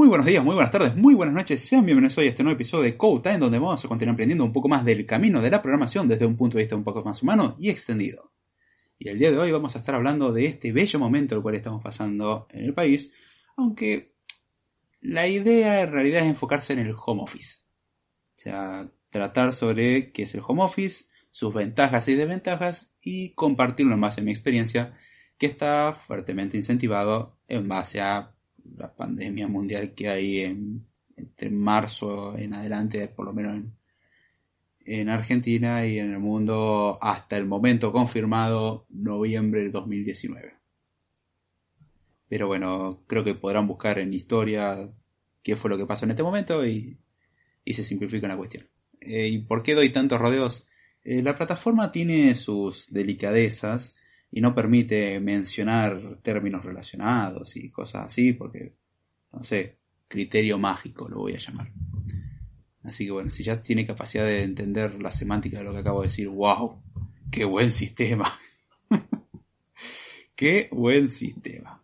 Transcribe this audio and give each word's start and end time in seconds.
Muy 0.00 0.08
buenos 0.08 0.26
días, 0.26 0.42
muy 0.42 0.54
buenas 0.54 0.70
tardes, 0.70 0.96
muy 0.96 1.14
buenas 1.14 1.34
noches. 1.34 1.60
Sean 1.60 1.84
bienvenidos 1.84 2.16
hoy 2.16 2.24
a 2.24 2.30
este 2.30 2.42
nuevo 2.42 2.54
episodio 2.54 2.84
de 2.84 2.96
Code 2.96 3.20
Time, 3.20 3.36
donde 3.36 3.58
vamos 3.58 3.84
a 3.84 3.88
continuar 3.88 4.14
aprendiendo 4.14 4.46
un 4.46 4.52
poco 4.54 4.66
más 4.66 4.82
del 4.82 5.04
camino 5.04 5.42
de 5.42 5.50
la 5.50 5.60
programación 5.60 6.08
desde 6.08 6.24
un 6.24 6.38
punto 6.38 6.56
de 6.56 6.62
vista 6.62 6.74
un 6.74 6.84
poco 6.84 7.04
más 7.04 7.22
humano 7.22 7.54
y 7.60 7.68
extendido. 7.68 8.32
Y 8.98 9.10
el 9.10 9.18
día 9.18 9.30
de 9.30 9.36
hoy 9.36 9.52
vamos 9.52 9.76
a 9.76 9.80
estar 9.80 9.94
hablando 9.94 10.32
de 10.32 10.46
este 10.46 10.72
bello 10.72 10.98
momento 10.98 11.34
el 11.34 11.42
cual 11.42 11.54
estamos 11.54 11.82
pasando 11.82 12.46
en 12.48 12.64
el 12.64 12.72
país, 12.72 13.12
aunque 13.58 14.14
la 15.02 15.28
idea 15.28 15.82
en 15.82 15.92
realidad 15.92 16.22
es 16.22 16.28
enfocarse 16.28 16.72
en 16.72 16.78
el 16.78 16.94
home 16.96 17.22
office. 17.22 17.64
O 18.36 18.38
sea, 18.38 18.90
tratar 19.10 19.52
sobre 19.52 20.12
qué 20.12 20.22
es 20.22 20.34
el 20.34 20.40
home 20.46 20.62
office, 20.62 21.10
sus 21.30 21.52
ventajas 21.52 22.08
y 22.08 22.14
desventajas 22.14 22.90
y 23.02 23.34
compartirlo 23.34 23.92
en 23.92 24.00
base 24.00 24.22
a 24.22 24.24
mi 24.24 24.30
experiencia 24.30 24.96
que 25.36 25.44
está 25.44 25.92
fuertemente 25.92 26.56
incentivado 26.56 27.36
en 27.48 27.68
base 27.68 28.00
a 28.00 28.34
la 28.76 28.94
pandemia 28.94 29.48
mundial 29.48 29.94
que 29.94 30.08
hay 30.08 30.40
en, 30.40 30.86
entre 31.16 31.50
marzo 31.50 32.36
en 32.36 32.54
adelante, 32.54 33.08
por 33.08 33.26
lo 33.26 33.32
menos 33.32 33.54
en, 33.54 33.72
en 34.84 35.08
Argentina 35.08 35.86
y 35.86 35.98
en 35.98 36.12
el 36.12 36.18
mundo 36.18 36.98
hasta 37.00 37.36
el 37.36 37.46
momento 37.46 37.92
confirmado, 37.92 38.86
noviembre 38.88 39.62
de 39.62 39.70
2019. 39.70 40.54
Pero 42.28 42.46
bueno, 42.46 43.02
creo 43.06 43.24
que 43.24 43.34
podrán 43.34 43.66
buscar 43.66 43.98
en 43.98 44.14
historia 44.14 44.90
qué 45.42 45.56
fue 45.56 45.70
lo 45.70 45.76
que 45.76 45.86
pasó 45.86 46.04
en 46.04 46.12
este 46.12 46.22
momento 46.22 46.64
y, 46.66 46.98
y 47.64 47.74
se 47.74 47.82
simplifica 47.82 48.28
la 48.28 48.36
cuestión. 48.36 48.68
Eh, 49.00 49.28
¿Y 49.28 49.38
por 49.38 49.62
qué 49.62 49.74
doy 49.74 49.90
tantos 49.92 50.20
rodeos? 50.20 50.68
Eh, 51.02 51.22
la 51.22 51.36
plataforma 51.36 51.92
tiene 51.92 52.34
sus 52.34 52.92
delicadezas 52.92 53.96
y 54.32 54.40
no 54.40 54.54
permite 54.54 55.18
mencionar 55.20 56.18
términos 56.22 56.64
relacionados 56.64 57.56
y 57.56 57.70
cosas 57.70 58.06
así 58.06 58.32
porque, 58.32 58.74
no 59.32 59.42
sé, 59.42 59.78
criterio 60.08 60.58
mágico 60.58 61.08
lo 61.08 61.18
voy 61.18 61.34
a 61.34 61.38
llamar. 61.38 61.72
Así 62.82 63.04
que 63.04 63.10
bueno, 63.10 63.30
si 63.30 63.42
ya 63.42 63.62
tiene 63.62 63.86
capacidad 63.86 64.24
de 64.24 64.42
entender 64.42 65.00
la 65.00 65.12
semántica 65.12 65.58
de 65.58 65.64
lo 65.64 65.72
que 65.72 65.78
acabo 65.78 66.00
de 66.00 66.08
decir, 66.08 66.28
wow, 66.28 66.82
qué 67.30 67.44
buen 67.44 67.70
sistema. 67.70 68.32
qué 70.34 70.68
buen 70.72 71.08
sistema. 71.08 71.82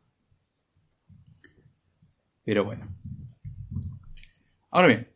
Pero 2.45 2.65
bueno. 2.65 2.89
Ahora 4.71 4.89
bien, 4.89 5.09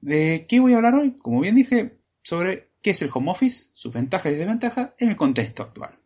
¿de 0.00 0.46
qué 0.48 0.60
voy 0.60 0.72
a 0.72 0.76
hablar 0.76 0.94
hoy? 0.94 1.16
Como 1.18 1.40
bien 1.40 1.54
dije, 1.54 1.98
sobre 2.22 2.70
qué 2.84 2.90
es 2.90 3.00
el 3.00 3.10
home 3.12 3.30
office, 3.30 3.70
sus 3.72 3.94
ventajas 3.94 4.30
y 4.30 4.36
desventajas 4.36 4.92
en 4.98 5.08
el 5.08 5.16
contexto 5.16 5.62
actual. 5.62 5.98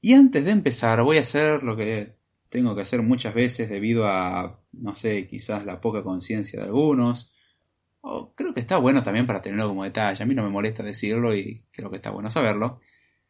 Y 0.00 0.14
antes 0.14 0.42
de 0.42 0.50
empezar, 0.50 1.02
voy 1.02 1.18
a 1.18 1.20
hacer 1.20 1.62
lo 1.62 1.76
que 1.76 2.16
tengo 2.48 2.74
que 2.74 2.80
hacer 2.80 3.02
muchas 3.02 3.34
veces 3.34 3.68
debido 3.68 4.08
a, 4.08 4.58
no 4.72 4.94
sé, 4.94 5.28
quizás 5.28 5.66
la 5.66 5.82
poca 5.82 6.02
conciencia 6.02 6.58
de 6.58 6.66
algunos. 6.66 7.34
O 8.00 8.34
creo 8.34 8.54
que 8.54 8.60
está 8.60 8.78
bueno 8.78 9.02
también 9.02 9.26
para 9.26 9.42
tenerlo 9.42 9.68
como 9.68 9.84
detalle. 9.84 10.22
A 10.22 10.26
mí 10.26 10.34
no 10.34 10.42
me 10.42 10.48
molesta 10.48 10.82
decirlo 10.82 11.36
y 11.36 11.66
creo 11.70 11.90
que 11.90 11.96
está 11.96 12.10
bueno 12.10 12.30
saberlo. 12.30 12.80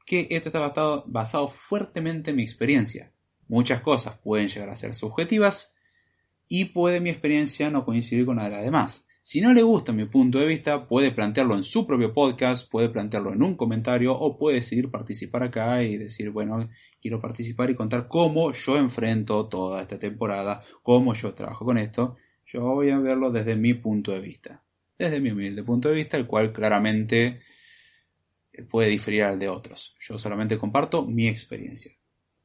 Que 0.07 0.29
esto 0.31 0.51
está 0.51 1.03
basado, 1.07 1.49
fuertemente 1.49 2.31
en 2.31 2.37
mi 2.37 2.45
experiencia. 2.45 3.13
Muchas 3.49 3.81
cosas 3.81 4.17
pueden 4.19 4.47
llegar 4.47 4.71
a 4.71 4.77
ser 4.77 4.95
subjetivas 4.95 5.75
y 6.47 6.67
puede 6.67 7.01
mi 7.01 7.11
experiencia 7.11 7.69
no 7.69 7.85
coincidir 7.85 8.27
con 8.27 8.37
la 8.37 8.45
de 8.45 8.51
las 8.51 8.63
demás. 8.63 9.07
Si 9.25 9.41
no 9.41 9.53
le 9.55 9.63
gusta 9.63 9.93
mi 9.93 10.05
punto 10.07 10.41
de 10.41 10.47
vista, 10.47 10.89
puede 10.89 11.13
plantearlo 11.13 11.55
en 11.55 11.63
su 11.63 11.87
propio 11.87 12.13
podcast, 12.13 12.69
puede 12.69 12.89
plantearlo 12.89 13.33
en 13.33 13.41
un 13.45 13.55
comentario 13.55 14.13
o 14.19 14.37
puede 14.37 14.57
decidir 14.57 14.91
participar 14.91 15.45
acá 15.45 15.81
y 15.85 15.97
decir, 15.97 16.31
bueno, 16.31 16.69
quiero 17.01 17.21
participar 17.21 17.71
y 17.71 17.77
contar 17.77 18.09
cómo 18.09 18.53
yo 18.53 18.77
enfrento 18.77 19.47
toda 19.47 19.81
esta 19.81 19.97
temporada, 19.97 20.65
cómo 20.83 21.15
yo 21.15 21.35
trabajo 21.35 21.65
con 21.65 21.79
esto. 21.79 22.17
Yo 22.47 22.63
voy 22.63 22.91
a 22.91 22.99
verlo 22.99 23.31
desde 23.31 23.55
mi 23.55 23.75
punto 23.75 24.11
de 24.11 24.19
vista, 24.19 24.65
desde 24.99 25.21
mi 25.21 25.31
humilde 25.31 25.63
punto 25.63 25.89
de 25.89 25.95
vista, 25.95 26.17
el 26.17 26.27
cual 26.27 26.53
claramente 26.53 27.39
puede 28.69 28.89
diferir 28.89 29.23
al 29.23 29.39
de 29.39 29.49
otros. 29.49 29.95
Yo 30.01 30.19
solamente 30.19 30.59
comparto 30.59 31.07
mi 31.07 31.29
experiencia. 31.29 31.93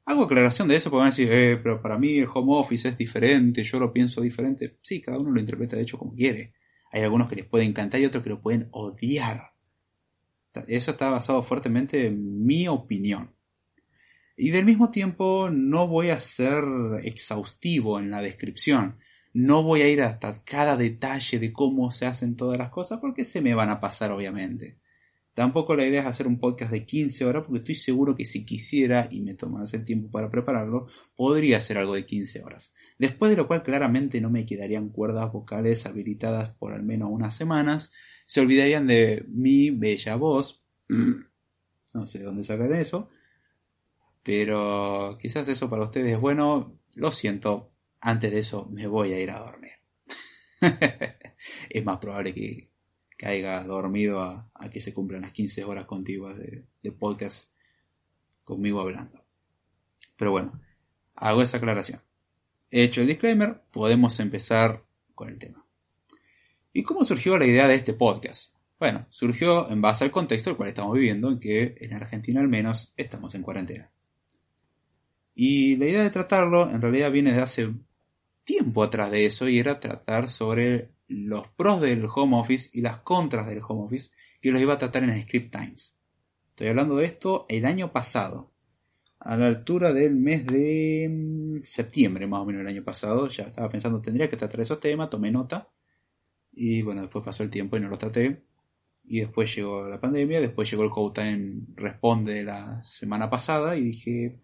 Hago 0.06 0.26
aclaración 0.26 0.68
de 0.68 0.76
eso 0.76 0.92
porque 0.92 1.00
van 1.00 1.08
a 1.08 1.10
decir, 1.10 1.30
eh, 1.32 1.58
pero 1.58 1.82
para 1.82 1.98
mí 1.98 2.20
el 2.20 2.28
home 2.32 2.54
office 2.56 2.88
es 2.90 2.98
diferente, 3.00 3.64
yo 3.64 3.80
lo 3.80 3.92
pienso 3.92 4.22
diferente. 4.22 4.78
Sí, 4.84 5.02
cada 5.02 5.18
uno 5.18 5.32
lo 5.32 5.40
interpreta 5.40 5.76
de 5.76 5.82
hecho 5.82 5.98
como 5.98 6.14
quiere. 6.14 6.54
Hay 6.98 7.04
algunos 7.04 7.30
que 7.30 7.36
les 7.36 7.46
puede 7.46 7.64
encantar 7.64 8.02
y 8.02 8.06
otros 8.06 8.24
que 8.24 8.30
lo 8.32 8.42
pueden 8.42 8.70
odiar. 8.72 9.52
Eso 10.68 10.92
está 10.92 11.12
basado 11.12 11.44
fuertemente 11.44 12.08
en 12.08 12.44
mi 12.44 12.68
opinión. 12.68 13.36
Y 14.36 14.50
del 14.50 14.66
mismo 14.66 14.90
tiempo 14.90 15.50
no 15.52 15.88
voy 15.88 16.10
a 16.10 16.20
ser 16.20 16.64
exhaustivo 17.04 18.00
en 18.00 18.10
la 18.10 18.24
descripción. 18.24 18.98
No 19.32 19.62
voy 19.62 19.84
a 19.84 19.90
ir 19.90 20.02
hasta 20.02 20.44
cada 20.44 20.76
detalle 20.76 21.38
de 21.38 21.54
cómo 21.54 21.92
se 21.92 22.08
hacen 22.08 22.36
todas 22.36 22.58
las 22.58 22.72
cosas 22.72 23.00
porque 23.00 23.26
se 23.26 23.42
me 23.42 23.54
van 23.54 23.70
a 23.70 23.80
pasar 23.80 24.10
obviamente. 24.10 24.80
Tampoco 25.38 25.76
la 25.76 25.86
idea 25.86 26.02
es 26.02 26.08
hacer 26.08 26.26
un 26.26 26.40
podcast 26.40 26.72
de 26.72 26.84
15 26.84 27.24
horas 27.24 27.44
porque 27.44 27.60
estoy 27.60 27.76
seguro 27.76 28.16
que 28.16 28.26
si 28.26 28.44
quisiera 28.44 29.08
y 29.12 29.22
me 29.22 29.36
tomase 29.36 29.78
el 29.78 29.86
tiempo 29.86 30.10
para 30.10 30.32
prepararlo, 30.32 30.88
podría 31.16 31.58
hacer 31.58 31.78
algo 31.78 31.94
de 31.94 32.08
15 32.08 32.42
horas. 32.42 32.74
Después 32.98 33.30
de 33.30 33.38
lo 33.38 33.46
cual 33.46 33.62
claramente 33.62 34.20
no 34.20 34.32
me 34.32 34.48
quedarían 34.48 34.90
cuerdas 34.90 35.32
vocales 35.32 35.86
habilitadas 35.86 36.50
por 36.50 36.74
al 36.74 36.82
menos 36.82 37.10
unas 37.12 37.36
semanas, 37.36 37.94
se 38.26 38.42
olvidarían 38.42 38.88
de 38.88 39.26
mi 39.28 39.70
bella 39.70 40.16
voz. 40.16 40.64
no 41.94 42.08
sé 42.08 42.18
dónde 42.18 42.44
sacar 42.44 42.72
eso, 42.74 43.12
pero 44.24 45.20
quizás 45.22 45.48
eso 45.50 45.70
para 45.70 45.84
ustedes 45.84 46.14
es 46.14 46.20
bueno. 46.20 46.80
Lo 46.96 47.12
siento, 47.12 47.70
antes 48.02 48.32
de 48.32 48.40
eso 48.40 48.68
me 48.72 48.88
voy 48.88 49.14
a 49.14 49.22
ir 49.22 49.30
a 49.30 49.38
dormir. 49.38 49.74
es 51.70 51.86
más 51.86 52.00
probable 52.00 52.34
que 52.34 52.72
caiga 53.18 53.64
dormido 53.64 54.22
a, 54.22 54.50
que 54.72 54.80
se 54.80 54.94
cumplan 54.94 55.22
las 55.22 55.32
15 55.32 55.64
horas 55.64 55.86
contiguas 55.86 56.38
de, 56.38 56.66
podcast 56.98 57.52
conmigo 58.44 58.80
hablando. 58.80 59.26
Pero 60.16 60.32
bueno, 60.32 60.62
hago 61.16 61.42
esa 61.42 61.58
aclaración. 61.58 62.02
Hecho 62.72 63.02
el 63.02 63.08
disclaimer, 63.08 63.62
podemos 63.72 64.20
empezar 64.20 64.86
con 65.16 65.30
el 65.30 65.38
tema. 65.38 65.66
¿Y 66.72 66.84
cómo 66.84 67.04
surgió 67.04 67.38
la 67.38 67.46
idea 67.46 67.68
de 67.68 67.74
este 67.76 67.94
podcast? 67.94 68.56
Bueno, 68.80 69.08
surgió 69.10 69.70
en 69.70 69.82
base 69.82 70.04
al 70.04 70.12
contexto 70.12 70.52
el 70.52 70.56
cual 70.56 70.70
estamos 70.70 70.94
viviendo, 70.94 71.32
en 71.32 71.40
que 71.40 71.76
en 71.80 71.94
Argentina 71.94 72.40
al 72.40 72.48
menos 72.48 72.94
estamos 72.96 73.34
en 73.36 73.42
cuarentena. 73.42 73.92
Y 75.34 75.76
la 75.76 75.88
idea 75.88 76.04
de 76.04 76.10
tratarlo 76.10 76.70
en 76.70 76.82
realidad 76.82 77.12
viene 77.12 77.34
de 77.34 77.42
hace 77.42 77.74
tiempo 78.44 78.84
atrás 78.84 79.12
de 79.12 79.26
eso 79.26 79.50
y 79.50 79.60
era 79.60 79.80
tratar 79.80 80.30
sobre 80.30 80.92
los 81.08 81.48
pros 81.50 81.82
del 81.82 82.06
home 82.14 82.38
office 82.38 82.70
y 82.74 82.82
las 82.82 82.98
contras 83.00 83.48
del 83.48 83.62
home 83.68 83.86
office 83.86 84.12
que 84.42 84.52
los 84.52 84.62
iba 84.62 84.74
a 84.74 84.80
tratar 84.80 85.04
en 85.04 85.22
Script 85.24 85.52
Times. 85.52 85.98
Estoy 86.50 86.68
hablando 86.68 86.98
de 86.98 87.06
esto 87.06 87.46
el 87.50 87.66
año 87.66 87.92
pasado, 87.92 88.52
a 89.20 89.36
la 89.36 89.48
altura 89.48 89.94
del 89.94 90.16
mes 90.16 90.46
de 90.46 91.08
mm, 91.10 91.64
septiembre 91.64 92.28
más 92.28 92.42
o 92.42 92.46
menos 92.46 92.62
el 92.62 92.68
año 92.68 92.84
pasado. 92.84 93.30
Ya 93.30 93.46
estaba 93.46 93.70
pensando, 93.70 94.02
tendría 94.02 94.30
que 94.30 94.38
tratar 94.38 94.62
esos 94.62 94.80
temas, 94.80 95.10
tomé 95.10 95.32
nota. 95.32 95.70
Y 96.54 96.82
bueno, 96.82 97.02
después 97.02 97.24
pasó 97.24 97.44
el 97.44 97.50
tiempo 97.50 97.78
y 97.78 97.80
no 97.80 97.90
los 97.90 98.00
traté. 98.00 98.44
Y 99.06 99.20
después 99.22 99.56
llegó 99.56 99.88
la 99.88 100.00
pandemia, 100.00 100.42
después 100.42 100.70
llegó 100.70 100.84
el 100.84 100.90
Code 100.90 101.22
Time 101.22 101.62
Responde 101.76 102.44
la 102.44 102.84
semana 102.84 103.30
pasada 103.30 103.78
y 103.78 103.84
dije, 103.84 104.40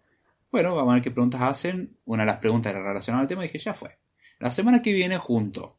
bueno, 0.50 0.74
vamos 0.74 0.92
a 0.92 0.94
ver 0.94 1.02
qué 1.02 1.10
preguntas 1.10 1.42
hacen. 1.42 1.96
Una 2.04 2.22
de 2.22 2.28
las 2.28 2.38
preguntas 2.38 2.72
era 2.72 2.82
relacionada 2.82 3.22
al 3.22 3.28
tema 3.28 3.44
y 3.44 3.48
dije, 3.48 3.58
ya 3.58 3.74
fue. 3.74 3.98
La 4.38 4.50
semana 4.50 4.82
que 4.82 4.92
viene 4.92 5.18
junto 5.18 5.78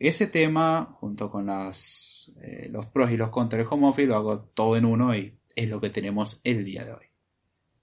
ese 0.00 0.26
tema, 0.26 0.96
junto 0.98 1.30
con 1.30 1.50
eh, 1.50 2.68
los 2.70 2.86
pros 2.86 3.10
y 3.10 3.18
los 3.18 3.28
contras 3.28 3.58
del 3.58 3.68
home 3.70 3.88
office, 3.88 4.06
lo 4.06 4.16
hago 4.16 4.40
todo 4.40 4.76
en 4.76 4.86
uno 4.86 5.14
y 5.14 5.38
es 5.54 5.68
lo 5.68 5.78
que 5.78 5.90
tenemos 5.90 6.40
el 6.42 6.64
día 6.64 6.86
de 6.86 6.92
hoy. 6.92 7.04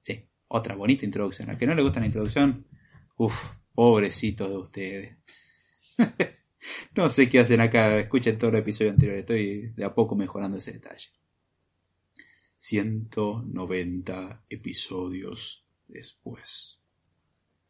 Sí, 0.01 0.25
otra 0.47 0.75
bonita 0.75 1.05
introducción. 1.05 1.51
A 1.51 1.57
que 1.57 1.67
no 1.67 1.75
le 1.75 1.83
gusta 1.83 1.99
la 1.99 2.07
introducción, 2.07 2.65
uff, 3.17 3.35
pobrecitos 3.75 4.49
de 4.49 4.57
ustedes. 4.57 5.17
no 6.95 7.09
sé 7.11 7.29
qué 7.29 7.39
hacen 7.39 7.61
acá, 7.61 7.99
escuchen 7.99 8.39
todo 8.39 8.49
el 8.49 8.57
episodio 8.57 8.91
anterior, 8.91 9.17
estoy 9.19 9.73
de 9.75 9.85
a 9.85 9.93
poco 9.93 10.15
mejorando 10.15 10.57
ese 10.57 10.73
detalle. 10.73 11.09
190 12.55 14.43
episodios 14.49 15.63
después. 15.87 16.76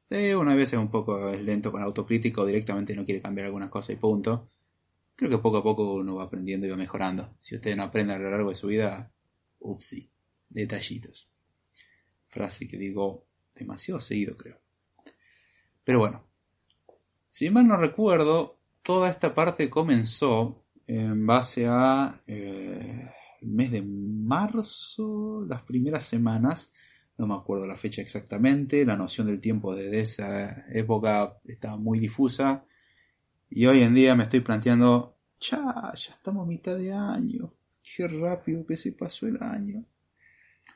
Sí, 0.09 0.33
una 0.33 0.55
vez 0.55 0.71
es 0.71 0.79
un 0.79 0.89
poco 0.89 1.31
lento 1.31 1.69
con 1.69 1.81
autocrítico, 1.81 2.45
directamente 2.45 2.95
no 2.95 3.03
quiere 3.03 3.21
cambiar 3.21 3.47
algunas 3.47 3.69
cosas 3.69 3.89
y 3.91 3.95
punto. 3.97 4.49
Creo 5.17 5.29
que 5.29 5.37
poco 5.39 5.57
a 5.57 5.63
poco 5.63 5.95
uno 5.95 6.15
va 6.15 6.23
aprendiendo 6.23 6.65
y 6.65 6.69
va 6.69 6.77
mejorando. 6.77 7.35
Si 7.39 7.55
usted 7.55 7.75
no 7.75 7.83
aprende 7.83 8.13
a 8.13 8.17
lo 8.17 8.31
largo 8.31 8.49
de 8.49 8.55
su 8.55 8.67
vida, 8.67 9.11
upsi, 9.59 10.09
detallitos. 10.47 11.29
Frase 12.29 12.69
que 12.69 12.77
digo 12.77 13.25
demasiado 13.53 13.99
seguido, 13.99 14.37
creo. 14.37 14.61
Pero 15.83 15.99
bueno, 15.99 16.23
si 17.29 17.49
mal 17.49 17.67
no 17.67 17.75
recuerdo, 17.75 18.59
toda 18.83 19.09
esta 19.09 19.33
parte 19.33 19.69
comenzó 19.69 20.63
en 20.85 21.25
base 21.25 21.65
a 21.67 22.21
eh, 22.27 23.11
el 23.41 23.49
mes 23.49 23.71
de 23.71 23.81
marzo, 23.81 25.45
las 25.49 25.63
primeras 25.63 26.05
semanas, 26.05 26.71
no 27.17 27.27
me 27.27 27.35
acuerdo 27.35 27.65
la 27.67 27.77
fecha 27.77 28.01
exactamente, 28.01 28.85
la 28.85 28.95
noción 28.95 29.27
del 29.27 29.41
tiempo 29.41 29.75
desde 29.75 30.01
esa 30.01 30.65
época 30.71 31.39
estaba 31.45 31.77
muy 31.77 31.99
difusa, 31.99 32.65
Y 33.49 33.65
hoy 33.67 33.81
en 33.83 33.95
día 33.95 34.15
me 34.15 34.23
estoy 34.23 34.41
planteando, 34.41 35.17
ya, 35.39 35.93
ya 35.95 36.13
estamos 36.13 36.45
a 36.45 36.49
mitad 36.49 36.77
de 36.77 36.93
año. 36.93 37.53
Qué 37.83 38.07
rápido 38.07 38.65
que 38.65 38.77
se 38.77 38.91
pasó 38.93 39.27
el 39.27 39.41
año. 39.41 39.85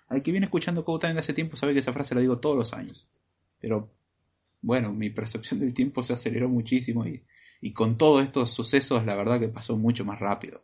Al 0.08 0.24
que 0.24 0.32
viene 0.32 0.46
escuchando 0.46 0.86
Code 0.86 1.02
Time 1.02 1.14
de 1.16 1.20
hace 1.22 1.34
tiempo 1.34 1.58
sabe 1.58 1.74
que 1.74 1.80
esa 1.80 1.94
frase 1.94 2.16
la 2.16 2.22
digo 2.22 2.40
todos 2.40 2.58
los 2.58 2.74
años. 2.74 3.10
Pero, 3.60 3.94
bueno, 4.62 4.94
mi 4.94 5.10
percepción 5.10 5.60
del 5.60 5.74
tiempo 5.74 6.04
se 6.04 6.14
aceleró 6.14 6.50
muchísimo 6.50 7.06
y, 7.06 7.26
y 7.62 7.74
con 7.74 7.98
todos 7.98 8.24
estos 8.24 8.52
sucesos 8.52 9.06
la 9.06 9.16
verdad 9.16 9.40
que 9.40 9.50
pasó 9.50 9.78
mucho 9.78 10.06
más 10.06 10.20
rápido. 10.20 10.64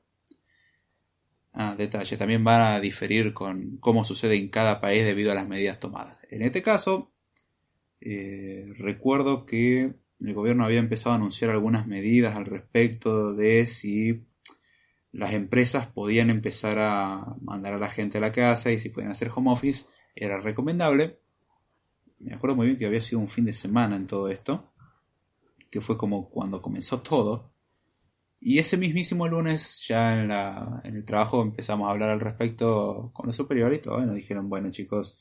Ah, 1.59 1.73
detalle, 1.75 2.17
también 2.17 2.43
van 2.43 2.61
a 2.61 2.79
diferir 2.79 3.33
con 3.33 3.77
cómo 3.77 4.03
sucede 4.03 4.35
en 4.35 4.49
cada 4.49 4.79
país 4.79 5.03
debido 5.03 5.31
a 5.31 5.35
las 5.35 5.47
medidas 5.47 5.79
tomadas. 5.79 6.19
En 6.29 6.43
este 6.43 6.61
caso, 6.61 7.11
eh, 7.99 8.71
recuerdo 8.77 9.47
que 9.47 9.95
el 10.19 10.33
gobierno 10.35 10.65
había 10.65 10.77
empezado 10.77 11.13
a 11.13 11.15
anunciar 11.15 11.49
algunas 11.49 11.87
medidas 11.87 12.35
al 12.35 12.45
respecto 12.45 13.33
de 13.33 13.65
si 13.65 14.27
las 15.11 15.33
empresas 15.33 15.87
podían 15.87 16.29
empezar 16.29 16.77
a 16.77 17.35
mandar 17.41 17.73
a 17.73 17.79
la 17.79 17.89
gente 17.89 18.19
a 18.19 18.21
la 18.21 18.31
casa 18.31 18.71
y 18.71 18.77
si 18.77 18.89
podían 18.89 19.11
hacer 19.11 19.31
home 19.33 19.51
office, 19.51 19.87
era 20.15 20.39
recomendable. 20.39 21.17
Me 22.19 22.35
acuerdo 22.35 22.55
muy 22.55 22.67
bien 22.67 22.77
que 22.77 22.85
había 22.85 23.01
sido 23.01 23.19
un 23.19 23.29
fin 23.29 23.45
de 23.45 23.53
semana 23.53 23.95
en 23.95 24.05
todo 24.05 24.29
esto, 24.29 24.71
que 25.71 25.81
fue 25.81 25.97
como 25.97 26.29
cuando 26.29 26.61
comenzó 26.61 27.01
todo. 27.01 27.51
Y 28.39 28.59
ese 28.59 28.77
mismísimo 28.77 29.27
lunes, 29.27 29.83
ya 29.87 30.19
en, 30.19 30.27
la, 30.27 30.81
en 30.83 30.95
el 30.95 31.05
trabajo, 31.05 31.41
empezamos 31.41 31.87
a 31.87 31.91
hablar 31.91 32.11
al 32.11 32.19
respecto 32.19 33.11
con 33.13 33.25
los 33.25 33.35
superiores 33.35 33.79
y 33.79 33.81
todo. 33.81 34.01
Y 34.01 34.05
nos 34.05 34.15
dijeron, 34.15 34.49
bueno 34.49 34.69
chicos, 34.71 35.17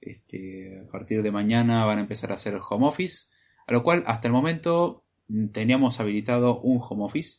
este, 0.00 0.80
a 0.80 0.90
partir 0.90 1.22
de 1.22 1.30
mañana 1.30 1.84
van 1.84 1.98
a 1.98 2.02
empezar 2.02 2.30
a 2.30 2.34
hacer 2.34 2.58
home 2.68 2.86
office. 2.86 3.28
A 3.66 3.72
lo 3.72 3.82
cual, 3.82 4.02
hasta 4.06 4.28
el 4.28 4.32
momento, 4.32 5.04
teníamos 5.52 6.00
habilitado 6.00 6.60
un 6.60 6.80
home 6.80 7.04
office 7.04 7.38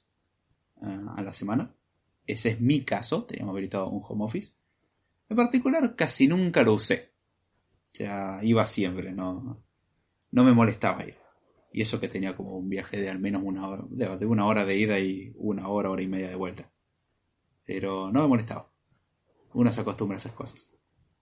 uh, 0.75 1.09
a 1.15 1.21
la 1.21 1.33
semana. 1.33 1.75
Ese 2.25 2.49
es 2.49 2.61
mi 2.61 2.83
caso, 2.83 3.25
teníamos 3.25 3.53
habilitado 3.53 3.89
un 3.89 4.01
home 4.03 4.25
office. 4.25 4.53
En 5.29 5.37
particular, 5.37 5.95
casi 5.95 6.27
nunca 6.27 6.63
lo 6.63 6.73
usé. 6.73 7.11
O 7.93 7.97
sea, 7.97 8.39
iba 8.43 8.65
siempre, 8.67 9.11
no, 9.11 9.63
no 10.31 10.43
me 10.43 10.53
molestaba 10.53 11.05
ir. 11.05 11.24
Y 11.75 11.81
eso 11.81 11.99
que 11.99 12.07
tenía 12.07 12.37
como 12.37 12.55
un 12.57 12.69
viaje 12.69 13.01
de 13.01 13.09
al 13.09 13.19
menos 13.19 13.41
una 13.43 13.67
hora, 13.67 13.83
de 13.89 14.25
una 14.25 14.45
hora 14.45 14.63
de 14.63 14.77
ida 14.77 14.97
y 14.97 15.33
una 15.35 15.67
hora, 15.67 15.89
hora 15.89 16.01
y 16.01 16.07
media 16.07 16.29
de 16.29 16.35
vuelta. 16.35 16.71
Pero 17.65 18.13
no 18.13 18.21
me 18.21 18.29
molestaba. 18.29 18.71
Uno 19.51 19.73
se 19.73 19.81
acostumbra 19.81 20.15
a 20.15 20.19
esas 20.19 20.31
cosas. 20.31 20.69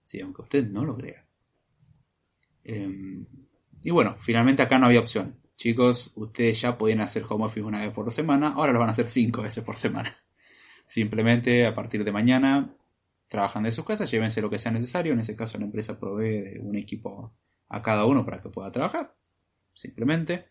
Sí, 0.04 0.20
aunque 0.20 0.42
usted 0.42 0.70
no 0.70 0.84
lo 0.84 0.96
crea. 0.96 1.26
Eh, 2.62 3.26
y 3.82 3.90
bueno, 3.90 4.14
finalmente 4.20 4.62
acá 4.62 4.78
no 4.78 4.86
había 4.86 5.00
opción. 5.00 5.40
Chicos, 5.56 6.12
ustedes 6.14 6.60
ya 6.60 6.78
podían 6.78 7.00
hacer 7.00 7.24
home 7.28 7.46
office 7.46 7.66
una 7.66 7.80
vez 7.80 7.92
por 7.92 8.08
semana, 8.12 8.52
ahora 8.52 8.72
lo 8.72 8.78
van 8.78 8.90
a 8.90 8.92
hacer 8.92 9.08
cinco 9.08 9.42
veces 9.42 9.64
por 9.64 9.76
semana. 9.76 10.16
Simplemente 10.86 11.66
a 11.66 11.74
partir 11.74 12.04
de 12.04 12.12
mañana 12.12 12.76
trabajan 13.26 13.64
de 13.64 13.72
sus 13.72 13.84
casas, 13.84 14.08
llévense 14.08 14.40
lo 14.40 14.50
que 14.50 14.58
sea 14.58 14.70
necesario. 14.70 15.14
En 15.14 15.18
ese 15.18 15.34
caso 15.34 15.58
la 15.58 15.64
empresa 15.64 15.98
provee 15.98 16.60
un 16.60 16.76
equipo 16.76 17.34
a 17.68 17.82
cada 17.82 18.04
uno 18.04 18.24
para 18.24 18.40
que 18.40 18.50
pueda 18.50 18.70
trabajar 18.70 19.16
simplemente. 19.74 20.46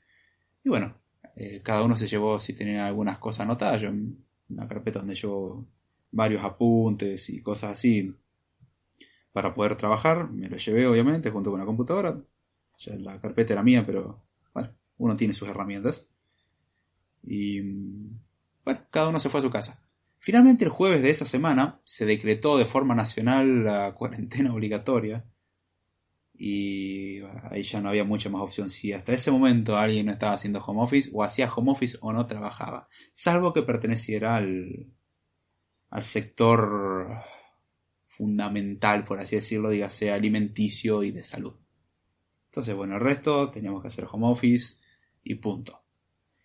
Y 0.63 0.69
bueno, 0.69 0.95
eh, 1.35 1.61
cada 1.63 1.83
uno 1.83 1.95
se 1.95 2.07
llevó, 2.07 2.39
si 2.39 2.53
tenía 2.53 2.85
algunas 2.87 3.19
cosas 3.19 3.41
anotadas, 3.41 3.81
yo 3.81 3.89
una 4.49 4.67
carpeta 4.67 4.99
donde 4.99 5.15
llevo 5.15 5.65
varios 6.11 6.43
apuntes 6.43 7.29
y 7.29 7.41
cosas 7.41 7.71
así 7.71 8.15
para 9.31 9.55
poder 9.55 9.75
trabajar, 9.75 10.29
me 10.31 10.47
lo 10.47 10.57
llevé 10.57 10.85
obviamente 10.85 11.31
junto 11.31 11.49
con 11.49 11.59
la 11.59 11.65
computadora. 11.65 12.21
Ya 12.77 12.95
la 12.95 13.19
carpeta 13.19 13.53
era 13.53 13.63
mía, 13.63 13.83
pero 13.85 14.23
bueno, 14.53 14.69
uno 14.97 15.15
tiene 15.15 15.33
sus 15.33 15.49
herramientas. 15.49 16.07
Y 17.23 17.61
bueno, 18.63 18.81
cada 18.91 19.09
uno 19.09 19.19
se 19.19 19.29
fue 19.29 19.39
a 19.39 19.43
su 19.43 19.49
casa. 19.49 19.79
Finalmente 20.19 20.63
el 20.63 20.69
jueves 20.69 21.01
de 21.01 21.09
esa 21.09 21.25
semana 21.25 21.81
se 21.83 22.05
decretó 22.05 22.57
de 22.57 22.65
forma 22.65 22.95
nacional 22.95 23.63
la 23.63 23.93
cuarentena 23.95 24.53
obligatoria 24.53 25.25
y 26.45 27.21
ahí 27.49 27.63
ya 27.63 27.79
no 27.79 27.87
había 27.87 28.03
mucha 28.03 28.29
más 28.29 28.41
opción. 28.41 28.69
Si 28.69 28.91
hasta 28.91 29.13
ese 29.13 29.31
momento 29.31 29.77
alguien 29.77 30.07
no 30.07 30.11
estaba 30.11 30.33
haciendo 30.33 30.59
home 30.59 30.83
office, 30.83 31.09
o 31.13 31.23
hacía 31.23 31.49
home 31.49 31.71
office 31.71 31.97
o 32.01 32.11
no 32.11 32.27
trabajaba, 32.27 32.89
salvo 33.13 33.53
que 33.53 33.61
perteneciera 33.61 34.35
al, 34.35 34.91
al 35.89 36.03
sector 36.03 37.07
fundamental, 38.07 39.05
por 39.05 39.19
así 39.19 39.37
decirlo, 39.37 39.69
dígase 39.69 40.11
alimenticio 40.11 41.03
y 41.03 41.11
de 41.11 41.23
salud. 41.23 41.53
Entonces, 42.49 42.75
bueno, 42.75 42.95
el 42.95 43.01
resto 43.01 43.49
teníamos 43.49 43.81
que 43.81 43.87
hacer 43.87 44.05
home 44.11 44.27
office 44.27 44.81
y 45.23 45.35
punto. 45.35 45.81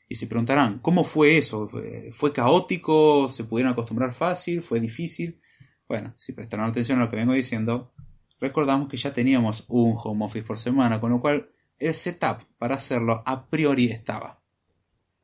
Y 0.08 0.14
se 0.14 0.28
preguntarán, 0.28 0.78
¿cómo 0.78 1.02
fue 1.02 1.38
eso? 1.38 1.68
¿Fue 2.12 2.32
caótico? 2.32 3.28
¿Se 3.28 3.42
pudieron 3.42 3.72
acostumbrar 3.72 4.14
fácil? 4.14 4.62
¿Fue 4.62 4.78
difícil? 4.78 5.40
Bueno, 5.88 6.14
si 6.16 6.34
prestaron 6.34 6.66
atención 6.66 7.00
a 7.00 7.06
lo 7.06 7.10
que 7.10 7.16
vengo 7.16 7.32
diciendo, 7.32 7.92
recordamos 8.40 8.88
que 8.88 8.96
ya 8.96 9.12
teníamos 9.12 9.64
un 9.68 9.94
home 9.96 10.24
office 10.24 10.46
por 10.46 10.58
semana, 10.58 11.00
con 11.00 11.10
lo 11.10 11.20
cual 11.20 11.50
el 11.78 11.94
setup 11.94 12.44
para 12.58 12.76
hacerlo 12.76 13.22
a 13.24 13.46
priori 13.46 13.90
estaba. 13.90 14.40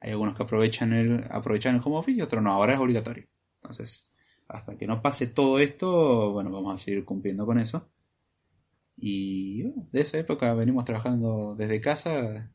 Hay 0.00 0.11
algunos 0.11 0.37
que 0.37 0.43
aprovechan 0.43 0.93
el, 0.93 1.25
aprovechan 1.31 1.76
el 1.76 1.82
home 1.84 1.96
office 1.96 2.19
y 2.19 2.22
otros 2.22 2.43
no, 2.43 2.52
ahora 2.52 2.75
es 2.75 2.81
obligatorio. 2.81 3.26
Entonces, 3.62 4.11
hasta 4.49 4.76
que 4.76 4.87
no 4.87 5.00
pase 5.00 5.26
todo 5.26 5.58
esto, 5.58 6.32
bueno, 6.32 6.50
vamos 6.50 6.75
a 6.75 6.84
seguir 6.84 7.05
cumpliendo 7.05 7.46
con 7.46 7.58
eso. 7.58 7.88
Y 8.96 9.62
bueno, 9.62 9.88
de 9.90 10.00
esa 10.00 10.19
época 10.19 10.52
venimos 10.55 10.84
trabajando 10.84 11.55
desde 11.56 11.81
casa, 11.81 12.52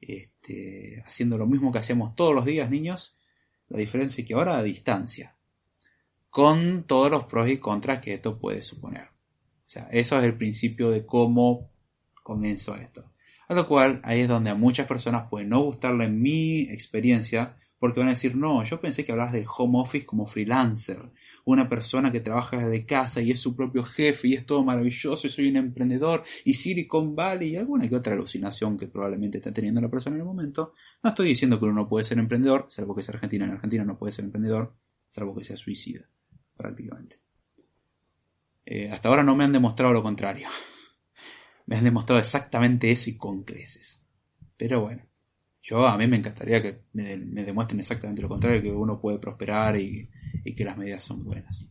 este, 0.00 1.02
haciendo 1.06 1.38
lo 1.38 1.46
mismo 1.46 1.72
que 1.72 1.78
hacíamos 1.78 2.14
todos 2.14 2.34
los 2.34 2.44
días, 2.44 2.70
niños. 2.70 3.16
La 3.68 3.78
diferencia 3.78 4.22
es 4.22 4.28
que 4.28 4.34
ahora 4.34 4.58
a 4.58 4.62
distancia, 4.62 5.36
con 6.30 6.84
todos 6.84 7.10
los 7.10 7.24
pros 7.24 7.48
y 7.48 7.58
contras 7.58 8.00
que 8.00 8.14
esto 8.14 8.38
puede 8.38 8.62
suponer. 8.62 9.15
O 9.66 9.68
sea, 9.68 9.88
eso 9.90 10.16
es 10.16 10.24
el 10.24 10.36
principio 10.36 10.90
de 10.90 11.04
cómo 11.04 11.70
comenzó 12.22 12.76
esto. 12.76 13.12
A 13.48 13.54
lo 13.54 13.66
cual 13.66 14.00
ahí 14.04 14.20
es 14.20 14.28
donde 14.28 14.50
a 14.50 14.54
muchas 14.54 14.86
personas 14.86 15.28
puede 15.28 15.46
no 15.46 15.60
gustarle 15.60 16.08
mi 16.08 16.62
experiencia, 16.62 17.56
porque 17.78 18.00
van 18.00 18.08
a 18.08 18.12
decir, 18.12 18.36
no, 18.36 18.62
yo 18.64 18.80
pensé 18.80 19.04
que 19.04 19.12
hablabas 19.12 19.32
del 19.32 19.44
home 19.46 19.80
office 19.80 20.06
como 20.06 20.26
freelancer, 20.26 20.98
una 21.44 21.68
persona 21.68 22.10
que 22.10 22.20
trabaja 22.20 22.56
desde 22.56 22.86
casa 22.86 23.20
y 23.20 23.30
es 23.30 23.40
su 23.40 23.54
propio 23.54 23.84
jefe 23.84 24.28
y 24.28 24.34
es 24.34 24.46
todo 24.46 24.64
maravilloso 24.64 25.26
y 25.26 25.30
soy 25.30 25.50
un 25.50 25.56
emprendedor 25.56 26.24
y 26.44 26.54
Silicon 26.54 27.14
Valley 27.14 27.50
y 27.50 27.56
alguna 27.56 27.88
que 27.88 27.96
otra 27.96 28.14
alucinación 28.14 28.78
que 28.78 28.88
probablemente 28.88 29.38
está 29.38 29.52
teniendo 29.52 29.80
la 29.80 29.90
persona 29.90 30.16
en 30.16 30.20
el 30.20 30.26
momento. 30.26 30.72
No 31.02 31.10
estoy 31.10 31.28
diciendo 31.28 31.58
que 31.58 31.66
uno 31.66 31.74
no 31.74 31.88
puede 31.88 32.04
ser 32.04 32.18
emprendedor, 32.18 32.66
salvo 32.68 32.96
que 32.96 33.02
sea 33.02 33.14
argentino. 33.14 33.44
En 33.44 33.52
Argentina 33.52 33.84
no 33.84 33.98
puede 33.98 34.12
ser 34.12 34.24
emprendedor, 34.24 34.74
salvo 35.08 35.36
que 35.36 35.44
sea 35.44 35.56
suicida, 35.56 36.08
prácticamente. 36.56 37.25
Eh, 38.66 38.90
hasta 38.90 39.08
ahora 39.08 39.22
no 39.22 39.36
me 39.36 39.44
han 39.44 39.52
demostrado 39.52 39.92
lo 39.92 40.02
contrario. 40.02 40.48
me 41.66 41.76
han 41.76 41.84
demostrado 41.84 42.20
exactamente 42.20 42.90
eso 42.90 43.08
y 43.08 43.16
con 43.16 43.44
creces. 43.44 44.04
Pero 44.56 44.80
bueno, 44.80 45.06
yo 45.62 45.86
a 45.86 45.96
mí 45.96 46.06
me 46.06 46.16
encantaría 46.16 46.60
que 46.60 46.82
me, 46.92 47.16
demuestren 47.44 47.80
exactamente 47.80 48.22
lo 48.22 48.28
contrario, 48.28 48.62
que 48.62 48.72
uno 48.72 49.00
puede 49.00 49.18
prosperar 49.18 49.76
y, 49.76 50.08
que 50.56 50.64
las 50.64 50.76
medidas 50.76 51.02
son 51.02 51.24
buenas. 51.24 51.68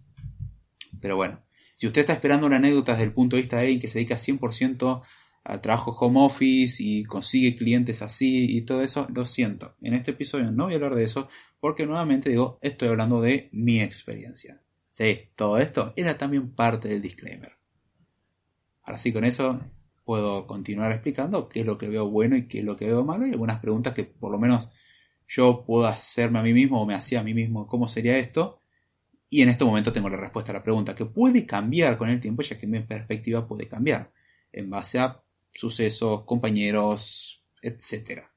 Pero 1.01 1.15
bueno, 1.15 1.41
si 1.75 1.87
usted 1.87 2.01
está 2.01 2.13
esperando 2.13 2.47
una 2.47 2.57
anécdota 2.57 2.91
desde 2.93 3.05
el 3.05 3.13
punto 3.13 3.35
de 3.35 3.43
vista 3.43 3.57
de 3.57 3.63
alguien 3.63 3.79
que 3.79 3.87
se 3.87 3.99
dedica 3.99 4.15
100% 4.15 5.01
a 5.45 5.61
trabajo 5.61 5.91
home 5.91 6.19
office 6.21 6.83
y 6.83 7.03
consigue 7.03 7.55
clientes 7.55 8.01
así 8.01 8.57
y 8.57 8.61
todo 8.61 8.81
eso, 8.81 9.07
lo 9.13 9.25
siento. 9.25 9.75
En 9.81 9.93
este 9.93 10.11
episodio 10.11 10.51
no 10.51 10.65
voy 10.65 10.73
a 10.73 10.75
hablar 10.75 10.95
de 10.95 11.03
eso 11.03 11.29
porque 11.59 11.85
nuevamente 11.85 12.29
digo, 12.29 12.59
estoy 12.61 12.89
hablando 12.89 13.21
de 13.21 13.49
mi 13.53 13.79
experiencia. 13.79 14.61
Sí, 14.97 15.29
todo 15.35 15.57
esto 15.57 15.91
era 15.97 16.17
también 16.17 16.55
parte 16.55 16.87
del 16.87 17.01
disclaimer. 17.01 17.51
Ahora 18.83 18.97
sí, 18.97 19.11
con 19.11 19.25
eso 19.25 19.59
puedo 20.05 20.47
continuar 20.47 20.93
explicando 20.93 21.49
qué 21.49 21.59
es 21.59 21.65
lo 21.65 21.77
que 21.77 21.89
veo 21.89 22.09
bueno 22.09 22.37
y 22.37 22.47
qué 22.47 22.59
es 22.59 22.63
lo 22.63 22.77
que 22.77 22.85
veo 22.85 23.03
malo 23.03 23.27
y 23.27 23.31
algunas 23.31 23.59
preguntas 23.59 23.91
que 23.91 24.05
por 24.05 24.31
lo 24.31 24.39
menos 24.39 24.69
yo 25.27 25.65
puedo 25.65 25.85
hacerme 25.85 26.39
a 26.39 26.43
mí 26.43 26.53
mismo 26.53 26.81
o 26.81 26.85
me 26.85 26.95
hacía 26.95 27.19
a 27.19 27.23
mí 27.23 27.33
mismo 27.33 27.67
cómo 27.67 27.89
sería 27.89 28.17
esto. 28.17 28.61
Y 29.29 29.41
en 29.41 29.49
este 29.49 29.65
momento 29.65 29.91
tengo 29.91 30.09
la 30.09 30.15
respuesta 30.15 30.53
a 30.53 30.55
la 30.55 30.63
pregunta, 30.63 30.95
que 30.95 31.05
puede 31.05 31.45
cambiar 31.45 31.97
con 31.97 32.07
el 32.07 32.21
tiempo, 32.21 32.41
ya 32.41 32.57
que 32.57 32.65
mi 32.65 32.79
perspectiva 32.79 33.45
puede 33.45 33.67
cambiar 33.67 34.13
en 34.53 34.69
base 34.69 34.99
a 34.99 35.21
sucesos, 35.51 36.23
compañeros, 36.23 37.43
etc. 37.61 38.29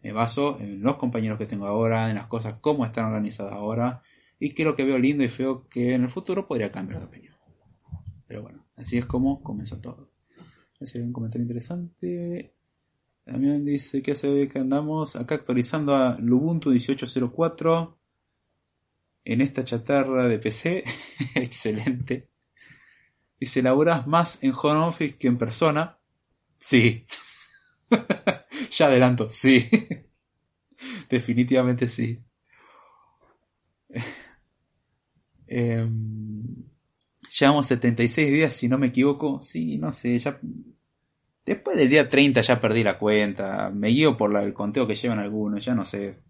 Me 0.00 0.12
baso 0.12 0.56
en 0.58 0.80
los 0.80 0.96
compañeros 0.96 1.36
que 1.36 1.44
tengo 1.44 1.66
ahora, 1.66 2.08
en 2.08 2.16
las 2.16 2.28
cosas, 2.28 2.54
cómo 2.62 2.86
están 2.86 3.04
organizadas 3.04 3.52
ahora, 3.52 4.02
y 4.44 4.64
lo 4.64 4.74
que 4.74 4.84
veo 4.84 4.98
lindo 4.98 5.22
y 5.22 5.28
feo 5.28 5.68
que 5.68 5.94
en 5.94 6.02
el 6.02 6.10
futuro 6.10 6.48
podría 6.48 6.72
cambiar 6.72 6.98
de 6.98 7.06
opinión. 7.06 7.34
Pero 8.26 8.42
bueno, 8.42 8.66
así 8.74 8.98
es 8.98 9.06
como 9.06 9.40
comenzó 9.40 9.80
todo. 9.80 10.10
Así 10.80 10.98
hay 10.98 11.04
un 11.04 11.12
comentario 11.12 11.42
interesante. 11.42 12.52
También 13.24 13.64
dice 13.64 14.02
que 14.02 14.12
hace 14.12 14.48
que 14.48 14.58
andamos 14.58 15.14
acá 15.14 15.36
actualizando 15.36 15.94
a 15.94 16.18
Lubuntu 16.18 16.72
18.04 16.72 17.94
en 19.24 19.40
esta 19.42 19.62
chatarra 19.62 20.26
de 20.26 20.40
PC. 20.40 20.84
Excelente. 21.36 22.28
Dice, 23.38 23.62
¿laburás 23.62 24.08
más 24.08 24.42
en 24.42 24.54
home 24.60 24.86
office 24.86 25.18
que 25.18 25.28
en 25.28 25.38
persona? 25.38 26.00
Sí. 26.58 27.06
ya 28.72 28.86
adelanto, 28.86 29.30
sí. 29.30 29.68
Definitivamente 31.08 31.86
sí. 31.86 32.20
Em, 35.54 36.64
llevamos 37.38 37.66
76 37.66 38.32
días, 38.32 38.54
si 38.54 38.68
no 38.68 38.78
me 38.78 38.86
equivoco. 38.86 39.42
Sí, 39.42 39.76
no 39.76 39.92
sé, 39.92 40.18
ya. 40.18 40.40
Después 41.44 41.76
del 41.76 41.90
día 41.90 42.08
30 42.08 42.40
ya 42.40 42.58
perdí 42.58 42.82
la 42.82 42.98
cuenta. 42.98 43.68
Me 43.70 43.88
guío 43.88 44.16
por 44.16 44.34
el 44.34 44.54
conteo 44.54 44.86
que 44.86 44.96
llevan 44.96 45.18
algunos, 45.18 45.62
ya 45.62 45.74
no 45.74 45.84
sé. 45.84 46.22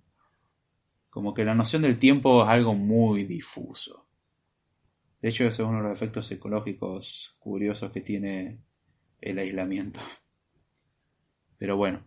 Como 1.08 1.34
que 1.34 1.44
la 1.44 1.54
noción 1.54 1.82
del 1.82 2.00
tiempo 2.00 2.42
es 2.42 2.48
algo 2.48 2.74
muy 2.74 3.22
difuso. 3.22 4.06
De 5.20 5.28
hecho, 5.28 5.44
ese 5.44 5.62
es 5.62 5.68
uno 5.68 5.78
de 5.78 5.84
los 5.84 5.92
efectos 5.92 6.26
psicológicos 6.26 7.36
curiosos 7.38 7.92
que 7.92 8.00
tiene 8.00 8.58
el 9.20 9.38
aislamiento. 9.38 10.00
Pero 11.58 11.76
bueno, 11.76 12.02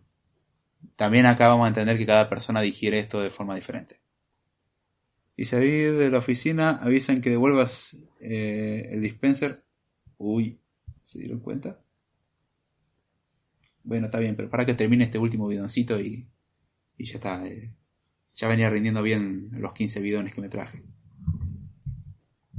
también 0.96 1.24
acá 1.24 1.48
vamos 1.48 1.64
a 1.64 1.68
entender 1.68 1.96
que 1.96 2.04
cada 2.04 2.28
persona 2.28 2.60
digiere 2.60 2.98
esto 2.98 3.22
de 3.22 3.30
forma 3.30 3.54
diferente. 3.54 4.00
Y 5.36 5.54
ahí 5.54 5.82
de 5.82 6.10
la 6.10 6.18
oficina 6.18 6.78
avisan 6.82 7.20
que 7.20 7.30
devuelvas 7.30 7.96
eh, 8.20 8.88
el 8.90 9.02
dispenser. 9.02 9.62
Uy, 10.16 10.58
¿se 11.02 11.18
dieron 11.18 11.40
cuenta? 11.40 11.78
Bueno, 13.84 14.06
está 14.06 14.18
bien, 14.18 14.34
pero 14.34 14.48
para 14.48 14.64
que 14.64 14.74
termine 14.74 15.04
este 15.04 15.18
último 15.18 15.46
bidoncito 15.46 16.00
y, 16.00 16.26
y 16.96 17.04
ya 17.04 17.14
está. 17.14 17.46
Eh, 17.46 17.74
ya 18.34 18.48
venía 18.48 18.70
rindiendo 18.70 19.02
bien 19.02 19.50
los 19.52 19.72
15 19.72 20.00
bidones 20.00 20.34
que 20.34 20.40
me 20.40 20.48
traje. 20.48 20.82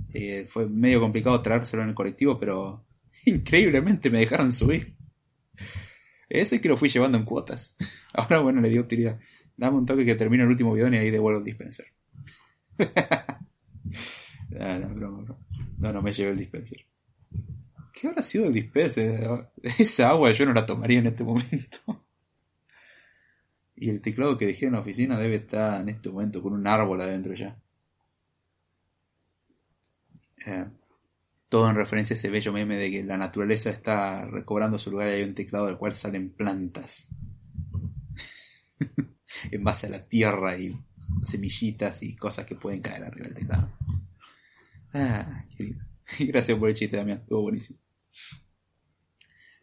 Sí, 0.10 0.46
fue 0.48 0.68
medio 0.68 1.00
complicado 1.00 1.42
traérselo 1.42 1.84
en 1.84 1.90
el 1.90 1.96
colectivo, 1.96 2.40
pero 2.40 2.86
increíblemente 3.26 4.10
me 4.10 4.20
dejaron 4.20 4.52
subir. 4.52 4.96
Ese 6.30 6.62
que 6.62 6.70
lo 6.70 6.78
fui 6.78 6.90
llevando 6.90 7.18
en 7.18 7.26
cuotas. 7.26 7.76
Ahora, 8.14 8.40
bueno, 8.40 8.62
le 8.62 8.70
dio 8.70 8.82
utilidad. 8.82 9.20
Dame 9.56 9.78
un 9.78 9.86
toque 9.86 10.06
que 10.06 10.16
termine 10.16 10.44
el 10.44 10.50
último 10.50 10.74
bidón 10.74 10.94
y 10.94 10.98
ahí 10.98 11.10
devuelvo 11.10 11.40
el 11.40 11.46
dispenser. 11.46 11.88
no, 14.50 15.38
no, 15.94 16.02
me 16.02 16.14
llevé 16.14 16.32
el 16.32 16.38
dispenser. 16.38 16.86
¿Qué 17.94 18.08
habrá 18.08 18.24
sido 18.24 18.46
el 18.46 18.54
dispenser? 18.54 19.50
Esa 19.80 20.10
agua 20.10 20.32
yo 20.32 20.46
no 20.46 20.54
la 20.54 20.66
tomaría 20.66 21.00
en 21.00 21.08
este 21.08 21.24
momento. 21.24 21.78
Y 23.80 23.92
el 23.92 24.02
teclado 24.02 24.40
que 24.40 24.48
dejé 24.48 24.66
en 24.66 24.72
la 24.72 24.80
oficina 24.80 25.20
debe 25.20 25.36
estar 25.36 25.80
en 25.80 25.90
este 25.90 26.10
momento 26.10 26.42
con 26.42 26.54
un 26.54 26.66
árbol 26.66 27.00
adentro 27.00 27.36
ya. 27.36 27.62
Eh, 30.48 30.66
todo 31.48 31.70
en 31.70 31.76
referencia 31.76 32.16
a 32.16 32.18
ese 32.18 32.32
bello 32.32 32.52
meme 32.52 32.76
de 32.76 32.90
que 32.90 33.04
la 33.04 33.18
naturaleza 33.18 33.70
está 33.70 34.26
recobrando 34.26 34.80
su 34.80 34.90
lugar 34.90 35.10
y 35.10 35.12
hay 35.12 35.24
un 35.24 35.36
teclado 35.36 35.68
del 35.68 35.78
cual 35.78 35.94
salen 35.94 36.32
plantas. 36.32 37.08
en 39.52 39.64
base 39.64 39.88
a 39.88 39.90
la 39.92 40.08
tierra 40.08 40.58
y 40.58 40.76
semillitas 41.24 42.04
y 42.04 42.16
cosas 42.16 42.46
que 42.46 42.56
pueden 42.56 42.82
caer 42.82 43.04
arriba 43.04 43.26
del 43.28 43.36
teclado. 43.36 43.72
Ah, 44.94 45.46
Gracias 46.20 46.58
por 46.58 46.70
el 46.70 46.76
chiste, 46.76 46.98
Damián. 46.98 47.20
Estuvo 47.20 47.42
buenísimo. 47.42 47.80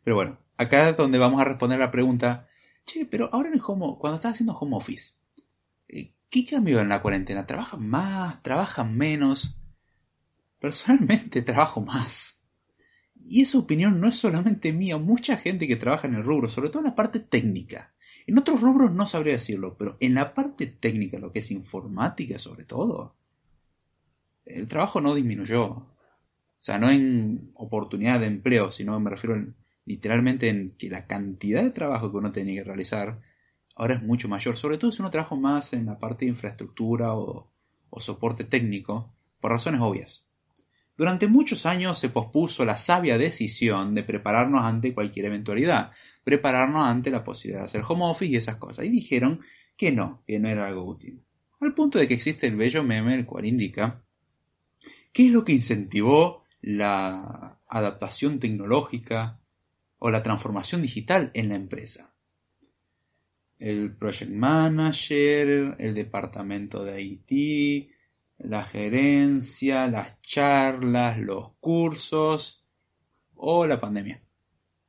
Pero 0.02 0.16
bueno, 0.16 0.38
acá 0.56 0.90
es 0.90 0.96
donde 0.96 1.18
vamos 1.18 1.40
a 1.40 1.44
responder 1.44 1.78
la 1.78 1.90
pregunta. 1.90 2.49
Che, 2.84 3.06
pero 3.06 3.30
ahora 3.32 3.49
en 3.49 3.54
el 3.54 3.62
home, 3.66 3.96
cuando 3.99 4.16
estás 4.16 4.32
haciendo 4.32 4.52
home 4.52 4.76
office, 4.76 5.14
eh, 5.88 6.12
¿qué 6.28 6.44
cambió 6.44 6.80
en 6.80 6.90
la 6.90 7.00
cuarentena? 7.00 7.46
¿Trabajan 7.46 7.88
más? 7.88 8.42
¿Trabajan 8.42 8.96
menos? 8.96 9.56
Personalmente 10.58 11.42
trabajo 11.42 11.80
más. 11.80 12.42
Y 13.14 13.40
esa 13.40 13.58
opinión 13.58 14.00
no 14.00 14.08
es 14.08 14.16
solamente 14.16 14.73
mía, 14.75 14.99
mucha 14.99 15.38
gente 15.38 15.66
que 15.66 15.76
trabaja 15.76 16.06
en 16.06 16.14
el 16.14 16.25
rubro, 16.25 16.50
sobre 16.50 16.68
todo 16.68 16.80
en 16.80 16.88
la 16.88 16.94
parte 16.94 17.20
técnica, 17.20 17.93
en 18.26 18.38
otros 18.38 18.61
rubros 18.61 18.93
no 18.93 19.07
sabría 19.07 19.35
decirlo, 19.35 19.76
pero 19.76 19.97
en 20.00 20.14
la 20.14 20.35
parte 20.35 20.66
técnica, 20.66 21.19
lo 21.19 21.33
que 21.33 21.40
es 21.40 21.50
informática 21.50 22.38
sobre 22.38 22.64
todo, 22.64 23.14
el 24.45 24.66
trabajo 24.69 25.00
no 25.00 25.14
disminuyó. 25.14 25.64
O 25.64 25.87
sea, 26.59 26.78
no 26.78 26.90
en 26.90 27.50
oportunidad 27.54 28.21
de 28.21 28.26
empleo, 28.26 28.71
sino 28.71 28.99
me 28.99 29.11
refiero 29.11 29.37
literalmente 29.85 30.49
en 30.49 30.75
que 30.78 30.88
la 30.88 31.07
cantidad 31.07 31.62
de 31.62 31.71
trabajo 31.71 32.11
que 32.11 32.16
uno 32.16 32.33
tiene 32.33 32.54
que 32.54 32.64
realizar 32.64 33.21
ahora 33.76 33.97
es 33.97 34.02
mucho 34.02 34.28
mayor, 34.28 34.57
sobre 34.57 34.78
todo 34.78 34.90
si 34.90 35.02
uno 35.02 35.11
trabaja 35.11 35.35
más 35.35 35.73
en 35.75 35.87
la 35.87 35.99
parte 35.99 36.25
de 36.25 36.31
infraestructura 36.31 37.14
o 37.14 37.50
soporte 37.99 38.45
técnico, 38.45 39.14
por 39.40 39.52
razones 39.52 39.83
obvias. 39.83 40.26
Durante 40.97 41.26
muchos 41.26 41.66
años 41.66 41.99
se 41.99 42.09
pospuso 42.09 42.64
la 42.64 42.78
sabia 42.78 43.19
decisión 43.19 43.95
de 43.95 44.04
prepararnos 44.04 44.64
ante 44.64 44.95
cualquier 44.95 45.26
eventualidad, 45.26 45.90
prepararnos 46.25 46.87
ante 46.87 47.11
la 47.11 47.23
posibilidad 47.23 47.61
de 47.61 47.66
hacer 47.66 47.83
home 47.87 48.07
office 48.07 48.33
y 48.33 48.37
esas 48.37 48.57
cosas, 48.57 48.87
y 48.87 48.88
dijeron 48.88 49.40
que 49.76 49.93
no, 49.93 50.23
que 50.26 50.40
no 50.40 50.49
era 50.49 50.66
algo 50.66 50.85
útil. 50.85 51.23
Al 51.61 51.75
punto 51.75 51.99
de 51.99 52.09
que 52.09 52.14
existe 52.14 52.47
el 52.47 52.57
bello 52.57 52.83
meme, 52.83 53.14
el 53.14 53.26
cual 53.26 53.45
indica 53.45 54.02
qué 55.12 55.26
es 55.26 55.33
lo 55.33 55.45
que 55.45 55.52
incentivó 55.52 56.45
la 56.61 57.61
adaptación 57.69 58.40
tecnológica 58.40 59.40
o 59.99 60.11
la 60.11 60.23
transformación 60.23 60.83
digital 60.83 61.31
en 61.35 61.50
la 61.50 61.57
empresa. 61.57 62.14
El 63.59 63.95
project 63.97 64.33
manager, 64.33 65.76
el 65.78 65.95
departamento 65.95 66.85
de 66.85 67.02
IT, 67.02 67.90
la 68.38 68.64
gerencia, 68.64 69.87
las 69.87 70.21
charlas, 70.23 71.19
los 71.19 71.52
cursos 71.61 72.64
o 73.35 73.66
la 73.66 73.81
pandemia. 73.81 74.24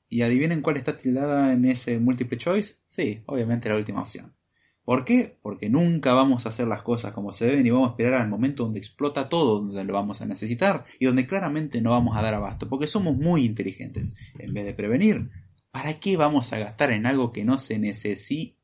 ¿Y 0.08 0.22
adivinen 0.22 0.62
cuál 0.62 0.78
está 0.78 0.98
tildada 0.98 1.54
en 1.54 1.66
ese 1.66 2.00
multiple 2.00 2.38
choice? 2.38 2.76
Sí, 2.88 3.24
obviamente 3.26 3.70
la 3.70 3.76
última 3.76 4.02
opción. 4.02 4.36
¿Por 4.84 5.04
qué? 5.04 5.40
Porque 5.42 5.70
nunca 5.70 6.14
vamos 6.14 6.46
a 6.46 6.50
hacer 6.50 6.68
las 6.68 6.84
cosas 6.84 7.12
como 7.12 7.32
se 7.32 7.48
deben 7.48 7.66
y 7.66 7.72
vamos 7.72 7.88
a 7.88 7.92
esperar 7.92 8.22
al 8.22 8.30
momento 8.30 8.64
donde 8.64 8.80
explota 8.80 9.30
todo, 9.30 9.62
donde 9.62 9.84
lo 9.84 9.94
vamos 9.94 10.22
a 10.22 10.26
necesitar 10.28 10.86
y 11.00 11.06
donde 11.06 11.26
claramente 11.26 11.82
no 11.82 11.92
vamos 11.92 12.16
a 12.16 12.22
dar 12.22 12.36
abasto, 12.36 12.70
porque 12.70 12.86
somos 12.86 13.18
muy 13.18 13.46
inteligentes. 13.46 14.16
En 14.38 14.54
vez 14.54 14.66
de 14.66 14.76
prevenir, 14.76 15.32
¿para 15.72 16.00
qué 16.00 16.18
vamos 16.18 16.54
a 16.54 16.60
gastar 16.60 16.92
en 16.92 17.08
algo 17.08 17.32
que 17.32 17.44
no 17.44 17.58
se 17.58 17.80
necesita? 17.80 18.60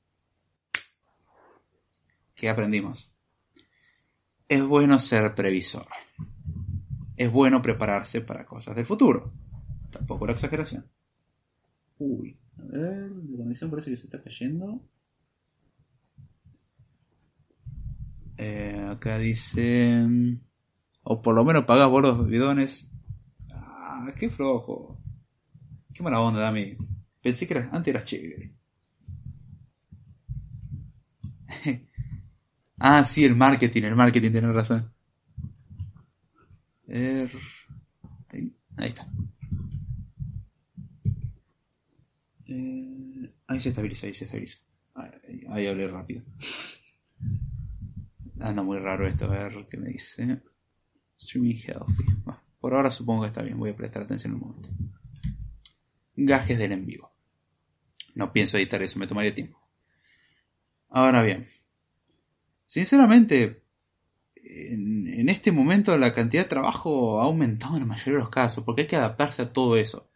¿Qué 2.35 2.49
aprendimos? 2.49 3.11
es 4.51 4.61
bueno 4.67 4.99
ser 4.99 5.33
previsor. 5.33 5.87
Es 7.15 7.31
bueno 7.31 7.61
prepararse 7.61 8.19
para 8.19 8.45
cosas 8.45 8.75
del 8.75 8.85
futuro. 8.85 9.31
Tampoco 9.91 10.25
la 10.25 10.33
exageración. 10.33 10.91
Uy, 12.03 12.35
a 12.57 12.63
ver, 12.63 13.11
la 13.11 13.37
conexión 13.37 13.69
parece 13.69 13.91
que 13.91 13.97
se 13.97 14.05
está 14.05 14.21
cayendo. 14.23 14.81
Eh, 18.37 18.87
acá 18.89 19.19
dice... 19.19 20.03
O 21.03 21.21
por 21.21 21.35
lo 21.35 21.45
menos 21.45 21.65
pagas 21.65 21.89
vos 21.89 22.01
los 22.01 22.27
bidones. 22.27 22.89
Ah, 23.51 24.07
qué 24.17 24.29
flojo. 24.29 24.97
Qué 25.93 26.01
mala 26.01 26.21
onda, 26.21 26.39
Dami. 26.41 26.75
Pensé 27.21 27.45
que 27.47 27.55
antes 27.57 27.93
eras 27.93 28.05
chévere. 28.05 28.55
Ah, 32.83 33.03
sí, 33.05 33.23
el 33.23 33.35
marketing, 33.35 33.83
el 33.83 33.95
marketing, 33.95 34.31
tiene 34.31 34.51
razón. 34.51 34.91
Er, 36.87 37.31
ahí, 38.29 38.87
está. 38.89 39.07
Eh, 42.47 43.31
ahí 43.61 43.63
se 43.63 43.69
estabiliza, 43.69 44.07
ahí 44.07 44.13
se 44.13 44.25
estabiliza. 44.25 44.57
Ahí, 45.49 45.67
hablé 45.67 45.87
rápido. 45.87 46.23
Anda 48.39 48.63
muy 48.63 48.79
raro 48.79 49.05
esto, 49.05 49.25
a 49.25 49.49
ver 49.49 49.67
qué 49.69 49.77
me 49.77 49.89
dice. 49.89 50.41
Streaming 51.19 51.55
healthy. 51.55 52.05
por 52.59 52.73
ahora 52.73 52.89
supongo 52.89 53.21
que 53.21 53.27
está 53.27 53.43
bien, 53.43 53.59
voy 53.59 53.69
a 53.69 53.75
prestar 53.75 54.03
atención 54.03 54.33
un 54.33 54.39
momento. 54.39 54.69
Gajes 56.15 56.57
del 56.57 56.71
en 56.71 56.85
vivo. 56.85 57.11
No 58.15 58.33
pienso 58.33 58.57
editar 58.57 58.81
eso, 58.81 58.99
me 58.99 59.07
tomaría 59.07 59.33
tiempo. 59.33 59.59
Ahora 60.89 61.21
bien, 61.21 61.47
Sinceramente, 62.71 63.63
en, 64.37 65.27
este 65.27 65.51
momento 65.51 65.97
la 65.97 66.13
cantidad 66.13 66.43
de 66.43 66.49
trabajo 66.49 67.19
ha 67.19 67.25
aumentado 67.25 67.73
en 67.73 67.81
la 67.81 67.85
mayoría 67.85 68.13
de 68.13 68.19
los 68.19 68.29
casos, 68.29 68.63
porque 68.63 68.83
hay 68.83 68.87
que 68.87 68.95
adaptarse 68.95 69.41
a 69.41 69.51
todo 69.51 69.75
eso. 69.75 70.09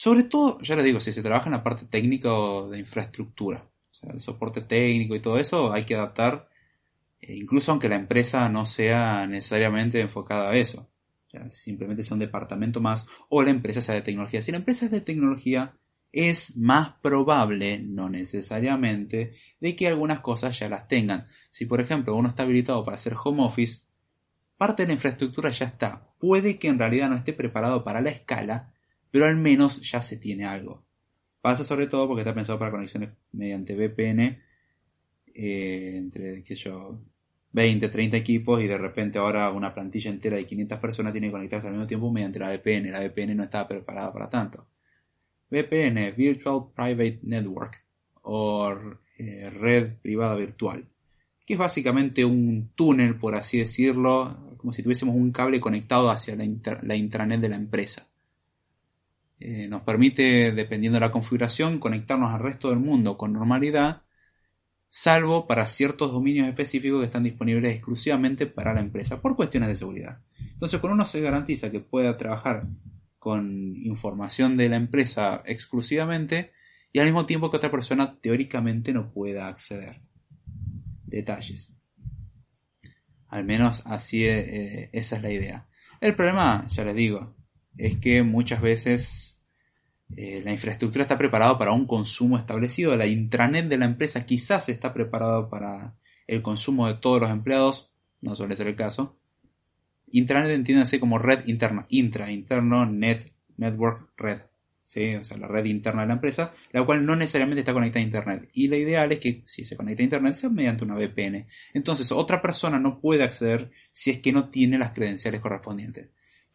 Sobre 0.00 0.22
todo, 0.22 0.60
ya 0.60 0.76
les 0.76 0.84
digo, 0.84 1.00
si 1.00 1.10
se 1.10 1.24
trabaja 1.24 1.46
en 1.46 1.54
la 1.54 1.64
parte 1.64 1.84
técnica 1.84 2.32
o 2.32 2.70
de 2.70 2.78
infraestructura, 2.78 3.68
o 3.90 3.92
sea, 3.92 4.12
el 4.12 4.20
soporte 4.20 4.60
técnico 4.60 5.16
y 5.16 5.18
todo 5.18 5.38
eso, 5.40 5.72
hay 5.72 5.86
que 5.86 5.96
adaptar, 5.96 6.48
eh, 7.20 7.34
incluso 7.34 7.72
aunque 7.72 7.88
la 7.88 7.96
empresa 7.96 8.48
no 8.48 8.64
sea 8.64 9.26
necesariamente 9.26 10.00
enfocada 10.00 10.50
a 10.50 10.54
eso. 10.54 10.88
O 11.34 11.50
simplemente 11.50 12.04
sea 12.04 12.14
un 12.14 12.20
departamento 12.20 12.80
más, 12.80 13.08
o 13.28 13.42
la 13.42 13.50
empresa 13.50 13.80
sea 13.80 13.96
de 13.96 14.02
tecnología. 14.02 14.40
Si 14.40 14.52
la 14.52 14.58
empresa 14.58 14.84
es 14.84 14.92
de 14.92 15.00
tecnología, 15.00 15.76
es 16.12 16.56
más 16.56 16.94
probable, 17.02 17.80
no 17.80 18.08
necesariamente, 18.08 19.34
de 19.58 19.74
que 19.74 19.88
algunas 19.88 20.20
cosas 20.20 20.56
ya 20.60 20.68
las 20.68 20.86
tengan. 20.86 21.26
Si 21.50 21.66
por 21.66 21.80
ejemplo 21.80 22.14
uno 22.14 22.28
está 22.28 22.44
habilitado 22.44 22.84
para 22.84 22.94
hacer 22.94 23.16
home 23.20 23.42
office, 23.42 23.82
parte 24.56 24.84
de 24.84 24.86
la 24.86 24.92
infraestructura 24.92 25.50
ya 25.50 25.66
está. 25.66 26.06
Puede 26.20 26.60
que 26.60 26.68
en 26.68 26.78
realidad 26.78 27.08
no 27.08 27.16
esté 27.16 27.32
preparado 27.32 27.82
para 27.82 28.00
la 28.00 28.10
escala, 28.10 28.74
pero 29.10 29.26
al 29.26 29.36
menos 29.36 29.80
ya 29.82 30.02
se 30.02 30.16
tiene 30.16 30.44
algo. 30.44 30.84
Pasa 31.40 31.64
sobre 31.64 31.86
todo 31.86 32.06
porque 32.08 32.22
está 32.22 32.34
pensado 32.34 32.58
para 32.58 32.70
conexiones 32.70 33.10
mediante 33.32 33.74
VPN 33.74 34.42
eh, 35.34 35.92
entre, 35.96 36.42
yo, 36.42 37.00
20, 37.52 37.88
30 37.88 38.16
equipos 38.16 38.60
y 38.60 38.66
de 38.66 38.76
repente 38.76 39.18
ahora 39.18 39.50
una 39.52 39.72
plantilla 39.72 40.10
entera 40.10 40.36
de 40.36 40.46
500 40.46 40.78
personas 40.78 41.12
tiene 41.12 41.28
que 41.28 41.32
conectarse 41.32 41.66
al 41.66 41.74
mismo 41.74 41.86
tiempo 41.86 42.10
mediante 42.10 42.38
la 42.38 42.50
VPN. 42.50 42.90
La 42.90 43.00
VPN 43.00 43.36
no 43.36 43.44
estaba 43.44 43.68
preparada 43.68 44.12
para 44.12 44.28
tanto. 44.28 44.66
VPN, 45.50 46.14
Virtual 46.16 46.66
Private 46.74 47.20
Network, 47.22 47.82
o 48.22 48.74
eh, 49.16 49.50
red 49.50 49.96
privada 50.02 50.36
virtual, 50.36 50.86
que 51.46 51.54
es 51.54 51.58
básicamente 51.58 52.24
un 52.24 52.70
túnel, 52.74 53.16
por 53.16 53.34
así 53.34 53.58
decirlo, 53.58 54.56
como 54.58 54.72
si 54.72 54.82
tuviésemos 54.82 55.16
un 55.16 55.32
cable 55.32 55.60
conectado 55.60 56.10
hacia 56.10 56.36
la 56.36 56.96
intranet 56.96 57.40
de 57.40 57.48
la 57.48 57.56
empresa. 57.56 58.06
Eh, 59.40 59.68
nos 59.68 59.82
permite, 59.82 60.52
dependiendo 60.52 60.96
de 60.96 61.06
la 61.06 61.12
configuración, 61.12 61.78
conectarnos 61.78 62.34
al 62.34 62.40
resto 62.40 62.70
del 62.70 62.80
mundo 62.80 63.16
con 63.16 63.32
normalidad, 63.32 64.02
salvo 64.88 65.46
para 65.46 65.66
ciertos 65.66 66.12
dominios 66.12 66.48
específicos 66.48 67.00
que 67.00 67.06
están 67.06 67.22
disponibles 67.22 67.74
exclusivamente 67.74 68.46
para 68.46 68.74
la 68.74 68.80
empresa, 68.80 69.20
por 69.20 69.36
cuestiones 69.36 69.68
de 69.68 69.76
seguridad. 69.76 70.22
Entonces, 70.38 70.80
con 70.80 70.92
uno 70.92 71.04
se 71.04 71.20
garantiza 71.20 71.70
que 71.70 71.80
pueda 71.80 72.16
trabajar 72.16 72.66
con 73.18 73.76
información 73.76 74.56
de 74.56 74.68
la 74.68 74.76
empresa 74.76 75.42
exclusivamente 75.44 76.52
y 76.92 76.98
al 76.98 77.04
mismo 77.04 77.26
tiempo 77.26 77.50
que 77.50 77.58
otra 77.58 77.70
persona 77.70 78.18
teóricamente 78.20 78.92
no 78.92 79.12
pueda 79.12 79.48
acceder. 79.48 80.00
Detalles. 81.04 81.74
Al 83.28 83.44
menos 83.44 83.82
así 83.84 84.24
eh, 84.24 84.90
esa 84.92 85.16
es 85.16 85.22
la 85.22 85.30
idea. 85.30 85.68
El 86.00 86.14
problema, 86.14 86.66
ya 86.68 86.84
les 86.84 86.94
digo, 86.94 87.36
es 87.78 87.96
que 87.98 88.22
muchas 88.22 88.60
veces 88.60 89.40
eh, 90.16 90.42
la 90.44 90.52
infraestructura 90.52 91.04
está 91.04 91.16
preparada 91.16 91.58
para 91.58 91.72
un 91.72 91.86
consumo 91.86 92.36
establecido, 92.36 92.96
la 92.96 93.06
intranet 93.06 93.68
de 93.68 93.78
la 93.78 93.86
empresa 93.86 94.26
quizás 94.26 94.68
está 94.68 94.92
preparado 94.92 95.48
para 95.48 95.96
el 96.26 96.42
consumo 96.42 96.88
de 96.88 96.94
todos 96.94 97.20
los 97.20 97.30
empleados, 97.30 97.92
no 98.20 98.34
suele 98.34 98.56
ser 98.56 98.66
el 98.66 98.76
caso. 98.76 99.16
Intranet 100.10 100.50
entiéndase 100.50 101.00
como 101.00 101.18
red 101.18 101.46
interna, 101.46 101.86
intra, 101.88 102.30
interno, 102.30 102.86
net, 102.86 103.32
network, 103.56 104.10
red. 104.16 104.40
¿sí? 104.82 105.16
O 105.16 105.24
sea, 105.24 105.36
la 105.36 105.48
red 105.48 105.66
interna 105.66 106.00
de 106.00 106.08
la 106.08 106.14
empresa, 106.14 106.54
la 106.72 106.82
cual 106.82 107.04
no 107.04 107.14
necesariamente 107.14 107.60
está 107.60 107.74
conectada 107.74 108.02
a 108.02 108.06
Internet. 108.06 108.48
Y 108.54 108.68
la 108.68 108.78
ideal 108.78 109.12
es 109.12 109.18
que 109.18 109.42
si 109.44 109.62
se 109.62 109.76
conecta 109.76 110.02
a 110.02 110.04
Internet 110.04 110.34
sea 110.34 110.48
mediante 110.48 110.84
una 110.84 110.94
VPN. 110.94 111.46
Entonces, 111.74 112.10
otra 112.10 112.40
persona 112.40 112.78
no 112.78 112.98
puede 112.98 113.22
acceder 113.22 113.70
si 113.92 114.10
es 114.10 114.20
que 114.20 114.32
no 114.32 114.48
tiene 114.48 114.78
las 114.78 114.92
credenciales 114.92 115.42
correspondientes. 115.42 116.08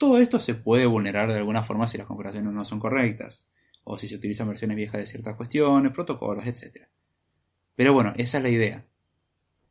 Todo 0.03 0.19
esto 0.19 0.38
se 0.38 0.53
puede 0.53 0.86
vulnerar 0.86 1.31
de 1.31 1.38
alguna 1.38 1.63
forma 1.63 1.88
si 1.88 1.98
las 1.98 2.07
configuraciones 2.07 2.51
no 2.51 2.65
son 2.65 2.77
correctas, 2.77 3.45
o 3.86 3.98
si 3.98 4.10
se 4.10 4.15
utilizan 4.15 4.50
versiones 4.50 4.75
viejas 4.75 5.00
de 5.00 5.05
ciertas 5.05 5.38
cuestiones, 5.38 5.93
protocolos, 5.93 6.45
etc. 6.45 6.89
Pero 7.74 7.93
bueno, 7.93 8.12
esa 8.17 8.39
es 8.39 8.43
la 8.43 8.50
idea. 8.50 8.86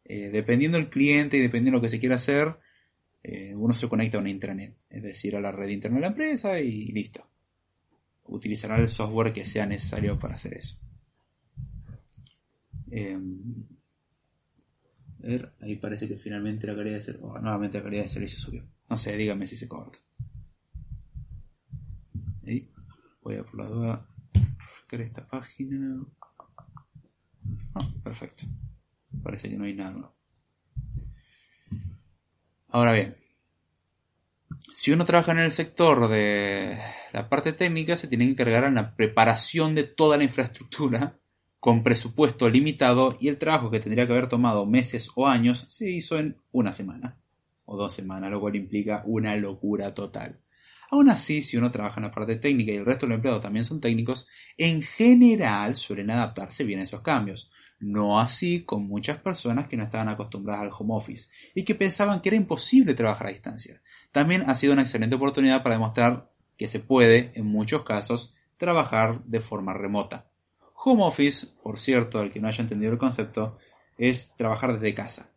Eh, 0.07 0.31
dependiendo 0.31 0.79
del 0.79 0.89
cliente 0.89 1.37
y 1.37 1.41
dependiendo 1.41 1.77
de 1.77 1.83
lo 1.83 1.83
que 1.83 1.91
se 1.91 2.01
quiera 2.01 2.15
hacer, 2.15 2.57
eh, 3.23 3.55
uno 3.55 3.75
se 3.75 3.91
conecta 3.91 4.17
a 4.17 4.21
una 4.23 4.31
intranet, 4.31 4.75
es 4.89 5.03
decir, 5.03 5.37
a 5.37 5.41
la 5.43 5.53
red 5.53 5.69
interna 5.69 5.99
de 5.99 6.01
la 6.01 6.07
empresa 6.07 6.59
y 6.59 6.87
listo. 6.87 7.29
Utilizará 8.25 8.79
el 8.79 8.89
software 8.89 9.35
que 9.35 9.45
sea 9.45 9.67
necesario 9.67 10.19
para 10.19 10.37
hacer 10.37 10.55
eso. 10.55 10.79
Em, 12.91 13.67
a 15.23 15.27
ver, 15.27 15.53
ahí 15.61 15.77
parece 15.77 16.09
que 16.09 16.17
finalmente 16.17 16.67
la 16.67 16.75
calidad 16.75 16.95
de 16.95 17.03
servicio, 17.03 17.39
nuevamente 17.39 17.77
la 17.77 17.85
calidad 17.85 18.05
de 18.05 18.09
servicio 18.09 18.39
subió. 18.39 18.65
No 18.89 18.97
sé, 18.97 19.15
dígame 19.15 19.47
si 19.47 19.57
se 19.57 19.69
corta. 19.69 19.99
Ahí, 22.47 22.69
voy 23.23 23.37
a 23.37 23.45
por 23.45 23.57
la 23.57 23.67
duda 23.67 24.07
buscar 24.81 25.01
esta 25.01 25.29
página. 25.29 26.05
Ah, 27.75 27.89
perfecto. 28.03 28.45
Parece 29.23 29.49
que 29.49 29.57
no 29.57 29.65
hay 29.65 29.75
nada 29.75 29.93
nuevo. 29.93 30.15
Ahora 32.69 32.93
bien, 32.93 33.17
si 34.75 34.91
uno 34.91 35.05
trabaja 35.05 35.33
en 35.33 35.39
el 35.39 35.53
sector 35.53 36.09
de 36.09 36.79
la 37.13 37.29
parte 37.29 37.53
técnica, 37.53 37.97
se 37.97 38.09
tiene 38.09 38.25
que 38.25 38.33
encargar 38.33 38.65
en 38.65 38.75
la 38.75 38.97
preparación 38.97 39.75
de 39.75 39.85
toda 39.85 40.17
la 40.17 40.25
infraestructura 40.25 41.19
con 41.61 41.85
presupuesto 41.85 42.49
limitado 42.49 43.17
y 43.21 43.29
el 43.29 43.39
trabajo 43.39 43.71
que 43.71 43.79
tendría 43.79 44.07
que 44.07 44.13
haber 44.13 44.29
tomado 44.29 44.67
meses 44.67 45.11
o 45.15 45.29
años 45.29 45.67
se 45.69 45.89
hizo 45.91 46.19
en 46.19 46.37
una 46.51 46.73
semana 46.73 47.19
o 47.67 47.77
dos 47.77 47.95
semanas, 47.95 48.31
lo 48.31 48.41
cual 48.41 48.57
implica 48.57 49.03
una 49.07 49.37
locura 49.37 49.95
total. 49.95 50.41
Aún 50.93 51.09
así, 51.09 51.41
si 51.41 51.57
uno 51.57 51.71
trabaja 51.71 52.01
en 52.01 52.05
la 52.05 52.11
parte 52.11 52.37
técnica 52.37 52.71
y 52.71 52.77
el 52.77 52.85
resto 52.85 53.07
de 53.07 53.11
los 53.11 53.17
empleados 53.17 53.41
también 53.41 53.65
son 53.65 53.81
técnicos, 53.81 54.29
en 54.59 54.83
general 54.83 55.75
suelen 55.75 56.11
adaptarse 56.11 56.65
bien 56.65 56.81
a 56.81 56.83
esos 56.83 57.01
cambios. 57.01 57.51
No 57.81 58.21
así 58.21 58.65
con 58.65 58.87
muchas 58.87 59.17
personas 59.17 59.69
que 59.69 59.79
no 59.79 59.85
estaban 59.85 60.11
acostumbradas 60.11 60.65
al 60.65 60.71
home 60.79 60.95
office 60.95 61.31
y 61.55 61.65
que 61.65 61.75
pensaban 61.75 62.21
que 62.21 62.29
era 62.29 62.37
imposible 62.37 62.93
trabajar 62.93 63.29
a 63.29 63.31
distancia. 63.31 63.81
También 64.13 64.45
ha 64.47 64.55
sido 64.55 64.75
una 64.75 64.83
excelente 64.83 65.17
oportunidad 65.17 65.63
para 65.63 65.77
demostrar 65.77 66.31
que 66.59 66.67
se 66.67 66.79
puede, 66.79 67.33
en 67.37 67.47
muchos 67.47 67.85
casos, 67.85 68.35
trabajar 68.59 69.25
de 69.25 69.41
forma 69.41 69.73
remota. 69.73 70.27
Home 70.75 71.05
office, 71.05 71.47
por 71.63 71.79
cierto, 71.79 72.21
al 72.21 72.31
que 72.31 72.39
no 72.39 72.49
haya 72.49 72.61
entendido 72.61 72.93
el 72.93 72.99
concepto, 72.99 73.57
es 73.97 74.35
trabajar 74.37 74.75
desde 74.75 74.93
casa. 74.93 75.31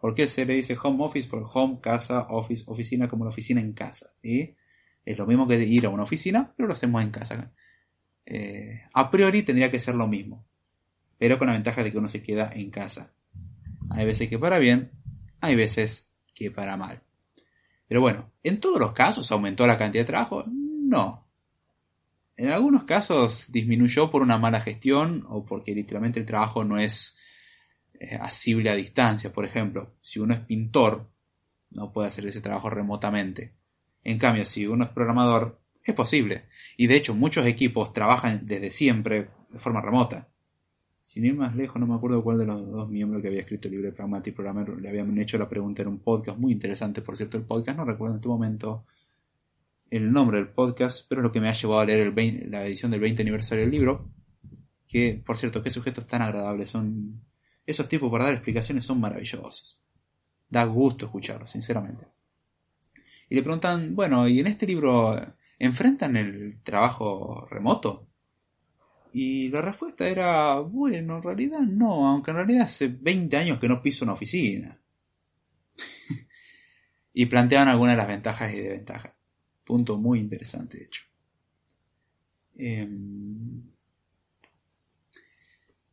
¿Por 0.00 0.14
qué 0.14 0.28
se 0.28 0.46
le 0.46 0.54
dice 0.54 0.78
home 0.80 1.04
office? 1.04 1.28
Por 1.28 1.44
home, 1.52 1.80
casa, 1.80 2.28
office, 2.30 2.62
oficina, 2.68 3.08
como 3.08 3.24
la 3.24 3.30
oficina 3.30 3.60
en 3.60 3.72
casa. 3.72 4.10
¿sí? 4.22 4.54
Es 5.06 5.16
lo 5.16 5.26
mismo 5.26 5.48
que 5.48 5.58
ir 5.62 5.86
a 5.86 5.88
una 5.88 6.02
oficina, 6.02 6.52
pero 6.54 6.66
lo 6.66 6.74
hacemos 6.74 7.02
en 7.02 7.10
casa. 7.10 7.52
Eh, 8.26 8.82
a 8.92 9.10
priori 9.10 9.42
tendría 9.42 9.70
que 9.70 9.80
ser 9.80 9.94
lo 9.94 10.06
mismo 10.06 10.46
pero 11.18 11.38
con 11.38 11.46
la 11.46 11.54
ventaja 11.54 11.82
de 11.82 11.92
que 11.92 11.98
uno 11.98 12.08
se 12.08 12.22
queda 12.22 12.50
en 12.52 12.70
casa. 12.70 13.12
Hay 13.90 14.04
veces 14.04 14.28
que 14.28 14.38
para 14.38 14.58
bien, 14.58 14.90
hay 15.40 15.56
veces 15.56 16.10
que 16.34 16.50
para 16.50 16.76
mal. 16.76 17.02
Pero 17.88 18.00
bueno, 18.00 18.32
¿en 18.42 18.60
todos 18.60 18.80
los 18.80 18.92
casos 18.92 19.30
aumentó 19.30 19.66
la 19.66 19.78
cantidad 19.78 20.02
de 20.02 20.06
trabajo? 20.06 20.44
No. 20.46 21.26
En 22.36 22.50
algunos 22.50 22.84
casos 22.84 23.50
disminuyó 23.50 24.10
por 24.10 24.22
una 24.22 24.38
mala 24.38 24.60
gestión 24.60 25.24
o 25.28 25.44
porque 25.46 25.74
literalmente 25.74 26.20
el 26.20 26.26
trabajo 26.26 26.64
no 26.64 26.78
es 26.78 27.16
eh, 27.98 28.18
asible 28.20 28.68
a 28.68 28.74
distancia. 28.74 29.32
Por 29.32 29.46
ejemplo, 29.46 29.94
si 30.02 30.18
uno 30.18 30.34
es 30.34 30.40
pintor, 30.40 31.08
no 31.70 31.92
puede 31.92 32.08
hacer 32.08 32.26
ese 32.26 32.42
trabajo 32.42 32.68
remotamente. 32.68 33.54
En 34.08 34.18
cambio, 34.18 34.44
si 34.44 34.64
uno 34.68 34.84
es 34.84 34.90
programador, 34.90 35.58
es 35.82 35.92
posible. 35.92 36.44
Y 36.76 36.86
de 36.86 36.94
hecho, 36.94 37.12
muchos 37.12 37.44
equipos 37.44 37.92
trabajan 37.92 38.46
desde 38.46 38.70
siempre 38.70 39.30
de 39.50 39.58
forma 39.58 39.80
remota. 39.82 40.28
Sin 41.02 41.24
ir 41.24 41.34
más 41.34 41.56
lejos, 41.56 41.80
no 41.80 41.88
me 41.88 41.96
acuerdo 41.96 42.22
cuál 42.22 42.38
de 42.38 42.46
los 42.46 42.70
dos 42.70 42.88
miembros 42.88 43.20
que 43.20 43.26
había 43.26 43.40
escrito 43.40 43.66
el 43.66 43.72
libro 43.72 43.90
de 43.90 43.96
Pragmatic 43.96 44.32
Programmer 44.32 44.68
le 44.80 44.88
habían 44.88 45.18
hecho 45.18 45.38
la 45.38 45.48
pregunta 45.48 45.82
en 45.82 45.88
un 45.88 45.98
podcast 45.98 46.38
muy 46.38 46.52
interesante, 46.52 47.02
por 47.02 47.16
cierto, 47.16 47.36
el 47.36 47.42
podcast, 47.42 47.78
no 47.78 47.84
recuerdo 47.84 48.14
en 48.14 48.18
este 48.18 48.28
momento 48.28 48.84
el 49.90 50.12
nombre 50.12 50.36
del 50.36 50.50
podcast, 50.50 51.04
pero 51.08 51.20
es 51.20 51.24
lo 51.24 51.32
que 51.32 51.40
me 51.40 51.48
ha 51.48 51.52
llevado 51.52 51.80
a 51.80 51.84
leer 51.84 52.14
la 52.48 52.64
edición 52.64 52.92
del 52.92 53.00
20 53.00 53.22
aniversario 53.22 53.64
del 53.64 53.72
libro, 53.72 54.08
que, 54.86 55.20
por 55.26 55.36
cierto, 55.36 55.64
qué 55.64 55.72
sujetos 55.72 56.06
tan 56.06 56.22
agradables 56.22 56.68
son. 56.68 57.22
Esos 57.66 57.88
tipos 57.88 58.08
para 58.08 58.26
dar 58.26 58.34
explicaciones 58.34 58.84
son 58.84 59.00
maravillosos. 59.00 59.80
Da 60.48 60.64
gusto 60.64 61.06
escucharlos, 61.06 61.50
sinceramente. 61.50 62.06
Y 63.28 63.34
le 63.34 63.42
preguntan, 63.42 63.94
bueno, 63.94 64.28
¿y 64.28 64.40
en 64.40 64.46
este 64.46 64.66
libro 64.66 65.20
enfrentan 65.58 66.16
el 66.16 66.60
trabajo 66.62 67.46
remoto? 67.50 68.06
Y 69.12 69.48
la 69.48 69.62
respuesta 69.62 70.08
era, 70.08 70.60
bueno, 70.60 71.16
en 71.16 71.22
realidad 71.22 71.60
no, 71.60 72.06
aunque 72.06 72.32
en 72.32 72.36
realidad 72.36 72.62
hace 72.64 72.88
20 72.88 73.36
años 73.36 73.58
que 73.58 73.68
no 73.68 73.82
piso 73.82 74.04
una 74.04 74.12
oficina. 74.14 74.78
y 77.14 77.26
planteaban 77.26 77.68
algunas 77.68 77.94
de 77.94 77.98
las 77.98 78.08
ventajas 78.08 78.52
y 78.52 78.58
desventajas. 78.58 79.12
Punto 79.64 79.96
muy 79.96 80.20
interesante, 80.20 80.78
de 80.78 80.84
hecho. 80.84 81.04
Em, 82.56 83.62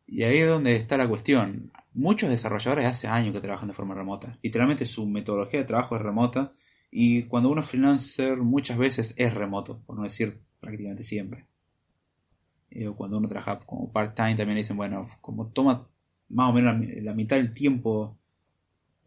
y 0.06 0.24
ahí 0.24 0.38
es 0.38 0.48
donde 0.50 0.76
está 0.76 0.98
la 0.98 1.08
cuestión. 1.08 1.72
Muchos 1.94 2.30
desarrolladores 2.30 2.86
hace 2.86 3.08
años 3.08 3.34
que 3.34 3.42
trabajan 3.42 3.70
de 3.70 3.74
forma 3.74 3.96
remota. 3.96 4.38
Literalmente 4.44 4.86
su 4.86 5.08
metodología 5.08 5.62
de 5.62 5.66
trabajo 5.66 5.96
es 5.96 6.02
remota. 6.02 6.54
Y 6.96 7.24
cuando 7.24 7.50
uno 7.50 7.62
es 7.62 7.70
freelancer 7.70 8.38
muchas 8.38 8.78
veces 8.78 9.16
es 9.18 9.34
remoto, 9.34 9.80
por 9.80 9.96
no 9.98 10.04
decir 10.04 10.40
prácticamente 10.60 11.04
siempre. 11.04 11.48
Eh, 12.70 12.88
o 12.88 12.96
cuando 12.96 13.18
uno 13.18 13.28
trabaja 13.28 13.60
como 13.62 13.92
part-time 13.92 14.36
también 14.36 14.58
dicen, 14.58 14.78
bueno, 14.78 15.10
como 15.20 15.48
toma 15.48 15.88
más 16.30 16.52
o 16.52 16.54
menos 16.54 16.76
la, 17.02 17.14
mitad 17.16 17.38
del 17.38 17.56
tiempo 17.56 18.16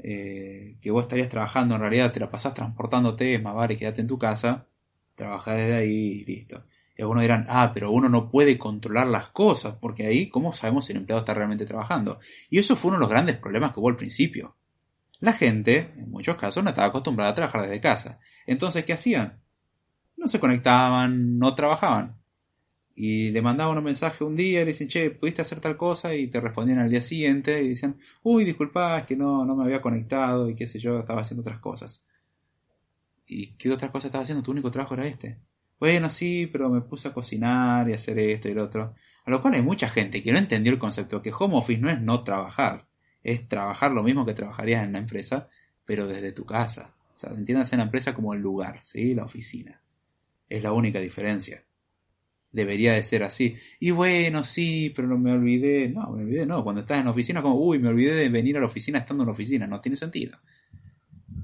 eh, 0.00 0.76
que 0.80 0.90
vos 0.90 1.04
estarías 1.04 1.28
trabajando, 1.28 1.76
en 1.76 1.80
realidad 1.80 2.10
te 2.10 2.18
la 2.18 2.28
pasás 2.28 2.54
transportándote, 2.54 3.38
más 3.38 3.54
vale 3.54 3.76
quédate 3.76 4.00
en 4.00 4.08
tu 4.08 4.18
casa, 4.18 4.66
trabajás 5.14 5.56
desde 5.58 5.74
ahí 5.74 5.90
y 5.92 6.24
listo. 6.24 6.64
Y 6.98 7.02
algunos 7.02 7.22
dirán, 7.22 7.46
ah, 7.48 7.70
pero 7.72 7.92
uno 7.92 8.08
no 8.08 8.30
puede 8.32 8.58
controlar 8.58 9.06
las 9.06 9.28
cosas, 9.28 9.76
porque 9.80 10.06
ahí, 10.06 10.28
¿cómo 10.28 10.52
sabemos 10.52 10.86
si 10.86 10.92
el 10.92 10.98
empleado 10.98 11.20
está 11.20 11.34
realmente 11.34 11.66
trabajando? 11.66 12.18
Y 12.50 12.58
eso 12.58 12.74
fue 12.74 12.88
uno 12.88 12.98
de 12.98 13.02
los 13.02 13.10
grandes 13.10 13.36
problemas 13.36 13.72
que 13.72 13.78
hubo 13.78 13.90
al 13.90 13.96
principio. 13.96 14.56
La 15.20 15.32
gente, 15.32 15.92
en 15.96 16.10
muchos 16.10 16.36
casos, 16.36 16.62
no 16.62 16.70
estaba 16.70 16.88
acostumbrada 16.88 17.32
a 17.32 17.34
trabajar 17.34 17.62
desde 17.62 17.80
casa. 17.80 18.20
Entonces, 18.46 18.84
¿qué 18.84 18.92
hacían? 18.92 19.40
No 20.16 20.28
se 20.28 20.40
conectaban, 20.40 21.38
no 21.38 21.54
trabajaban. 21.54 22.16
y 22.94 23.30
le 23.30 23.42
mandaba 23.42 23.72
un 23.72 23.84
mensaje 23.84 24.24
un 24.24 24.34
día 24.36 24.62
y 24.62 24.64
le 24.64 24.72
dicen, 24.72 24.88
che, 24.88 25.10
¿pudiste 25.10 25.42
hacer 25.42 25.60
tal 25.60 25.76
cosa? 25.76 26.14
Y 26.14 26.28
te 26.28 26.40
respondían 26.40 26.78
al 26.78 26.90
día 26.90 27.02
siguiente 27.02 27.62
y 27.62 27.70
decían, 27.70 27.98
uy, 28.22 28.44
disculpa, 28.44 29.04
que 29.06 29.16
no, 29.16 29.44
no 29.44 29.54
me 29.54 29.64
había 29.64 29.82
conectado 29.82 30.48
y 30.48 30.54
qué 30.56 30.66
sé 30.66 30.78
yo, 30.78 30.98
estaba 30.98 31.20
haciendo 31.20 31.42
otras 31.42 31.60
cosas. 31.60 32.06
¿Y 33.26 33.54
qué 33.56 33.70
otras 33.70 33.90
cosas 33.90 34.06
estaba 34.06 34.22
haciendo? 34.24 34.42
Tu 34.42 34.50
único 34.52 34.70
trabajo 34.70 34.94
era 34.94 35.06
este. 35.06 35.38
Bueno, 35.78 36.08
sí, 36.08 36.48
pero 36.50 36.70
me 36.70 36.80
puse 36.80 37.08
a 37.08 37.12
cocinar 37.12 37.88
y 37.90 37.92
hacer 37.92 38.18
esto 38.18 38.48
y 38.48 38.54
lo 38.54 38.64
otro. 38.64 38.94
A 39.24 39.30
lo 39.30 39.42
cual 39.42 39.54
hay 39.54 39.62
mucha 39.62 39.88
gente 39.88 40.22
que 40.22 40.32
no 40.32 40.38
entendió 40.38 40.72
el 40.72 40.78
concepto 40.78 41.20
que 41.20 41.32
home 41.38 41.56
office 41.56 41.80
no 41.80 41.90
es 41.90 42.00
no 42.00 42.24
trabajar, 42.24 42.86
es 43.26 43.48
trabajar 43.48 43.90
lo 43.90 44.04
mismo 44.04 44.24
que 44.24 44.34
trabajarías 44.34 44.84
en 44.84 44.92
la 44.92 45.00
empresa, 45.00 45.48
pero 45.84 46.06
desde 46.06 46.30
tu 46.30 46.46
casa. 46.46 46.94
O 47.12 47.18
sea, 47.18 47.30
entiendas 47.32 47.72
en 47.72 47.78
la 47.78 47.84
empresa 47.84 48.14
como 48.14 48.32
el 48.34 48.40
lugar, 48.40 48.78
¿sí? 48.84 49.16
La 49.16 49.24
oficina. 49.24 49.80
Es 50.48 50.62
la 50.62 50.70
única 50.70 51.00
diferencia. 51.00 51.64
Debería 52.52 52.92
de 52.92 53.02
ser 53.02 53.24
así. 53.24 53.56
Y 53.80 53.90
bueno, 53.90 54.44
sí, 54.44 54.92
pero 54.94 55.08
no 55.08 55.18
me 55.18 55.32
olvidé. 55.32 55.88
No, 55.88 56.08
me 56.10 56.22
olvidé, 56.22 56.46
no. 56.46 56.62
Cuando 56.62 56.82
estás 56.82 57.00
en 57.00 57.06
la 57.06 57.10
oficina, 57.10 57.42
como, 57.42 57.56
uy, 57.56 57.80
me 57.80 57.88
olvidé 57.88 58.14
de 58.14 58.28
venir 58.28 58.58
a 58.58 58.60
la 58.60 58.66
oficina 58.66 59.00
estando 59.00 59.24
en 59.24 59.26
la 59.26 59.32
oficina. 59.32 59.66
No 59.66 59.80
tiene 59.80 59.96
sentido. 59.96 60.38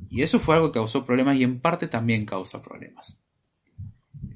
Y 0.08 0.22
eso 0.22 0.38
fue 0.38 0.54
algo 0.54 0.70
que 0.70 0.78
causó 0.78 1.04
problemas 1.04 1.36
y 1.36 1.42
en 1.42 1.58
parte 1.58 1.88
también 1.88 2.26
causa 2.26 2.62
problemas. 2.62 3.18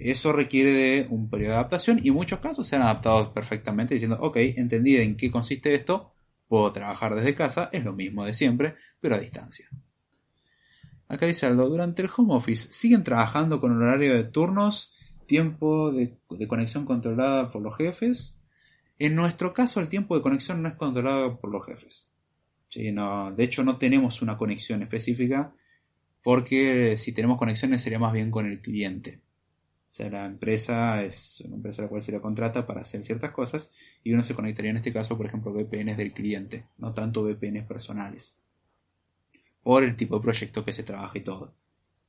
Eso 0.01 0.33
requiere 0.33 0.73
de 0.73 1.07
un 1.11 1.31
periodo 1.31 1.53
de 1.53 1.59
adaptación 1.59 2.01
y 2.03 2.11
muchos 2.11 2.41
casos 2.41 2.67
se 2.67 2.75
han 2.75 2.83
adaptado 2.83 3.33
perfectamente 3.33 3.95
diciendo, 3.95 4.19
ok, 4.21 4.37
entendí 4.37 4.97
en 4.97 5.17
qué 5.17 5.31
consiste 5.31 5.75
esto, 5.77 6.16
puedo 6.49 6.73
trabajar 6.73 7.15
desde 7.15 7.35
casa, 7.35 7.69
es 7.73 7.85
lo 7.85 7.93
mismo 7.93 8.25
de 8.25 8.35
siempre, 8.35 8.77
pero 9.01 9.15
a 9.15 9.19
distancia. 9.19 9.69
Acá 11.09 11.27
dice 11.27 11.47
algo, 11.47 11.69
durante 11.69 12.03
el 12.03 12.11
home 12.15 12.35
office, 12.35 12.73
¿siguen 12.73 13.05
trabajando 13.05 13.61
con 13.61 13.81
horario 13.81 14.15
de 14.15 14.25
turnos, 14.25 14.95
tiempo 15.27 15.93
de, 15.93 16.19
conexión 16.49 16.85
controlada 16.85 17.51
por 17.51 17.63
los 17.63 17.77
jefes? 17.77 18.39
En 18.99 19.15
nuestro 19.15 19.53
caso, 19.53 19.81
el 19.81 19.89
tiempo 19.89 20.17
de 20.17 20.23
conexión 20.23 20.63
no 20.63 20.69
es 20.69 20.75
controlado 20.75 21.39
por 21.39 21.51
los 21.51 21.65
jefes. 21.65 22.09
de 22.73 23.45
hecho, 23.45 23.63
no 23.63 23.77
tenemos 23.77 24.23
una 24.23 24.37
conexión 24.37 24.83
específica 24.83 25.53
porque 26.23 26.97
si 26.97 27.13
tenemos 27.13 27.39
conexiones 27.39 27.83
sería 27.83 28.01
más 28.01 28.13
bien 28.13 28.33
con 28.33 28.47
el 28.47 28.61
cliente. 28.61 29.21
Sea, 29.97 30.11
la 30.11 30.27
empresa 30.27 31.03
es 31.03 31.41
una 31.47 31.57
empresa 31.57 31.81
a 31.81 31.85
la 31.85 31.89
cual 31.89 32.03
se 32.03 32.13
le 32.13 32.21
contrata 32.21 32.67
para 32.67 32.83
hacer 32.83 33.03
ciertas 33.03 33.31
cosas 33.31 33.73
y 34.05 34.13
uno 34.13 34.23
se 34.23 34.35
conectaría 34.35 34.71
en 34.71 34.77
este 34.77 34.93
caso, 34.93 35.17
por 35.17 35.25
ejemplo, 35.25 35.55
VPNs 35.55 35.97
del 35.97 36.13
cliente, 36.13 36.67
no 36.77 36.93
tanto 36.93 37.23
VPNs 37.23 37.65
personales. 37.65 38.37
Por 39.63 39.85
el 39.85 39.97
tipo 39.97 40.17
de 40.17 40.23
proyecto 40.23 40.67
que 40.67 40.75
se 40.75 40.83
trabaja 40.83 41.17
y 41.17 41.23
todo. 41.23 41.55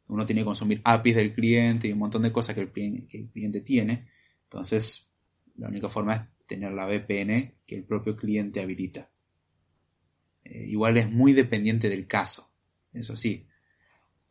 Uno 0.10 0.26
tiene 0.26 0.42
que 0.42 0.46
consumir 0.46 0.82
APIs 0.84 1.16
del 1.16 1.34
cliente 1.34 1.88
y 1.88 1.94
un 1.94 2.00
montón 2.00 2.24
de 2.24 2.34
cosas 2.34 2.56
que 2.56 2.62
el, 2.64 2.72
cliente 2.72 3.62
tiene. 3.62 4.10
Entonces, 4.44 5.10
la 5.56 5.70
única 5.70 5.88
forma 5.88 6.14
es 6.14 6.46
tener 6.46 6.74
la 6.74 6.88
VPN 6.88 7.54
que 7.66 7.76
el 7.78 7.86
propio 7.86 8.18
cliente 8.18 8.60
habilita. 8.60 9.10
Eh, 10.44 10.66
igual 10.68 10.98
es 10.98 11.10
muy 11.10 11.32
dependiente 11.32 11.88
del 11.88 12.06
caso. 12.06 12.52
Eso 12.92 13.16
sí. 13.16 13.48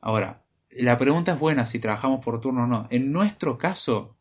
Ahora, 0.01 0.45
la 0.81 0.99
pregunta 0.99 1.33
es 1.33 1.39
buena 1.39 1.67
si 1.67 1.79
trabajamos 1.79 2.25
por 2.25 2.41
turno 2.41 2.65
o 2.65 2.67
no. 2.67 2.87
En 2.91 3.13
nuestro 3.13 3.59
caso, 3.59 4.17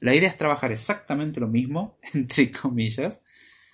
la 0.00 0.14
idea 0.14 0.28
es 0.28 0.36
trabajar 0.36 0.72
exactamente 0.72 1.40
lo 1.40 1.48
mismo, 1.48 1.98
entre 2.14 2.50
comillas, 2.50 3.22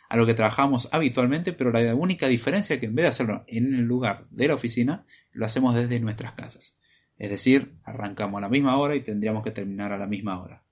a 0.08 0.16
lo 0.16 0.26
que 0.26 0.34
trabajamos 0.34 0.88
habitualmente, 0.92 1.52
pero 1.52 1.70
la 1.70 1.94
única 1.94 2.28
diferencia 2.28 2.74
es 2.74 2.80
que 2.80 2.86
en 2.86 2.94
vez 2.94 3.04
de 3.04 3.08
hacerlo 3.08 3.44
en 3.48 3.74
el 3.74 3.82
lugar 3.82 4.26
de 4.30 4.48
la 4.48 4.54
oficina, 4.54 5.04
lo 5.32 5.46
hacemos 5.46 5.74
desde 5.74 6.00
nuestras 6.00 6.34
casas. 6.34 6.76
Es 7.18 7.30
decir, 7.30 7.76
arrancamos 7.82 8.38
a 8.38 8.42
la 8.42 8.48
misma 8.48 8.76
hora 8.76 8.94
y 8.94 9.02
tendríamos 9.02 9.42
que 9.42 9.50
terminar 9.50 9.92
a 9.92 9.98
la 9.98 10.06
misma 10.06 10.40
hora. 10.40 10.62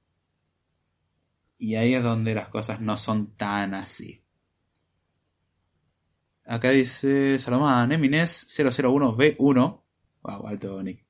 Y 1.59 1.77
ahí 1.77 1.95
es 1.95 2.03
donde 2.03 2.35
las 2.35 2.49
cosas 2.49 2.81
no 2.81 2.97
son 2.97 3.35
tan 3.37 3.75
así. 3.75 4.23
Acá 6.45 6.71
dice 6.71 7.39
Salomán, 7.39 7.91
Emines 7.93 8.47
001B1. 8.49 9.81
Wow, 10.23 10.47
alto 10.47 10.83
Nick. 10.83 11.05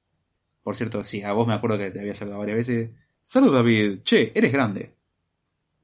Por 0.64 0.74
cierto, 0.74 1.04
sí, 1.04 1.22
a 1.22 1.32
vos 1.34 1.46
me 1.46 1.52
acuerdo 1.52 1.78
que 1.78 1.90
te 1.90 2.00
había 2.00 2.14
saludado 2.14 2.40
varias 2.40 2.56
veces. 2.56 2.90
Salud 3.20 3.52
David, 3.52 4.00
che, 4.02 4.32
eres 4.34 4.50
grande. 4.50 4.94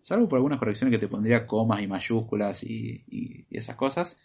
Salvo 0.00 0.26
por 0.26 0.38
algunas 0.38 0.58
correcciones 0.58 0.92
que 0.92 0.98
te 0.98 1.06
pondría 1.06 1.46
comas 1.46 1.82
y 1.82 1.86
mayúsculas 1.86 2.64
y, 2.64 3.46
esas 3.50 3.76
cosas. 3.76 4.18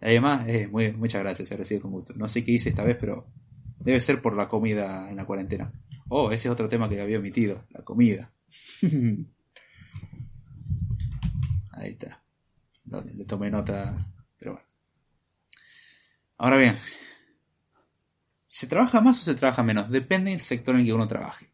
Además, 0.00 0.46
eh, 0.48 0.68
muchas 0.68 1.22
gracias, 1.22 1.48
se 1.48 1.56
recibe 1.56 1.80
con 1.80 1.90
gusto. 1.90 2.14
No 2.14 2.28
sé 2.28 2.44
qué 2.44 2.52
hice 2.52 2.68
esta 2.68 2.84
vez, 2.84 2.96
pero 3.00 3.26
debe 3.80 4.00
ser 4.00 4.22
por 4.22 4.36
la 4.36 4.46
comida 4.46 5.10
en 5.10 5.16
la 5.16 5.24
cuarentena. 5.24 5.72
Oh, 6.08 6.30
ese 6.30 6.46
es 6.46 6.52
otro 6.52 6.68
tema 6.68 6.88
que 6.88 7.00
había 7.00 7.18
omitido, 7.18 7.64
la 7.70 7.82
comida. 7.82 8.30
Ahí 11.72 11.90
está. 11.90 12.22
Le 12.84 13.24
tomé 13.24 13.50
nota, 13.50 14.06
pero 14.38 14.52
bueno. 14.52 14.66
Ahora 16.38 16.58
bien, 16.58 16.78
¿Se 18.48 18.66
trabaja 18.66 19.00
más 19.00 19.20
o 19.20 19.22
se 19.22 19.34
trabaja 19.34 19.62
menos? 19.62 19.90
Depende 19.90 20.30
del 20.30 20.40
sector 20.40 20.76
en 20.76 20.84
que 20.84 20.92
uno 20.92 21.08
trabaje. 21.08 21.50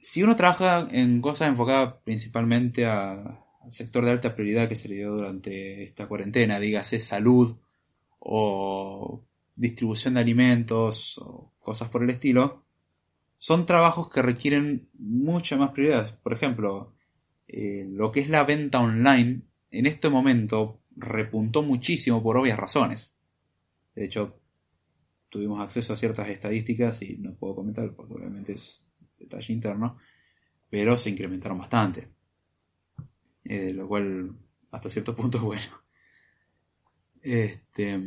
Si 0.00 0.22
uno 0.22 0.36
trabaja 0.36 0.88
en 0.90 1.20
cosas 1.20 1.48
enfocadas 1.48 1.94
principalmente 2.04 2.86
al 2.86 3.38
sector 3.70 4.04
de 4.04 4.12
alta 4.12 4.34
prioridad 4.34 4.68
que 4.68 4.76
se 4.76 4.88
le 4.88 4.96
dio 4.96 5.12
durante 5.12 5.82
esta 5.82 6.06
cuarentena, 6.06 6.60
dígase 6.60 7.00
salud 7.00 7.56
o 8.18 9.24
distribución 9.56 10.14
de 10.14 10.20
alimentos 10.20 11.18
o 11.18 11.52
cosas 11.58 11.88
por 11.88 12.02
el 12.02 12.10
estilo, 12.10 12.64
son 13.38 13.66
trabajos 13.66 14.08
que 14.08 14.22
requieren 14.22 14.88
mucha 14.94 15.56
más 15.56 15.70
prioridad. 15.70 16.18
Por 16.20 16.32
ejemplo, 16.32 16.94
eh, 17.48 17.86
lo 17.88 18.12
que 18.12 18.20
es 18.20 18.28
la 18.28 18.44
venta 18.44 18.80
online 18.80 19.42
en 19.70 19.86
este 19.86 20.08
momento 20.08 20.80
repuntó 20.96 21.62
muchísimo 21.62 22.22
por 22.22 22.36
obvias 22.38 22.58
razones. 22.58 23.14
De 23.94 24.04
hecho, 24.04 24.38
tuvimos 25.36 25.60
acceso 25.60 25.92
a 25.92 25.96
ciertas 25.98 26.28
estadísticas 26.28 27.02
y 27.02 27.18
no 27.18 27.34
puedo 27.34 27.56
comentar 27.56 27.92
porque 27.94 28.14
obviamente 28.14 28.52
es 28.52 28.82
detalle 29.18 29.52
interno, 29.52 29.98
pero 30.70 30.96
se 30.96 31.10
incrementaron 31.10 31.58
bastante. 31.58 32.08
Eh, 33.44 33.72
lo 33.74 33.86
cual 33.86 34.34
hasta 34.70 34.88
cierto 34.90 35.14
punto 35.14 35.38
es 35.38 35.44
bueno. 35.44 35.82
Este, 37.20 38.00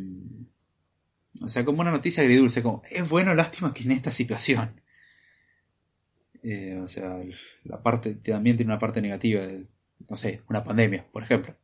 o 1.42 1.48
sea, 1.48 1.64
como 1.64 1.82
una 1.82 1.92
noticia 1.92 2.24
agridulce, 2.24 2.64
como 2.64 2.82
es 2.90 3.08
bueno, 3.08 3.36
lástima 3.36 3.74
que 3.74 3.84
en 3.84 3.92
esta 3.92 4.12
situación. 4.12 4.82
Eh, 6.42 6.80
o 6.82 6.88
sea, 6.88 7.22
la 7.64 7.84
parte 7.84 8.16
también 8.16 8.58
tiene 8.58 8.72
una 8.72 8.80
parte 8.80 9.02
negativa, 9.02 9.44
no 10.08 10.16
sé, 10.16 10.42
una 10.50 10.64
pandemia, 10.64 11.06
por 11.12 11.22
ejemplo. 11.22 11.56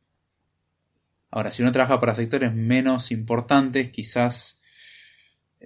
Ahora, 1.30 1.50
si 1.50 1.62
uno 1.62 1.72
trabaja 1.72 1.98
para 1.98 2.14
sectores 2.14 2.54
menos 2.54 3.10
importantes, 3.10 3.90
quizás 3.90 4.55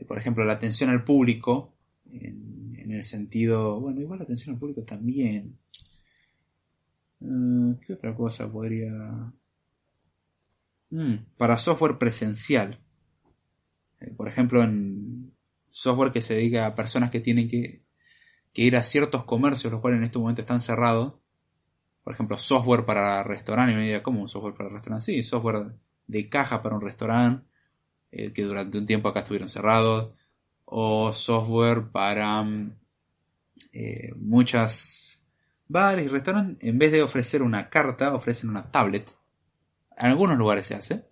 por 0.07 0.19
ejemplo, 0.19 0.45
la 0.45 0.55
atención 0.55 0.91
al 0.91 1.05
público, 1.05 1.75
en, 2.13 2.91
el 2.91 3.05
sentido, 3.05 3.81
bueno, 3.81 4.01
igual 4.01 4.19
la 4.19 4.25
atención 4.25 4.55
al 4.55 4.59
público 4.59 4.83
también. 4.83 5.59
Eh, 7.21 7.77
¿Qué 7.87 7.93
otra 7.93 8.15
cosa 8.15 8.51
podría... 8.51 9.33
Mm, 10.91 11.15
para 11.37 11.59
software 11.59 11.99
presencial. 11.99 12.81
Eh, 14.01 14.13
por 14.17 14.27
ejemplo, 14.27 14.63
en 14.63 15.33
software 15.71 16.11
que 16.11 16.23
se 16.23 16.35
dedica 16.35 16.67
a 16.67 16.75
personas 16.75 17.11
que 17.11 17.21
tienen 17.21 17.49
que, 17.49 17.85
que 18.53 18.63
ir 18.63 18.77
a 18.77 18.83
ciertos 18.83 19.25
comercios, 19.25 19.73
los 19.73 19.81
cuales 19.81 19.99
en 19.99 20.05
este 20.05 20.19
momento 20.19 20.41
están 20.41 20.61
cerrados. 20.61 21.15
Por 22.03 22.15
ejemplo, 22.15 22.39
software 22.39 22.85
para 22.85 23.23
restaurante. 23.23 23.73
Y 23.73 23.77
me 23.77 23.83
diría, 23.83 24.03
¿cómo 24.03 24.21
un 24.21 24.29
software 24.29 24.55
para 24.55 24.71
restaurante? 24.71 25.05
Sí, 25.05 25.23
software 25.23 25.77
de 26.09 26.29
caja 26.29 26.61
para 26.61 26.75
un 26.75 26.83
restaurante 26.83 27.50
eh, 28.13 28.33
que 28.33 28.45
durante 28.45 28.79
un 28.79 28.87
tiempo 28.87 29.09
acá 29.09 29.21
estuvieron 29.21 29.49
cerrados, 29.49 30.13
o 30.65 31.13
software 31.13 31.91
para 31.91 32.43
mm, 32.43 32.77
eh, 33.73 34.13
muchas 34.17 35.21
bares 35.69 36.07
y 36.07 36.09
restaurantes, 36.09 36.69
en 36.69 36.79
vez 36.79 36.93
de 36.93 37.03
ofrecer 37.03 37.43
una 37.43 37.69
carta, 37.71 38.15
ofrecen 38.15 38.51
una 38.51 38.71
tablet. 38.71 39.17
En 39.97 40.07
algunos 40.07 40.39
lugares 40.39 40.67
se 40.67 40.75
hace. 40.75 41.05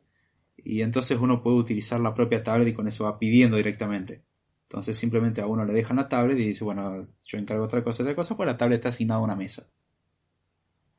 Y 0.57 0.83
entonces 0.83 1.19
uno 1.19 1.43
puede 1.43 1.57
utilizar 1.57 2.01
la 2.01 2.15
propia 2.15 2.43
tablet 2.43 2.69
y 2.69 2.75
con 2.75 2.89
eso 2.89 3.05
va 3.05 3.19
pidiendo 3.19 3.57
directamente. 3.57 4.25
Entonces 4.65 4.99
simplemente 4.99 5.41
a 5.41 5.47
uno 5.47 5.65
le 5.65 5.73
dejan 5.73 5.97
la 5.97 6.09
tablet 6.09 6.39
y 6.39 6.47
dice, 6.49 6.65
bueno, 6.65 7.09
yo 7.25 7.39
encargo 7.39 7.65
otra 7.65 7.83
cosa, 7.83 8.03
otra 8.03 8.15
cosa, 8.15 8.37
pues 8.37 8.47
la 8.47 8.57
tablet 8.57 8.79
está 8.79 8.91
asignada 8.91 9.21
a 9.21 9.25
una 9.25 9.37
mesa. 9.37 9.69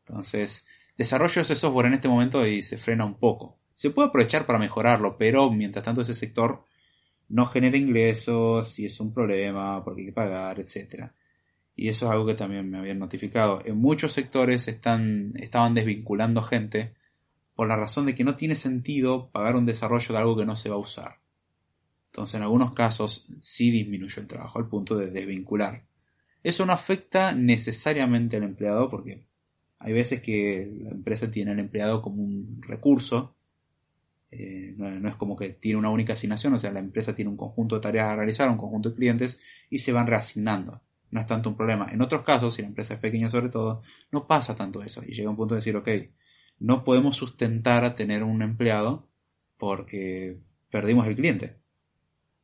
Entonces, 0.08 0.66
desarrollo 0.98 1.42
ese 1.42 1.56
software 1.56 1.88
en 1.88 1.94
este 1.94 2.08
momento 2.08 2.46
y 2.48 2.64
se 2.64 2.78
frena 2.78 3.06
un 3.06 3.20
poco 3.20 3.60
se 3.80 3.92
puede 3.92 4.10
aprovechar 4.10 4.46
para 4.46 4.60
mejorarlo, 4.60 5.18
pero 5.18 5.50
mientras 5.50 5.86
tanto 5.86 6.02
ese 6.02 6.14
sector 6.14 6.66
no 7.30 7.46
genera 7.46 7.78
ingresos 7.78 8.78
y 8.78 8.86
es 8.86 9.00
un 9.00 9.14
problema 9.14 9.82
porque 9.86 10.02
hay 10.02 10.08
que 10.08 10.12
pagar, 10.12 10.60
etc. 10.60 11.12
Y 11.78 11.88
eso 11.88 12.06
es 12.06 12.12
algo 12.12 12.26
que 12.26 12.34
también 12.34 12.70
me 12.70 12.78
habían 12.78 13.00
notificado. 13.00 13.62
En 13.64 13.78
muchos 13.78 14.12
sectores 14.12 14.68
están, 14.68 15.32
estaban 15.38 15.76
desvinculando 15.76 16.42
gente 16.42 16.94
por 17.56 17.70
la 17.70 17.78
razón 17.78 18.06
de 18.06 18.16
que 18.16 18.26
no 18.26 18.36
tiene 18.36 18.58
sentido 18.58 19.30
pagar 19.32 19.56
un 19.56 19.66
desarrollo 19.66 20.12
de 20.12 20.20
algo 20.20 20.36
que 20.36 20.46
no 20.46 20.58
se 20.58 20.68
va 20.68 20.76
a 20.76 20.80
usar. 20.80 21.20
Entonces 22.08 22.36
en 22.36 22.42
algunos 22.42 22.74
casos 22.74 23.28
sí 23.40 23.72
disminuyó 23.72 24.22
el 24.22 24.28
trabajo 24.28 24.60
al 24.60 24.68
punto 24.68 24.98
de 24.98 25.10
desvincular. 25.10 25.86
Eso 26.44 26.66
no 26.66 26.74
afecta 26.74 27.34
necesariamente 27.34 28.36
al 28.36 28.44
empleado 28.44 28.90
porque 28.90 29.26
hay 29.78 29.94
veces 29.94 30.22
que 30.22 30.70
la 30.82 30.90
empresa 30.90 31.32
tiene 31.32 31.52
al 31.52 31.60
empleado 31.60 32.02
como 32.02 32.22
un 32.22 32.62
recurso. 32.62 33.38
Eh, 34.32 34.76
no, 34.78 35.08
es 35.08 35.16
como 35.16 35.36
que 35.36 35.50
tiene 35.50 35.80
una 35.80 35.90
única 35.90 36.14
asignación, 36.14 36.54
o 36.54 36.60
sea, 36.60 36.72
la 36.72 36.80
empresa 36.80 37.16
tiene 37.16 37.32
un 37.32 37.38
conjunto 37.38 37.76
de 37.76 37.82
tareas 37.82 38.10
a 38.10 38.16
realizar, 38.16 38.50
un 38.50 38.58
conjunto 38.58 38.90
de 38.90 38.96
clientes 38.96 39.40
y 39.70 39.80
se 39.80 39.92
van 39.92 40.08
reasignando. 40.08 40.82
No 41.12 41.20
es 41.20 41.26
tanto 41.26 41.50
un 41.50 41.58
problema. 41.58 41.88
En 41.92 42.02
otros 42.02 42.22
casos, 42.22 42.54
si 42.54 42.62
la 42.62 42.68
empresa 42.68 42.94
es 42.94 43.00
pequeña 43.00 43.30
sobre 43.30 43.50
todo, 43.50 43.82
no 44.12 44.28
pasa 44.28 44.56
tanto 44.56 44.84
eso. 44.84 45.02
Y 45.06 45.14
llega 45.14 45.30
un 45.30 45.36
punto 45.36 45.56
de 45.56 45.60
decir, 45.60 45.76
ok, 45.76 45.90
no 46.60 46.84
podemos 46.84 47.16
sustentar 47.16 47.84
a 47.84 47.96
tener 47.96 48.24
un 48.24 48.42
empleado 48.44 49.10
porque 49.58 50.40
perdimos 50.70 51.08
el 51.08 51.16
cliente. 51.16 51.58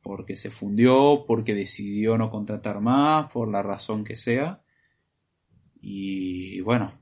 Porque 0.01 0.35
se 0.35 0.49
fundió, 0.49 1.25
porque 1.27 1.53
decidió 1.53 2.17
no 2.17 2.31
contratar 2.31 2.81
más, 2.81 3.31
por 3.31 3.49
la 3.49 3.61
razón 3.61 4.03
que 4.03 4.15
sea. 4.15 4.63
Y 5.79 6.61
bueno, 6.61 6.99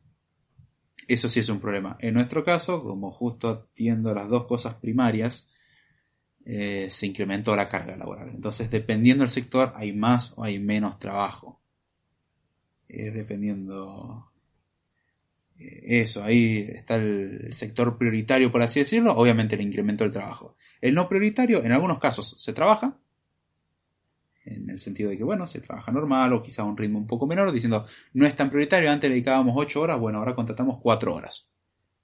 eso 1.08 1.30
sí 1.30 1.40
es 1.40 1.50
un 1.50 1.60
problema. 1.60 1.98
En 2.00 2.14
nuestro 2.14 2.44
caso, 2.44 2.84
como 2.84 3.12
justo 3.12 3.50
atiendo 3.50 4.14
las 4.14 4.28
dos 4.30 4.46
cosas 4.46 4.76
primarias, 4.76 5.48
eh, 6.46 6.88
se 6.90 7.06
incrementó 7.06 7.56
la 7.56 7.70
carga 7.70 7.96
laboral. 7.96 8.30
Entonces, 8.30 8.70
dependiendo 8.70 9.24
del 9.24 9.32
sector, 9.32 9.72
hay 9.76 9.94
más 9.94 10.34
o 10.36 10.44
hay 10.44 10.60
menos 10.60 11.00
trabajo. 11.00 11.62
Dependiendo 12.88 14.32
eh, 15.58 16.02
eso, 16.02 16.24
ahí 16.24 16.68
está 16.70 16.96
el 16.98 17.54
sector 17.54 17.98
prioritario, 17.98 18.52
por 18.52 18.62
así 18.62 18.80
decirlo, 18.80 19.14
obviamente 19.16 19.56
el 19.56 19.62
incremento 19.62 20.04
del 20.04 20.14
trabajo. 20.14 20.56
El 20.82 20.96
no 20.96 21.08
prioritario, 21.08 21.64
en 21.64 21.72
algunos 21.72 22.00
casos 22.00 22.36
se 22.38 22.54
trabaja, 22.54 22.98
en 24.46 24.70
el 24.70 24.80
sentido 24.80 25.10
de 25.10 25.18
que, 25.18 25.24
bueno, 25.24 25.48
se 25.48 25.62
trabaja 25.62 25.92
normal 25.92 26.34
o 26.34 26.44
quizá 26.44 26.64
a 26.64 26.66
un 26.66 26.78
ritmo 26.78 27.00
un 27.00 27.08
poco 27.08 27.28
menor, 27.28 27.52
diciendo, 27.52 27.86
no 28.14 28.26
es 28.26 28.36
tan 28.36 28.50
prioritario, 28.50 28.92
antes 28.92 29.10
dedicábamos 29.10 29.54
8 29.58 29.82
horas, 29.82 30.00
bueno, 30.00 30.20
ahora 30.20 30.36
contratamos 30.36 30.80
4 30.82 31.14
horas. 31.14 31.50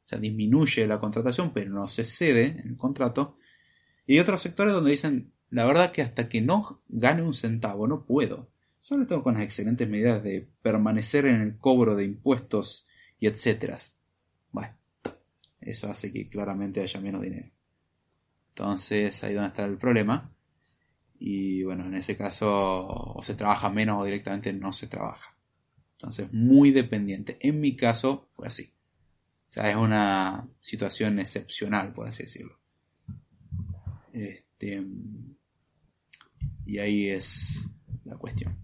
O 0.05 0.07
sea, 0.09 0.19
disminuye 0.19 0.87
la 0.87 0.99
contratación, 0.99 1.53
pero 1.53 1.69
no 1.69 1.85
se 1.87 2.05
cede 2.05 2.59
en 2.59 2.69
el 2.69 2.77
contrato. 2.77 3.37
Y 4.05 4.13
hay 4.13 4.19
otros 4.19 4.41
sectores 4.41 4.73
donde 4.73 4.91
dicen, 4.91 5.33
la 5.49 5.65
verdad 5.65 5.91
que 5.91 6.01
hasta 6.01 6.29
que 6.29 6.41
no 6.41 6.81
gane 6.87 7.21
un 7.21 7.33
centavo, 7.33 7.87
no 7.87 8.05
puedo. 8.05 8.49
Sobre 8.79 9.05
todo 9.05 9.23
con 9.23 9.33
las 9.33 9.43
excelentes 9.43 9.89
medidas 9.89 10.23
de 10.23 10.49
permanecer 10.61 11.25
en 11.25 11.41
el 11.41 11.57
cobro 11.57 11.95
de 11.95 12.05
impuestos 12.05 12.87
y 13.19 13.27
etcétera. 13.27 13.77
Bueno, 14.51 14.73
eso 15.59 15.89
hace 15.89 16.13
que 16.13 16.29
claramente 16.29 16.81
haya 16.81 17.01
menos 17.01 17.21
dinero. 17.21 17.51
Entonces, 18.49 19.23
ahí 19.23 19.33
donde 19.33 19.49
está 19.49 19.65
el 19.65 19.77
problema. 19.77 20.33
Y 21.19 21.63
bueno, 21.63 21.85
en 21.85 21.95
ese 21.95 22.15
caso 22.15 22.87
o 22.87 23.21
se 23.21 23.35
trabaja 23.35 23.69
menos 23.69 24.01
o 24.01 24.05
directamente 24.05 24.53
no 24.53 24.71
se 24.71 24.87
trabaja. 24.87 25.35
Entonces, 25.93 26.31
muy 26.31 26.71
dependiente. 26.71 27.37
En 27.41 27.59
mi 27.59 27.75
caso 27.75 28.29
fue 28.33 28.47
así. 28.47 28.71
O 29.49 29.51
sea, 29.51 29.69
es 29.69 29.75
una 29.75 30.47
situación 30.61 31.19
excepcional, 31.19 31.91
por 31.91 32.07
así 32.07 32.23
decirlo. 32.23 32.57
Este, 34.13 34.85
y 36.65 36.77
ahí 36.77 37.09
es 37.09 37.67
la 38.05 38.15
cuestión. 38.15 38.55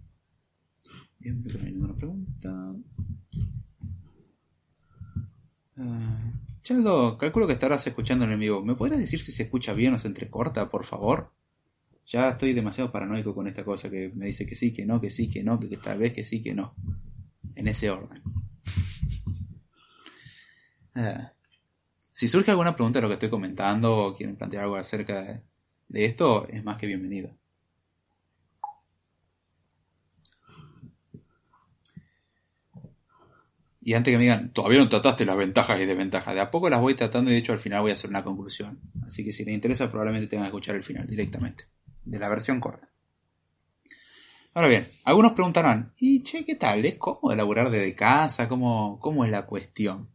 Bien, 1.20 1.44
no 1.44 1.60
hay 1.60 1.72
ninguna 1.72 1.96
pregunta. 1.96 2.76
Uh, 5.78 6.32
Chaldo, 6.62 7.18
calculo 7.18 7.48
que 7.48 7.54
estarás 7.54 7.86
escuchando 7.86 8.26
en 8.26 8.32
el 8.32 8.40
vivo. 8.40 8.64
¿Me 8.64 8.76
podrías 8.76 9.00
decir 9.00 9.20
si 9.22 9.32
se 9.32 9.44
escucha 9.44 9.74
bien 9.74 9.94
o 9.94 10.00
se 10.00 10.08
entrecorta, 10.08 10.70
por 10.70 10.86
favor? 10.86 11.34
Ya 12.08 12.30
estoy 12.30 12.54
demasiado 12.54 12.92
paranoico 12.92 13.34
con 13.34 13.48
esta 13.48 13.64
cosa 13.64 13.90
que 13.90 14.12
me 14.14 14.28
dice 14.28 14.46
que 14.46 14.56
sí, 14.56 14.72
que 14.72 14.86
no, 14.86 15.02
que 15.02 15.10
sí, 15.10 15.30
que 15.30 15.44
no, 15.44 15.60
que, 15.60 15.76
tal 15.78 15.98
vez 15.98 16.14
que 16.14 16.24
sí, 16.24 16.42
que 16.42 16.54
no. 16.54 16.76
En 17.56 17.68
ese 17.68 17.90
orden. 17.90 18.22
Ah. 20.96 21.32
Si 22.16 22.30
surge 22.30 22.50
alguna 22.50 22.74
pregunta 22.78 23.00
de 23.00 23.02
lo 23.02 23.10
que 23.10 23.16
estoy 23.16 23.30
comentando 23.30 23.98
o 23.98 24.16
quieren 24.16 24.38
plantear 24.38 24.64
algo 24.64 24.78
acerca 24.78 25.44
de, 25.90 26.06
esto, 26.06 26.48
es 26.48 26.64
más 26.64 26.78
que 26.78 26.88
bienvenido. 26.88 27.36
Y 33.82 33.96
antes 33.96 34.14
que 34.14 34.18
me 34.18 34.24
digan, 34.24 34.54
todavía 34.54 34.80
no 34.80 34.88
trataste 34.88 35.26
las 35.26 35.36
ventajas 35.36 35.78
y 35.82 35.86
desventajas, 35.86 36.34
de 36.36 36.40
a 36.40 36.52
poco 36.52 36.70
las 36.70 36.80
voy 36.80 36.96
tratando 36.96 37.32
y 37.32 37.34
de 37.34 37.40
hecho 37.40 37.52
al 37.52 37.60
final 37.60 37.82
voy 37.82 37.92
a 37.92 37.96
hacer 37.96 38.10
una 38.10 38.24
conclusión. 38.24 38.80
Así 39.06 39.26
que 39.26 39.34
si 39.34 39.44
te 39.44 39.52
interesa 39.52 39.92
probablemente 39.92 40.28
tengas 40.28 40.46
que 40.46 40.50
escuchar 40.52 40.78
el 40.78 40.84
final 40.84 41.06
directamente 41.08 41.66
de 42.06 42.20
la 42.20 42.30
versión 42.30 42.60
corta. 42.60 42.90
Ahora 44.54 44.70
bien, 44.70 44.90
algunos 45.04 45.34
preguntarán, 45.34 45.92
¿y 46.00 46.24
che, 46.24 46.46
qué 46.46 46.56
tal? 46.56 46.86
¿Es 46.86 46.96
cómodo 46.96 47.34
elaborar 47.34 47.70
desde 47.70 47.94
casa? 47.94 48.48
¿Cómo, 48.48 49.00
¿Cómo 49.02 49.26
es 49.26 49.32
la 49.32 49.46
cuestión? 49.46 50.10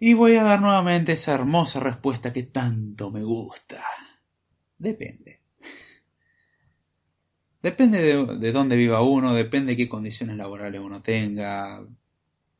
Y 0.00 0.14
voy 0.14 0.34
a 0.34 0.42
dar 0.42 0.60
nuevamente 0.60 1.12
esa 1.12 1.34
hermosa 1.34 1.78
respuesta 1.78 2.32
que 2.32 2.42
tanto 2.42 3.12
me 3.12 3.22
gusta. 3.22 3.84
Depende. 4.76 5.40
Depende 7.62 8.00
de, 8.00 8.38
de, 8.38 8.52
dónde 8.52 8.74
viva 8.74 9.02
uno, 9.02 9.34
depende 9.34 9.72
de 9.72 9.76
qué 9.76 9.88
condiciones 9.88 10.36
laborales 10.36 10.80
uno 10.80 11.02
tenga. 11.02 11.86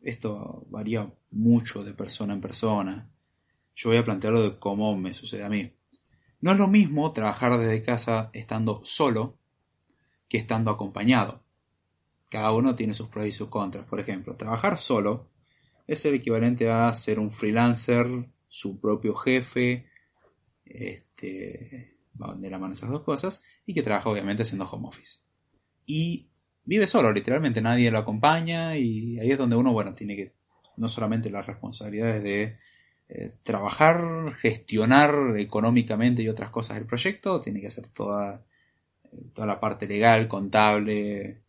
Esto 0.03 0.67
varía 0.69 1.11
mucho 1.31 1.83
de 1.83 1.95
persona 1.95 2.35
en 2.35 2.41
persona. 2.41 3.11
Yo 3.75 3.89
voy 3.91 3.99
a 3.99 4.05
plantearlo 4.05 4.43
de 4.43 4.59
cómo 4.59 4.97
me 4.97 5.13
sucede 5.13 5.43
a 5.43 5.49
mí. 5.49 5.73
No 6.41 6.53
es 6.53 6.59
lo 6.59 6.69
mismo 6.69 7.13
trabajar 7.13 7.59
desde 7.59 7.83
casa 7.83 8.31
estando 8.33 8.81
solo 8.85 9.39
que 10.29 10.39
estando 10.39 10.71
acompañado. 10.71 11.43
Cada 12.29 12.53
uno 12.53 12.77
tiene 12.77 12.95
sus 12.95 13.09
pros 13.09 13.27
y 13.27 13.33
sus 13.33 13.49
contras. 13.49 13.85
Por 13.85 14.01
ejemplo, 14.01 14.37
trabajar 14.37 14.79
solo 14.79 15.29
es 15.87 16.05
el 16.05 16.15
equivalente 16.15 16.71
a 16.71 16.93
ser 16.95 17.19
un 17.19 17.33
freelancer, 17.33 18.07
su 18.49 18.81
propio 18.81 19.15
jefe, 19.15 19.87
este, 20.65 21.99
va 22.21 22.35
de 22.35 22.49
la 22.51 22.59
mano 22.59 22.75
esas 22.75 22.91
dos 22.91 23.03
cosas, 23.03 23.43
y 23.67 23.75
que 23.75 23.83
trabaja 23.83 24.09
obviamente 24.09 24.45
haciendo 24.45 24.67
home 24.67 24.89
office. 24.89 25.19
Y 25.85 26.31
vive 26.65 26.87
solo, 26.87 27.13
literalmente 27.13 27.61
nadie 27.61 27.91
lo 27.91 27.99
acompaña 27.99 28.77
y 28.77 29.19
ahí 29.19 29.33
es 29.33 29.39
donde 29.39 29.57
uno, 29.57 29.73
bueno, 29.73 29.95
tiene 29.95 30.17
que 30.17 30.35
no 30.77 30.89
solamente 30.89 31.31
las 31.31 31.47
responsabilidades 31.47 32.23
de 32.23 32.59
eh, 33.13 33.33
trabajar, 33.43 34.37
gestionar 34.37 35.37
económicamente 35.37 36.23
y 36.23 36.29
otras 36.29 36.51
cosas 36.51 36.77
del 36.77 36.87
proyecto, 36.87 37.41
tiene 37.41 37.61
que 37.61 37.67
hacer 37.67 37.89
toda, 37.89 38.45
toda 39.35 39.49
la 39.49 39.59
parte 39.59 39.89
legal, 39.89 40.29
contable, 40.29 41.43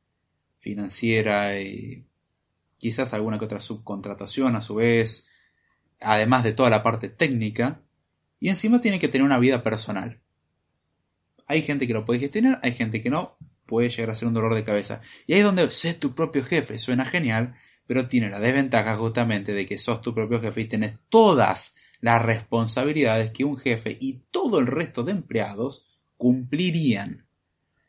financiera 0.57 1.59
y 1.59 2.03
quizás 2.79 3.13
alguna 3.13 3.37
que 3.37 3.45
otra 3.45 3.59
subcontratación 3.59 4.55
a 4.55 4.61
su 4.61 4.73
vez, 4.73 5.27
además 5.99 6.43
de 6.43 6.53
toda 6.53 6.71
la 6.71 6.81
parte 6.81 7.09
técnica, 7.09 7.81
y 8.39 8.49
encima 8.49 8.81
tiene 8.81 8.97
que 8.97 9.07
tener 9.07 9.23
una 9.23 9.37
vida 9.37 9.61
personal. 9.61 10.19
Hay 11.45 11.61
gente 11.61 11.85
que 11.85 11.93
lo 11.93 12.05
puede 12.05 12.21
gestionar, 12.21 12.59
hay 12.63 12.71
gente 12.71 13.01
que 13.01 13.11
no, 13.11 13.37
puede 13.67 13.89
llegar 13.89 14.09
a 14.09 14.15
ser 14.15 14.27
un 14.27 14.33
dolor 14.33 14.55
de 14.55 14.63
cabeza. 14.63 15.01
Y 15.27 15.33
ahí 15.33 15.39
es 15.41 15.45
donde 15.45 15.69
sé 15.69 15.93
tu 15.93 16.15
propio 16.15 16.43
jefe, 16.43 16.79
suena 16.79 17.05
genial, 17.05 17.53
pero 17.91 18.07
tiene 18.07 18.29
la 18.29 18.39
desventaja 18.39 18.95
justamente 18.95 19.51
de 19.51 19.65
que 19.65 19.77
sos 19.77 20.01
tu 20.01 20.15
propio 20.15 20.39
jefe 20.39 20.61
y 20.61 20.65
tenés 20.69 20.93
todas 21.09 21.75
las 21.99 22.21
responsabilidades 22.21 23.31
que 23.31 23.43
un 23.43 23.57
jefe 23.57 23.97
y 23.99 24.21
todo 24.31 24.59
el 24.59 24.67
resto 24.67 25.03
de 25.03 25.11
empleados 25.11 25.85
cumplirían. 26.15 27.25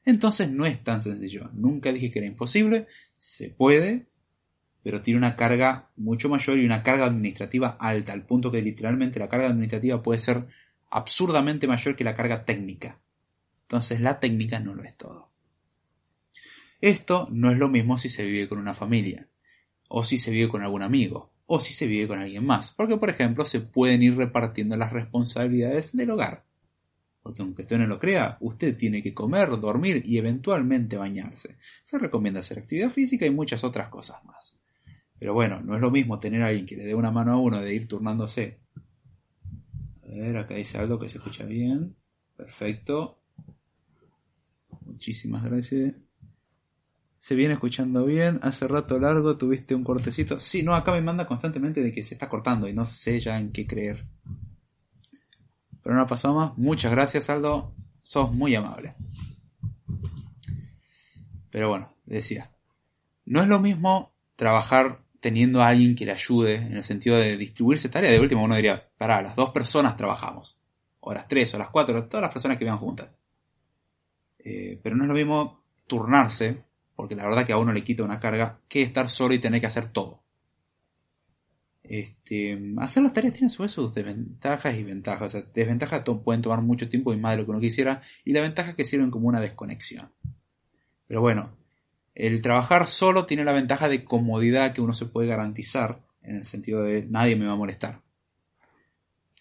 Entonces 0.05 0.51
no 0.51 0.67
es 0.67 0.83
tan 0.83 1.03
sencillo. 1.03 1.51
Nunca 1.53 1.93
dije 1.93 2.11
que 2.11 2.19
era 2.19 2.27
imposible, 2.27 2.89
se 3.17 3.51
puede, 3.51 4.09
pero 4.83 5.03
tiene 5.03 5.19
una 5.19 5.37
carga 5.37 5.93
mucho 5.95 6.29
mayor 6.29 6.59
y 6.59 6.67
una 6.67 6.83
carga 6.83 7.07
administrativa 7.07 7.77
alta, 7.79 8.13
al 8.13 8.27
punto 8.27 8.51
que 8.51 8.61
literalmente 8.61 9.21
la 9.21 9.29
carga 9.29 9.47
administrativa 9.47 10.03
puede 10.03 10.19
ser 10.19 10.49
absurdamente 10.91 11.69
mayor 11.69 11.95
que 11.95 12.03
la 12.03 12.17
carga 12.17 12.45
técnica. 12.45 12.99
Entonces 13.69 14.01
la 14.01 14.19
técnica 14.19 14.59
no 14.59 14.75
lo 14.75 14.83
es 14.83 14.97
todo. 14.97 15.31
Esto 16.81 17.29
no 17.31 17.53
es 17.53 17.57
lo 17.57 17.69
mismo 17.69 17.99
si 17.99 18.09
se 18.09 18.25
vive 18.25 18.49
con 18.49 18.59
una 18.59 18.75
familia 18.75 19.29
o 19.95 20.03
si 20.03 20.17
se 20.17 20.31
vive 20.31 20.49
con 20.49 20.63
algún 20.63 20.83
amigo, 20.83 21.31
o 21.45 21.61
si 21.61 21.75
se 21.75 21.87
vive 21.87 22.09
con 22.09 22.19
alguien 22.19 22.47
más, 22.47 22.71
porque 22.71 22.97
por 22.97 23.11
ejemplo 23.11 23.45
se 23.45 23.61
pueden 23.61 24.03
ir 24.03 24.17
repartiendo 24.17 24.75
las 24.75 24.91
responsabilidades 24.91 25.95
del 25.95 26.11
hogar. 26.11 26.47
Porque 27.23 27.43
aunque 27.43 27.63
usted 27.63 27.77
no 27.77 27.87
lo 27.87 27.99
crea, 27.99 28.39
usted 28.41 28.75
tiene 28.75 29.03
que 29.03 29.13
comer, 29.13 29.51
dormir 29.61 30.03
y 30.05 30.17
eventualmente 30.17 30.97
bañarse. 30.97 31.59
Se 31.83 31.99
recomienda 31.99 32.41
hacer 32.41 32.59
actividad 32.59 32.91
física 32.91 33.27
y 33.27 33.31
muchas 33.31 33.65
otras 33.65 33.89
cosas 33.89 34.25
más. 34.25 34.59
Pero 35.19 35.35
bueno, 35.35 35.61
no 35.61 35.75
es 35.75 35.83
lo 35.83 35.91
mismo 35.91 36.19
tener 36.19 36.41
a 36.41 36.47
alguien 36.47 36.65
que 36.65 36.77
le 36.77 36.85
dé 36.85 36.95
una 36.95 37.11
mano 37.11 37.33
a 37.33 37.37
uno 37.37 37.61
de 37.61 37.75
ir 37.75 37.87
turnándose. 37.87 38.61
A 40.05 40.09
ver, 40.09 40.37
acá 40.39 40.55
dice 40.55 40.79
algo 40.79 40.99
que 40.99 41.11
se 41.11 41.19
escucha 41.19 41.45
bien. 41.45 41.95
Perfecto. 42.35 43.19
Muchísimas 44.87 45.45
gracias 45.45 45.93
se 47.23 47.37
viene 47.37 47.55
escuchando 47.55 48.05
bien, 48.05 48.41
hace 48.43 48.67
rato 48.67 48.99
largo 48.99 49.39
tuviste 49.39 49.77
un 49.77 49.85
cortecito. 49.85 50.41
Sí, 50.41 50.65
no, 50.65 50.75
acá 50.75 50.91
me 50.91 51.03
manda 51.03 51.25
constantemente 51.25 51.81
de 51.81 51.93
que 51.93 52.03
se 52.03 52.15
está 52.15 52.29
cortando 52.29 52.67
y 52.67 52.73
no 52.73 52.85
sé 52.85 53.21
ya 53.21 53.39
en 53.39 53.53
qué 53.53 53.65
creer. 53.65 54.05
Pero 55.85 55.95
no 55.95 56.05
pasado 56.09 56.35
más. 56.35 56.59
Muchas 56.59 56.91
gracias, 56.91 57.31
Aldo. 57.31 57.77
Sos 58.03 58.33
muy 58.33 58.57
amable. 58.57 58.97
Pero 61.49 61.69
bueno, 61.69 61.95
decía, 62.07 62.51
no 63.25 63.41
es 63.41 63.47
lo 63.47 63.61
mismo 63.61 64.13
trabajar 64.35 65.05
teniendo 65.21 65.63
a 65.63 65.69
alguien 65.69 65.95
que 65.95 66.07
le 66.07 66.13
ayude 66.13 66.57
en 66.57 66.73
el 66.73 66.83
sentido 66.83 67.19
de 67.19 67.37
distribuirse 67.37 67.89
tareas. 67.89 68.15
De 68.15 68.21
último 68.21 68.43
uno 68.43 68.57
diría, 68.57 68.91
para 68.99 69.23
las 69.23 69.37
dos 69.37 69.51
personas 69.51 69.97
trabajamos. 69.97 70.59
O 70.99 71.15
las 71.15 71.29
tres, 71.29 71.55
o 71.55 71.59
las 71.59 71.71
cuatro, 71.71 72.05
todas 72.09 72.23
las 72.23 72.33
personas 72.33 72.59
que 72.59 72.65
vivan 72.65 72.81
juntas. 72.81 73.11
Eh, 74.41 74.81
pero 74.83 74.97
no 74.97 75.05
es 75.05 75.09
lo 75.09 75.15
mismo 75.15 75.63
turnarse, 75.87 76.65
porque 76.97 77.15
la 77.15 77.25
verdad 77.25 77.47
que 77.47 77.53
a 77.53 77.59
uno 77.59 77.73
le 77.73 77.85
quita 77.85 78.05
una 78.05 78.21
carga, 78.21 78.61
que 78.69 78.83
estar 78.83 79.09
solo 79.09 79.35
y 79.35 79.39
tener 79.39 79.61
que 79.61 79.67
hacer 79.67 79.93
todo. 79.93 80.23
Este, 81.83 82.59
hacer 82.79 83.03
las 83.03 83.13
tareas 83.13 83.35
tiene 83.35 83.51
sus 83.51 83.93
desventajas 83.93 84.75
y 84.77 84.85
ventajas. 84.85 85.35
O 85.35 85.43
desventajas 85.43 86.03
pueden 86.25 86.43
tomar 86.43 86.63
mucho 86.63 86.89
tiempo 86.89 87.13
y 87.13 87.17
más 87.17 87.33
de 87.33 87.39
lo 87.39 87.45
que 87.45 87.51
uno 87.51 87.61
quisiera, 87.61 88.03
y 88.25 88.33
la 88.33 88.41
ventaja 88.41 88.71
es 88.71 88.77
que 88.77 88.85
sirven 88.85 89.11
como 89.11 89.29
una 89.29 89.41
desconexión. 89.41 90.13
Pero 91.07 91.21
bueno, 91.21 91.57
el 92.15 92.41
trabajar 92.41 92.89
solo 92.89 93.27
tiene 93.27 93.45
la 93.45 93.53
ventaja 93.53 93.89
de 93.89 94.05
comodidad 94.05 94.73
que 94.73 94.81
uno 94.81 94.95
se 94.95 95.07
puede 95.07 95.29
garantizar, 95.29 96.01
en 96.23 96.37
el 96.37 96.45
sentido 96.45 96.83
de 96.83 97.07
nadie 97.07 97.37
me 97.37 97.47
va 97.47 97.53
a 97.53 97.57
molestar. 97.57 98.01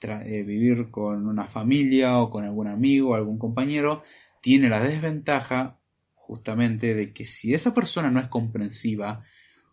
Eh, 0.04 0.42
vivir 0.44 0.90
con 0.90 1.28
una 1.28 1.46
familia 1.46 2.20
o 2.20 2.32
con 2.32 2.44
algún 2.44 2.68
amigo 2.68 3.12
o 3.12 3.14
algún 3.14 3.38
compañero 3.38 4.02
tiene 4.42 4.68
la 4.68 4.80
desventaja 4.80 5.78
justamente 6.32 6.96
de 6.96 7.12
que 7.12 7.26
si 7.26 7.54
esa 7.54 7.74
persona 7.74 8.10
no 8.10 8.22
es 8.22 8.30
comprensiva, 8.30 9.22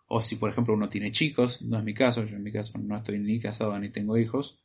o 0.09 0.21
si 0.21 0.35
por 0.35 0.51
ejemplo 0.51 0.75
uno 0.75 0.88
tiene 0.88 1.12
chicos, 1.12 1.62
no 1.62 1.79
es 1.79 1.85
mi 1.85 1.94
caso, 1.94 2.25
yo 2.25 2.35
en 2.35 2.42
mi 2.42 2.51
caso 2.51 2.77
no 2.79 2.97
estoy 2.97 3.21
ni 3.21 3.38
casado 3.38 3.79
ni 3.79 3.90
tengo 3.90 4.18
hijos, 4.18 4.59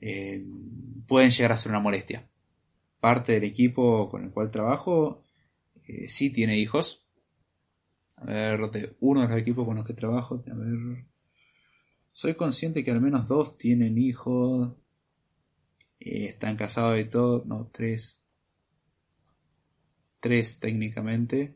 eh, 0.00 0.42
pueden 1.06 1.30
llegar 1.30 1.52
a 1.52 1.58
ser 1.58 1.72
una 1.72 1.80
molestia. 1.80 2.26
Parte 3.00 3.32
del 3.32 3.44
equipo 3.44 4.08
con 4.08 4.24
el 4.24 4.30
cual 4.30 4.50
trabajo 4.50 5.22
eh, 5.86 6.08
sí 6.08 6.30
tiene 6.30 6.56
hijos. 6.56 7.04
A 8.16 8.24
ver, 8.24 8.70
de 8.70 8.96
uno 9.00 9.20
de 9.20 9.28
los 9.28 9.36
equipos 9.36 9.66
con 9.66 9.76
los 9.76 9.84
que 9.84 9.92
trabajo, 9.92 10.42
a 10.50 10.54
ver, 10.54 11.04
soy 12.14 12.32
consciente 12.32 12.82
que 12.82 12.92
al 12.92 13.02
menos 13.02 13.28
dos 13.28 13.58
tienen 13.58 13.98
hijos, 13.98 14.72
eh, 16.00 16.28
están 16.30 16.56
casados 16.56 16.98
y 16.98 17.04
todo, 17.04 17.44
no, 17.44 17.68
tres, 17.70 18.23
tres 20.24 20.58
técnicamente 20.58 21.54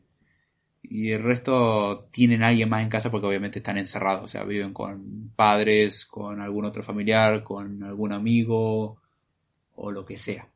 y 0.83 1.11
el 1.11 1.23
resto 1.23 2.07
tienen 2.11 2.43
alguien 2.43 2.69
más 2.69 2.83
en 2.83 2.89
casa 2.89 3.09
porque 3.09 3.25
obviamente 3.25 3.57
están 3.57 3.79
encerrados, 3.79 4.25
o 4.25 4.27
sea, 4.27 4.43
viven 4.43 4.73
con 4.73 5.31
padres, 5.35 6.05
con 6.05 6.39
algún 6.39 6.65
otro 6.65 6.83
familiar, 6.83 7.43
con 7.43 7.81
algún 7.81 8.13
amigo 8.13 9.01
o 9.73 9.91
lo 9.91 10.05
que 10.05 10.17
sea. 10.17 10.49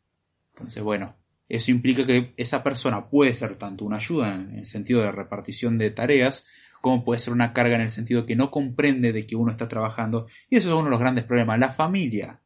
Entonces, 0.54 0.84
bueno, 0.84 1.16
eso 1.50 1.72
implica 1.72 2.06
que 2.06 2.36
esa 2.38 2.62
persona 2.62 3.10
puede 3.10 3.34
ser 3.34 3.56
tanto 3.56 3.84
una 3.84 3.98
ayuda 3.98 4.36
en 4.36 4.60
el 4.60 4.66
sentido 4.66 5.02
de 5.02 5.12
repartición 5.12 5.80
de 5.80 5.90
tareas, 5.90 6.46
como 6.82 7.04
puede 7.04 7.20
ser 7.20 7.34
una 7.34 7.52
carga 7.52 7.78
en 7.78 7.82
el 7.82 7.90
sentido 7.90 8.28
que 8.28 8.36
no 8.36 8.52
comprende 8.52 9.12
de 9.12 9.26
que 9.26 9.36
uno 9.36 9.50
está 9.50 9.68
trabajando. 9.68 10.28
Y 10.52 10.58
eso 10.58 10.70
es 10.70 10.76
uno 10.76 10.86
de 10.86 10.92
los 10.92 11.00
grandes 11.00 11.26
problemas. 11.26 11.58
La 11.58 11.74
familia, 11.74 12.42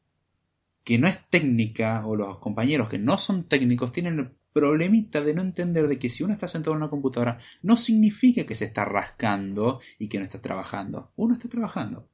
que 0.86 0.98
no 0.98 1.10
es 1.10 1.20
técnica, 1.30 2.08
o 2.08 2.16
los 2.16 2.40
compañeros 2.40 2.88
que 2.88 3.00
no 3.00 3.18
son 3.18 3.50
técnicos, 3.50 3.92
tienen 3.92 4.38
problemita 4.58 5.22
de 5.22 5.36
no 5.36 5.44
entender 5.44 5.88
de 5.88 6.00
que 6.00 6.10
si 6.10 6.24
uno 6.24 6.34
está 6.34 6.48
sentado 6.48 6.72
en 6.72 6.82
una 6.82 6.90
computadora 6.90 7.38
no 7.62 7.78
significa 7.78 8.44
que 8.44 8.56
se 8.56 8.66
está 8.66 8.86
rascando 8.86 9.80
y 10.00 10.10
que 10.10 10.18
no 10.18 10.24
está 10.24 10.42
trabajando. 10.42 11.12
Uno 11.16 11.36
está 11.36 11.48
trabajando. 11.48 12.10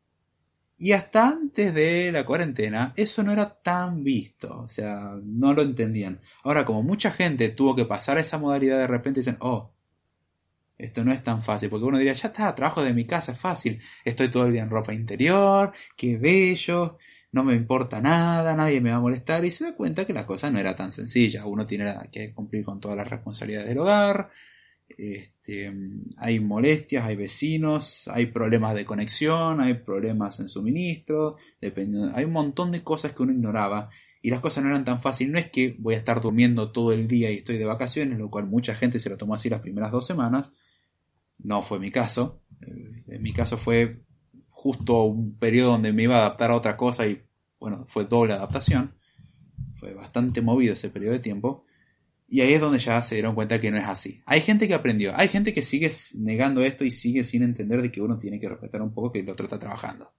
Y 0.77 0.91
hasta 0.91 1.29
antes 1.29 1.73
de 1.73 2.11
la 2.11 2.25
cuarentena 2.25 2.93
eso 2.97 3.23
no 3.23 3.31
era 3.31 3.61
tan 3.61 4.03
visto, 4.03 4.59
o 4.59 4.67
sea, 4.67 5.15
no 5.23 5.53
lo 5.53 5.61
entendían. 5.61 6.19
Ahora, 6.43 6.65
como 6.65 6.83
mucha 6.83 7.11
gente 7.11 7.47
tuvo 7.49 7.75
que 7.77 7.85
pasar 7.85 8.17
a 8.17 8.21
esa 8.21 8.37
modalidad, 8.37 8.79
de 8.79 8.87
repente 8.87 9.21
dicen, 9.21 9.37
oh, 9.39 9.71
esto 10.77 11.05
no 11.05 11.13
es 11.13 11.23
tan 11.23 11.41
fácil, 11.43 11.69
porque 11.69 11.85
uno 11.85 11.97
diría, 11.97 12.13
ya 12.13 12.27
está, 12.27 12.53
trabajo 12.55 12.83
de 12.83 12.93
mi 12.93 13.05
casa, 13.05 13.31
es 13.31 13.39
fácil, 13.39 13.79
estoy 14.03 14.29
todo 14.29 14.47
el 14.47 14.51
día 14.51 14.63
en 14.63 14.69
ropa 14.69 14.93
interior, 14.93 15.71
qué 15.95 16.17
bello, 16.17 16.97
no 17.33 17.43
me 17.43 17.55
importa 17.55 17.99
nada, 17.99 18.55
nadie 18.55 18.79
me 18.79 18.91
va 18.91 18.97
a 18.97 19.01
molestar 19.01 19.43
y 19.43 19.51
se 19.51 19.65
da 19.65 19.75
cuenta 19.75 20.05
que 20.05 20.13
la 20.13 20.25
cosa 20.25 20.49
no 20.49 20.59
era 20.59 20.75
tan 20.75 20.91
sencilla. 20.91 21.45
Uno 21.45 21.67
tiene 21.67 21.91
que 22.11 22.33
cumplir 22.33 22.63
con 22.63 22.79
todas 22.79 22.95
las 22.95 23.09
responsabilidades 23.09 23.67
del 23.67 23.79
hogar, 23.79 24.29
este, 24.97 25.73
hay 26.17 26.39
molestias, 26.39 27.05
hay 27.05 27.15
vecinos, 27.15 28.07
hay 28.07 28.27
problemas 28.27 28.75
de 28.75 28.85
conexión, 28.85 29.61
hay 29.61 29.75
problemas 29.75 30.39
en 30.39 30.47
suministro, 30.47 31.37
hay 32.13 32.23
un 32.23 32.31
montón 32.31 32.71
de 32.71 32.83
cosas 32.83 33.13
que 33.13 33.23
uno 33.23 33.33
ignoraba 33.33 33.89
y 34.21 34.29
las 34.29 34.39
cosas 34.39 34.63
no 34.63 34.69
eran 34.69 34.85
tan 34.85 35.01
fáciles. 35.01 35.33
No 35.33 35.39
es 35.39 35.49
que 35.49 35.75
voy 35.79 35.95
a 35.95 35.97
estar 35.97 36.21
durmiendo 36.21 36.71
todo 36.71 36.93
el 36.93 37.07
día 37.07 37.31
y 37.31 37.37
estoy 37.37 37.57
de 37.57 37.65
vacaciones, 37.65 38.19
lo 38.19 38.29
cual 38.29 38.45
mucha 38.45 38.75
gente 38.75 38.99
se 38.99 39.09
lo 39.09 39.17
tomó 39.17 39.33
así 39.35 39.49
las 39.49 39.61
primeras 39.61 39.91
dos 39.91 40.05
semanas. 40.05 40.53
No 41.39 41.63
fue 41.63 41.79
mi 41.79 41.91
caso. 41.91 42.41
Eh, 42.61 43.03
en 43.07 43.21
mi 43.21 43.33
caso 43.33 43.57
fue 43.57 44.03
justo 44.53 45.03
un 45.03 45.37
periodo 45.37 45.71
donde 45.71 45.91
me 45.91 46.03
iba 46.03 46.15
a 46.15 46.19
adaptar 46.19 46.51
a 46.51 46.55
otra 46.55 46.77
cosa 46.77 47.05
y 47.05 47.21
bueno, 47.59 47.85
fue 47.89 48.05
doble 48.05 48.33
adaptación. 48.33 48.95
Fue 49.79 49.93
bastante 49.93 50.41
movido 50.41 50.73
ese 50.73 50.89
periodo 50.89 51.13
de 51.13 51.19
tiempo. 51.19 51.65
Y 52.29 52.41
ahí 52.41 52.53
es 52.53 52.61
donde 52.61 52.79
ya 52.79 53.01
se 53.01 53.15
dieron 53.15 53.35
cuenta 53.35 53.59
que 53.59 53.71
no 53.71 53.77
es 53.77 53.85
así. 53.85 54.21
Hay 54.25 54.41
gente 54.41 54.67
que 54.67 54.73
aprendió, 54.73 55.13
hay 55.17 55.27
gente 55.27 55.53
que 55.53 55.61
sigue 55.61 55.91
negando 56.15 56.63
esto 56.63 56.85
y 56.85 56.91
sigue 56.91 57.25
sin 57.25 57.43
entender 57.43 57.81
de 57.81 57.91
que 57.91 58.01
uno 58.01 58.17
tiene 58.17 58.39
que 58.39 58.47
respetar 58.47 58.81
un 58.81 58.93
poco 58.93 59.11
que 59.11 59.19
el 59.19 59.29
otro 59.29 59.45
está 59.45 59.59
trabajando. 59.59 60.13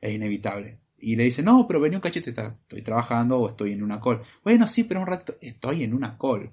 Es 0.00 0.14
inevitable. 0.14 0.80
Y 0.98 1.16
le 1.16 1.24
dice, 1.24 1.42
no, 1.42 1.66
pero 1.66 1.80
vení 1.80 1.96
un 1.96 2.02
cachete, 2.02 2.30
estoy 2.30 2.82
trabajando 2.82 3.40
o 3.40 3.48
estoy 3.48 3.72
en 3.72 3.82
una 3.82 4.00
call. 4.00 4.22
Bueno, 4.42 4.66
sí, 4.66 4.84
pero 4.84 5.00
un 5.00 5.06
ratito, 5.06 5.36
estoy 5.40 5.84
en 5.84 5.94
una 5.94 6.18
call. 6.18 6.52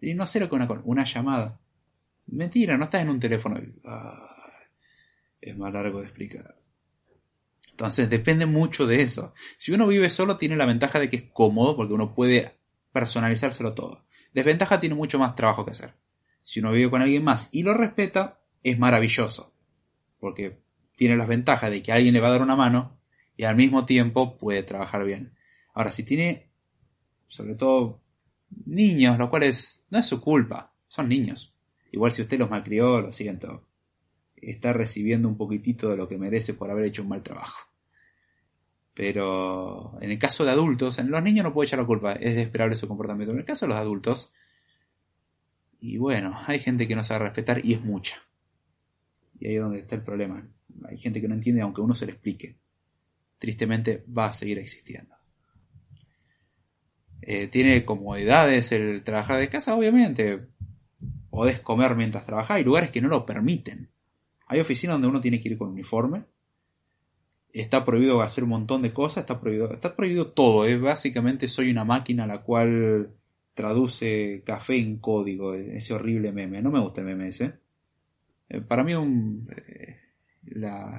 Y 0.00 0.14
no 0.14 0.26
sé 0.26 0.40
lo 0.40 0.48
que 0.48 0.54
una 0.54 0.68
call, 0.68 0.82
una 0.84 1.04
llamada. 1.04 1.60
Mentira, 2.26 2.76
no 2.78 2.84
estás 2.84 3.02
en 3.02 3.10
un 3.10 3.20
teléfono. 3.20 3.60
Ah 3.84 4.31
es 5.42 5.58
más 5.58 5.72
largo 5.72 6.00
de 6.00 6.06
explicar. 6.06 6.56
Entonces 7.70 8.08
depende 8.08 8.46
mucho 8.46 8.86
de 8.86 9.02
eso. 9.02 9.34
Si 9.58 9.72
uno 9.72 9.86
vive 9.88 10.08
solo 10.08 10.38
tiene 10.38 10.56
la 10.56 10.66
ventaja 10.66 11.00
de 11.00 11.10
que 11.10 11.16
es 11.16 11.24
cómodo 11.24 11.76
porque 11.76 11.92
uno 11.92 12.14
puede 12.14 12.52
personalizárselo 12.92 13.74
todo. 13.74 14.04
Desventaja 14.32 14.80
tiene 14.80 14.94
mucho 14.94 15.18
más 15.18 15.34
trabajo 15.34 15.64
que 15.64 15.72
hacer. 15.72 15.94
Si 16.42 16.60
uno 16.60 16.72
vive 16.72 16.90
con 16.90 17.02
alguien 17.02 17.24
más 17.24 17.48
y 17.50 17.64
lo 17.64 17.74
respeta, 17.74 18.40
es 18.62 18.78
maravilloso. 18.78 19.52
Porque 20.18 20.60
tiene 20.96 21.16
las 21.16 21.28
ventajas 21.28 21.70
de 21.70 21.82
que 21.82 21.92
alguien 21.92 22.14
le 22.14 22.20
va 22.20 22.28
a 22.28 22.32
dar 22.32 22.42
una 22.42 22.56
mano 22.56 22.98
y 23.36 23.44
al 23.44 23.56
mismo 23.56 23.84
tiempo 23.84 24.38
puede 24.38 24.62
trabajar 24.62 25.04
bien. 25.04 25.34
Ahora, 25.74 25.90
si 25.90 26.04
tiene, 26.04 26.50
sobre 27.26 27.54
todo, 27.54 28.00
niños, 28.66 29.18
lo 29.18 29.30
cual 29.30 29.44
es, 29.44 29.82
no 29.90 29.98
es 29.98 30.06
su 30.06 30.20
culpa, 30.20 30.72
son 30.88 31.08
niños. 31.08 31.54
Igual 31.90 32.12
si 32.12 32.22
usted 32.22 32.38
los 32.38 32.50
malcrió, 32.50 33.00
lo 33.00 33.10
siento 33.10 33.66
está 34.42 34.72
recibiendo 34.72 35.28
un 35.28 35.36
poquitito 35.36 35.88
de 35.88 35.96
lo 35.96 36.08
que 36.08 36.18
merece 36.18 36.52
por 36.54 36.70
haber 36.70 36.84
hecho 36.84 37.02
un 37.02 37.08
mal 37.08 37.22
trabajo. 37.22 37.58
Pero 38.94 39.96
en 40.02 40.10
el 40.10 40.18
caso 40.18 40.44
de 40.44 40.50
adultos, 40.50 40.98
en 40.98 41.10
los 41.10 41.22
niños 41.22 41.44
no 41.44 41.54
puede 41.54 41.68
echar 41.68 41.78
la 41.78 41.86
culpa, 41.86 42.12
es 42.12 42.36
esperable 42.36 42.76
su 42.76 42.88
comportamiento. 42.88 43.32
En 43.32 43.38
el 43.38 43.44
caso 43.44 43.64
de 43.64 43.70
los 43.70 43.78
adultos, 43.78 44.32
y 45.80 45.96
bueno, 45.96 46.38
hay 46.46 46.58
gente 46.58 46.86
que 46.86 46.94
no 46.94 47.02
sabe 47.02 47.24
respetar 47.24 47.64
y 47.64 47.72
es 47.74 47.82
mucha. 47.82 48.22
Y 49.38 49.48
ahí 49.48 49.54
es 49.56 49.62
donde 49.62 49.78
está 49.78 49.94
el 49.94 50.02
problema. 50.02 50.46
Hay 50.88 50.98
gente 50.98 51.20
que 51.20 51.28
no 51.28 51.34
entiende 51.34 51.62
aunque 51.62 51.80
uno 51.80 51.94
se 51.94 52.06
le 52.06 52.12
explique. 52.12 52.58
Tristemente 53.38 54.04
va 54.06 54.26
a 54.26 54.32
seguir 54.32 54.58
existiendo. 54.58 55.16
Eh, 57.22 57.46
tiene 57.46 57.84
comodidades 57.84 58.72
el 58.72 59.02
trabajar 59.04 59.38
de 59.38 59.48
casa, 59.48 59.74
obviamente. 59.74 60.48
Podés 61.30 61.60
comer 61.60 61.96
mientras 61.96 62.26
trabajas. 62.26 62.56
Hay 62.56 62.64
lugares 62.64 62.90
que 62.90 63.00
no 63.00 63.08
lo 63.08 63.24
permiten. 63.24 63.91
Hay 64.52 64.60
oficinas 64.60 64.94
donde 64.94 65.08
uno 65.08 65.22
tiene 65.22 65.40
que 65.40 65.48
ir 65.48 65.56
con 65.56 65.70
uniforme. 65.70 66.24
Está 67.54 67.86
prohibido 67.86 68.20
hacer 68.20 68.44
un 68.44 68.50
montón 68.50 68.82
de 68.82 68.92
cosas, 68.92 69.22
está 69.22 69.40
prohibido, 69.40 69.70
está 69.70 69.96
prohibido 69.96 70.32
todo. 70.32 70.66
Es 70.66 70.78
básicamente 70.78 71.48
soy 71.48 71.70
una 71.70 71.84
máquina 71.84 72.26
la 72.26 72.42
cual 72.42 73.14
traduce 73.54 74.42
café 74.44 74.76
en 74.76 74.98
código, 74.98 75.54
ese 75.54 75.94
horrible 75.94 76.32
meme. 76.32 76.60
No 76.60 76.70
me 76.70 76.80
gusta 76.80 77.00
el 77.00 77.06
meme 77.06 77.28
ese. 77.28 77.54
Eh, 78.50 78.60
para 78.60 78.84
mí 78.84 78.94
un, 78.94 79.48
eh, 79.56 79.96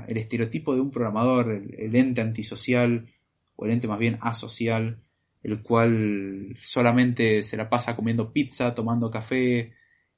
el 0.07 0.17
estereotipo 0.17 0.73
de 0.73 0.81
un 0.81 0.89
programador, 0.89 1.51
el, 1.51 1.95
ente 1.95 2.21
antisocial, 2.21 3.07
o 3.55 3.65
el 3.65 3.71
ente 3.71 3.87
más 3.87 3.99
bien 3.99 4.17
asocial, 4.21 4.97
el 5.43 5.61
cual 5.61 6.55
solamente 6.59 7.43
se 7.43 7.55
la 7.55 7.69
pasa 7.69 7.95
comiendo 7.95 8.33
pizza, 8.33 8.73
tomando 8.73 9.11
café, 9.11 9.73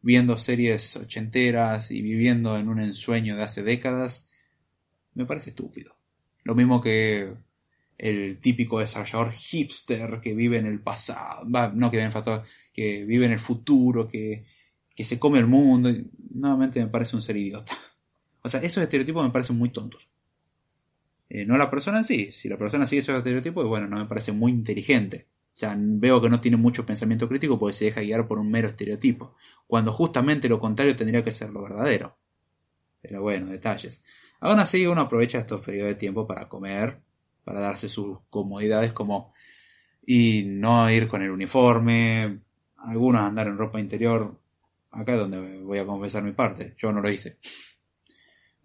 viendo 0.05 0.37
series 0.37 0.97
ochenteras 0.97 1.89
y 1.89 2.03
viviendo 2.03 2.59
en 2.59 2.69
un 2.69 2.79
ensueño 2.79 3.35
de 3.35 3.41
hace 3.41 3.63
décadas, 3.63 4.29
me 5.15 5.25
parece 5.25 5.49
estúpido. 5.49 5.97
Lo 6.43 6.53
mismo 6.53 6.79
que 6.79 7.33
el 7.97 8.37
típico 8.39 8.79
desarrollador 8.79 9.31
hipster 9.31 10.21
que 10.21 10.35
vive 10.35 10.57
en 10.57 10.67
el 10.67 10.79
pasado, 10.79 11.43
no 11.73 11.89
que 11.89 11.97
vive 11.97 12.11
en 12.11 12.15
el 12.15 12.41
que 12.71 13.03
vive 13.03 13.25
en 13.25 13.31
el 13.31 13.39
futuro, 13.39 14.07
que, 14.07 14.45
que 14.95 15.03
se 15.03 15.17
come 15.17 15.39
el 15.39 15.47
mundo. 15.47 15.91
Nuevamente 16.35 16.79
me 16.79 16.87
parece 16.87 17.15
un 17.15 17.23
ser 17.23 17.37
idiota. 17.37 17.75
O 18.43 18.49
sea, 18.49 18.59
esos 18.59 18.83
estereotipos 18.83 19.25
me 19.25 19.31
parecen 19.31 19.57
muy 19.57 19.69
tontos. 19.69 20.07
Eh, 21.29 21.47
no 21.47 21.57
la 21.57 21.71
persona 21.71 21.97
en 21.97 22.05
sí. 22.05 22.29
Si 22.31 22.47
la 22.47 22.59
persona 22.59 22.85
sigue 22.85 23.01
esos 23.01 23.17
estereotipos, 23.17 23.65
bueno, 23.65 23.87
no 23.87 23.97
me 23.97 24.05
parece 24.05 24.33
muy 24.33 24.51
inteligente. 24.51 25.25
O 25.55 25.57
sea, 25.57 25.73
veo 25.79 26.21
que 26.21 26.29
no 26.29 26.41
tiene 26.41 26.57
mucho 26.57 26.85
pensamiento 26.85 27.29
crítico 27.29 27.57
porque 27.57 27.71
se 27.71 27.85
deja 27.85 28.01
guiar 28.01 28.27
por 28.27 28.39
un 28.39 28.51
mero 28.51 28.67
estereotipo, 28.67 29.37
cuando 29.67 29.93
justamente 29.93 30.49
lo 30.49 30.59
contrario 30.59 30.97
tendría 30.97 31.23
que 31.23 31.31
ser 31.31 31.49
lo 31.49 31.61
verdadero. 31.61 32.17
Pero 33.01 33.21
bueno, 33.21 33.49
detalles. 33.51 34.03
Aún 34.41 34.59
así, 34.59 34.85
uno 34.85 34.99
aprovecha 34.99 35.37
estos 35.39 35.61
periodos 35.61 35.93
de 35.93 35.95
tiempo 35.95 36.27
para 36.27 36.49
comer, 36.49 36.99
para 37.45 37.61
darse 37.61 37.87
sus 37.87 38.19
comodidades 38.29 38.91
como 38.91 39.33
y 40.05 40.43
no 40.45 40.91
ir 40.91 41.07
con 41.07 41.21
el 41.21 41.31
uniforme, 41.31 42.41
algunos 42.75 43.21
andar 43.21 43.47
en 43.47 43.57
ropa 43.57 43.79
interior, 43.79 44.37
acá 44.91 45.13
es 45.13 45.19
donde 45.19 45.61
voy 45.63 45.77
a 45.77 45.85
confesar 45.85 46.21
mi 46.23 46.33
parte, 46.33 46.75
yo 46.77 46.91
no 46.91 46.99
lo 46.99 47.09
hice. 47.09 47.37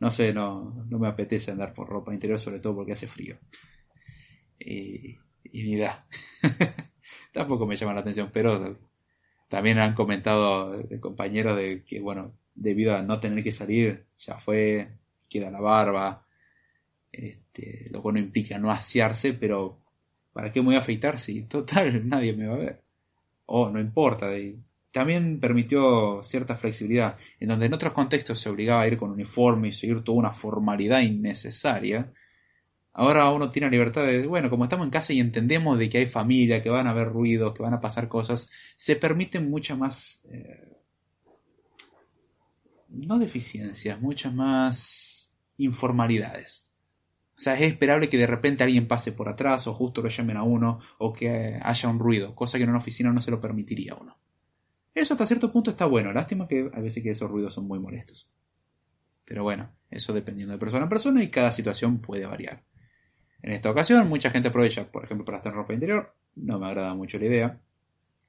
No 0.01 0.11
sé, 0.11 0.33
no, 0.33 0.85
no 0.89 0.99
me 0.99 1.07
apetece 1.07 1.53
andar 1.53 1.73
por 1.73 1.89
ropa 1.89 2.13
interior, 2.13 2.41
sobre 2.41 2.59
todo 2.59 2.75
porque 2.75 2.93
hace 2.93 3.07
frío. 3.07 3.39
Y, 4.59 5.19
y 5.45 5.63
ni 5.63 5.77
da. 5.77 6.07
Tampoco 7.33 7.67
me 7.67 7.77
llama 7.77 7.95
la 7.95 8.01
atención, 8.01 8.31
pero 8.33 8.79
también 9.49 9.79
han 9.79 9.95
comentado 9.95 10.79
de 10.79 11.01
compañeros 11.01 11.57
de 11.57 11.85
que, 11.85 12.01
bueno, 12.01 12.35
debido 12.55 12.95
a 12.95 13.03
no 13.03 13.21
tener 13.21 13.43
que 13.43 13.53
salir, 13.53 14.07
ya 14.19 14.39
fue, 14.39 14.99
queda 15.29 15.51
la 15.51 15.61
barba, 15.61 16.27
este, 17.11 17.89
lo 17.91 18.03
cual 18.03 18.15
no 18.15 18.21
implica 18.21 18.59
no 18.59 18.71
asearse, 18.71 19.33
pero 19.35 19.81
¿para 20.33 20.53
qué 20.53 20.61
me 20.61 20.67
voy 20.67 20.75
a 20.77 20.81
afeitar 20.81 21.19
si 21.19 21.43
total 21.49 22.09
nadie 22.09 22.33
me 22.33 22.47
va 22.47 22.55
a 22.55 22.59
ver? 22.59 22.83
O 23.47 23.69
no 23.71 23.81
importa, 23.81 24.31
también 24.93 25.41
permitió 25.41 26.23
cierta 26.23 26.57
flexibilidad, 26.57 27.17
en 27.39 27.49
donde 27.49 27.67
en 27.67 27.75
otros 27.75 27.93
contextos 27.93 28.39
se 28.39 28.49
obligaba 28.49 28.83
a 28.83 28.89
ir 28.89 28.97
con 28.97 29.11
uniforme 29.11 29.69
y 29.69 29.73
seguir 29.73 30.03
toda 30.03 30.19
una 30.19 30.33
formalidad 30.33 31.01
innecesaria. 31.01 32.13
Ahora 32.93 33.31
uno 33.31 33.51
tiene 33.51 33.71
libertad 33.71 34.05
de, 34.05 34.27
bueno, 34.27 34.51
como 34.51 34.65
estamos 34.65 34.85
en 34.85 34.91
casa 34.91 35.13
y 35.13 35.21
entendemos 35.21 35.79
de 35.79 35.89
que 35.89 35.99
hay 35.99 36.07
familia, 36.07 36.63
que 36.63 36.71
van 36.71 36.87
a 36.87 36.91
haber 36.91 37.09
ruidos, 37.09 37.55
que 37.55 37.63
van 37.63 37.75
a 37.75 37.81
pasar 37.81 38.09
cosas, 38.09 38.49
se 38.77 38.97
permiten 38.97 39.49
muchas 39.49 39.79
más, 39.79 40.23
eh, 40.31 40.77
no 42.89 43.19
deficiencias, 43.19 44.01
muchas 44.01 44.35
más 44.35 45.31
informalidades. 45.57 46.67
O 47.37 47.43
sea, 47.43 47.55
es 47.55 47.63
esperable 47.63 48.09
que 48.09 48.19
de 48.19 48.27
repente 48.27 48.65
alguien 48.65 48.89
pase 48.89 49.13
por 49.13 49.29
atrás 49.29 49.67
o 49.67 49.73
justo 49.73 50.03
lo 50.03 50.09
llamen 50.09 50.37
a 50.37 50.43
uno 50.43 50.81
o 50.99 51.13
que 51.13 51.59
haya 51.63 51.89
un 51.89 51.99
ruido, 51.99 52.35
cosa 52.35 52.59
que 52.59 52.65
en 52.65 52.71
una 52.71 52.81
oficina 52.81 53.13
no 53.13 53.21
se 53.21 53.31
lo 53.31 53.41
permitiría 53.41 53.93
a 53.93 53.97
uno. 53.97 54.19
Eso 54.95 55.15
hasta 55.15 55.27
cierto 55.27 55.53
punto 55.53 55.71
está 55.71 55.87
bueno, 55.87 56.13
lástima 56.13 56.49
que 56.49 56.71
a 56.75 56.81
veces 56.81 57.07
esos 57.07 57.31
ruidos 57.31 57.55
son 57.55 57.67
muy 57.67 57.79
molestos. 57.79 58.29
Pero 59.25 59.45
bueno, 59.45 59.71
eso 59.91 60.13
dependiendo 60.13 60.53
de 60.53 60.59
persona 60.59 60.83
en 60.83 60.89
persona 60.89 61.23
y 61.23 61.31
cada 61.31 61.53
situación 61.53 62.01
puede 62.01 62.27
variar. 62.27 62.65
En 63.43 63.53
esta 63.53 63.71
ocasión, 63.71 64.09
mucha 64.09 64.31
gente 64.31 64.49
aprovecha, 64.49 64.91
por 64.91 65.05
ejemplo, 65.05 65.25
para 65.25 65.39
estar 65.39 65.53
en 65.53 65.59
ropa 65.59 65.73
interior, 65.73 66.15
no 66.37 66.59
me 66.59 66.67
agrada 66.67 66.95
mucho 66.95 67.19
la 67.19 67.27
idea. 67.27 67.61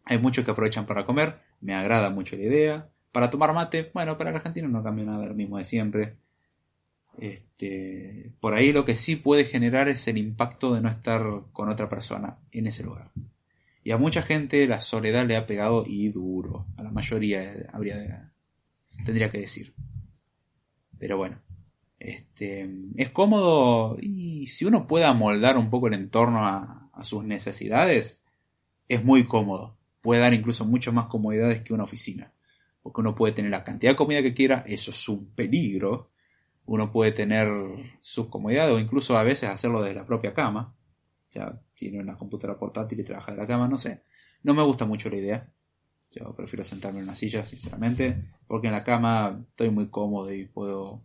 Hay 0.05 0.18
muchos 0.18 0.45
que 0.45 0.51
aprovechan 0.51 0.86
para 0.86 1.05
comer, 1.05 1.39
me 1.59 1.74
agrada 1.74 2.09
mucho 2.09 2.36
la 2.36 2.43
idea. 2.43 2.89
Para 3.12 3.30
tomar 3.30 3.53
mate, 3.53 3.91
bueno, 3.93 4.18
para 4.18 4.30
el 4.30 4.38
argentino 4.38 4.68
no 4.70 4.84
cambia 4.84 5.05
nada, 5.05 5.26
lo 5.26 5.34
mismo 5.34 5.57
de 5.57 5.66
siempre. 5.66 6.16
Este, 7.18 8.32
por 8.39 8.53
ahí 8.53 8.72
lo 8.72 8.86
que 8.86 8.95
sí 8.95 9.18
puede 9.18 9.43
generar 9.45 9.89
es 9.89 10.07
el 10.07 10.18
impacto 10.18 10.74
de 10.74 10.82
no 10.82 10.89
estar 10.89 11.24
con 11.51 11.70
otra 11.70 11.89
persona 11.89 12.38
en 12.51 12.68
ese 12.68 12.84
lugar. 12.84 13.12
Y 13.84 13.91
a 13.91 13.97
mucha 13.97 14.22
gente 14.22 14.68
la 14.68 14.82
soledad 14.82 15.26
le 15.26 15.36
ha 15.36 15.45
pegado 15.45 15.84
y 15.86 16.09
duro. 16.09 16.68
A 16.78 16.84
la 16.84 16.91
mayoría 16.91 17.53
habría 17.74 18.32
tendría 19.05 19.30
que 19.32 19.39
decir. 19.39 19.74
Pero 20.99 21.18
bueno, 21.18 21.39
este, 22.02 22.70
es 22.95 23.10
cómodo 23.12 23.97
y 24.02 24.47
si 24.47 24.66
uno 24.66 24.88
puede 24.88 25.06
amoldar 25.06 25.58
un 25.58 25.70
poco 25.70 25.88
el 25.88 25.93
entorno 25.93 26.45
a, 26.45 26.89
a 26.93 27.04
sus 27.04 27.24
necesidades, 27.24 28.24
es 28.88 29.04
muy 29.04 29.26
cómodo. 29.26 29.78
Puede 30.02 30.22
dar 30.22 30.34
incluso 30.34 30.66
mucho 30.66 30.91
más 30.91 31.06
comodidades 31.08 31.62
que 31.62 31.74
una 31.74 31.84
oficina. 31.84 32.34
Porque 32.82 33.02
uno 33.02 33.16
puede 33.16 33.34
tener 33.34 33.52
la 33.52 33.64
cantidad 33.64 33.91
de 33.91 33.97
comida 33.97 34.24
que 34.24 34.34
quiera, 34.34 34.64
eso 34.68 34.91
es 34.91 35.10
un 35.10 35.28
peligro 35.36 36.12
uno 36.66 36.91
puede 36.91 37.12
tener 37.12 37.49
sus 37.99 38.28
comodidades 38.28 38.74
o 38.74 38.80
incluso 38.80 39.18
a 39.18 39.24
veces 39.24 39.49
hacerlo 39.49 39.82
desde 39.82 39.95
la 39.95 40.06
propia 40.06 40.34
cama. 40.34 40.74
Ya 41.32 41.60
tiene 41.76 41.99
una 41.99 42.18
computadora 42.18 42.60
portátil 42.60 42.99
y 42.99 43.04
trabaja 43.04 43.32
de 43.32 43.38
la 43.38 43.47
cama, 43.47 43.68
no 43.68 43.78
sé. 43.78 44.04
No 44.43 44.54
me 44.54 44.64
gusta 44.64 44.86
mucho 44.86 45.10
la 45.10 45.18
idea. 45.18 45.54
Yo 46.12 46.34
prefiero 46.36 46.64
sentarme 46.64 46.99
en 46.99 47.06
una 47.06 47.16
silla, 47.16 47.45
sinceramente, 47.45 48.32
porque 48.47 48.68
en 48.68 48.74
la 48.74 48.84
cama 48.84 49.43
estoy 49.49 49.70
muy 49.70 49.89
cómodo 49.89 50.32
y 50.34 50.45
puedo 50.45 51.04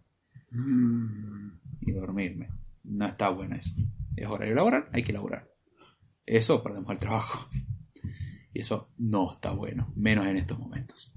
y 1.81 1.93
dormirme. 1.93 2.51
No 2.85 3.07
está 3.07 3.29
bueno 3.31 3.57
eso. 3.57 3.73
Es 4.17 4.27
hora 4.27 4.47
de 4.47 4.55
laborar, 4.55 4.89
hay 4.93 5.03
que 5.03 5.13
laborar. 5.13 5.51
Eso 6.25 6.63
perdemos 6.63 6.91
el 6.91 6.99
trabajo. 6.99 7.49
Y 8.53 8.61
eso 8.61 8.89
no 8.97 9.33
está 9.33 9.51
bueno, 9.51 9.93
menos 9.97 10.27
en 10.27 10.39
estos 10.39 10.59
momentos. 10.59 11.13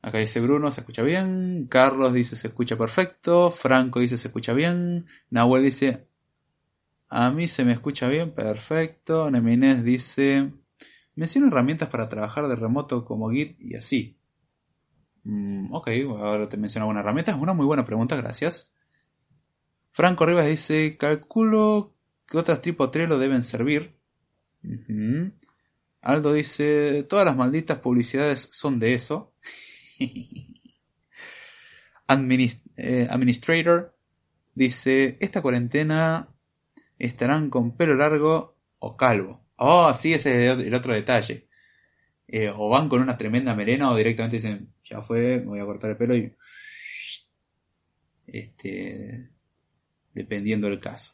Acá 0.00 0.18
dice 0.18 0.40
Bruno, 0.40 0.70
se 0.70 0.80
escucha 0.80 1.02
bien. 1.02 1.66
Carlos 1.68 2.14
dice, 2.14 2.36
se 2.36 2.46
escucha 2.46 2.78
perfecto. 2.78 3.50
Franco 3.50 4.00
dice, 4.00 4.16
se 4.16 4.28
escucha 4.28 4.52
bien. 4.52 5.06
Nahuel 5.30 5.64
dice, 5.64 6.06
a 7.08 7.30
mí 7.30 7.48
se 7.48 7.64
me 7.64 7.72
escucha 7.72 8.08
bien, 8.08 8.32
perfecto. 8.32 9.30
Neminés 9.30 9.84
dice, 9.84 10.52
menciona 11.16 11.48
herramientas 11.48 11.88
para 11.88 12.08
trabajar 12.08 12.46
de 12.48 12.56
remoto 12.56 13.04
como 13.04 13.30
Git 13.30 13.60
y 13.60 13.74
así. 13.74 14.16
Mm, 15.26 15.74
ok, 15.74 15.88
ahora 16.08 16.48
te 16.48 16.56
menciono 16.56 16.84
alguna 16.84 17.00
herramienta. 17.00 17.32
Es 17.32 17.38
una 17.38 17.52
muy 17.52 17.66
buena 17.66 17.84
pregunta, 17.84 18.14
gracias. 18.16 18.72
Franco 19.90 20.24
Rivas 20.24 20.46
dice, 20.46 20.96
calculo 20.96 21.94
que 22.28 22.38
otras 22.38 22.60
tipo 22.62 22.90
Trello 22.90 23.18
deben 23.18 23.42
servir. 23.42 23.96
Aldo 26.02 26.32
dice, 26.32 27.02
todas 27.08 27.24
las 27.24 27.36
malditas 27.36 27.78
publicidades 27.78 28.48
son 28.52 28.78
de 28.78 28.94
eso. 28.94 29.32
Eh, 32.78 33.08
administrator 33.10 33.96
dice, 34.54 35.16
esta 35.18 35.42
cuarentena 35.42 36.28
estarán 36.98 37.50
con 37.50 37.76
pelo 37.76 37.96
largo 37.96 38.54
o 38.78 38.96
calvo. 38.96 39.44
Oh, 39.56 39.92
sí, 39.94 40.14
ese 40.14 40.52
es 40.52 40.58
el 40.58 40.74
otro 40.74 40.92
detalle. 40.92 41.45
Eh, 42.28 42.52
o 42.54 42.68
van 42.68 42.88
con 42.88 43.00
una 43.00 43.16
tremenda 43.16 43.54
melena 43.54 43.90
o 43.90 43.96
directamente 43.96 44.36
dicen, 44.36 44.72
ya 44.84 45.00
fue, 45.00 45.38
me 45.38 45.46
voy 45.46 45.60
a 45.60 45.64
cortar 45.64 45.90
el 45.90 45.96
pelo 45.96 46.16
y... 46.16 46.34
Este, 48.26 49.30
dependiendo 50.12 50.68
del 50.68 50.80
caso. 50.80 51.12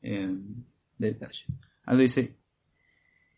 Em, 0.00 0.64
detalle. 0.96 1.44
Aldo 1.84 2.02
dice, 2.02 2.36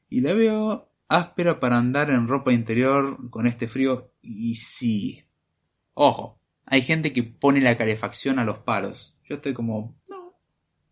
y 0.08 0.20
la 0.20 0.32
veo 0.34 0.92
áspera 1.08 1.58
para 1.58 1.78
andar 1.78 2.10
en 2.10 2.28
ropa 2.28 2.52
interior 2.52 3.30
con 3.30 3.46
este 3.46 3.66
frío 3.68 4.12
y 4.20 4.56
sí. 4.56 5.24
Ojo, 5.94 6.38
hay 6.66 6.82
gente 6.82 7.12
que 7.12 7.22
pone 7.22 7.60
la 7.60 7.76
calefacción 7.76 8.38
a 8.38 8.44
los 8.44 8.58
palos. 8.60 9.18
Yo 9.24 9.36
estoy 9.36 9.54
como, 9.54 9.98
no, 10.08 10.34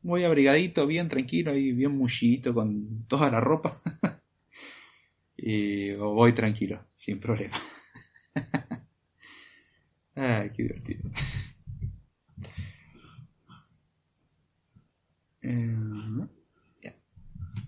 voy 0.03 0.25
abrigadito, 0.25 0.87
bien 0.87 1.09
tranquilo 1.09 1.55
y 1.55 1.73
bien 1.73 1.93
mullidito 1.93 2.55
con 2.55 3.07
toda 3.07 3.31
la 3.31 3.41
ropa. 3.41 3.81
y 5.49 5.94
voy 5.94 6.32
tranquilo, 6.32 6.84
sin 6.97 7.20
problema. 7.20 7.55
Ay, 10.16 10.51
qué 10.51 10.64
divertido. 10.64 11.09
eh, 15.42 15.76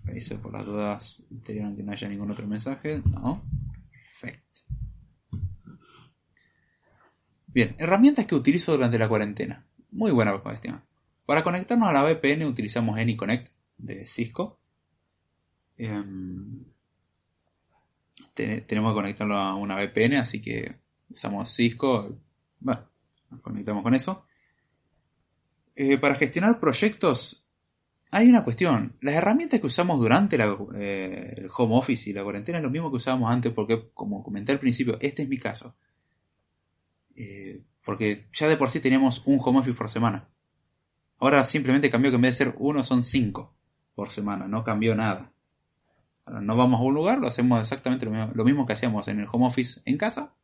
eso 0.07 0.41
por 0.41 0.51
las 0.51 0.65
dudas 0.65 1.23
anteriores 1.31 1.77
que 1.77 1.83
no 1.83 1.93
haya 1.93 2.09
ningún 2.09 2.29
otro 2.31 2.45
mensaje. 2.47 3.01
No. 3.05 3.41
Perfecto. 4.19 4.61
Bien, 7.47 7.77
herramientas 7.79 8.25
que 8.25 8.35
utilizo 8.35 8.73
durante 8.73 8.99
la 8.99 9.07
cuarentena. 9.07 9.65
Muy 9.91 10.11
buena 10.11 10.37
cuestión. 10.39 10.81
Para 11.25 11.43
conectarnos 11.43 11.87
a 11.87 11.93
la 11.93 12.03
VPN 12.03 12.45
utilizamos 12.45 12.99
AnyConnect 12.99 13.53
de 13.77 14.05
Cisco. 14.05 14.59
Em, 18.35 18.61
tenemos 18.65 18.93
que 18.93 19.01
conectarlo 19.01 19.35
a 19.35 19.55
una 19.55 19.75
VPN, 19.75 20.17
así 20.17 20.41
que 20.41 20.75
usamos 21.09 21.53
Cisco. 21.53 22.17
Bueno, 22.59 22.89
nos 23.29 23.41
conectamos 23.41 23.83
con 23.83 23.95
eso. 23.95 24.25
Eh, 25.75 25.97
para 25.97 26.15
gestionar 26.15 26.59
proyectos 26.59 27.45
hay 28.11 28.27
una 28.27 28.43
cuestión. 28.43 28.97
Las 29.01 29.15
herramientas 29.15 29.59
que 29.59 29.67
usamos 29.67 29.99
durante 29.99 30.37
eh, 30.37 31.33
el 31.37 31.49
home 31.55 31.77
office 31.77 32.09
y 32.09 32.13
la 32.13 32.23
cuarentena 32.23 32.57
es 32.57 32.63
lo 32.63 32.69
mismo 32.69 32.89
que 32.89 32.97
usábamos 32.97 33.31
antes, 33.31 33.53
porque, 33.53 33.89
como 33.93 34.23
comenté 34.23 34.51
al 34.51 34.59
principio, 34.59 34.97
este 34.99 35.23
es 35.23 35.29
mi 35.29 35.37
caso. 35.37 35.75
Eh, 37.15 37.63
porque 37.85 38.27
ya 38.33 38.47
de 38.47 38.57
por 38.57 38.71
sí 38.71 38.79
teníamos 38.79 39.23
un 39.25 39.39
home 39.41 39.59
office 39.59 39.77
por 39.77 39.89
semana. 39.89 40.27
Ahora 41.19 41.43
simplemente 41.43 41.89
cambió 41.89 42.11
que 42.11 42.15
en 42.15 42.21
vez 42.21 42.37
de 42.37 42.45
ser 42.45 42.55
uno 42.57 42.83
son 42.83 43.03
cinco 43.03 43.55
por 43.93 44.09
semana, 44.09 44.47
no 44.47 44.63
cambió 44.63 44.95
nada. 44.95 45.33
No 46.41 46.55
vamos 46.55 46.79
a 46.79 46.83
un 46.83 46.93
lugar, 46.93 47.19
lo 47.19 47.27
hacemos 47.27 47.61
exactamente 47.61 48.05
lo 48.05 48.45
mismo, 48.45 48.65
que 48.65 48.73
hacíamos 48.73 49.07
en 49.07 49.19
el 49.19 49.27
home 49.31 49.47
office 49.47 49.81
en 49.85 49.97
casa, 49.97 50.35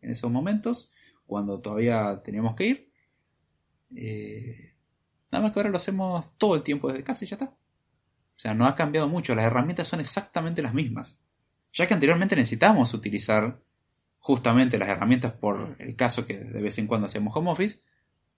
en 0.00 0.10
esos 0.10 0.30
momentos, 0.30 0.90
cuando 1.26 1.60
todavía 1.60 2.22
teníamos 2.22 2.54
que 2.54 2.66
ir. 2.66 2.92
Eh, 3.94 4.74
Nada 5.34 5.42
más 5.42 5.52
que 5.52 5.58
ahora 5.58 5.70
lo 5.70 5.78
hacemos 5.78 6.38
todo 6.38 6.54
el 6.54 6.62
tiempo 6.62 6.86
desde 6.86 7.02
casa 7.02 7.24
y 7.24 7.26
ya 7.26 7.34
está. 7.34 7.46
O 7.46 8.36
sea, 8.36 8.54
no 8.54 8.66
ha 8.66 8.76
cambiado 8.76 9.08
mucho, 9.08 9.34
las 9.34 9.46
herramientas 9.46 9.88
son 9.88 9.98
exactamente 9.98 10.62
las 10.62 10.74
mismas. 10.74 11.20
Ya 11.72 11.88
que 11.88 11.94
anteriormente 11.94 12.36
necesitábamos 12.36 12.94
utilizar 12.94 13.60
justamente 14.18 14.78
las 14.78 14.90
herramientas 14.90 15.32
por 15.32 15.74
el 15.80 15.96
caso 15.96 16.24
que 16.24 16.38
de 16.38 16.62
vez 16.62 16.78
en 16.78 16.86
cuando 16.86 17.08
hacemos 17.08 17.34
home 17.34 17.50
office, 17.50 17.80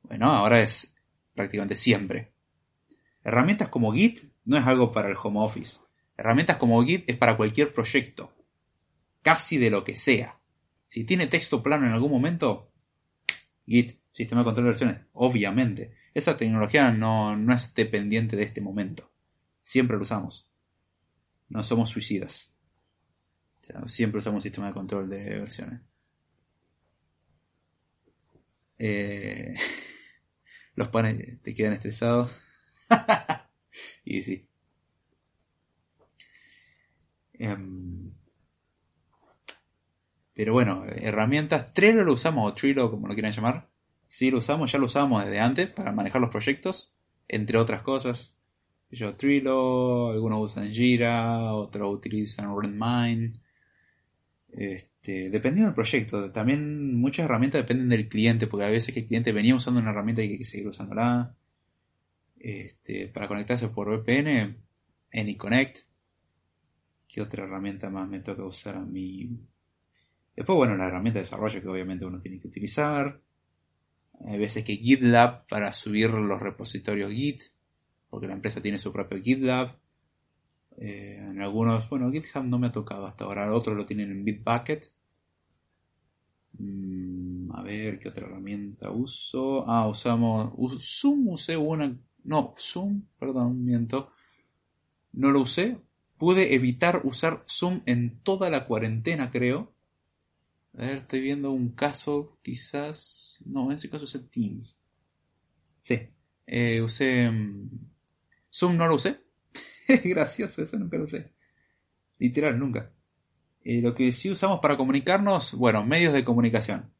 bueno, 0.05 0.25
ahora 0.25 0.63
es 0.63 0.97
prácticamente 1.35 1.77
siempre. 1.77 2.33
Herramientas 3.23 3.69
como 3.69 3.93
Git 3.93 4.33
no 4.47 4.57
es 4.57 4.67
algo 4.67 4.91
para 4.91 5.11
el 5.11 5.19
home 5.23 5.41
office. 5.41 5.81
Herramientas 6.17 6.57
como 6.57 6.83
Git 6.83 7.09
es 7.09 7.17
para 7.17 7.37
cualquier 7.37 7.75
proyecto. 7.75 8.33
Casi 9.23 9.59
de 9.59 9.71
lo 9.71 9.85
que 9.85 9.97
sea. 9.97 10.39
Si 10.89 11.05
tiene 11.05 11.27
texto 11.27 11.63
plano 11.63 11.87
en 11.87 11.93
algún 11.93 12.11
momento, 12.11 12.71
Git, 13.67 13.99
sistema 14.11 14.41
de 14.41 14.45
control 14.45 14.65
de 14.65 14.71
versiones, 14.71 15.01
obviamente. 15.13 15.95
Esa 16.15 16.37
tecnología 16.37 16.91
no, 16.93 17.37
no 17.37 17.55
es 17.55 17.75
dependiente 17.75 18.37
de 18.37 18.45
este 18.45 18.61
momento. 18.61 19.11
Siempre 19.61 19.97
lo 19.97 20.03
usamos. 20.03 20.49
No 21.49 21.63
somos 21.63 21.91
suicidas. 21.91 22.53
siempre 23.87 24.21
usamos 24.21 24.43
sistema 24.43 24.69
de 24.69 24.73
control 24.73 25.09
de 25.11 25.41
versiones. 25.41 25.81
Eh, 28.79 29.55
los 30.75 30.89
panes 30.89 31.43
te 31.43 31.55
quedan 31.55 31.75
estresados. 31.75 32.31
y 34.05 34.23
sí. 34.23 34.49
Em, 37.39 38.13
pero 40.35 40.53
bueno, 40.53 40.85
herramientas. 40.87 41.73
Trello 41.73 42.05
lo 42.05 42.13
usamos, 42.13 42.51
o 42.51 42.55
Trello, 42.55 42.91
como 42.91 43.09
lo 43.09 43.15
quieran 43.15 43.33
llamar. 43.33 43.69
Sí, 44.07 44.31
lo 44.31 44.39
usamos, 44.39 44.71
ya 44.71 44.79
lo 44.79 44.87
usamos 44.87 45.25
desde 45.25 45.41
antes 45.41 45.69
para 45.69 45.93
manejar 45.93 46.21
los 46.21 46.31
proyectos, 46.31 46.95
entre 47.29 47.59
otras 47.59 47.83
cosas. 47.83 48.37
Yo 48.91 49.17
Trello, 49.17 50.11
algunos 50.11 50.53
usan 50.53 50.71
Jira, 50.71 51.55
otros 51.55 51.93
utilizan 51.93 52.55
Redmine. 52.55 53.41
Este, 54.53 55.31
dependiendo 55.31 55.67
del 55.69 55.75
proyecto, 55.75 56.33
también 56.33 56.99
muchas 56.99 57.25
herramientas 57.25 57.63
dependen 57.63 57.89
del 57.89 58.09
cliente, 58.09 58.47
porque 58.47 58.67
a 58.67 58.71
veces 58.71 58.93
que 58.95 59.01
el 59.01 59.07
cliente 59.07 59.33
venía 59.33 59.55
usando 59.55 59.81
una 59.81 59.91
herramienta 59.91 60.23
y 60.23 60.33
hay 60.33 60.39
que 60.39 60.45
seguir 60.45 60.69
usándola. 60.69 61.35
Este, 62.39 63.09
para 63.09 63.29
conectarse 63.29 63.69
por 63.69 63.89
VPN, 63.89 64.57
AnyConnect. 65.13 65.87
¿Qué 67.17 67.23
otra 67.23 67.45
herramienta 67.45 67.89
más 67.89 68.07
me 68.07 68.21
toca 68.21 68.45
usar 68.45 68.77
a 68.77 68.85
mí? 68.85 69.41
Después, 70.37 70.55
bueno, 70.55 70.77
la 70.77 70.89
herramienta 70.89 71.19
de 71.19 71.25
desarrollo 71.25 71.63
que 71.63 71.69
obviamente 71.69 72.05
uno 72.05 72.21
tiene 72.21 72.39
que 72.39 72.49
utilizar. 72.49 73.23
Hay 74.27 74.39
veces 74.39 74.65
que 74.65 74.77
GitLab 74.77 75.47
para 75.47 75.73
subir 75.73 76.11
los 76.11 76.39
repositorios 76.39 77.11
Git, 77.11 77.45
porque 78.11 78.27
la 78.27 78.35
empresa 78.35 78.61
tiene 78.61 78.79
su 78.79 78.93
propio 78.93 79.19
GitLab. 79.23 79.79
Eh, 80.77 81.17
en 81.31 81.41
algunos, 81.41 81.89
bueno, 81.89 82.13
GitHub 82.13 82.45
no 82.45 82.59
me 82.59 82.67
ha 82.67 82.73
tocado 82.73 83.07
hasta 83.07 83.25
ahora, 83.25 83.51
otros 83.51 83.75
lo 83.79 83.87
tienen 83.87 84.11
en 84.11 84.23
Bitbucket. 84.23 84.93
Mm, 86.59 87.51
a 87.51 87.63
ver, 87.63 87.99
¿qué 87.99 88.11
otra 88.11 88.27
herramienta 88.27 88.91
uso? 88.91 89.67
Ah, 89.67 89.89
usamos 89.89 90.53
Zoom, 90.81 91.29
usé 91.29 91.57
una, 91.57 91.99
no, 92.25 92.55
Zoom, 92.59 93.07
perdón, 93.19 93.65
miento. 93.65 94.13
No 95.15 95.31
lo 95.31 95.41
usé. 95.41 95.81
Pude 96.19 96.55
evitar 96.55 97.03
usar 97.05 97.45
Zoom 97.49 97.83
en 97.87 98.19
toda 98.23 98.51
la 98.51 98.67
cuarentena, 98.67 99.31
creo. 99.31 99.73
A 100.75 100.79
ver, 100.87 100.99
estoy 100.99 101.21
viendo 101.21 101.51
un 101.53 101.71
caso, 101.71 102.39
quizás. 102.43 103.43
No, 103.47 103.71
en 103.71 103.77
ese 103.77 103.91
caso 103.91 104.05
usé 104.05 104.21
Teams. 104.21 104.79
Sí. 105.83 106.09
Eh, 106.47 106.81
usé. 106.83 107.31
Mm, 107.31 107.71
Zoom 108.53 108.77
no 108.77 108.89
lo 108.89 108.95
usé. 108.97 109.21
Gracioso, 110.05 110.63
eso 110.63 110.79
nunca 110.79 110.97
lo 110.97 111.05
usé. 111.05 111.33
Literal, 112.19 112.59
nunca. 112.59 112.93
Eh, 113.65 113.81
lo 113.83 113.95
que 113.95 114.13
sí 114.13 114.31
usamos 114.31 114.61
para 114.61 114.77
comunicarnos, 114.77 115.55
bueno, 115.55 115.85
medios 115.85 116.13
de 116.15 116.25
comunicación. 116.25 116.93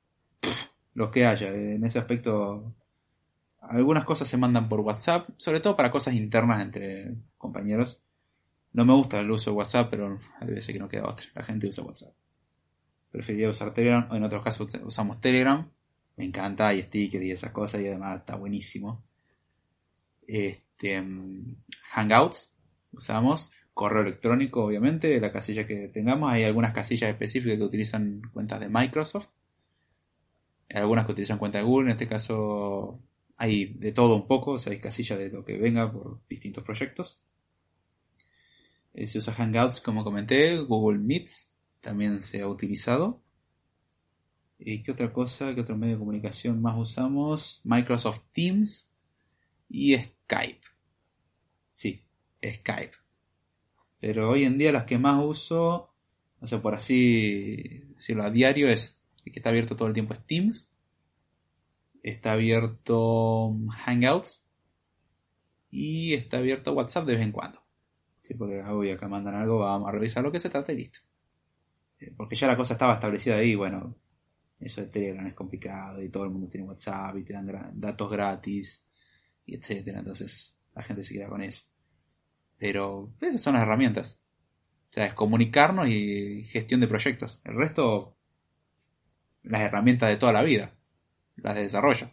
los 0.95 1.11
que 1.11 1.27
haya. 1.27 1.49
En 1.55 1.85
ese 1.85 1.99
aspecto, 1.99 2.75
algunas 3.61 4.05
cosas 4.05 4.29
se 4.29 4.37
mandan 4.37 4.69
por 4.69 4.81
WhatsApp, 4.81 5.29
sobre 5.37 5.61
todo 5.61 5.77
para 5.77 5.91
cosas 5.91 6.15
internas 6.15 6.63
entre 6.63 7.15
compañeros. 7.39 8.01
No 8.73 8.85
me 8.85 8.95
gusta 8.95 9.21
el 9.21 9.31
uso 9.31 9.51
de 9.51 9.57
WhatsApp, 9.57 9.91
pero 9.91 10.21
hay 10.41 10.49
veces 10.49 10.73
que 10.73 10.79
no 10.79 10.89
queda 10.89 11.09
otra. 11.09 11.27
La 11.35 11.43
gente 11.43 11.67
usa 11.69 11.85
WhatsApp. 11.85 12.15
Preferiría 13.11 13.49
usar 13.49 13.73
Telegram, 13.73 14.07
o 14.11 14.15
en 14.15 14.25
otros 14.25 14.43
casos 14.43 14.69
usamos 14.85 15.21
Telegram, 15.21 15.71
me 16.17 16.25
encanta, 16.25 16.69
hay 16.69 16.83
stickers 16.83 17.25
y 17.25 17.31
esas 17.31 17.53
cosas, 17.53 17.81
y 17.81 17.87
además 17.87 18.21
está 18.21 18.37
buenísimo. 18.37 19.05
Este, 20.27 21.01
mm, 21.01 21.57
Hangouts, 21.93 22.53
usamos. 22.93 23.51
Correo 23.75 24.03
electrónico, 24.03 24.65
obviamente, 24.65 25.21
la 25.21 25.33
casilla 25.33 25.67
que 25.67 25.89
tengamos, 25.89 26.33
hay 26.33 26.45
algunas 26.45 26.73
casillas 26.73 27.11
específicas 27.11 27.59
que 27.59 27.65
utilizan 27.65 28.23
cuentas 28.33 28.61
de 28.61 28.71
Microsoft, 28.71 29.29
hay 30.71 30.81
algunas 30.81 31.05
que 31.07 31.13
utilizan 31.13 31.39
cuentas 31.39 31.61
de 31.63 31.67
Google, 31.67 31.87
en 31.87 31.93
este 31.93 32.09
caso 32.09 33.01
hay 33.37 33.67
de 33.75 33.93
todo 33.93 34.17
un 34.17 34.27
poco, 34.27 34.53
o 34.53 34.59
sea, 34.59 34.73
hay 34.73 34.81
casillas 34.81 35.19
de 35.19 35.31
lo 35.31 35.45
que 35.45 35.59
venga 35.59 35.93
por 35.93 36.21
distintos 36.29 36.65
proyectos. 36.65 37.23
Eh, 38.97 39.09
se 39.09 39.19
usa 39.19 39.35
Hangouts, 39.35 39.83
como 39.83 40.05
comenté, 40.05 40.57
Google 40.57 40.99
Meets, 40.99 41.53
también 41.83 42.23
se 42.23 42.41
ha 42.41 42.49
utilizado. 42.49 43.23
¿Y 44.59 44.83
qué 44.83 44.93
otra 44.93 45.13
cosa? 45.13 45.55
¿Qué 45.55 45.61
otro 45.61 45.77
medio 45.77 45.97
de 45.97 45.99
comunicación 45.99 46.63
más 46.63 46.79
usamos? 46.79 47.61
Microsoft 47.63 48.23
Teams 48.33 48.91
y 49.69 49.97
Skype. 49.97 50.63
Sí, 51.75 52.07
Skype. 52.43 52.95
Pero 54.01 54.31
hoy 54.31 54.45
en 54.45 54.57
día 54.57 54.73
las 54.73 54.85
que 54.85 54.97
más 54.97 55.23
uso, 55.23 55.93
o 56.41 56.47
sea, 56.47 56.63
por 56.63 56.75
así 56.75 57.83
decirlo 57.97 58.23
a 58.23 58.31
diario, 58.31 58.71
es 58.71 58.99
el 59.27 59.33
que 59.33 59.41
está 59.41 59.51
abierto 59.51 59.77
todo 59.77 59.89
el 59.89 59.95
tiempo 59.95 60.15
es 60.15 60.27
Teams. 60.27 60.71
Está 62.03 62.33
abierto 62.33 63.55
Hangouts. 63.85 64.43
Y 65.71 66.15
está 66.15 66.39
abierto 66.39 66.73
WhatsApp 66.73 67.05
de 67.05 67.13
vez 67.17 67.23
en 67.23 67.33
cuando. 67.33 67.66
Sí, 68.27 68.35
porque 68.35 68.61
hoy 68.61 68.91
acá 68.91 69.07
mandan 69.07 69.37
algo, 69.37 69.61
vamos 69.61 69.89
a 69.89 69.93
revisar 69.93 70.25
lo 70.25 70.33
que 70.33 70.41
se 70.41 70.51
trata 70.51 70.73
y 70.73 70.79
listo. 70.79 70.99
Eh, 72.01 72.13
porque 72.17 72.35
ya 72.35 72.49
la 72.49 72.57
cosa 72.57 72.73
estaba 72.73 72.95
establecida 72.95 73.37
ahí, 73.37 73.55
bueno, 73.55 73.95
eso 74.59 74.81
de 74.81 74.89
Telegram 74.89 75.25
es 75.29 75.35
complicado 75.35 76.03
y 76.03 76.09
todo 76.09 76.25
el 76.25 76.31
mundo 76.31 76.49
tiene 76.49 76.67
WhatsApp 76.67 77.17
y 77.19 77.23
te 77.23 77.35
dan 77.35 77.49
datos 77.75 78.11
gratis 78.11 78.85
y 79.45 79.55
etcétera, 79.55 80.01
entonces 80.01 80.57
la 80.75 80.83
gente 80.83 81.05
se 81.05 81.15
queda 81.15 81.29
con 81.29 81.41
eso. 81.41 81.63
Pero 82.59 83.13
esas 83.21 83.41
son 83.41 83.55
las 83.55 83.63
herramientas. 83.63 84.19
O 84.91 84.93
sea, 84.93 85.07
es 85.07 85.15
comunicarnos 85.15 85.87
y 85.89 86.43
gestión 86.47 86.81
de 86.81 86.89
proyectos. 86.89 87.41
El 87.45 87.55
resto, 87.55 88.17
las 89.45 89.61
herramientas 89.61 90.11
de 90.11 90.17
toda 90.17 90.33
la 90.33 90.43
vida, 90.43 90.75
las 91.37 91.55
de 91.55 91.63
desarrollo. 91.63 92.11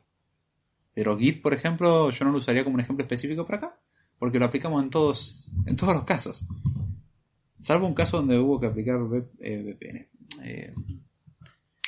Pero 0.93 1.17
Git, 1.17 1.41
por 1.41 1.55
ejemplo, 1.55 2.11
yo 2.11 2.25
no 2.25 2.31
lo 2.31 2.37
usaría 2.37 2.63
como 2.63 2.75
un 2.75 2.81
ejemplo 2.81 3.03
específico 3.03 3.47
para 3.47 3.57
acá, 3.57 3.81
porque 4.23 4.39
lo 4.39 4.45
aplicamos 4.45 4.81
en 4.81 4.89
todos, 4.89 5.45
en 5.65 5.75
todos 5.75 5.93
los 5.93 6.05
casos. 6.05 6.47
Salvo 7.59 7.85
un 7.85 7.93
caso 7.93 8.15
donde 8.15 8.39
hubo 8.39 8.57
que 8.57 8.67
aplicar 8.67 8.97
VPN. 8.97 10.07
Eh, 10.41 10.73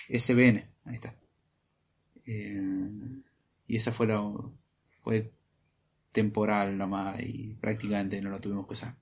SBN, 0.10 0.70
ahí 0.84 0.96
está. 0.96 1.16
Eh, 2.26 2.62
y 3.68 3.78
esa 3.78 3.94
fue, 3.94 4.08
la, 4.08 4.22
fue 5.02 5.32
temporal 6.12 6.78
nomás 6.78 7.22
y 7.22 7.56
prácticamente 7.62 8.22
no 8.22 8.32
lo 8.32 8.42
tuvimos 8.42 8.68
que 8.68 8.74
usar. 8.74 8.98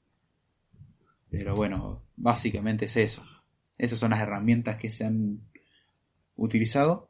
Pero 1.32 1.56
bueno, 1.56 2.04
básicamente 2.16 2.86
es 2.86 2.96
eso. 2.98 3.26
Esas 3.80 3.98
son 3.98 4.12
las 4.12 4.22
herramientas 4.22 4.76
que 4.76 4.92
se 4.92 5.06
han 5.06 5.42
utilizado. 6.36 7.10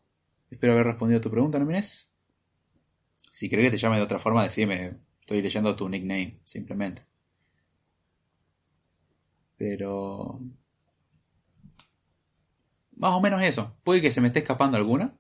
Espero 0.49 0.71
haber 0.71 0.85
respondido 0.85 1.19
a 1.19 1.21
tu 1.21 1.29
pregunta, 1.29 1.59
¿no, 1.59 1.69
Si 3.29 3.49
querés 3.49 3.65
que 3.65 3.71
te 3.71 3.77
llame 3.77 3.97
de 3.97 4.03
otra 4.03 4.19
forma, 4.19 4.45
decime. 4.45 5.03
Estoy 5.23 5.41
leyendo 5.41 5.73
tu 5.73 5.87
nickname, 5.87 6.37
simplemente. 6.43 7.01
Pero... 9.55 10.41
Más 12.97 13.11
o 13.13 13.21
menos 13.21 13.41
eso. 13.41 13.73
Puede 13.85 14.01
que 14.01 14.11
se 14.11 14.19
me 14.19 14.27
esté 14.27 14.39
escapando 14.39 14.75
alguna. 14.75 15.15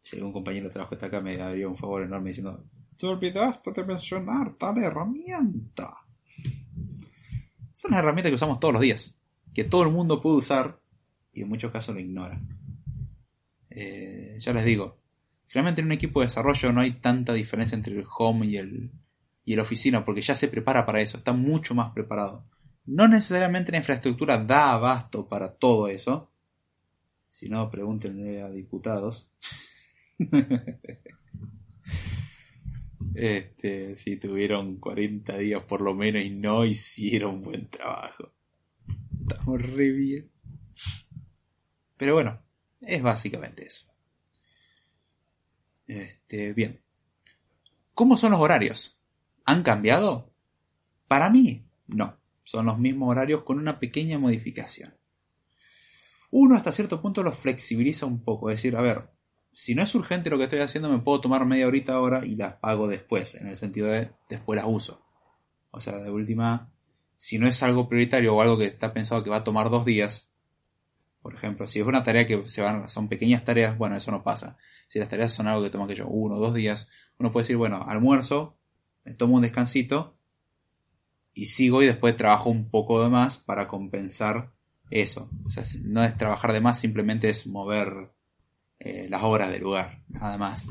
Si 0.00 0.16
algún 0.16 0.32
compañero 0.32 0.68
de 0.68 0.72
trabajo 0.72 0.94
está 0.94 1.08
acá, 1.08 1.20
me 1.20 1.36
daría 1.36 1.68
un 1.68 1.76
favor 1.76 2.02
enorme 2.02 2.30
diciendo, 2.30 2.64
te 2.96 3.06
olvidaste 3.06 3.72
de 3.72 3.84
mencionar 3.84 4.54
tal 4.54 4.78
herramienta. 4.78 5.98
Es 7.70 7.84
una 7.84 7.98
herramienta 7.98 8.30
que 8.30 8.36
usamos 8.36 8.58
todos 8.58 8.72
los 8.72 8.82
días, 8.82 9.14
que 9.52 9.64
todo 9.64 9.82
el 9.82 9.92
mundo 9.92 10.22
puede 10.22 10.36
usar 10.36 10.80
y 11.34 11.42
en 11.42 11.50
muchos 11.50 11.70
casos 11.70 11.94
lo 11.94 12.00
ignora. 12.00 12.40
Eh, 13.68 14.38
ya 14.40 14.54
les 14.54 14.64
digo, 14.64 14.96
realmente 15.50 15.82
en 15.82 15.88
un 15.88 15.92
equipo 15.92 16.20
de 16.20 16.26
desarrollo 16.28 16.72
no 16.72 16.80
hay 16.80 16.92
tanta 16.92 17.34
diferencia 17.34 17.76
entre 17.76 17.92
el 17.92 18.06
home 18.18 18.46
y 18.46 18.56
el, 18.56 18.90
y 19.48 19.54
el 19.54 19.60
oficina, 19.60 20.04
porque 20.04 20.20
ya 20.20 20.36
se 20.36 20.48
prepara 20.48 20.84
para 20.84 21.00
eso, 21.00 21.16
está 21.16 21.32
mucho 21.32 21.74
más 21.74 21.94
preparado. 21.94 22.44
No 22.84 23.08
necesariamente 23.08 23.72
la 23.72 23.78
infraestructura 23.78 24.36
da 24.36 24.72
abasto 24.72 25.26
para 25.26 25.54
todo 25.54 25.88
eso. 25.88 26.30
Si 27.30 27.48
no, 27.48 27.70
pregúntenle 27.70 28.42
a 28.42 28.50
diputados. 28.50 29.30
Este, 33.14 33.96
si 33.96 34.16
tuvieron 34.16 34.76
40 34.76 35.38
días 35.38 35.64
por 35.64 35.80
lo 35.80 35.92
menos 35.92 36.22
y 36.22 36.30
no 36.30 36.64
hicieron 36.64 37.42
buen 37.42 37.68
trabajo. 37.68 38.32
Estamos 39.20 39.60
re 39.60 39.90
bien. 39.90 40.30
Pero 41.96 42.14
bueno, 42.14 42.40
es 42.80 43.02
básicamente 43.02 43.66
eso. 43.66 43.86
Este, 45.88 46.52
bien. 46.52 46.80
¿Cómo 47.92 48.16
son 48.16 48.30
los 48.32 48.40
horarios? 48.40 48.97
¿Han 49.48 49.62
cambiado? 49.62 50.30
Para 51.08 51.30
mí, 51.30 51.64
no. 51.86 52.18
Son 52.44 52.66
los 52.66 52.78
mismos 52.78 53.08
horarios 53.08 53.44
con 53.44 53.58
una 53.58 53.80
pequeña 53.80 54.18
modificación. 54.18 54.94
Uno 56.30 56.54
hasta 56.54 56.70
cierto 56.70 57.00
punto 57.00 57.22
los 57.22 57.38
flexibiliza 57.38 58.04
un 58.04 58.22
poco. 58.22 58.50
Es 58.50 58.56
decir, 58.56 58.76
a 58.76 58.82
ver, 58.82 59.08
si 59.54 59.74
no 59.74 59.82
es 59.82 59.94
urgente 59.94 60.28
lo 60.28 60.36
que 60.36 60.44
estoy 60.44 60.58
haciendo, 60.58 60.90
me 60.90 60.98
puedo 60.98 61.22
tomar 61.22 61.46
media 61.46 61.66
horita 61.66 61.94
ahora 61.94 62.26
y 62.26 62.36
las 62.36 62.56
pago 62.56 62.88
después, 62.88 63.36
en 63.36 63.46
el 63.46 63.56
sentido 63.56 63.86
de 63.86 64.10
después 64.28 64.54
las 64.54 64.66
uso. 64.68 65.02
O 65.70 65.80
sea, 65.80 65.96
de 65.96 66.10
última, 66.10 66.70
si 67.16 67.38
no 67.38 67.46
es 67.46 67.62
algo 67.62 67.88
prioritario 67.88 68.36
o 68.36 68.42
algo 68.42 68.58
que 68.58 68.66
está 68.66 68.92
pensado 68.92 69.22
que 69.22 69.30
va 69.30 69.36
a 69.36 69.44
tomar 69.44 69.70
dos 69.70 69.86
días, 69.86 70.30
por 71.22 71.32
ejemplo, 71.32 71.66
si 71.66 71.80
es 71.80 71.86
una 71.86 72.04
tarea 72.04 72.26
que 72.26 72.46
se 72.50 72.60
van, 72.60 72.86
son 72.90 73.08
pequeñas 73.08 73.46
tareas, 73.46 73.78
bueno, 73.78 73.96
eso 73.96 74.10
no 74.10 74.22
pasa. 74.22 74.58
Si 74.88 74.98
las 74.98 75.08
tareas 75.08 75.32
son 75.32 75.48
algo 75.48 75.62
que 75.62 75.70
toma 75.70 75.86
que 75.86 75.94
yo 75.94 76.06
uno 76.06 76.34
o 76.34 76.38
dos 76.38 76.52
días, 76.52 76.90
uno 77.18 77.32
puede 77.32 77.44
decir, 77.44 77.56
bueno, 77.56 77.82
almuerzo, 77.88 78.57
tomo 79.16 79.36
un 79.36 79.42
descansito 79.42 80.16
y 81.34 81.46
sigo 81.46 81.82
y 81.82 81.86
después 81.86 82.16
trabajo 82.16 82.50
un 82.50 82.68
poco 82.68 83.02
de 83.02 83.08
más 83.08 83.38
para 83.38 83.68
compensar 83.68 84.52
eso. 84.90 85.30
O 85.46 85.50
sea, 85.50 85.62
no 85.84 86.02
es 86.02 86.16
trabajar 86.16 86.52
de 86.52 86.60
más, 86.60 86.80
simplemente 86.80 87.30
es 87.30 87.46
mover 87.46 88.10
eh, 88.80 89.06
las 89.08 89.22
horas 89.22 89.50
del 89.50 89.62
lugar, 89.62 90.02
nada 90.08 90.38
más. 90.38 90.68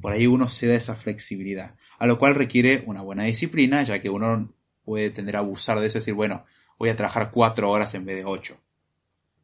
Por 0.00 0.12
ahí 0.12 0.26
uno 0.26 0.48
se 0.48 0.66
da 0.66 0.74
esa 0.74 0.94
flexibilidad, 0.94 1.74
a 1.98 2.06
lo 2.06 2.18
cual 2.18 2.34
requiere 2.34 2.84
una 2.86 3.02
buena 3.02 3.24
disciplina, 3.24 3.82
ya 3.82 4.00
que 4.00 4.10
uno 4.10 4.52
puede 4.84 5.10
tender 5.10 5.36
a 5.36 5.40
abusar 5.40 5.80
de 5.80 5.86
eso 5.86 5.98
decir, 5.98 6.14
bueno, 6.14 6.44
voy 6.78 6.90
a 6.90 6.96
trabajar 6.96 7.30
cuatro 7.30 7.70
horas 7.70 7.94
en 7.94 8.04
vez 8.04 8.16
de 8.16 8.24
ocho. 8.24 8.60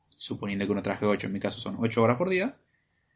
Suponiendo 0.09 0.65
que 0.65 0.73
uno 0.73 0.83
trabaje 0.83 1.07
ocho, 1.07 1.27
en 1.27 1.33
mi 1.33 1.41
caso 1.41 1.59
son 1.59 1.77
ocho 1.81 2.03
horas 2.03 2.17
por 2.17 2.29
día, 2.29 2.57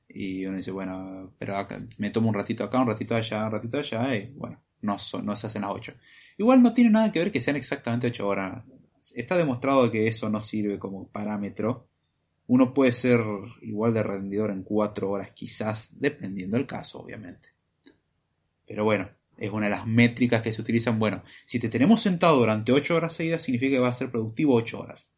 y 0.08 0.46
uno 0.46 0.56
dice, 0.56 0.70
bueno, 0.70 1.32
pero 1.38 1.56
acá, 1.56 1.80
me 1.98 2.10
tomo 2.10 2.28
un 2.28 2.34
ratito 2.34 2.64
acá, 2.64 2.80
un 2.80 2.88
ratito 2.88 3.14
allá, 3.14 3.44
un 3.44 3.52
ratito 3.52 3.78
allá, 3.78 4.14
y 4.16 4.32
bueno, 4.32 4.60
no, 4.82 4.98
se 4.98 5.18
hacen 5.46 5.62
las 5.62 5.72
ocho. 5.72 5.94
Igual 6.36 6.62
no 6.62 6.74
tiene 6.74 6.90
nada 6.90 7.12
que 7.12 7.18
ver 7.18 7.32
que 7.32 7.40
sean 7.40 7.56
exactamente 7.56 8.08
ocho 8.08 8.28
horas. 8.28 8.64
Está 9.14 9.36
demostrado 9.36 9.90
que 9.90 10.06
eso 10.06 10.28
no 10.28 10.40
sirve 10.40 10.78
como 10.78 11.08
parámetro 11.08 11.88
uno 12.48 12.72
puede 12.72 12.92
ser 12.92 13.20
igual 13.60 13.92
de 13.94 14.02
rendidor 14.02 14.50
en 14.50 14.62
cuatro 14.62 15.10
horas 15.10 15.32
quizás, 15.32 15.90
dependiendo 15.92 16.56
del 16.56 16.66
caso, 16.66 16.98
obviamente. 16.98 17.50
Pero 18.66 18.84
bueno, 18.84 19.10
es 19.36 19.50
una 19.50 19.66
de 19.66 19.70
las 19.72 19.86
métricas 19.86 20.40
que 20.40 20.50
se 20.50 20.62
utilizan. 20.62 20.98
Bueno, 20.98 21.22
si 21.44 21.58
te 21.58 21.68
tenemos 21.68 22.00
sentado 22.00 22.38
durante 22.38 22.72
ocho 22.72 22.96
horas 22.96 23.12
seguidas, 23.12 23.42
significa 23.42 23.76
que 23.76 23.80
va 23.80 23.88
a 23.88 23.92
ser 23.92 24.10
productivo 24.10 24.54
ocho 24.54 24.80
horas. 24.80 25.12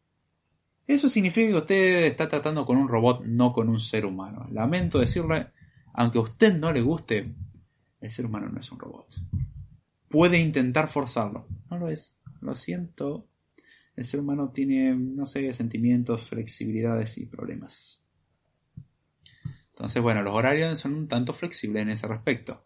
Eso 0.85 1.07
significa 1.07 1.51
que 1.51 1.57
usted 1.57 2.05
está 2.07 2.27
tratando 2.27 2.65
con 2.65 2.75
un 2.75 2.89
robot, 2.89 3.23
no 3.23 3.53
con 3.53 3.69
un 3.69 3.79
ser 3.79 4.05
humano. 4.05 4.47
Lamento 4.51 4.99
decirle, 4.99 5.47
aunque 5.93 6.17
a 6.17 6.21
usted 6.21 6.53
no 6.57 6.73
le 6.73 6.81
guste, 6.81 7.33
el 8.01 8.11
ser 8.11 8.25
humano 8.25 8.49
no 8.49 8.59
es 8.59 8.71
un 8.71 8.79
robot. 8.79 9.07
Puede 10.09 10.39
intentar 10.39 10.89
forzarlo. 10.89 11.47
No 11.69 11.77
lo 11.77 11.87
es. 11.89 12.17
Lo 12.41 12.55
siento 12.55 13.27
el 13.95 14.05
ser 14.05 14.19
humano 14.21 14.51
tiene, 14.51 14.95
no 14.95 15.25
sé, 15.25 15.53
sentimientos, 15.53 16.29
flexibilidades 16.29 17.17
y 17.17 17.25
problemas. 17.25 18.03
Entonces, 19.69 20.01
bueno, 20.01 20.21
los 20.21 20.33
horarios 20.33 20.79
son 20.79 20.95
un 20.95 21.07
tanto 21.07 21.33
flexibles 21.33 21.83
en 21.83 21.89
ese 21.89 22.07
respecto. 22.07 22.65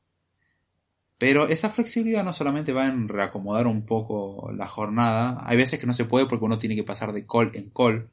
Pero 1.18 1.48
esa 1.48 1.70
flexibilidad 1.70 2.24
no 2.24 2.34
solamente 2.34 2.74
va 2.74 2.88
en 2.88 3.08
reacomodar 3.08 3.68
un 3.68 3.86
poco 3.86 4.52
la 4.52 4.68
jornada, 4.68 5.38
hay 5.42 5.56
veces 5.56 5.80
que 5.80 5.88
no 5.88 5.94
se 5.94 6.06
puede 6.06 6.26
porque 6.26 6.46
uno 6.46 6.60
tiene 6.60 6.76
que 6.76 6.84
pasar 6.84 7.14
de 7.14 7.26
call 7.26 7.52
en 7.54 7.70
call, 7.70 8.10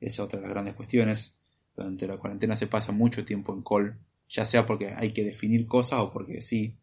esa 0.00 0.14
es 0.14 0.20
otra 0.20 0.38
de 0.38 0.42
las 0.46 0.52
grandes 0.52 0.74
cuestiones. 0.74 1.36
Durante 1.76 2.06
la 2.06 2.18
cuarentena 2.18 2.54
se 2.54 2.68
pasa 2.68 2.92
mucho 2.92 3.24
tiempo 3.24 3.52
en 3.52 3.62
call, 3.62 3.98
ya 4.28 4.44
sea 4.44 4.66
porque 4.66 4.94
hay 4.96 5.12
que 5.12 5.24
definir 5.24 5.66
cosas 5.66 6.00
o 6.00 6.12
porque 6.12 6.40
sí. 6.40 6.76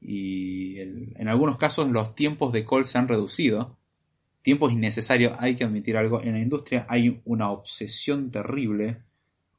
Y 0.00 0.78
en 0.78 1.28
algunos 1.28 1.58
casos 1.58 1.88
los 1.88 2.14
tiempos 2.14 2.52
de 2.52 2.64
call 2.64 2.86
se 2.86 2.98
han 2.98 3.08
reducido, 3.08 3.78
tiempos 4.42 4.72
innecesarios, 4.72 5.34
hay 5.38 5.56
que 5.56 5.64
admitir 5.64 5.96
algo, 5.96 6.20
en 6.22 6.32
la 6.32 6.40
industria 6.40 6.86
hay 6.88 7.20
una 7.24 7.50
obsesión 7.50 8.30
terrible 8.30 9.02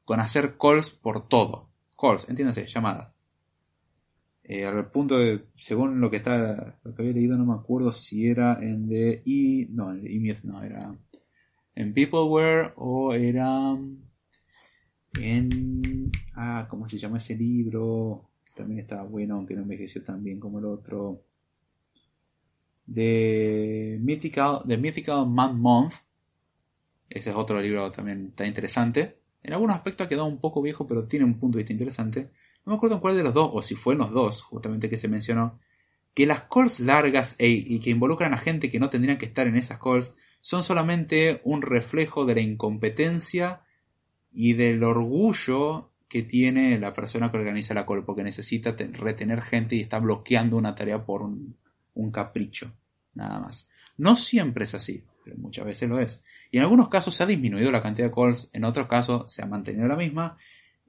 con 0.05 0.19
hacer 0.19 0.57
calls 0.57 0.91
por 0.91 1.27
todo. 1.27 1.69
Calls, 1.97 2.27
entiéndase, 2.27 2.65
llamadas. 2.65 3.13
Eh, 4.43 4.65
al 4.65 4.89
punto 4.89 5.17
de, 5.19 5.45
según 5.57 6.01
lo 6.01 6.09
que 6.09 6.17
está, 6.17 6.79
lo 6.83 6.95
que 6.95 7.03
había 7.03 7.13
leído, 7.13 7.37
no 7.37 7.45
me 7.45 7.53
acuerdo 7.53 7.91
si 7.91 8.27
era 8.27 8.57
en 8.61 8.89
The 8.89 9.21
E, 9.25 9.67
no, 9.69 9.91
en 9.91 10.05
E 10.05 10.37
no, 10.43 10.63
era 10.63 10.97
en 11.75 11.93
Peopleware 11.93 12.73
o 12.75 13.13
era 13.13 13.77
en, 15.19 16.11
ah, 16.35 16.67
¿cómo 16.69 16.87
se 16.87 16.97
llama 16.97 17.17
ese 17.17 17.35
libro? 17.35 18.31
también 18.55 18.81
estaba 18.81 19.03
bueno, 19.03 19.35
aunque 19.35 19.55
no 19.55 19.61
envejeció 19.61 20.03
tan 20.03 20.23
bien 20.23 20.39
como 20.39 20.59
el 20.59 20.65
otro 20.65 21.23
de 22.85 23.97
Mythical, 24.01 24.63
The 24.67 24.77
Mythical 24.77 25.27
Man 25.27 25.59
Month. 25.59 25.93
Ese 27.09 27.29
es 27.29 27.35
otro 27.35 27.61
libro 27.61 27.91
también 27.91 28.27
está 28.29 28.45
interesante. 28.45 29.17
En 29.43 29.53
algunos 29.53 29.75
aspectos 29.75 30.05
ha 30.05 30.09
quedado 30.09 30.27
un 30.27 30.39
poco 30.39 30.61
viejo, 30.61 30.85
pero 30.85 31.07
tiene 31.07 31.25
un 31.25 31.39
punto 31.39 31.57
de 31.57 31.63
vista 31.63 31.73
interesante. 31.73 32.31
No 32.65 32.71
me 32.71 32.75
acuerdo 32.75 32.95
en 32.95 33.01
cuál 33.01 33.17
de 33.17 33.23
los 33.23 33.33
dos, 33.33 33.49
o 33.53 33.61
si 33.61 33.75
fue 33.75 33.93
en 33.93 33.99
los 33.99 34.11
dos, 34.11 34.41
justamente 34.41 34.89
que 34.89 34.97
se 34.97 35.07
mencionó, 35.07 35.59
que 36.13 36.25
las 36.25 36.43
calls 36.43 36.79
largas 36.79 37.35
y 37.39 37.79
que 37.79 37.89
involucran 37.89 38.33
a 38.33 38.37
gente 38.37 38.69
que 38.69 38.79
no 38.79 38.89
tendrían 38.89 39.17
que 39.17 39.25
estar 39.25 39.47
en 39.47 39.55
esas 39.55 39.79
calls 39.79 40.15
son 40.41 40.63
solamente 40.63 41.41
un 41.43 41.61
reflejo 41.61 42.25
de 42.25 42.35
la 42.35 42.41
incompetencia 42.41 43.61
y 44.31 44.53
del 44.53 44.83
orgullo 44.83 45.91
que 46.07 46.23
tiene 46.23 46.77
la 46.79 46.93
persona 46.93 47.31
que 47.31 47.37
organiza 47.37 47.73
la 47.73 47.85
call, 47.85 48.03
porque 48.03 48.23
necesita 48.23 48.75
retener 48.77 49.41
gente 49.41 49.75
y 49.75 49.81
está 49.81 49.99
bloqueando 49.99 50.57
una 50.57 50.75
tarea 50.75 51.05
por 51.05 51.21
un 51.21 52.11
capricho 52.11 52.73
nada 53.13 53.39
más. 53.39 53.69
No 53.97 54.15
siempre 54.15 54.63
es 54.63 54.73
así, 54.73 55.03
pero 55.23 55.37
muchas 55.37 55.65
veces 55.65 55.89
lo 55.89 55.99
es. 55.99 56.23
Y 56.49 56.57
en 56.57 56.63
algunos 56.63 56.89
casos 56.89 57.15
se 57.15 57.23
ha 57.23 57.27
disminuido 57.27 57.71
la 57.71 57.81
cantidad 57.81 58.07
de 58.07 58.13
calls, 58.13 58.49
en 58.53 58.63
otros 58.63 58.87
casos 58.87 59.31
se 59.31 59.41
ha 59.41 59.45
mantenido 59.45 59.87
la 59.87 59.95
misma, 59.95 60.37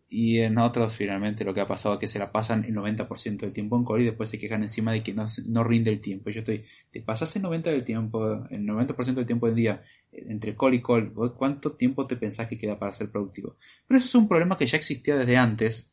y 0.09 0.41
en 0.41 0.59
otros 0.59 0.95
finalmente 0.95 1.45
lo 1.45 1.55
que 1.55 1.63
ha 1.63 1.67
pasado 1.67 1.95
es 1.95 2.01
que 2.01 2.07
se 2.07 2.19
la 2.19 2.33
pasan 2.33 2.65
el 2.65 2.75
90% 2.75 3.39
del 3.39 3.53
tiempo 3.53 3.79
en 3.79 3.85
call 3.85 4.03
y 4.03 4.05
después 4.05 4.29
se 4.29 4.39
quejan 4.39 4.63
encima 4.63 4.93
de 4.93 5.03
que 5.03 5.15
no, 5.15 5.25
no 5.47 5.65
rinde 5.65 5.91
el 5.91 6.01
tiempo. 6.01 6.31
Yo 6.31 6.41
estoy, 6.41 6.65
te 6.91 7.01
pasas 7.01 7.35
el 7.37 7.43
90% 7.43 7.63
del 7.63 7.85
tiempo, 7.85 8.47
el 8.51 8.67
90% 8.67 9.15
del 9.15 9.27
tiempo 9.27 9.47
del 9.47 9.57
día 9.57 9.83
entre 10.13 10.55
call 10.57 10.75
y 10.75 10.83
call, 10.83 11.13
¿cuánto 11.37 11.73
tiempo 11.73 12.07
te 12.07 12.17
pensás 12.17 12.47
que 12.47 12.59
queda 12.59 12.79
para 12.79 12.93
ser 12.93 13.11
productivo? 13.11 13.57
Pero 13.87 13.99
eso 13.99 14.07
es 14.07 14.15
un 14.15 14.29
problema 14.29 14.59
que 14.59 14.67
ya 14.67 14.77
existía 14.77 15.17
desde 15.17 15.37
antes 15.37 15.93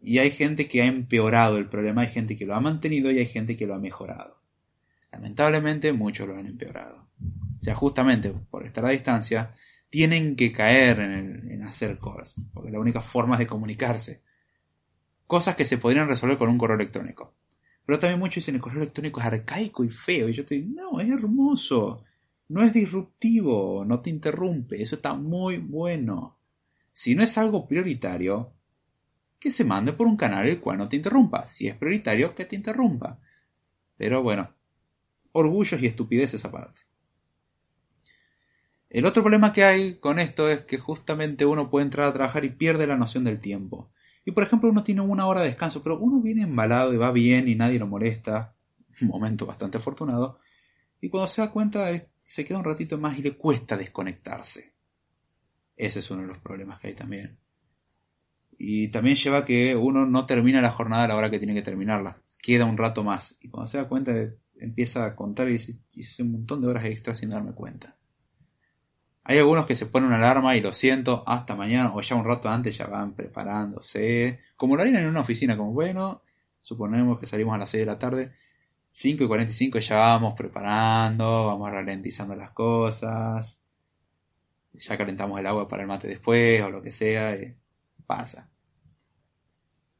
y 0.00 0.18
hay 0.18 0.30
gente 0.30 0.68
que 0.68 0.82
ha 0.82 0.86
empeorado 0.86 1.58
el 1.58 1.68
problema, 1.68 2.02
hay 2.02 2.08
gente 2.08 2.36
que 2.36 2.46
lo 2.46 2.54
ha 2.54 2.60
mantenido 2.60 3.10
y 3.10 3.18
hay 3.18 3.26
gente 3.26 3.56
que 3.56 3.66
lo 3.66 3.74
ha 3.74 3.78
mejorado. 3.78 4.40
Lamentablemente 5.10 5.92
muchos 5.92 6.28
lo 6.28 6.36
han 6.36 6.46
empeorado. 6.46 7.08
O 7.58 7.62
sea, 7.62 7.74
justamente 7.74 8.30
por 8.50 8.64
estar 8.64 8.84
a 8.84 8.90
distancia, 8.90 9.54
tienen 9.90 10.36
que 10.36 10.52
caer 10.52 11.00
en, 11.00 11.62
hacer 11.62 11.98
cosas, 11.98 12.36
porque 12.52 12.70
la 12.70 12.78
única 12.78 13.02
forma 13.02 13.34
es 13.34 13.40
de 13.40 13.46
comunicarse. 13.46 14.22
Cosas 15.26 15.56
que 15.56 15.64
se 15.64 15.78
podrían 15.78 16.08
resolver 16.08 16.38
con 16.38 16.48
un 16.48 16.58
correo 16.58 16.76
electrónico. 16.76 17.34
Pero 17.84 17.98
también 17.98 18.20
muchos 18.20 18.36
dicen 18.36 18.54
el 18.54 18.60
correo 18.60 18.82
electrónico 18.82 19.20
es 19.20 19.26
arcaico 19.26 19.84
y 19.84 19.90
feo. 19.90 20.28
Y 20.28 20.34
yo 20.34 20.42
estoy, 20.42 20.62
no, 20.62 21.00
es 21.00 21.08
hermoso. 21.08 22.04
No 22.48 22.62
es 22.62 22.72
disruptivo, 22.72 23.84
no 23.84 24.00
te 24.00 24.10
interrumpe. 24.10 24.80
Eso 24.80 24.96
está 24.96 25.14
muy 25.14 25.58
bueno. 25.58 26.38
Si 26.92 27.14
no 27.14 27.22
es 27.22 27.36
algo 27.38 27.68
prioritario, 27.68 28.52
que 29.38 29.52
se 29.52 29.64
mande 29.64 29.92
por 29.92 30.06
un 30.06 30.16
canal 30.16 30.48
el 30.48 30.60
cual 30.60 30.78
no 30.78 30.88
te 30.88 30.96
interrumpa. 30.96 31.46
Si 31.46 31.68
es 31.68 31.76
prioritario, 31.76 32.34
que 32.34 32.44
te 32.44 32.56
interrumpa. 32.56 33.20
Pero 33.96 34.22
bueno, 34.22 34.54
orgullos 35.32 35.80
y 35.80 35.86
estupideces 35.86 36.44
aparte. 36.44 36.82
El 38.90 39.04
otro 39.04 39.22
problema 39.22 39.52
que 39.52 39.64
hay 39.64 39.94
con 39.96 40.18
esto 40.18 40.48
es 40.48 40.62
que 40.62 40.78
justamente 40.78 41.44
uno 41.44 41.68
puede 41.68 41.84
entrar 41.84 42.08
a 42.08 42.14
trabajar 42.14 42.44
y 42.46 42.50
pierde 42.50 42.86
la 42.86 42.96
noción 42.96 43.24
del 43.24 43.38
tiempo. 43.38 43.90
Y 44.24 44.32
por 44.32 44.44
ejemplo 44.44 44.70
uno 44.70 44.82
tiene 44.82 45.02
una 45.02 45.26
hora 45.26 45.42
de 45.42 45.48
descanso, 45.48 45.82
pero 45.82 45.98
uno 45.98 46.22
viene 46.22 46.42
embalado 46.42 46.94
y 46.94 46.96
va 46.96 47.12
bien 47.12 47.48
y 47.48 47.54
nadie 47.54 47.78
lo 47.78 47.86
molesta. 47.86 48.54
Un 49.00 49.08
momento 49.08 49.44
bastante 49.44 49.78
afortunado. 49.78 50.38
Y 51.00 51.10
cuando 51.10 51.28
se 51.28 51.42
da 51.42 51.50
cuenta 51.50 51.90
se 52.28 52.44
queda 52.44 52.58
un 52.58 52.64
ratito 52.64 52.98
más 52.98 53.18
y 53.18 53.22
le 53.22 53.38
cuesta 53.38 53.74
desconectarse. 53.74 54.74
Ese 55.74 56.00
es 56.00 56.10
uno 56.10 56.20
de 56.20 56.28
los 56.28 56.36
problemas 56.36 56.78
que 56.78 56.88
hay 56.88 56.94
también. 56.94 57.38
Y 58.58 58.88
también 58.88 59.16
lleva 59.16 59.38
a 59.38 59.44
que 59.46 59.74
uno 59.74 60.04
no 60.04 60.26
termina 60.26 60.60
la 60.60 60.68
jornada 60.68 61.04
a 61.04 61.08
la 61.08 61.16
hora 61.16 61.30
que 61.30 61.38
tiene 61.38 61.54
que 61.54 61.62
terminarla. 61.62 62.18
Queda 62.42 62.66
un 62.66 62.76
rato 62.76 63.02
más. 63.02 63.38
Y 63.40 63.48
cuando 63.48 63.68
se 63.68 63.78
da 63.78 63.88
cuenta 63.88 64.12
empieza 64.60 65.06
a 65.06 65.16
contar 65.16 65.48
y 65.48 65.52
dice, 65.52 65.78
hice 65.94 66.22
un 66.22 66.32
montón 66.32 66.60
de 66.60 66.66
horas 66.66 66.84
extras 66.84 67.16
sin 67.16 67.30
darme 67.30 67.52
cuenta. 67.52 67.96
Hay 69.24 69.38
algunos 69.38 69.64
que 69.64 69.74
se 69.74 69.86
ponen 69.86 70.08
una 70.08 70.16
alarma 70.16 70.54
y 70.54 70.60
lo 70.60 70.74
siento, 70.74 71.24
hasta 71.26 71.56
mañana 71.56 71.94
o 71.94 72.00
ya 72.02 72.14
un 72.14 72.26
rato 72.26 72.50
antes 72.50 72.76
ya 72.76 72.88
van 72.88 73.14
preparándose, 73.14 74.40
como 74.54 74.76
lo 74.76 74.82
harían 74.82 74.96
en 74.96 75.06
una 75.06 75.20
oficina, 75.20 75.56
como 75.56 75.72
bueno, 75.72 76.20
Suponemos 76.68 77.18
que 77.18 77.24
salimos 77.24 77.54
a 77.54 77.58
las 77.58 77.70
6 77.70 77.80
de 77.80 77.86
la 77.86 77.98
tarde. 77.98 78.32
5 78.92 79.24
y 79.24 79.28
45 79.28 79.78
ya 79.78 79.96
vamos 79.98 80.34
preparando, 80.34 81.46
vamos 81.46 81.70
ralentizando 81.70 82.34
las 82.34 82.50
cosas. 82.50 83.60
Ya 84.72 84.96
calentamos 84.96 85.38
el 85.40 85.46
agua 85.46 85.68
para 85.68 85.82
el 85.82 85.88
mate 85.88 86.08
después 86.08 86.62
o 86.62 86.70
lo 86.70 86.82
que 86.82 86.92
sea. 86.92 87.36
Pasa. 88.06 88.50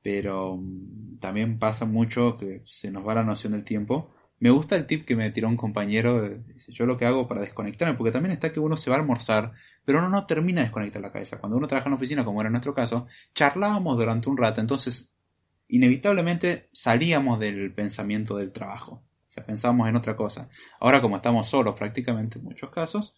Pero 0.03 0.57
mm, 0.57 1.19
también 1.19 1.59
pasa 1.59 1.85
mucho 1.85 2.37
que 2.39 2.63
se 2.65 2.91
nos 2.91 3.07
va 3.07 3.15
la 3.15 3.25
noción 3.25 3.53
del 3.53 3.65
tiempo. 3.65 4.11
Me 4.41 4.51
gusta 4.51 4.77
el 4.77 4.87
tip 4.87 5.05
que 5.05 5.17
me 5.17 5.31
tiró 5.31 5.49
un 5.49 5.57
compañero. 5.57 6.29
Dice, 6.29 6.73
yo 6.73 6.87
lo 6.87 6.97
que 6.97 7.07
hago 7.07 7.27
para 7.29 7.41
desconectarme, 7.41 7.97
porque 7.97 8.13
también 8.13 8.33
está 8.33 8.53
que 8.53 8.61
uno 8.61 8.77
se 8.77 8.91
va 8.91 8.97
a 8.97 9.01
almorzar, 9.01 9.53
pero 9.85 9.99
uno 9.99 10.09
no 10.09 10.27
termina 10.27 10.61
de 10.61 10.67
desconectar 10.67 11.03
la 11.03 11.13
cabeza. 11.13 11.39
Cuando 11.39 11.57
uno 11.57 11.67
trabaja 11.67 11.89
en 11.89 11.93
la 11.93 11.97
oficina, 11.97 12.25
como 12.25 12.41
era 12.41 12.51
nuestro 12.51 12.75
caso, 12.75 13.07
charlábamos 13.35 13.97
durante 13.97 14.29
un 14.29 14.37
rato, 14.37 14.61
entonces 14.61 15.13
inevitablemente 15.69 16.69
salíamos 16.73 17.39
del 17.39 17.73
pensamiento 17.73 18.37
del 18.37 18.53
trabajo. 18.53 19.03
O 19.27 19.31
sea, 19.31 19.45
pensábamos 19.45 19.89
en 19.89 19.97
otra 19.97 20.17
cosa. 20.17 20.49
Ahora, 20.81 21.01
como 21.01 21.17
estamos 21.17 21.49
solos 21.49 21.75
prácticamente 21.77 22.39
en 22.39 22.45
muchos 22.45 22.71
casos, 22.71 23.15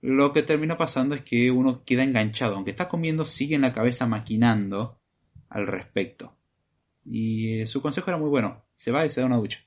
lo 0.00 0.32
que 0.32 0.42
termina 0.42 0.76
pasando 0.76 1.14
es 1.14 1.22
que 1.22 1.50
uno 1.50 1.84
queda 1.84 2.02
enganchado. 2.02 2.56
Aunque 2.56 2.70
está 2.70 2.88
comiendo, 2.88 3.24
sigue 3.24 3.54
en 3.54 3.62
la 3.62 3.72
cabeza 3.72 4.06
maquinando 4.06 5.00
al 5.48 5.66
respecto. 5.66 6.36
Y 7.04 7.60
eh, 7.60 7.66
su 7.66 7.82
consejo 7.82 8.10
era 8.10 8.18
muy 8.18 8.30
bueno. 8.30 8.64
Se 8.74 8.90
va 8.90 9.04
y 9.04 9.10
se 9.10 9.20
da 9.20 9.26
una 9.26 9.36
ducha. 9.36 9.60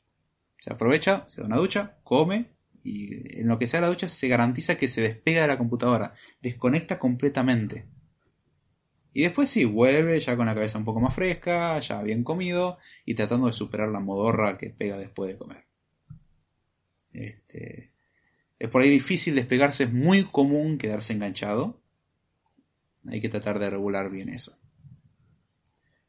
Se 0.59 0.71
aprovecha, 0.73 1.25
se 1.27 1.41
da 1.41 1.47
una 1.47 1.57
ducha, 1.57 1.97
come 2.03 2.51
y 2.83 3.39
en 3.39 3.47
lo 3.47 3.59
que 3.59 3.67
sea 3.67 3.81
la 3.81 3.87
ducha 3.87 4.09
se 4.09 4.27
garantiza 4.27 4.77
que 4.77 4.87
se 4.87 5.01
despega 5.01 5.41
de 5.41 5.47
la 5.47 5.57
computadora. 5.57 6.13
Desconecta 6.41 6.99
completamente. 6.99 7.85
Y 9.13 9.23
después 9.23 9.49
sí, 9.49 9.65
vuelve 9.65 10.19
ya 10.19 10.37
con 10.37 10.45
la 10.45 10.53
cabeza 10.53 10.77
un 10.77 10.85
poco 10.85 11.01
más 11.01 11.13
fresca, 11.13 11.79
ya 11.79 12.01
bien 12.01 12.23
comido 12.23 12.77
y 13.05 13.15
tratando 13.15 13.47
de 13.47 13.53
superar 13.53 13.89
la 13.89 13.99
modorra 13.99 14.57
que 14.57 14.69
pega 14.69 14.97
después 14.97 15.31
de 15.31 15.37
comer. 15.37 15.65
Este, 17.11 17.91
es 18.57 18.69
por 18.69 18.81
ahí 18.81 18.89
difícil 18.89 19.35
despegarse, 19.35 19.83
es 19.83 19.93
muy 19.93 20.23
común 20.23 20.77
quedarse 20.77 21.13
enganchado. 21.13 21.81
Hay 23.07 23.19
que 23.19 23.29
tratar 23.29 23.59
de 23.59 23.69
regular 23.69 24.09
bien 24.09 24.29
eso. 24.29 24.57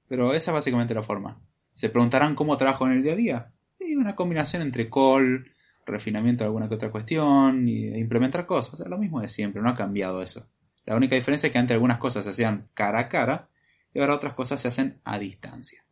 Pero 0.07 0.35
esa 0.35 0.51
es 0.51 0.55
básicamente 0.55 0.95
la 0.95 1.03
forma. 1.03 1.41
Se 1.75 1.89
preguntarán 1.89 2.35
cómo 2.35 2.57
trabajo 2.57 2.87
en 2.87 2.93
el 2.93 3.03
día 3.03 3.13
a 3.15 3.17
día. 3.17 3.53
Y 3.81 3.97
una 3.97 4.15
combinación 4.15 4.63
entre 4.63 4.91
call, 4.91 5.51
refinamiento 5.87 6.45
de 6.45 6.49
alguna 6.49 6.69
que 6.69 6.75
otra 6.75 6.91
cuestión 6.91 7.67
y 7.67 7.89
implementar 7.99 8.47
cosas. 8.47 8.75
O 8.75 8.77
sea, 8.77 8.89
lo 8.89 8.99
mismo 8.99 9.21
de 9.21 9.29
siempre, 9.29 9.63
no 9.63 9.71
ha 9.71 9.75
cambiado 9.75 10.23
eso. 10.23 10.47
La 10.85 10.97
única 10.97 11.14
diferencia 11.14 11.47
es 11.47 11.53
que 11.53 11.59
antes 11.59 11.74
algunas 11.74 11.99
cosas 11.99 12.24
se 12.24 12.30
hacían 12.30 12.68
cara 12.74 13.01
a 13.01 13.09
cara 13.09 13.49
y 13.95 14.01
ahora 14.01 14.14
otras 14.14 14.35
cosas 14.35 14.61
se 14.61 14.68
hacen 14.68 15.01
a 15.05 15.18
distancia. 15.18 15.85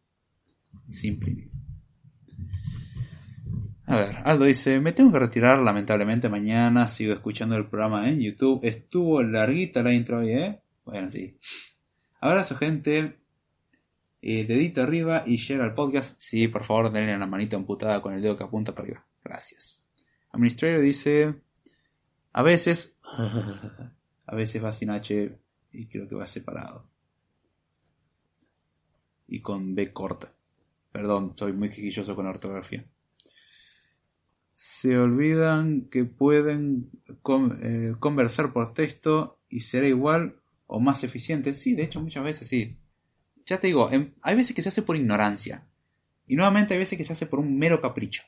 Simple. 0.88 1.48
A 3.86 3.96
ver, 3.96 4.18
Aldo 4.24 4.44
dice, 4.44 4.78
me 4.80 4.92
tengo 4.92 5.10
que 5.10 5.18
retirar 5.18 5.58
lamentablemente 5.58 6.28
mañana, 6.28 6.86
sigo 6.86 7.12
escuchando 7.12 7.56
el 7.56 7.66
programa 7.66 8.08
en 8.08 8.20
YouTube. 8.20 8.60
Estuvo 8.62 9.20
larguita 9.22 9.82
la 9.82 9.92
intro 9.92 10.18
hoy, 10.18 10.30
¿eh? 10.30 10.60
Bueno, 10.84 11.10
sí. 11.10 11.38
Abrazo 12.20 12.56
gente, 12.56 13.18
eh, 14.22 14.44
dedito 14.44 14.82
arriba 14.82 15.24
y 15.26 15.36
share 15.36 15.62
al 15.62 15.74
podcast. 15.74 16.14
Sí, 16.20 16.46
por 16.46 16.64
favor, 16.64 16.92
denle 16.92 17.18
la 17.18 17.26
manita 17.26 17.56
amputada 17.56 18.00
con 18.00 18.14
el 18.14 18.22
dedo 18.22 18.36
que 18.36 18.44
apunta 18.44 18.72
para 18.72 18.84
arriba. 18.84 19.06
Gracias. 19.24 19.84
Administrator 20.30 20.80
dice, 20.80 21.34
a 22.32 22.42
veces... 22.42 22.96
A 24.30 24.36
veces 24.36 24.62
va 24.62 24.72
sin 24.72 24.90
H 24.90 25.36
y 25.72 25.86
creo 25.88 26.08
que 26.08 26.14
va 26.14 26.28
separado. 26.28 26.88
Y 29.26 29.40
con 29.40 29.74
B 29.74 29.92
corta. 29.92 30.32
Perdón, 30.92 31.34
soy 31.36 31.52
muy 31.52 31.68
quisquilloso 31.68 32.14
con 32.14 32.26
la 32.26 32.30
ortografía. 32.30 32.84
Se 34.54 34.96
olvidan 34.96 35.88
que 35.90 36.04
pueden 36.04 36.90
eh, 37.60 37.94
conversar 37.98 38.52
por 38.52 38.72
texto 38.72 39.40
y 39.48 39.60
será 39.60 39.88
igual 39.88 40.40
o 40.68 40.78
más 40.78 41.02
eficiente. 41.02 41.56
Sí, 41.56 41.74
de 41.74 41.82
hecho 41.82 42.00
muchas 42.00 42.22
veces 42.22 42.46
sí. 42.46 42.78
Ya 43.46 43.58
te 43.58 43.66
digo, 43.66 43.90
hay 44.22 44.36
veces 44.36 44.54
que 44.54 44.62
se 44.62 44.68
hace 44.68 44.82
por 44.82 44.94
ignorancia. 44.94 45.66
Y 46.28 46.36
nuevamente 46.36 46.74
hay 46.74 46.78
veces 46.78 46.96
que 46.96 47.04
se 47.04 47.14
hace 47.14 47.26
por 47.26 47.40
un 47.40 47.58
mero 47.58 47.80
capricho. 47.80 48.22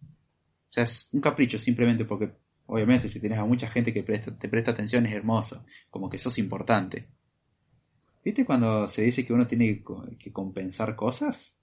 O 0.00 0.72
sea, 0.72 0.82
es 0.82 1.08
un 1.12 1.20
capricho 1.20 1.56
simplemente 1.56 2.04
porque 2.04 2.32
Obviamente, 2.66 3.08
si 3.08 3.20
tienes 3.20 3.38
a 3.38 3.44
mucha 3.44 3.68
gente 3.68 3.92
que 3.92 4.02
te 4.02 4.48
presta 4.48 4.70
atención 4.72 5.06
es 5.06 5.14
hermoso, 5.14 5.64
como 5.90 6.10
que 6.10 6.18
sos 6.18 6.38
importante. 6.38 7.08
¿Viste 8.24 8.44
cuando 8.44 8.88
se 8.88 9.02
dice 9.02 9.24
que 9.24 9.32
uno 9.32 9.46
tiene 9.46 9.84
que 10.18 10.32
compensar 10.32 10.96
cosas? 10.96 11.56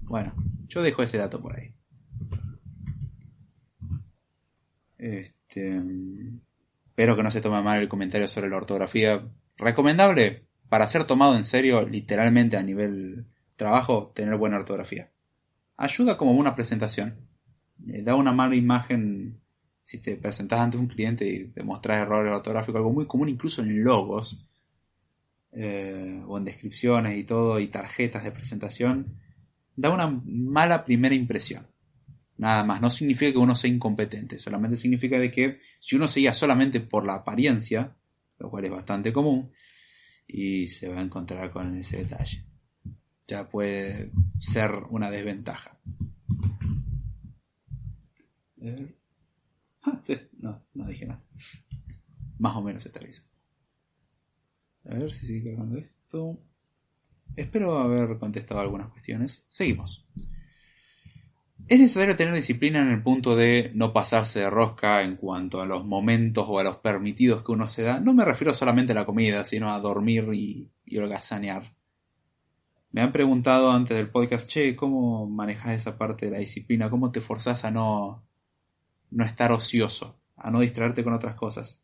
Bueno, 0.00 0.34
yo 0.66 0.82
dejo 0.82 1.02
ese 1.02 1.18
dato 1.18 1.40
por 1.40 1.54
ahí. 1.54 1.74
Este, 4.96 5.82
espero 6.86 7.14
que 7.14 7.22
no 7.22 7.30
se 7.30 7.42
tome 7.42 7.62
mal 7.62 7.82
el 7.82 7.88
comentario 7.88 8.26
sobre 8.26 8.48
la 8.48 8.56
ortografía. 8.56 9.28
Recomendable 9.58 10.46
para 10.70 10.88
ser 10.88 11.04
tomado 11.04 11.36
en 11.36 11.44
serio, 11.44 11.86
literalmente 11.86 12.56
a 12.56 12.62
nivel 12.62 13.26
trabajo, 13.56 14.12
tener 14.14 14.36
buena 14.36 14.56
ortografía. 14.56 15.10
Ayuda 15.76 16.16
como 16.16 16.32
una 16.32 16.54
presentación. 16.54 17.28
Eh, 17.86 18.02
da 18.02 18.16
una 18.16 18.32
mala 18.32 18.56
imagen 18.56 19.40
si 19.88 19.96
te 19.96 20.16
presentas 20.16 20.60
ante 20.60 20.76
un 20.76 20.86
cliente 20.86 21.26
y 21.26 21.44
demostras 21.44 22.02
errores 22.02 22.30
ortográficos, 22.30 22.76
algo 22.76 22.92
muy 22.92 23.06
común 23.06 23.30
incluso 23.30 23.62
en 23.62 23.82
logos 23.82 24.36
eh, 25.52 26.22
o 26.26 26.36
en 26.36 26.44
descripciones 26.44 27.16
y 27.16 27.24
todo, 27.24 27.58
y 27.58 27.68
tarjetas 27.68 28.22
de 28.22 28.30
presentación, 28.30 29.18
da 29.76 29.88
una 29.88 30.08
mala 30.26 30.84
primera 30.84 31.14
impresión. 31.14 31.66
Nada 32.36 32.64
más, 32.64 32.82
no 32.82 32.90
significa 32.90 33.32
que 33.32 33.38
uno 33.38 33.54
sea 33.54 33.70
incompetente, 33.70 34.38
solamente 34.38 34.76
significa 34.76 35.18
de 35.18 35.30
que 35.30 35.60
si 35.80 35.96
uno 35.96 36.06
se 36.06 36.34
solamente 36.34 36.80
por 36.80 37.06
la 37.06 37.14
apariencia, 37.14 37.96
lo 38.38 38.50
cual 38.50 38.66
es 38.66 38.70
bastante 38.70 39.10
común, 39.10 39.52
y 40.26 40.68
se 40.68 40.90
va 40.90 40.98
a 40.98 41.02
encontrar 41.02 41.50
con 41.50 41.74
ese 41.78 41.96
detalle. 41.96 42.44
Ya 43.26 43.48
puede 43.48 44.10
ser 44.38 44.70
una 44.90 45.10
desventaja. 45.10 45.78
No, 50.40 50.64
no 50.74 50.86
dije 50.86 51.06
nada. 51.06 51.22
Más 52.38 52.56
o 52.56 52.62
menos 52.62 52.86
aterriza. 52.86 53.22
A 54.84 54.94
ver 54.94 55.12
si 55.12 55.26
sigue 55.26 55.50
cargando 55.50 55.78
esto. 55.78 56.38
Espero 57.36 57.78
haber 57.78 58.18
contestado 58.18 58.60
algunas 58.60 58.90
cuestiones. 58.90 59.44
Seguimos. 59.48 60.06
Es 61.68 61.78
necesario 61.78 62.16
tener 62.16 62.34
disciplina 62.34 62.80
en 62.80 62.88
el 62.88 63.02
punto 63.02 63.36
de 63.36 63.72
no 63.74 63.92
pasarse 63.92 64.40
de 64.40 64.50
rosca 64.50 65.02
en 65.02 65.16
cuanto 65.16 65.60
a 65.60 65.66
los 65.66 65.84
momentos 65.84 66.46
o 66.48 66.58
a 66.58 66.64
los 66.64 66.78
permitidos 66.78 67.44
que 67.44 67.52
uno 67.52 67.66
se 67.66 67.82
da. 67.82 68.00
No 68.00 68.14
me 68.14 68.24
refiero 68.24 68.54
solamente 68.54 68.92
a 68.92 68.94
la 68.94 69.04
comida, 69.04 69.44
sino 69.44 69.72
a 69.72 69.80
dormir 69.80 70.30
y, 70.32 70.70
y 70.86 70.98
holgazanear. 70.98 71.74
Me 72.90 73.02
han 73.02 73.12
preguntado 73.12 73.70
antes 73.70 73.96
del 73.96 74.10
podcast, 74.10 74.48
che, 74.48 74.74
¿cómo 74.74 75.28
manejas 75.28 75.76
esa 75.76 75.98
parte 75.98 76.26
de 76.26 76.32
la 76.32 76.38
disciplina? 76.38 76.88
¿Cómo 76.88 77.12
te 77.12 77.20
forzás 77.20 77.66
a 77.66 77.70
no, 77.70 78.27
no 79.10 79.24
estar 79.24 79.52
ocioso, 79.52 80.20
a 80.36 80.50
no 80.50 80.60
distraerte 80.60 81.04
con 81.04 81.12
otras 81.12 81.34
cosas. 81.34 81.82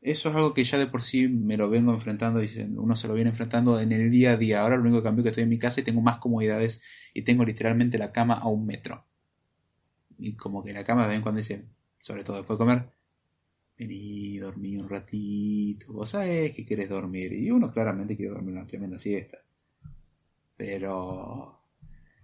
Eso 0.00 0.28
es 0.28 0.36
algo 0.36 0.54
que 0.54 0.62
ya 0.62 0.78
de 0.78 0.86
por 0.86 1.02
sí 1.02 1.26
me 1.26 1.56
lo 1.56 1.68
vengo 1.68 1.92
enfrentando, 1.92 2.42
y 2.42 2.48
uno 2.76 2.94
se 2.94 3.08
lo 3.08 3.14
viene 3.14 3.30
enfrentando 3.30 3.80
en 3.80 3.92
el 3.92 4.10
día 4.10 4.32
a 4.32 4.36
día. 4.36 4.62
Ahora 4.62 4.76
lo 4.76 4.82
único 4.82 4.98
que 4.98 5.04
cambio 5.04 5.22
es 5.22 5.24
que 5.24 5.28
estoy 5.30 5.42
en 5.42 5.50
mi 5.50 5.58
casa 5.58 5.80
y 5.80 5.84
tengo 5.84 6.00
más 6.00 6.18
comodidades 6.18 6.80
y 7.12 7.22
tengo 7.22 7.44
literalmente 7.44 7.98
la 7.98 8.12
cama 8.12 8.34
a 8.34 8.48
un 8.48 8.64
metro. 8.64 9.04
Y 10.18 10.34
como 10.34 10.62
que 10.62 10.72
la 10.72 10.84
cama 10.84 11.02
de 11.02 11.08
vez 11.08 11.16
en 11.16 11.22
cuando 11.22 11.38
dice, 11.38 11.66
sobre 11.98 12.24
todo 12.24 12.36
después 12.36 12.58
de 12.58 12.64
comer, 12.64 12.90
vení, 13.76 14.38
dormí 14.38 14.76
un 14.76 14.88
ratito, 14.88 15.92
vos 15.92 16.10
sabés 16.10 16.54
que 16.54 16.64
quieres 16.64 16.88
dormir. 16.88 17.32
Y 17.32 17.50
uno 17.50 17.72
claramente 17.72 18.16
quiere 18.16 18.32
dormir 18.32 18.54
una 18.54 18.66
tremenda 18.66 18.98
siesta. 18.98 19.38
Pero 20.56 21.60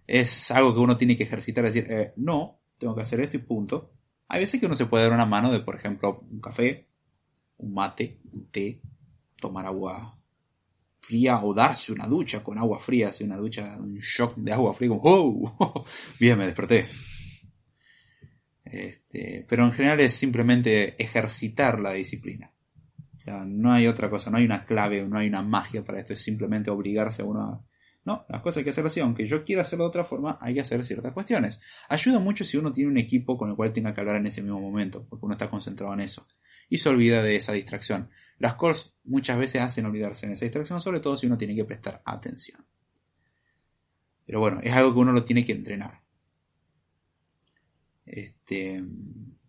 es 0.06 0.50
algo 0.50 0.74
que 0.74 0.80
uno 0.80 0.96
tiene 0.96 1.16
que 1.16 1.24
ejercitar, 1.24 1.64
decir, 1.64 1.86
eh, 1.90 2.12
no, 2.16 2.60
tengo 2.84 2.94
que 2.94 3.00
hacer 3.00 3.20
esto 3.20 3.38
y 3.38 3.40
punto. 3.40 3.94
Hay 4.28 4.40
veces 4.40 4.60
que 4.60 4.66
uno 4.66 4.74
se 4.74 4.84
puede 4.84 5.04
dar 5.04 5.14
una 5.14 5.24
mano 5.24 5.50
de, 5.50 5.60
por 5.60 5.74
ejemplo, 5.74 6.22
un 6.30 6.38
café, 6.38 6.86
un 7.56 7.72
mate, 7.72 8.20
un 8.30 8.50
té, 8.50 8.82
tomar 9.40 9.64
agua 9.64 10.18
fría 11.00 11.42
o 11.42 11.54
darse 11.54 11.92
una 11.92 12.06
ducha 12.06 12.44
con 12.44 12.58
agua 12.58 12.78
fría, 12.80 13.08
hacer 13.08 13.26
una 13.26 13.38
ducha, 13.38 13.78
un 13.78 13.96
shock 14.00 14.36
de 14.36 14.52
agua 14.52 14.74
fría, 14.74 14.90
como, 14.90 15.00
¡oh! 15.02 15.84
Bien, 16.20 16.36
me 16.36 16.44
desperté. 16.44 16.86
Este, 18.66 19.46
pero 19.48 19.64
en 19.64 19.72
general 19.72 20.00
es 20.00 20.12
simplemente 20.12 21.02
ejercitar 21.02 21.80
la 21.80 21.92
disciplina. 21.92 22.52
O 23.16 23.18
sea, 23.18 23.46
no 23.46 23.72
hay 23.72 23.86
otra 23.86 24.10
cosa, 24.10 24.30
no 24.30 24.36
hay 24.36 24.44
una 24.44 24.66
clave, 24.66 25.02
no 25.08 25.16
hay 25.16 25.28
una 25.28 25.40
magia 25.40 25.82
para 25.84 26.00
esto, 26.00 26.12
es 26.12 26.20
simplemente 26.20 26.70
obligarse 26.70 27.22
a 27.22 27.24
uno 27.24 27.66
no, 28.04 28.26
las 28.28 28.42
cosas 28.42 28.58
hay 28.58 28.64
que 28.64 28.70
hacerlas 28.70 28.92
así. 28.92 29.00
Aunque 29.00 29.26
yo 29.26 29.44
quiera 29.44 29.62
hacerlo 29.62 29.84
de 29.84 29.88
otra 29.88 30.04
forma, 30.04 30.38
hay 30.40 30.54
que 30.54 30.60
hacer 30.60 30.84
ciertas 30.84 31.12
cuestiones. 31.12 31.60
Ayuda 31.88 32.18
mucho 32.18 32.44
si 32.44 32.56
uno 32.56 32.72
tiene 32.72 32.90
un 32.90 32.98
equipo 32.98 33.38
con 33.38 33.50
el 33.50 33.56
cual 33.56 33.72
tenga 33.72 33.94
que 33.94 34.00
hablar 34.00 34.16
en 34.16 34.26
ese 34.26 34.42
mismo 34.42 34.60
momento, 34.60 35.06
porque 35.08 35.24
uno 35.24 35.34
está 35.34 35.48
concentrado 35.48 35.92
en 35.94 36.00
eso. 36.00 36.26
Y 36.68 36.78
se 36.78 36.88
olvida 36.88 37.22
de 37.22 37.36
esa 37.36 37.52
distracción. 37.52 38.10
Las 38.38 38.54
calls 38.56 38.98
muchas 39.04 39.38
veces 39.38 39.62
hacen 39.62 39.86
olvidarse 39.86 40.26
en 40.26 40.32
esa 40.32 40.44
distracción, 40.44 40.80
sobre 40.80 41.00
todo 41.00 41.16
si 41.16 41.26
uno 41.26 41.38
tiene 41.38 41.54
que 41.54 41.64
prestar 41.64 42.02
atención. 42.04 42.64
Pero 44.26 44.40
bueno, 44.40 44.60
es 44.62 44.72
algo 44.72 44.92
que 44.92 45.00
uno 45.00 45.12
lo 45.12 45.24
tiene 45.24 45.44
que 45.44 45.52
entrenar. 45.52 46.02
Este, 48.04 48.84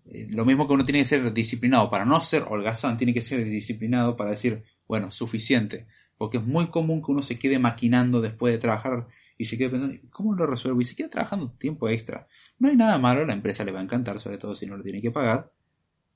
eh, 0.05 0.27
lo 0.29 0.45
mismo 0.45 0.67
que 0.67 0.73
uno 0.73 0.83
tiene 0.83 0.99
que 0.99 1.05
ser 1.05 1.33
disciplinado 1.33 1.89
para 1.89 2.05
no 2.05 2.21
ser 2.21 2.43
holgazán, 2.47 2.97
tiene 2.97 3.13
que 3.13 3.21
ser 3.21 3.43
disciplinado 3.43 4.15
para 4.15 4.31
decir, 4.31 4.63
bueno, 4.87 5.11
suficiente. 5.11 5.87
Porque 6.17 6.37
es 6.37 6.45
muy 6.45 6.67
común 6.67 7.01
que 7.01 7.11
uno 7.11 7.21
se 7.21 7.37
quede 7.37 7.59
maquinando 7.59 8.21
después 8.21 8.53
de 8.53 8.59
trabajar 8.59 9.07
y 9.37 9.45
se 9.45 9.57
quede 9.57 9.69
pensando, 9.69 9.97
¿cómo 10.11 10.33
lo 10.33 10.45
resuelvo? 10.45 10.81
Y 10.81 10.85
se 10.85 10.95
queda 10.95 11.09
trabajando 11.09 11.51
tiempo 11.51 11.89
extra. 11.89 12.27
No 12.57 12.69
hay 12.69 12.75
nada 12.75 12.97
malo, 12.97 13.25
la 13.25 13.33
empresa 13.33 13.65
le 13.65 13.71
va 13.71 13.79
a 13.79 13.83
encantar, 13.83 14.19
sobre 14.19 14.37
todo 14.37 14.55
si 14.55 14.65
no 14.65 14.77
lo 14.77 14.83
tiene 14.83 15.01
que 15.01 15.11
pagar, 15.11 15.51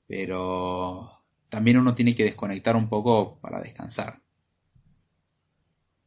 pero 0.06 1.22
también 1.48 1.78
uno 1.78 1.94
tiene 1.94 2.14
que 2.14 2.24
desconectar 2.24 2.76
un 2.76 2.88
poco 2.88 3.38
para 3.40 3.60
descansar. 3.60 4.22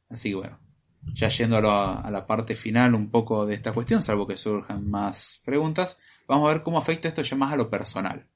Así 0.09 0.29
que 0.29 0.35
bueno, 0.35 0.59
ya 1.13 1.27
yendo 1.27 1.57
a, 1.57 2.01
a 2.01 2.11
la 2.11 2.25
parte 2.25 2.55
final 2.55 2.95
un 2.95 3.09
poco 3.09 3.45
de 3.45 3.55
esta 3.55 3.73
cuestión, 3.73 4.01
salvo 4.01 4.27
que 4.27 4.37
surjan 4.37 4.89
más 4.89 5.41
preguntas, 5.45 5.99
vamos 6.27 6.49
a 6.49 6.53
ver 6.53 6.63
cómo 6.63 6.79
afecta 6.79 7.07
esto 7.07 7.21
ya 7.21 7.35
más 7.35 7.53
a 7.53 7.57
lo 7.57 7.69
personal. 7.69 8.27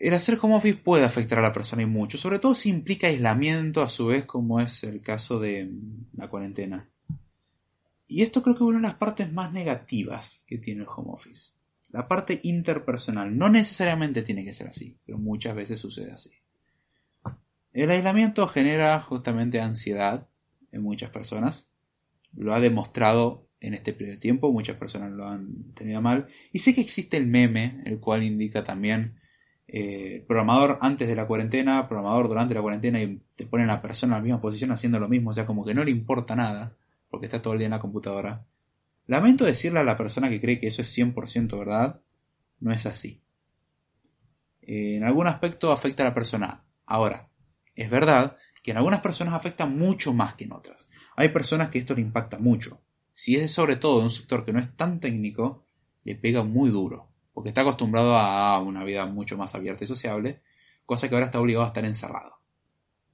El 0.00 0.14
hacer 0.14 0.38
home 0.40 0.56
office 0.56 0.78
puede 0.78 1.04
afectar 1.04 1.38
a 1.38 1.42
la 1.42 1.52
persona 1.52 1.82
y 1.82 1.86
mucho, 1.86 2.16
sobre 2.16 2.38
todo 2.38 2.54
si 2.54 2.70
implica 2.70 3.06
aislamiento, 3.06 3.82
a 3.82 3.90
su 3.90 4.06
vez, 4.06 4.24
como 4.24 4.58
es 4.58 4.82
el 4.82 5.02
caso 5.02 5.38
de 5.38 5.66
mm, 5.66 6.16
la 6.16 6.28
cuarentena. 6.28 6.88
Y 8.08 8.22
esto 8.22 8.42
creo 8.42 8.56
que 8.56 8.64
es 8.64 8.68
una 8.68 8.78
de 8.78 8.88
las 8.88 8.94
partes 8.94 9.30
más 9.30 9.52
negativas 9.52 10.42
que 10.46 10.56
tiene 10.56 10.82
el 10.82 10.88
home 10.88 11.10
office. 11.12 11.52
La 11.90 12.08
parte 12.08 12.40
interpersonal. 12.44 13.36
No 13.36 13.50
necesariamente 13.50 14.22
tiene 14.22 14.42
que 14.42 14.54
ser 14.54 14.68
así, 14.68 14.96
pero 15.04 15.18
muchas 15.18 15.54
veces 15.54 15.78
sucede 15.78 16.12
así. 16.12 16.30
El 17.74 17.90
aislamiento 17.90 18.48
genera 18.48 18.98
justamente 19.00 19.60
ansiedad 19.60 20.28
en 20.72 20.82
muchas 20.82 21.10
personas. 21.10 21.68
Lo 22.34 22.54
ha 22.54 22.60
demostrado 22.60 23.46
en 23.60 23.74
este 23.74 23.92
periodo 23.92 24.14
de 24.14 24.20
tiempo, 24.20 24.50
muchas 24.50 24.76
personas 24.76 25.12
lo 25.12 25.28
han 25.28 25.74
tenido 25.74 26.00
mal. 26.00 26.26
Y 26.52 26.60
sé 26.60 26.74
que 26.74 26.80
existe 26.80 27.18
el 27.18 27.26
meme, 27.26 27.82
el 27.84 28.00
cual 28.00 28.22
indica 28.22 28.62
también 28.62 29.20
eh, 29.72 30.24
programador 30.26 30.78
antes 30.80 31.06
de 31.06 31.14
la 31.14 31.28
cuarentena, 31.28 31.86
programador 31.86 32.28
durante 32.28 32.54
la 32.54 32.60
cuarentena 32.60 33.00
y 33.00 33.22
te 33.36 33.46
ponen 33.46 33.70
a 33.70 33.74
la 33.74 33.82
persona 33.82 34.16
en 34.16 34.22
la 34.22 34.24
misma 34.24 34.40
posición 34.40 34.72
haciendo 34.72 34.98
lo 34.98 35.08
mismo, 35.08 35.30
o 35.30 35.32
sea, 35.32 35.46
como 35.46 35.64
que 35.64 35.74
no 35.74 35.84
le 35.84 35.92
importa 35.92 36.34
nada, 36.34 36.76
porque 37.08 37.26
está 37.26 37.40
todo 37.40 37.52
el 37.52 37.60
día 37.60 37.66
en 37.66 37.72
la 37.72 37.78
computadora. 37.78 38.44
Lamento 39.06 39.44
decirle 39.44 39.78
a 39.78 39.84
la 39.84 39.96
persona 39.96 40.28
que 40.28 40.40
cree 40.40 40.58
que 40.58 40.66
eso 40.66 40.82
es 40.82 40.96
100% 40.96 41.56
verdad, 41.56 42.00
no 42.58 42.72
es 42.72 42.84
así. 42.84 43.22
Eh, 44.62 44.96
en 44.96 45.04
algún 45.04 45.28
aspecto 45.28 45.70
afecta 45.70 46.02
a 46.02 46.06
la 46.06 46.14
persona. 46.14 46.64
Ahora, 46.84 47.28
es 47.76 47.90
verdad 47.90 48.36
que 48.64 48.72
en 48.72 48.76
algunas 48.76 49.02
personas 49.02 49.34
afecta 49.34 49.66
mucho 49.66 50.12
más 50.12 50.34
que 50.34 50.44
en 50.44 50.52
otras. 50.52 50.88
Hay 51.14 51.28
personas 51.28 51.70
que 51.70 51.78
esto 51.78 51.94
le 51.94 52.00
impacta 52.00 52.40
mucho. 52.40 52.82
Si 53.12 53.36
es 53.36 53.52
sobre 53.52 53.76
todo 53.76 53.98
de 53.98 54.04
un 54.04 54.10
sector 54.10 54.44
que 54.44 54.52
no 54.52 54.58
es 54.58 54.76
tan 54.76 54.98
técnico, 54.98 55.64
le 56.02 56.16
pega 56.16 56.42
muy 56.42 56.70
duro 56.70 57.09
porque 57.40 57.48
está 57.48 57.62
acostumbrado 57.62 58.18
a 58.18 58.60
una 58.60 58.84
vida 58.84 59.06
mucho 59.06 59.38
más 59.38 59.54
abierta 59.54 59.84
y 59.84 59.86
sociable, 59.86 60.42
cosa 60.84 61.08
que 61.08 61.14
ahora 61.14 61.24
está 61.24 61.40
obligado 61.40 61.64
a 61.64 61.68
estar 61.68 61.86
encerrado. 61.86 62.34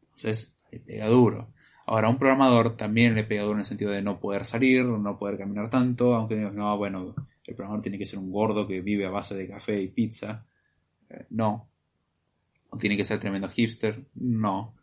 Entonces, 0.02 0.56
le 0.72 0.80
pega 0.80 1.06
duro. 1.06 1.52
Ahora, 1.86 2.08
a 2.08 2.10
un 2.10 2.18
programador 2.18 2.76
también 2.76 3.14
le 3.14 3.22
pega 3.22 3.44
duro 3.44 3.54
en 3.54 3.60
el 3.60 3.64
sentido 3.64 3.92
de 3.92 4.02
no 4.02 4.18
poder 4.18 4.44
salir, 4.44 4.84
no 4.84 5.16
poder 5.16 5.38
caminar 5.38 5.70
tanto, 5.70 6.16
aunque 6.16 6.34
no, 6.34 6.76
bueno, 6.76 7.14
el 7.44 7.54
programador 7.54 7.82
tiene 7.82 7.98
que 7.98 8.06
ser 8.06 8.18
un 8.18 8.32
gordo 8.32 8.66
que 8.66 8.80
vive 8.80 9.06
a 9.06 9.10
base 9.10 9.36
de 9.36 9.46
café 9.46 9.80
y 9.80 9.86
pizza. 9.86 10.44
Eh, 11.08 11.26
no. 11.30 11.68
O 12.70 12.78
tiene 12.78 12.96
que 12.96 13.04
ser 13.04 13.20
tremendo 13.20 13.48
hipster. 13.48 14.08
No. 14.16 14.74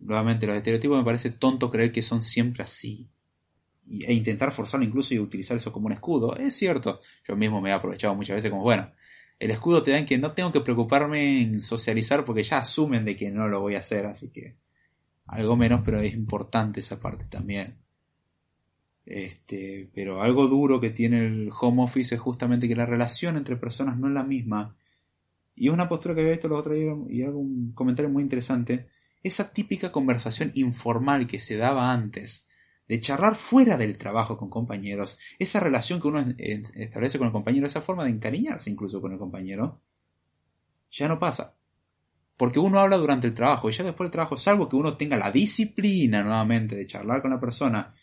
Nuevamente, 0.00 0.48
los 0.48 0.56
estereotipos 0.56 0.98
me 0.98 1.04
parece 1.04 1.30
tonto 1.30 1.70
creer 1.70 1.92
que 1.92 2.02
son 2.02 2.22
siempre 2.22 2.64
así 2.64 3.08
e 3.90 4.12
intentar 4.12 4.52
forzarlo 4.52 4.84
incluso 4.86 5.14
y 5.14 5.18
utilizar 5.18 5.56
eso 5.56 5.72
como 5.72 5.86
un 5.86 5.92
escudo. 5.92 6.36
Es 6.36 6.54
cierto, 6.54 7.00
yo 7.26 7.36
mismo 7.36 7.60
me 7.60 7.70
he 7.70 7.72
aprovechado 7.72 8.14
muchas 8.14 8.36
veces 8.36 8.50
como, 8.50 8.62
bueno, 8.62 8.92
el 9.38 9.50
escudo 9.50 9.82
te 9.82 9.92
da 9.92 9.98
en 9.98 10.06
que 10.06 10.18
no 10.18 10.32
tengo 10.32 10.52
que 10.52 10.60
preocuparme 10.60 11.42
en 11.42 11.62
socializar 11.62 12.24
porque 12.24 12.42
ya 12.42 12.58
asumen 12.58 13.04
de 13.04 13.16
que 13.16 13.30
no 13.30 13.48
lo 13.48 13.60
voy 13.60 13.76
a 13.76 13.80
hacer, 13.80 14.06
así 14.06 14.30
que 14.30 14.56
algo 15.26 15.56
menos, 15.56 15.82
pero 15.84 16.00
es 16.00 16.14
importante 16.14 16.80
esa 16.80 16.98
parte 16.98 17.24
también. 17.26 17.76
Este, 19.06 19.88
pero 19.94 20.20
algo 20.20 20.48
duro 20.48 20.80
que 20.80 20.90
tiene 20.90 21.26
el 21.26 21.50
home 21.58 21.82
office 21.82 22.14
es 22.14 22.20
justamente 22.20 22.68
que 22.68 22.76
la 22.76 22.84
relación 22.84 23.36
entre 23.36 23.56
personas 23.56 23.96
no 23.96 24.08
es 24.08 24.14
la 24.14 24.22
misma. 24.22 24.76
Y 25.54 25.70
una 25.70 25.88
postura 25.88 26.14
que 26.14 26.20
había 26.20 26.32
visto 26.32 26.48
los 26.48 26.60
otros 26.60 26.76
días 26.76 26.96
y 27.08 27.22
hago 27.22 27.38
un 27.38 27.72
comentario 27.72 28.10
muy 28.10 28.22
interesante, 28.22 28.88
esa 29.22 29.52
típica 29.52 29.92
conversación 29.92 30.52
informal 30.54 31.26
que 31.26 31.38
se 31.38 31.56
daba 31.56 31.92
antes 31.92 32.47
de 32.88 33.00
charlar 33.00 33.34
fuera 33.34 33.76
del 33.76 33.98
trabajo 33.98 34.38
con 34.38 34.48
compañeros, 34.48 35.18
esa 35.38 35.60
relación 35.60 36.00
que 36.00 36.08
uno 36.08 36.24
establece 36.38 37.18
con 37.18 37.26
el 37.26 37.32
compañero, 37.32 37.66
esa 37.66 37.82
forma 37.82 38.04
de 38.04 38.10
encariñarse 38.10 38.70
incluso 38.70 39.00
con 39.00 39.12
el 39.12 39.18
compañero, 39.18 39.80
ya 40.90 41.06
no 41.06 41.18
pasa. 41.18 41.54
Porque 42.36 42.58
uno 42.58 42.78
habla 42.78 42.96
durante 42.96 43.26
el 43.26 43.34
trabajo 43.34 43.68
y 43.68 43.72
ya 43.72 43.84
después 43.84 44.06
del 44.06 44.12
trabajo, 44.12 44.36
salvo 44.36 44.68
que 44.68 44.76
uno 44.76 44.96
tenga 44.96 45.16
la 45.16 45.30
disciplina 45.30 46.22
nuevamente 46.22 46.76
de 46.76 46.86
charlar 46.86 47.20
con 47.20 47.32
la 47.32 47.40
persona 47.40 47.94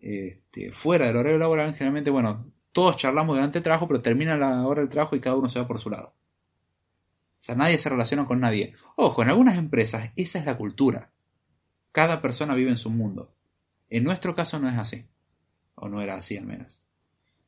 este, 0.00 0.72
fuera 0.72 1.06
del 1.06 1.16
horario 1.16 1.38
laboral, 1.38 1.74
generalmente, 1.74 2.10
bueno, 2.10 2.50
todos 2.72 2.96
charlamos 2.96 3.36
durante 3.36 3.58
el 3.58 3.64
trabajo, 3.64 3.88
pero 3.88 4.00
termina 4.00 4.36
la 4.36 4.66
hora 4.66 4.80
del 4.80 4.88
trabajo 4.88 5.16
y 5.16 5.20
cada 5.20 5.36
uno 5.36 5.48
se 5.48 5.58
va 5.58 5.66
por 5.66 5.78
su 5.78 5.90
lado. 5.90 6.14
O 7.38 7.40
sea, 7.42 7.54
nadie 7.54 7.78
se 7.78 7.88
relaciona 7.88 8.26
con 8.26 8.40
nadie. 8.40 8.74
Ojo, 8.96 9.22
en 9.22 9.28
algunas 9.28 9.58
empresas 9.58 10.10
esa 10.16 10.38
es 10.38 10.46
la 10.46 10.56
cultura. 10.56 11.10
Cada 11.92 12.22
persona 12.22 12.54
vive 12.54 12.70
en 12.70 12.76
su 12.76 12.90
mundo. 12.90 13.34
En 13.90 14.04
nuestro 14.04 14.34
caso 14.34 14.58
no 14.58 14.68
es 14.68 14.76
así, 14.76 15.04
o 15.74 15.88
no 15.88 16.00
era 16.00 16.16
así 16.16 16.36
al 16.36 16.46
menos. 16.46 16.80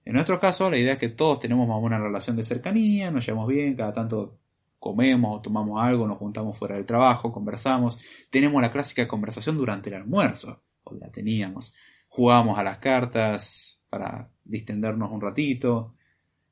En 0.04 0.14
nuestro 0.14 0.40
caso 0.40 0.70
la 0.70 0.78
idea 0.78 0.94
es 0.94 0.98
que 0.98 1.08
todos 1.08 1.40
tenemos 1.40 1.68
más 1.68 1.78
una 1.80 1.98
relación 1.98 2.36
de 2.36 2.44
cercanía, 2.44 3.10
nos 3.10 3.26
llevamos 3.26 3.48
bien, 3.48 3.76
cada 3.76 3.92
tanto 3.92 4.38
comemos 4.78 5.38
o 5.38 5.42
tomamos 5.42 5.82
algo, 5.82 6.06
nos 6.06 6.18
juntamos 6.18 6.56
fuera 6.56 6.76
del 6.76 6.86
trabajo, 6.86 7.32
conversamos, 7.32 7.98
tenemos 8.30 8.60
la 8.62 8.70
clásica 8.70 9.06
conversación 9.06 9.56
durante 9.58 9.90
el 9.90 9.96
almuerzo, 9.96 10.62
o 10.84 10.94
la 10.94 11.10
teníamos, 11.10 11.74
jugábamos 12.08 12.58
a 12.58 12.62
las 12.62 12.78
cartas 12.78 13.82
para 13.90 14.30
distendernos 14.44 15.10
un 15.12 15.20
ratito, 15.20 15.94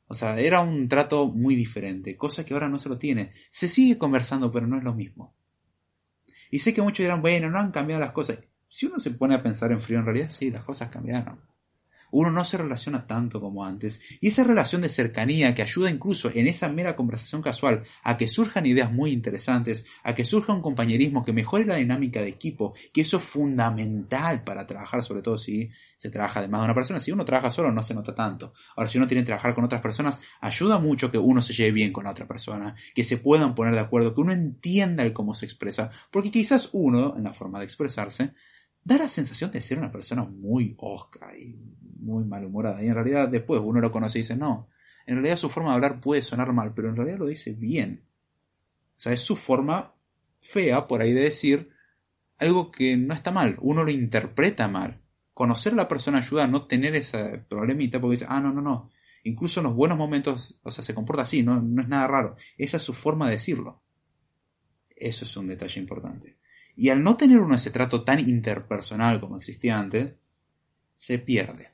o 0.08 0.14
sea, 0.14 0.38
era 0.40 0.60
un 0.60 0.88
trato 0.88 1.26
muy 1.26 1.54
diferente, 1.54 2.16
cosa 2.16 2.44
que 2.44 2.54
ahora 2.54 2.68
no 2.68 2.78
se 2.78 2.88
lo 2.88 2.98
tiene. 2.98 3.32
Se 3.50 3.68
sigue 3.68 3.98
conversando, 3.98 4.50
pero 4.50 4.66
no 4.66 4.78
es 4.78 4.82
lo 4.82 4.94
mismo. 4.94 5.34
Y 6.50 6.60
sé 6.60 6.72
que 6.72 6.80
muchos 6.80 7.04
dirán, 7.04 7.20
bueno, 7.20 7.50
no 7.50 7.58
han 7.58 7.72
cambiado 7.72 8.00
las 8.00 8.12
cosas. 8.12 8.38
Si 8.68 8.86
uno 8.86 8.98
se 8.98 9.12
pone 9.12 9.34
a 9.34 9.42
pensar 9.42 9.72
en 9.72 9.80
frío, 9.80 9.98
en 9.98 10.04
realidad 10.04 10.30
sí, 10.30 10.50
las 10.50 10.62
cosas 10.62 10.90
cambiaron 10.90 11.40
uno 12.10 12.30
no 12.30 12.44
se 12.44 12.58
relaciona 12.58 13.06
tanto 13.06 13.40
como 13.40 13.64
antes. 13.64 14.00
Y 14.20 14.28
esa 14.28 14.44
relación 14.44 14.82
de 14.82 14.88
cercanía 14.88 15.54
que 15.54 15.62
ayuda 15.62 15.90
incluso 15.90 16.30
en 16.34 16.46
esa 16.46 16.68
mera 16.68 16.96
conversación 16.96 17.42
casual 17.42 17.84
a 18.02 18.16
que 18.16 18.28
surjan 18.28 18.66
ideas 18.66 18.92
muy 18.92 19.12
interesantes, 19.12 19.86
a 20.02 20.14
que 20.14 20.24
surja 20.24 20.52
un 20.52 20.62
compañerismo 20.62 21.24
que 21.24 21.32
mejore 21.32 21.64
la 21.64 21.76
dinámica 21.76 22.20
de 22.20 22.28
equipo, 22.28 22.74
que 22.92 23.02
eso 23.02 23.18
es 23.18 23.24
fundamental 23.24 24.44
para 24.44 24.66
trabajar, 24.66 25.02
sobre 25.02 25.22
todo 25.22 25.38
si 25.38 25.70
se 25.96 26.10
trabaja 26.10 26.40
de 26.40 26.48
más 26.48 26.60
de 26.60 26.66
una 26.66 26.74
persona. 26.74 27.00
Si 27.00 27.12
uno 27.12 27.24
trabaja 27.24 27.50
solo 27.50 27.72
no 27.72 27.82
se 27.82 27.94
nota 27.94 28.14
tanto. 28.14 28.54
Ahora, 28.76 28.88
si 28.88 28.98
uno 28.98 29.06
tiene 29.06 29.22
que 29.22 29.26
trabajar 29.26 29.54
con 29.54 29.64
otras 29.64 29.82
personas, 29.82 30.20
ayuda 30.40 30.78
mucho 30.78 31.10
que 31.10 31.18
uno 31.18 31.42
se 31.42 31.52
lleve 31.52 31.72
bien 31.72 31.92
con 31.92 32.04
la 32.04 32.10
otra 32.10 32.26
persona, 32.26 32.74
que 32.94 33.04
se 33.04 33.18
puedan 33.18 33.54
poner 33.54 33.74
de 33.74 33.80
acuerdo, 33.80 34.14
que 34.14 34.20
uno 34.20 34.32
entienda 34.32 35.02
el 35.02 35.12
cómo 35.12 35.34
se 35.34 35.44
expresa, 35.44 35.90
porque 36.10 36.30
quizás 36.30 36.70
uno, 36.72 37.16
en 37.16 37.24
la 37.24 37.34
forma 37.34 37.58
de 37.58 37.64
expresarse, 37.64 38.32
da 38.88 38.96
la 38.96 39.08
sensación 39.10 39.50
de 39.50 39.60
ser 39.60 39.76
una 39.76 39.92
persona 39.92 40.24
muy 40.24 40.74
osca 40.78 41.36
y 41.36 41.54
muy 42.00 42.24
malhumorada. 42.24 42.82
Y 42.82 42.88
en 42.88 42.94
realidad 42.94 43.28
después 43.28 43.60
uno 43.62 43.80
lo 43.80 43.92
conoce 43.92 44.18
y 44.18 44.22
dice, 44.22 44.34
no, 44.34 44.70
en 45.06 45.16
realidad 45.16 45.36
su 45.36 45.50
forma 45.50 45.70
de 45.70 45.74
hablar 45.74 46.00
puede 46.00 46.22
sonar 46.22 46.54
mal, 46.54 46.72
pero 46.72 46.88
en 46.88 46.96
realidad 46.96 47.18
lo 47.18 47.26
dice 47.26 47.52
bien. 47.52 48.04
O 48.96 49.00
sea, 49.00 49.12
es 49.12 49.20
su 49.20 49.36
forma 49.36 49.94
fea 50.40 50.86
por 50.86 51.02
ahí 51.02 51.12
de 51.12 51.20
decir 51.20 51.68
algo 52.38 52.70
que 52.70 52.96
no 52.96 53.12
está 53.12 53.30
mal, 53.30 53.58
uno 53.60 53.84
lo 53.84 53.90
interpreta 53.90 54.68
mal. 54.68 55.02
Conocer 55.34 55.74
a 55.74 55.76
la 55.76 55.88
persona 55.88 56.18
ayuda 56.18 56.44
a 56.44 56.48
no 56.48 56.66
tener 56.66 56.94
ese 56.94 57.44
problemita 57.46 58.00
porque 58.00 58.14
dice, 58.14 58.26
ah, 58.26 58.40
no, 58.40 58.54
no, 58.54 58.62
no. 58.62 58.90
Incluso 59.24 59.60
en 59.60 59.64
los 59.64 59.74
buenos 59.74 59.98
momentos, 59.98 60.58
o 60.62 60.70
sea, 60.70 60.82
se 60.82 60.94
comporta 60.94 61.24
así, 61.24 61.42
no, 61.42 61.60
no 61.60 61.82
es 61.82 61.88
nada 61.88 62.06
raro. 62.06 62.36
Esa 62.56 62.78
es 62.78 62.82
su 62.82 62.94
forma 62.94 63.26
de 63.26 63.32
decirlo. 63.32 63.82
Eso 64.96 65.26
es 65.26 65.36
un 65.36 65.46
detalle 65.46 65.78
importante. 65.78 66.38
Y 66.78 66.90
al 66.90 67.02
no 67.02 67.16
tener 67.16 67.40
uno 67.40 67.56
ese 67.56 67.72
trato 67.72 68.04
tan 68.04 68.20
interpersonal 68.20 69.18
como 69.18 69.36
existía 69.36 69.80
antes, 69.80 70.12
se 70.94 71.18
pierde. 71.18 71.72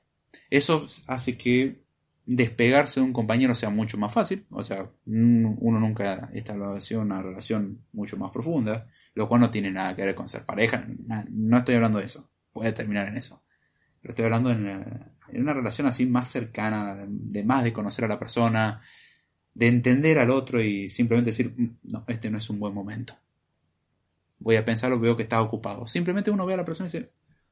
Eso 0.49 0.87
hace 1.07 1.37
que 1.37 1.85
despegarse 2.25 3.01
de 3.01 3.07
un 3.07 3.13
compañero 3.13 3.55
sea 3.55 3.69
mucho 3.69 3.99
más 3.99 4.15
fácil, 4.15 4.47
o 4.49 4.63
sea, 4.63 4.89
uno 5.05 5.79
nunca 5.79 6.31
estableció 6.33 7.03
una 7.03 7.21
relación 7.21 7.85
mucho 7.93 8.17
más 8.17 8.31
profunda, 8.31 8.89
lo 9.15 9.29
cual 9.29 9.43
no 9.43 9.51
tiene 9.51 9.71
nada 9.71 9.95
que 9.95 10.07
ver 10.07 10.15
con 10.15 10.27
ser 10.27 10.47
pareja, 10.47 10.87
no 11.29 11.59
estoy 11.59 11.75
hablando 11.75 11.99
de 11.99 12.07
eso, 12.07 12.31
puede 12.55 12.73
terminar 12.73 13.07
en 13.07 13.19
eso, 13.19 13.43
pero 14.01 14.13
estoy 14.13 14.25
hablando 14.25 14.53
en, 14.53 14.67
en 14.67 15.43
una 15.43 15.53
relación 15.53 15.87
así 15.87 16.07
más 16.07 16.31
cercana, 16.31 17.05
de 17.07 17.45
más 17.45 17.63
de 17.63 17.75
conocer 17.75 18.07
a 18.07 18.09
la 18.09 18.19
persona, 18.19 18.81
de 19.53 19.69
entender 19.69 20.19
al 20.19 20.31
otro 20.31 20.63
y 20.63 20.89
simplemente 20.89 21.33
decir, 21.33 21.53
mm, 21.55 21.93
no, 21.93 22.05
este 22.09 22.31
no 22.31 22.39
es 22.39 22.49
un 22.49 22.59
buen 22.59 22.73
momento 22.73 23.15
voy 24.45 24.57
a 24.57 24.65
pensarlo, 24.65 25.01
veo 25.01 25.17
que 25.17 25.23
está 25.23 25.41
ocupado. 25.41 25.87
Simplemente 25.87 26.31
uno 26.31 26.45
ve 26.45 26.53
a 26.53 26.59
la 26.59 26.65
persona 26.67 26.89
y 26.89 26.93
dice, 26.93 27.11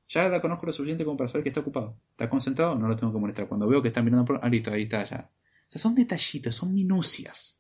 Ya 0.09 0.29
la 0.29 0.43
conozco 0.43 0.67
lo 0.67 0.73
suficiente 0.75 1.05
como 1.05 1.17
para 1.17 1.29
saber 1.29 1.43
que 1.43 1.49
está 1.49 1.61
ocupado. 1.61 1.97
Está 2.11 2.29
concentrado, 2.29 2.79
no 2.79 2.87
lo 2.87 2.97
tengo 2.97 3.13
que 3.13 3.19
molestar. 3.19 3.49
Cuando 3.49 3.67
veo 3.67 3.81
que 3.81 3.89
está 3.89 4.03
mirando 4.03 4.27
por... 4.27 4.39
Ah, 4.43 4.49
listo, 4.51 4.71
ahí 4.71 4.83
está 4.83 5.03
ya. 5.05 5.31
O 5.69 5.71
sea, 5.73 5.81
son 5.81 5.95
detallitos, 5.95 6.55
son 6.55 6.75
minucias. 6.75 7.59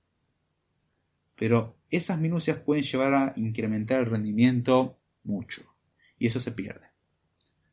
Pero 1.34 1.78
esas 1.90 2.20
minucias 2.20 2.58
pueden 2.58 2.84
llevar 2.84 3.14
a 3.14 3.32
incrementar 3.36 4.00
el 4.00 4.06
rendimiento 4.06 4.98
mucho. 5.24 5.62
Y 6.18 6.26
eso 6.26 6.38
se 6.38 6.52
pierde. 6.52 6.88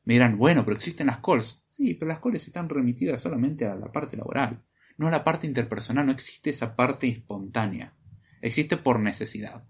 Me 0.05 0.13
dirán, 0.13 0.37
bueno, 0.37 0.63
pero 0.63 0.77
existen 0.77 1.07
las 1.07 1.19
calls. 1.19 1.61
Sí, 1.67 1.93
pero 1.93 2.07
las 2.07 2.19
calls 2.19 2.47
están 2.47 2.69
remitidas 2.69 3.19
solamente 3.19 3.65
a 3.65 3.75
la 3.75 3.91
parte 3.91 4.15
laboral. 4.15 4.63
No 4.97 5.07
a 5.07 5.11
la 5.11 5.25
parte 5.25 5.45
interpersonal, 5.45 6.05
no 6.05 6.13
existe 6.13 6.51
esa 6.51 6.77
parte 6.77 7.09
espontánea. 7.09 7.93
Existe 8.41 8.77
por 8.77 9.03
necesidad. 9.03 9.65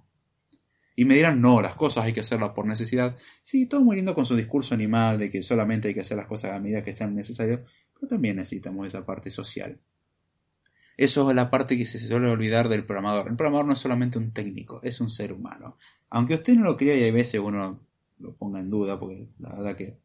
Y 1.00 1.06
me 1.06 1.16
dirán, 1.16 1.40
no, 1.40 1.62
las 1.62 1.76
cosas 1.76 2.04
hay 2.04 2.12
que 2.12 2.20
hacerlas 2.20 2.50
por 2.50 2.66
necesidad. 2.66 3.16
Sí, 3.42 3.68
todo 3.68 3.82
muy 3.82 3.96
lindo 3.96 4.14
con 4.14 4.26
su 4.26 4.36
discurso 4.36 4.74
animal 4.74 5.18
de 5.18 5.32
que 5.32 5.42
solamente 5.44 5.88
hay 5.88 5.94
que 5.94 6.02
hacer 6.02 6.18
las 6.18 6.28
cosas 6.28 6.52
a 6.52 6.60
medida 6.60 6.84
que 6.84 6.94
sean 6.94 7.16
necesarias, 7.16 7.62
pero 7.94 8.10
también 8.10 8.36
necesitamos 8.36 8.86
esa 8.86 9.06
parte 9.06 9.32
social. 9.32 9.80
Eso 10.98 11.30
es 11.30 11.36
la 11.38 11.50
parte 11.50 11.78
que 11.78 11.86
se 11.86 12.00
suele 12.00 12.28
olvidar 12.28 12.68
del 12.68 12.86
programador. 12.86 13.30
El 13.30 13.38
programador 13.38 13.68
no 13.68 13.74
es 13.76 13.80
solamente 13.80 14.18
un 14.18 14.34
técnico, 14.34 14.82
es 14.84 15.00
un 15.00 15.10
ser 15.10 15.32
humano. 15.32 15.78
Aunque 16.10 16.34
usted 16.34 16.56
no 16.56 16.66
lo 16.66 16.76
crea 16.76 16.98
y 16.98 17.04
hay 17.04 17.12
veces 17.12 17.40
uno 17.40 17.80
lo 18.18 18.36
ponga 18.36 18.60
en 18.60 18.70
duda, 18.70 19.00
porque 19.00 19.30
la 19.40 19.56
verdad 19.56 19.78
que 19.78 19.98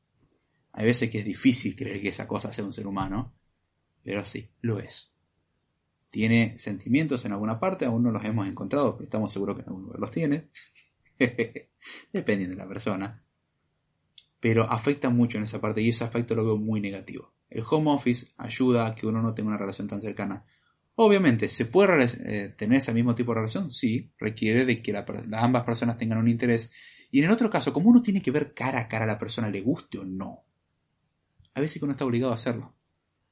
hay 0.70 0.86
veces 0.86 1.10
que 1.10 1.18
es 1.18 1.24
difícil 1.24 1.74
creer 1.74 2.02
que 2.02 2.10
esa 2.10 2.28
cosa 2.28 2.52
sea 2.52 2.64
un 2.64 2.72
ser 2.72 2.86
humano, 2.86 3.34
pero 4.04 4.24
sí, 4.24 4.48
lo 4.60 4.78
es. 4.78 5.12
Tiene 6.12 6.56
sentimientos 6.56 7.24
en 7.24 7.32
alguna 7.32 7.58
parte, 7.58 7.84
aún 7.84 8.04
no 8.04 8.12
los 8.12 8.24
hemos 8.24 8.46
encontrado, 8.46 8.94
pero 8.94 9.06
estamos 9.06 9.32
seguros 9.32 9.56
que 9.56 9.62
en 9.62 9.68
algún 9.70 9.90
los 9.98 10.12
tiene. 10.12 10.50
Depende 12.12 12.46
de 12.48 12.56
la 12.56 12.66
persona. 12.66 13.22
Pero 14.40 14.64
afecta 14.64 15.10
mucho 15.10 15.38
en 15.38 15.44
esa 15.44 15.60
parte 15.60 15.80
y 15.80 15.88
ese 15.88 16.04
aspecto 16.04 16.34
lo 16.34 16.44
veo 16.44 16.56
muy 16.56 16.80
negativo. 16.80 17.32
El 17.48 17.64
home 17.68 17.90
office 17.92 18.32
ayuda 18.36 18.86
a 18.86 18.94
que 18.94 19.06
uno 19.06 19.22
no 19.22 19.32
tenga 19.32 19.48
una 19.48 19.58
relación 19.58 19.88
tan 19.88 20.00
cercana. 20.00 20.44
Obviamente, 20.96 21.48
¿se 21.48 21.66
puede 21.66 22.06
eh, 22.24 22.48
tener 22.50 22.78
ese 22.78 22.92
mismo 22.92 23.14
tipo 23.14 23.32
de 23.32 23.36
relación? 23.36 23.70
Sí, 23.70 24.12
requiere 24.18 24.64
de 24.64 24.82
que 24.82 24.94
ambas 25.32 25.64
personas 25.64 25.96
tengan 25.96 26.18
un 26.18 26.28
interés. 26.28 26.70
Y 27.10 27.20
en 27.20 27.26
el 27.26 27.30
otro 27.30 27.48
caso, 27.50 27.72
como 27.72 27.90
uno 27.90 28.02
tiene 28.02 28.20
que 28.20 28.30
ver 28.30 28.54
cara 28.54 28.80
a 28.80 28.88
cara 28.88 29.04
a 29.04 29.08
la 29.08 29.18
persona, 29.18 29.48
le 29.48 29.60
guste 29.60 29.98
o 29.98 30.04
no, 30.04 30.44
a 31.54 31.60
veces 31.60 31.78
que 31.78 31.84
uno 31.84 31.92
está 31.92 32.04
obligado 32.04 32.32
a 32.32 32.34
hacerlo. 32.34 32.74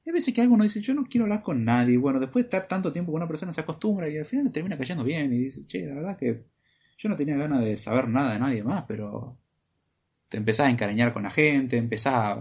Hay 0.05 0.11
veces 0.11 0.33
que 0.33 0.41
alguno 0.41 0.63
dice, 0.63 0.81
yo 0.81 0.93
no 0.93 1.05
quiero 1.05 1.23
hablar 1.25 1.43
con 1.43 1.63
nadie. 1.63 1.97
Bueno, 1.97 2.19
después 2.19 2.43
de 2.43 2.47
estar 2.47 2.67
tanto 2.67 2.91
tiempo 2.91 3.11
con 3.11 3.21
una 3.21 3.27
persona 3.27 3.53
se 3.53 3.61
acostumbra 3.61 4.09
y 4.09 4.17
al 4.17 4.25
final 4.25 4.45
le 4.45 4.51
termina 4.51 4.77
cayendo 4.77 5.03
bien 5.03 5.31
y 5.31 5.45
dice, 5.45 5.65
che, 5.65 5.85
la 5.85 5.95
verdad 5.95 6.17
que 6.17 6.45
yo 6.97 7.09
no 7.09 7.17
tenía 7.17 7.37
ganas 7.37 7.61
de 7.61 7.77
saber 7.77 8.07
nada 8.07 8.33
de 8.33 8.39
nadie 8.39 8.63
más, 8.63 8.85
pero 8.87 9.37
te 10.29 10.37
empezás 10.37 10.67
a 10.67 10.69
encariñar 10.69 11.13
con 11.13 11.23
la 11.23 11.29
gente, 11.29 11.77
empezás 11.77 12.39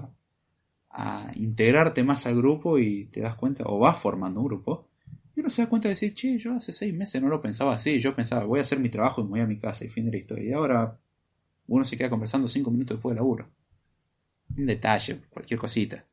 a, 0.90 1.32
integrarte 1.34 2.05
más 2.05 2.26
al 2.26 2.36
grupo 2.36 2.78
y 2.78 3.07
te 3.07 3.20
das 3.20 3.34
cuenta, 3.34 3.64
o 3.66 3.78
vas 3.78 3.98
formando 3.98 4.40
un 4.40 4.46
grupo, 4.46 4.88
y 5.34 5.40
uno 5.40 5.48
se 5.48 5.62
da 5.62 5.68
cuenta 5.68 5.88
de 5.88 5.94
decir, 5.94 6.14
che, 6.14 6.38
yo 6.38 6.55
hace 6.55 6.72
seis 6.72 6.92
meses 6.92 7.22
no 7.22 7.28
lo 7.28 7.40
pensaba 7.40 7.74
así, 7.74 7.98
yo 7.98 8.14
pensaba, 8.14 8.44
voy 8.44 8.59
a 8.59 8.62
hacer 8.62 8.78
mi 8.78 8.90
trabajo 8.90 9.22
y 9.22 9.24
me 9.24 9.30
voy 9.30 9.40
a 9.40 9.46
mi 9.46 9.59
casa 9.59 9.84
y 9.84 9.88
fin 9.88 10.05
de 10.05 10.11
la 10.11 10.18
historia. 10.18 10.50
Y 10.50 10.53
ahora 10.53 10.98
uno 11.66 11.84
se 11.84 11.96
queda 11.96 12.11
conversando 12.11 12.48
cinco 12.48 12.70
minutos 12.70 12.98
después 12.98 13.12
del 13.12 13.16
laburo. 13.16 13.48
Un 14.57 14.66
detalle, 14.66 15.22
cualquier 15.30 15.59
cosita. 15.59 16.05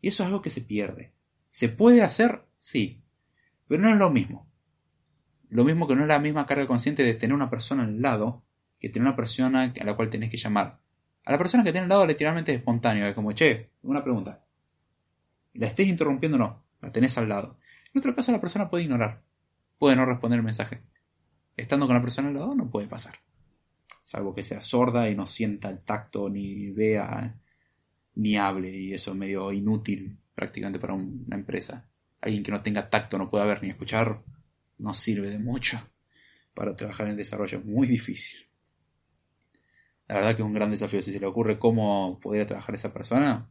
Y 0.00 0.08
eso 0.08 0.22
es 0.22 0.28
algo 0.28 0.42
que 0.42 0.50
se 0.50 0.60
pierde. 0.60 1.12
¿Se 1.48 1.68
puede 1.68 2.02
hacer? 2.02 2.42
Sí. 2.56 3.02
Pero 3.66 3.82
no 3.82 3.90
es 3.90 3.96
lo 3.96 4.10
mismo. 4.10 4.46
Lo 5.48 5.64
mismo 5.64 5.86
que 5.86 5.94
no 5.94 6.02
es 6.02 6.08
la 6.08 6.18
misma 6.18 6.46
carga 6.46 6.66
consciente 6.66 7.02
de 7.02 7.14
tener 7.14 7.34
una 7.34 7.50
persona 7.50 7.84
al 7.84 8.00
lado 8.02 8.42
que 8.78 8.88
tener 8.88 9.06
una 9.06 9.16
persona 9.16 9.72
a 9.80 9.84
la 9.84 9.94
cual 9.94 10.10
tenés 10.10 10.30
que 10.30 10.36
llamar. 10.36 10.80
A 11.24 11.32
la 11.32 11.38
persona 11.38 11.64
que 11.64 11.72
tiene 11.72 11.84
al 11.84 11.88
lado 11.88 12.06
literalmente 12.06 12.52
es 12.52 12.58
espontáneo, 12.58 13.06
es 13.06 13.14
como, 13.14 13.32
che, 13.32 13.70
una 13.82 14.02
pregunta. 14.02 14.44
La 15.54 15.66
estés 15.66 15.88
interrumpiendo 15.88 16.36
o 16.36 16.38
no, 16.38 16.64
la 16.80 16.92
tenés 16.92 17.16
al 17.18 17.28
lado. 17.28 17.58
En 17.92 17.98
otro 17.98 18.14
caso 18.14 18.32
la 18.32 18.40
persona 18.40 18.68
puede 18.68 18.84
ignorar, 18.84 19.22
puede 19.78 19.96
no 19.96 20.04
responder 20.04 20.38
el 20.38 20.44
mensaje. 20.44 20.82
Estando 21.56 21.86
con 21.86 21.96
la 21.96 22.02
persona 22.02 22.28
al 22.28 22.34
lado 22.34 22.54
no 22.54 22.70
puede 22.70 22.86
pasar. 22.86 23.14
Salvo 24.04 24.34
que 24.34 24.42
sea 24.42 24.60
sorda 24.60 25.08
y 25.10 25.16
no 25.16 25.26
sienta 25.26 25.68
el 25.68 25.80
tacto, 25.80 26.28
ni 26.28 26.70
vea, 26.70 27.34
ni 28.14 28.36
hable, 28.36 28.70
y 28.70 28.94
eso 28.94 29.10
es 29.12 29.16
medio 29.16 29.50
inútil 29.52 30.18
prácticamente 30.34 30.78
para 30.78 30.94
una 30.94 31.34
empresa. 31.34 31.88
Alguien 32.20 32.42
que 32.42 32.52
no 32.52 32.62
tenga 32.62 32.88
tacto 32.88 33.18
no 33.18 33.30
puede 33.30 33.46
ver 33.46 33.62
ni 33.62 33.70
escuchar, 33.70 34.22
no 34.78 34.94
sirve 34.94 35.30
de 35.30 35.38
mucho 35.38 35.80
para 36.54 36.76
trabajar 36.76 37.08
en 37.08 37.16
desarrollo. 37.16 37.60
Muy 37.60 37.86
difícil. 37.86 38.46
La 40.08 40.16
verdad 40.16 40.36
que 40.36 40.42
es 40.42 40.46
un 40.46 40.54
gran 40.54 40.70
desafío. 40.70 41.02
Si 41.02 41.12
se 41.12 41.20
le 41.20 41.26
ocurre 41.26 41.58
cómo 41.58 42.18
podría 42.20 42.46
trabajar 42.46 42.74
esa 42.74 42.92
persona, 42.92 43.50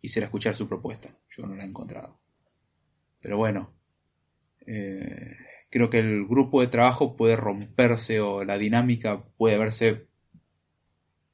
quisiera 0.00 0.26
escuchar 0.26 0.54
su 0.54 0.68
propuesta. 0.68 1.16
Yo 1.30 1.46
no 1.46 1.54
la 1.54 1.64
he 1.64 1.66
encontrado. 1.66 2.18
Pero 3.20 3.36
bueno, 3.36 3.72
eh, 4.66 5.36
creo 5.70 5.88
que 5.88 6.00
el 6.00 6.26
grupo 6.26 6.60
de 6.60 6.66
trabajo 6.66 7.16
puede 7.16 7.36
romperse 7.36 8.20
o 8.20 8.44
la 8.44 8.58
dinámica 8.58 9.24
puede 9.36 9.58
verse 9.58 10.06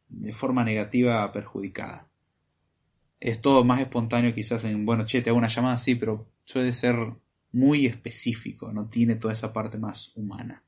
de 0.09 0.32
forma 0.32 0.64
negativa 0.64 1.30
perjudicada. 1.32 2.09
Es 3.20 3.40
todo 3.40 3.64
más 3.64 3.80
espontáneo 3.80 4.34
quizás 4.34 4.64
en, 4.64 4.86
bueno, 4.86 5.07
che, 5.07 5.22
te 5.22 5.30
hago 5.30 5.38
una 5.38 5.49
llamada, 5.49 5.78
sí, 5.78 5.94
pero 5.94 6.30
suele 6.44 6.72
ser 6.72 6.94
muy 7.53 7.86
específico, 7.86 8.72
no 8.72 8.88
tiene 8.88 9.16
toda 9.16 9.32
esa 9.32 9.53
parte 9.53 9.78
más 9.78 10.12
humana. 10.16 10.62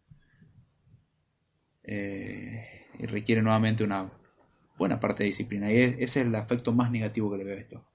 Eh, 1.83 2.87
y 2.99 3.07
requiere 3.07 3.43
nuevamente 3.43 3.85
una 3.85 4.11
buena 4.79 5.01
parte 5.01 5.23
de 5.23 5.29
disciplina. 5.29 5.73
Y 5.73 5.79
ese 5.79 6.03
es 6.03 6.17
el 6.17 6.35
aspecto 6.35 6.73
más 6.73 6.91
negativo 6.91 7.31
que 7.31 7.39
le 7.39 7.45
veo 7.45 7.57
a 7.57 7.61
esto. 7.61 7.87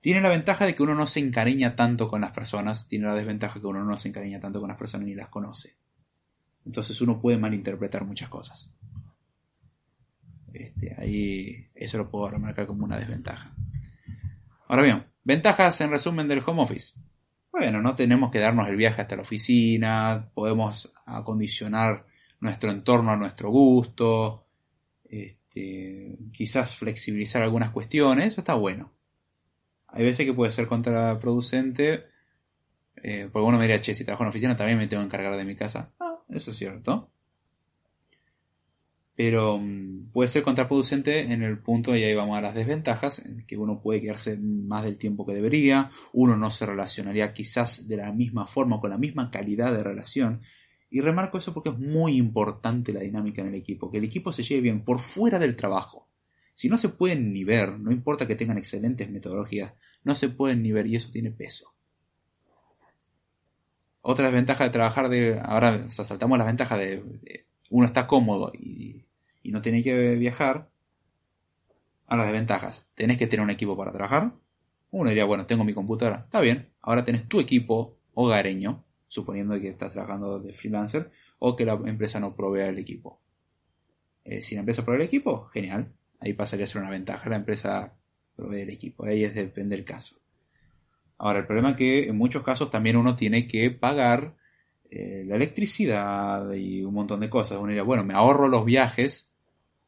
Tiene 0.00 0.20
la 0.20 0.30
ventaja 0.30 0.66
de 0.66 0.74
que 0.74 0.82
uno 0.82 0.94
no 0.94 1.06
se 1.06 1.20
encariña 1.20 1.76
tanto 1.76 2.08
con 2.08 2.22
las 2.22 2.32
personas, 2.32 2.88
tiene 2.88 3.06
la 3.06 3.14
desventaja 3.14 3.60
que 3.60 3.66
uno 3.66 3.84
no 3.84 3.96
se 3.96 4.08
encariña 4.08 4.40
tanto 4.40 4.58
con 4.58 4.68
las 4.68 4.78
personas 4.78 5.06
ni 5.06 5.14
las 5.14 5.28
conoce. 5.28 5.76
Entonces 6.66 7.00
uno 7.00 7.20
puede 7.20 7.38
malinterpretar 7.38 8.04
muchas 8.04 8.28
cosas. 8.28 8.72
Este, 10.52 10.94
ahí 10.98 11.70
eso 11.74 11.98
lo 11.98 12.10
puedo 12.10 12.28
remarcar 12.28 12.66
como 12.66 12.84
una 12.84 12.98
desventaja. 12.98 13.54
Ahora 14.66 14.82
bien, 14.82 15.06
ventajas 15.24 15.80
en 15.80 15.90
resumen 15.90 16.28
del 16.28 16.42
home 16.44 16.62
office. 16.62 16.94
Bueno, 17.52 17.82
no 17.82 17.94
tenemos 17.94 18.30
que 18.30 18.38
darnos 18.38 18.66
el 18.68 18.76
viaje 18.76 19.02
hasta 19.02 19.16
la 19.16 19.22
oficina, 19.22 20.30
podemos 20.34 20.92
acondicionar 21.04 22.06
nuestro 22.40 22.70
entorno 22.70 23.12
a 23.12 23.16
nuestro 23.16 23.50
gusto, 23.50 24.46
este, 25.04 26.16
quizás 26.32 26.74
flexibilizar 26.74 27.42
algunas 27.42 27.70
cuestiones, 27.70 28.28
eso 28.28 28.40
está 28.40 28.54
bueno. 28.54 28.90
Hay 29.88 30.02
veces 30.02 30.24
que 30.24 30.32
puede 30.32 30.50
ser 30.50 30.66
contraproducente, 30.66 32.06
eh, 32.96 33.28
porque 33.30 33.46
uno 33.46 33.58
me 33.58 33.64
diría, 33.64 33.82
che, 33.82 33.94
si 33.94 34.04
trabajo 34.04 34.24
en 34.24 34.30
oficina 34.30 34.56
también 34.56 34.78
me 34.78 34.86
tengo 34.86 35.02
que 35.02 35.06
encargar 35.06 35.36
de 35.36 35.44
mi 35.44 35.54
casa. 35.54 35.92
Ah, 36.00 36.22
eso 36.30 36.52
es 36.52 36.56
cierto 36.56 37.11
pero 39.14 39.58
mm, 39.58 40.10
puede 40.12 40.28
ser 40.28 40.42
contraproducente 40.42 41.20
en 41.32 41.42
el 41.42 41.58
punto, 41.58 41.94
y 41.94 42.02
ahí 42.02 42.14
vamos 42.14 42.38
a 42.38 42.42
las 42.42 42.54
desventajas, 42.54 43.22
que 43.46 43.56
uno 43.56 43.80
puede 43.80 44.00
quedarse 44.00 44.38
más 44.38 44.84
del 44.84 44.96
tiempo 44.96 45.26
que 45.26 45.34
debería, 45.34 45.90
uno 46.12 46.36
no 46.36 46.50
se 46.50 46.66
relacionaría 46.66 47.32
quizás 47.32 47.88
de 47.88 47.96
la 47.96 48.12
misma 48.12 48.46
forma 48.46 48.76
o 48.76 48.80
con 48.80 48.90
la 48.90 48.98
misma 48.98 49.30
calidad 49.30 49.72
de 49.74 49.82
relación. 49.82 50.42
Y 50.90 51.00
remarco 51.00 51.38
eso 51.38 51.54
porque 51.54 51.70
es 51.70 51.78
muy 51.78 52.16
importante 52.16 52.92
la 52.92 53.00
dinámica 53.00 53.42
en 53.42 53.48
el 53.48 53.54
equipo, 53.54 53.90
que 53.90 53.98
el 53.98 54.04
equipo 54.04 54.32
se 54.32 54.42
lleve 54.42 54.62
bien 54.62 54.84
por 54.84 55.00
fuera 55.00 55.38
del 55.38 55.56
trabajo. 55.56 56.08
Si 56.54 56.68
no 56.68 56.76
se 56.76 56.90
pueden 56.90 57.32
ni 57.32 57.44
ver, 57.44 57.78
no 57.78 57.92
importa 57.92 58.26
que 58.26 58.36
tengan 58.36 58.58
excelentes 58.58 59.10
metodologías, 59.10 59.72
no 60.04 60.14
se 60.14 60.28
pueden 60.28 60.62
ni 60.62 60.72
ver 60.72 60.86
y 60.86 60.96
eso 60.96 61.10
tiene 61.10 61.30
peso. 61.30 61.72
Otra 64.02 64.26
desventaja 64.26 64.64
de 64.64 64.70
trabajar 64.70 65.08
de... 65.08 65.40
Ahora 65.42 65.88
saltamos 65.88 66.36
las 66.36 66.46
ventajas 66.46 66.78
de 66.78 67.46
uno 67.72 67.86
está 67.86 68.06
cómodo 68.06 68.52
y, 68.54 69.06
no 69.44 69.62
tiene 69.62 69.82
que 69.82 70.14
viajar, 70.14 70.70
a 72.06 72.16
las 72.16 72.26
desventajas. 72.26 72.86
Tenés 72.94 73.16
que 73.16 73.26
tener 73.26 73.42
un 73.42 73.50
equipo 73.50 73.76
para 73.76 73.92
trabajar. 73.92 74.34
Uno 74.90 75.08
diría, 75.08 75.24
bueno, 75.24 75.46
tengo 75.46 75.64
mi 75.64 75.72
computadora. 75.72 76.22
Está 76.24 76.40
bien. 76.42 76.68
Ahora 76.82 77.04
tenés 77.04 77.26
tu 77.26 77.40
equipo 77.40 77.96
hogareño, 78.12 78.84
suponiendo 79.08 79.58
que 79.58 79.68
estás 79.68 79.92
trabajando 79.92 80.38
de 80.38 80.52
freelancer, 80.52 81.10
o 81.38 81.56
que 81.56 81.64
la 81.64 81.72
empresa 81.86 82.20
no 82.20 82.36
provea 82.36 82.68
el 82.68 82.78
equipo. 82.78 83.20
Eh, 84.24 84.42
si 84.42 84.54
la 84.54 84.60
empresa 84.60 84.84
provee 84.84 85.00
el 85.00 85.06
equipo, 85.06 85.46
genial. 85.46 85.92
Ahí 86.20 86.34
pasaría 86.34 86.64
a 86.64 86.68
ser 86.68 86.82
una 86.82 86.90
ventaja. 86.90 87.30
La 87.30 87.36
empresa 87.36 87.94
provee 88.36 88.60
el 88.60 88.70
equipo. 88.70 89.06
Ahí 89.06 89.24
es 89.24 89.34
depende 89.34 89.76
del 89.76 89.86
caso. 89.86 90.16
Ahora, 91.16 91.38
el 91.38 91.46
problema 91.46 91.70
es 91.70 91.76
que 91.76 92.08
en 92.08 92.16
muchos 92.16 92.42
casos 92.42 92.70
también 92.70 92.96
uno 92.96 93.16
tiene 93.16 93.46
que 93.48 93.70
pagar 93.70 94.36
eh, 94.94 95.24
la 95.26 95.36
electricidad 95.36 96.52
y 96.52 96.84
un 96.84 96.92
montón 96.92 97.20
de 97.20 97.30
cosas. 97.30 97.56
Uno 97.58 97.68
diría, 97.68 97.82
bueno, 97.82 98.04
me 98.04 98.12
ahorro 98.12 98.46
los 98.46 98.64
viajes, 98.64 99.32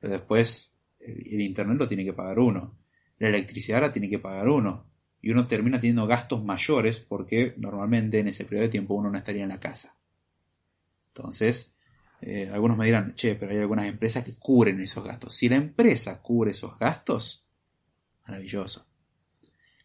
pero 0.01 0.15
después 0.15 0.75
el, 0.99 1.41
internet 1.43 1.79
lo 1.79 1.87
tiene 1.87 2.05
que 2.05 2.15
pagar 2.15 2.39
uno. 2.39 2.79
La 3.19 3.29
electricidad 3.29 3.83
la 3.83 3.93
tiene 3.93 4.09
que 4.09 4.19
pagar 4.19 4.49
uno. 4.49 4.87
Y 5.21 5.31
uno 5.31 5.47
termina 5.47 5.79
teniendo 5.79 6.07
gastos 6.07 6.43
mayores 6.43 7.01
porque 7.01 7.55
normalmente 7.59 8.19
en 8.19 8.29
ese 8.29 8.45
periodo 8.45 8.63
de 8.63 8.71
tiempo 8.71 8.95
uno 8.95 9.11
no 9.11 9.19
estaría 9.19 9.43
en 9.43 9.51
la 9.51 9.61
casa. 9.61 9.95
Entonces, 11.09 11.71
Eh, 12.27 12.49
algunos 12.51 12.79
me 12.79 12.87
dirán, 12.87 13.15
che, 13.15 13.35
pero 13.35 13.53
hay 13.53 13.59
algunas 13.59 13.87
empresas 13.87 14.25
que 14.25 14.35
cubren 14.39 14.81
esos 14.81 15.05
gastos. 15.05 15.35
Si 15.35 15.49
la 15.49 15.57
empresa 15.57 16.23
cubre 16.23 16.53
esos 16.53 16.79
gastos, 16.79 17.45
maravilloso. 18.27 18.87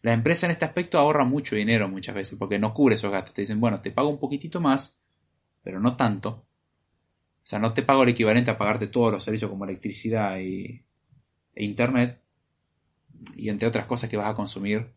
La 0.00 0.14
empresa 0.14 0.46
en 0.46 0.52
este 0.52 0.64
aspecto 0.64 0.98
ahorra 0.98 1.24
mucho 1.24 1.54
dinero 1.56 1.86
muchas 1.88 2.14
veces 2.14 2.38
porque 2.38 2.58
no 2.58 2.72
cubre 2.72 2.94
esos 2.94 3.10
gastos. 3.12 3.34
Te 3.34 3.42
dicen, 3.42 3.60
bueno, 3.60 3.82
te 3.82 3.90
pago 3.90 4.08
un 4.08 4.18
poquitito 4.18 4.58
más, 4.58 4.99
pero 5.62 5.80
no 5.80 5.96
tanto. 5.96 6.46
O 7.42 7.46
sea, 7.50 7.58
no 7.58 7.72
te 7.72 7.82
pago 7.82 8.02
el 8.02 8.10
equivalente 8.10 8.50
a 8.50 8.58
pagarte 8.58 8.86
todos 8.86 9.12
los 9.12 9.24
servicios 9.24 9.50
como 9.50 9.64
electricidad 9.64 10.38
y, 10.38 10.84
e 11.54 11.64
internet 11.64 12.20
y 13.36 13.48
entre 13.48 13.68
otras 13.68 13.86
cosas 13.86 14.08
que 14.08 14.16
vas 14.16 14.28
a 14.28 14.34
consumir. 14.34 14.92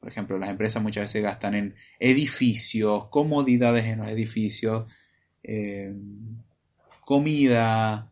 Por 0.00 0.08
ejemplo, 0.08 0.38
las 0.38 0.50
empresas 0.50 0.82
muchas 0.82 1.04
veces 1.04 1.22
gastan 1.22 1.54
en 1.54 1.74
edificios, 1.98 3.08
comodidades 3.08 3.86
en 3.86 3.98
los 3.98 4.08
edificios, 4.08 4.86
eh, 5.42 5.94
comida, 7.00 8.10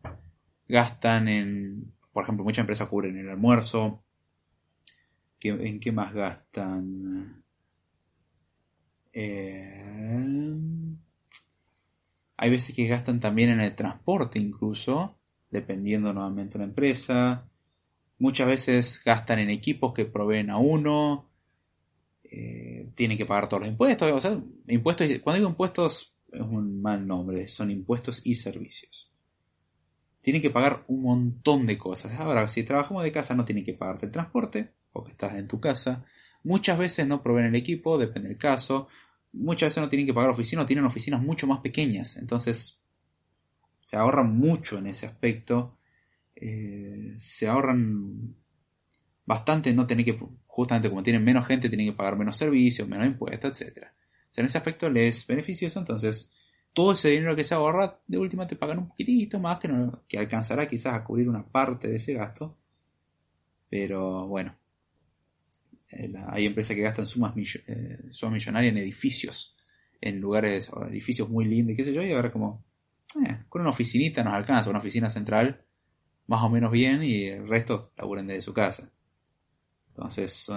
gastan 0.67 1.27
en, 1.27 1.93
por 2.11 2.23
ejemplo, 2.23 2.43
muchas 2.43 2.63
empresas 2.63 2.87
cubren 2.87 3.17
el 3.17 3.29
almuerzo. 3.29 4.03
¿En 5.41 5.79
qué 5.79 5.91
más 5.91 6.13
gastan? 6.13 7.43
Eh, 9.11 9.83
hay 12.43 12.49
veces 12.49 12.75
que 12.75 12.87
gastan 12.87 13.21
también 13.21 13.51
en 13.51 13.61
el 13.61 13.73
transporte 13.73 14.37
incluso, 14.37 15.17
dependiendo 15.49 16.11
nuevamente 16.11 16.57
de 16.57 16.59
la 16.59 16.65
empresa. 16.65 17.47
Muchas 18.19 18.47
veces 18.47 19.01
gastan 19.05 19.39
en 19.39 19.49
equipos 19.49 19.93
que 19.93 20.03
proveen 20.03 20.49
a 20.49 20.57
uno. 20.57 21.29
Eh, 22.25 22.89
tienen 22.95 23.17
que 23.17 23.25
pagar 23.25 23.47
todos 23.47 23.61
los 23.61 23.69
impuestos. 23.69 24.11
O 24.11 24.19
sea, 24.19 24.37
impuestos, 24.67 25.07
cuando 25.23 25.37
digo 25.37 25.49
impuestos 25.51 26.17
es 26.33 26.41
un 26.41 26.81
mal 26.81 27.07
nombre, 27.07 27.47
son 27.47 27.71
impuestos 27.71 28.19
y 28.25 28.35
servicios. 28.35 29.09
Tienen 30.19 30.41
que 30.41 30.49
pagar 30.49 30.83
un 30.89 31.03
montón 31.03 31.65
de 31.65 31.77
cosas. 31.77 32.11
Ahora, 32.19 32.49
si 32.49 32.63
trabajamos 32.63 33.03
de 33.03 33.13
casa 33.13 33.35
no 33.35 33.45
tienen 33.45 33.63
que 33.63 33.73
pagarte 33.73 34.07
el 34.07 34.11
transporte, 34.11 34.73
porque 34.91 35.11
estás 35.11 35.35
en 35.35 35.47
tu 35.47 35.61
casa. 35.61 36.03
Muchas 36.43 36.77
veces 36.77 37.07
no 37.07 37.23
proveen 37.23 37.47
el 37.47 37.55
equipo, 37.55 37.97
depende 37.97 38.27
del 38.27 38.37
caso. 38.37 38.89
Muchas 39.33 39.67
veces 39.67 39.81
no 39.81 39.89
tienen 39.89 40.05
que 40.05 40.13
pagar 40.13 40.29
oficina, 40.29 40.65
tienen 40.65 40.85
oficinas 40.85 41.21
mucho 41.21 41.47
más 41.47 41.59
pequeñas. 41.59 42.17
Entonces, 42.17 42.79
se 43.83 43.97
ahorran 43.97 44.35
mucho 44.35 44.77
en 44.77 44.87
ese 44.87 45.05
aspecto. 45.05 45.77
Eh, 46.35 47.15
se 47.17 47.47
ahorran 47.47 48.35
bastante 49.25 49.73
no 49.73 49.87
tener 49.87 50.05
que, 50.05 50.19
justamente 50.47 50.89
como 50.89 51.03
tienen 51.03 51.23
menos 51.23 51.47
gente, 51.47 51.69
tienen 51.69 51.87
que 51.87 51.97
pagar 51.97 52.17
menos 52.17 52.37
servicios, 52.37 52.87
menos 52.87 53.07
impuestos, 53.07 53.61
etc. 53.61 53.77
O 53.77 54.33
sea, 54.33 54.41
en 54.41 54.45
ese 54.45 54.57
aspecto 54.57 54.89
les 54.89 55.25
beneficioso, 55.27 55.79
entonces 55.79 56.31
todo 56.73 56.93
ese 56.93 57.09
dinero 57.09 57.35
que 57.35 57.43
se 57.43 57.53
ahorra, 57.53 57.99
de 58.07 58.17
última 58.17 58.47
te 58.47 58.55
pagan 58.55 58.79
un 58.79 58.87
poquitito 58.89 59.39
más 59.39 59.59
que, 59.59 59.67
no, 59.67 60.03
que 60.07 60.17
alcanzará 60.17 60.67
quizás 60.67 60.95
a 60.95 61.03
cubrir 61.03 61.29
una 61.29 61.45
parte 61.45 61.87
de 61.87 61.97
ese 61.97 62.13
gasto. 62.13 62.57
Pero 63.69 64.27
bueno, 64.27 64.55
hay 66.27 66.45
empresas 66.45 66.75
que 66.75 66.81
gastan 66.81 67.05
sumas, 67.05 67.33
eh, 67.37 67.99
sumas 68.11 68.33
millonarias 68.33 68.71
en 68.71 68.77
edificios, 68.77 69.55
en 70.01 70.19
lugares, 70.19 70.69
o 70.71 70.85
edificios 70.85 71.29
muy 71.29 71.45
lindos, 71.45 71.75
qué 71.77 71.83
sé 71.83 71.93
yo, 71.93 72.03
y 72.03 72.11
ahora 72.11 72.31
como, 72.31 72.63
eh, 73.25 73.43
con 73.49 73.61
una 73.61 73.69
oficinita 73.69 74.23
nos 74.23 74.33
alcanza, 74.33 74.69
una 74.69 74.79
oficina 74.79 75.09
central, 75.09 75.63
más 76.27 76.43
o 76.43 76.49
menos 76.49 76.71
bien, 76.71 77.03
y 77.03 77.25
el 77.25 77.47
resto 77.47 77.91
laburen 77.97 78.27
desde 78.27 78.41
su 78.41 78.53
casa. 78.53 78.89
Entonces, 79.89 80.49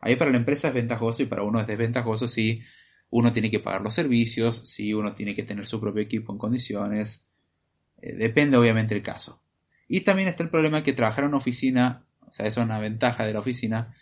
ahí 0.00 0.16
para 0.16 0.30
la 0.30 0.38
empresa 0.38 0.68
es 0.68 0.74
ventajoso 0.74 1.22
y 1.22 1.26
para 1.26 1.42
uno 1.42 1.60
es 1.60 1.66
desventajoso 1.66 2.26
si 2.26 2.62
uno 3.10 3.32
tiene 3.32 3.50
que 3.50 3.60
pagar 3.60 3.82
los 3.82 3.92
servicios, 3.92 4.68
si 4.68 4.94
uno 4.94 5.12
tiene 5.14 5.34
que 5.34 5.42
tener 5.42 5.66
su 5.66 5.80
propio 5.80 6.02
equipo 6.02 6.32
en 6.32 6.38
condiciones. 6.38 7.28
depende 8.00 8.56
obviamente 8.56 8.94
el 8.94 9.02
caso. 9.02 9.42
Y 9.88 10.02
también 10.02 10.28
está 10.28 10.42
el 10.42 10.50
problema 10.50 10.82
que 10.82 10.92
trabajar 10.92 11.24
en 11.24 11.28
una 11.28 11.38
oficina, 11.38 12.06
o 12.20 12.32
sea, 12.32 12.46
eso 12.46 12.60
es 12.60 12.66
una 12.66 12.78
ventaja 12.78 13.26
de 13.26 13.32
la 13.32 13.40
oficina, 13.40 13.94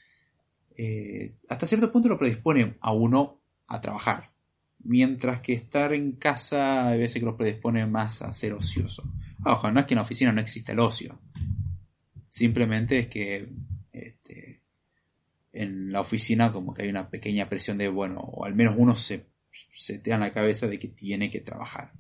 eh, 0.76 1.34
hasta 1.48 1.66
cierto 1.66 1.90
punto 1.90 2.08
lo 2.08 2.18
predispone 2.18 2.76
a 2.80 2.92
uno 2.92 3.40
a 3.66 3.80
trabajar. 3.80 4.30
Mientras 4.84 5.40
que 5.40 5.54
estar 5.54 5.92
en 5.92 6.12
casa 6.12 6.88
a 6.88 6.96
veces 6.96 7.20
que 7.20 7.26
lo 7.26 7.36
predispone 7.36 7.86
más 7.86 8.22
a 8.22 8.32
ser 8.32 8.52
ocioso. 8.52 9.02
Ojo, 9.44 9.70
no 9.70 9.80
es 9.80 9.86
que 9.86 9.94
en 9.94 9.96
la 9.96 10.02
oficina 10.02 10.32
no 10.32 10.40
exista 10.40 10.72
el 10.72 10.80
ocio. 10.80 11.18
Simplemente 12.28 12.98
es 12.98 13.06
que 13.08 13.48
este, 13.92 14.62
en 15.52 15.90
la 15.90 16.00
oficina 16.00 16.52
como 16.52 16.74
que 16.74 16.82
hay 16.82 16.88
una 16.88 17.08
pequeña 17.08 17.48
presión 17.48 17.78
de, 17.78 17.88
bueno, 17.88 18.20
o 18.20 18.44
al 18.44 18.54
menos 18.54 18.74
uno 18.76 18.96
se, 18.96 19.26
se 19.72 19.98
te 19.98 20.12
en 20.12 20.20
la 20.20 20.32
cabeza 20.32 20.66
de 20.66 20.78
que 20.78 20.88
tiene 20.88 21.30
que 21.30 21.40
trabajar. 21.40 21.92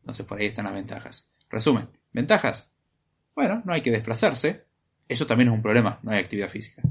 Entonces 0.00 0.26
por 0.26 0.38
ahí 0.38 0.46
están 0.46 0.64
las 0.64 0.74
ventajas. 0.74 1.30
Resumen, 1.48 1.88
ventajas. 2.12 2.70
Bueno, 3.34 3.62
no 3.64 3.72
hay 3.72 3.80
que 3.80 3.90
desplazarse. 3.90 4.64
Eso 5.08 5.26
también 5.26 5.48
es 5.48 5.54
un 5.54 5.62
problema, 5.62 6.00
no 6.02 6.10
hay 6.10 6.18
actividad 6.18 6.48
física. 6.48 6.82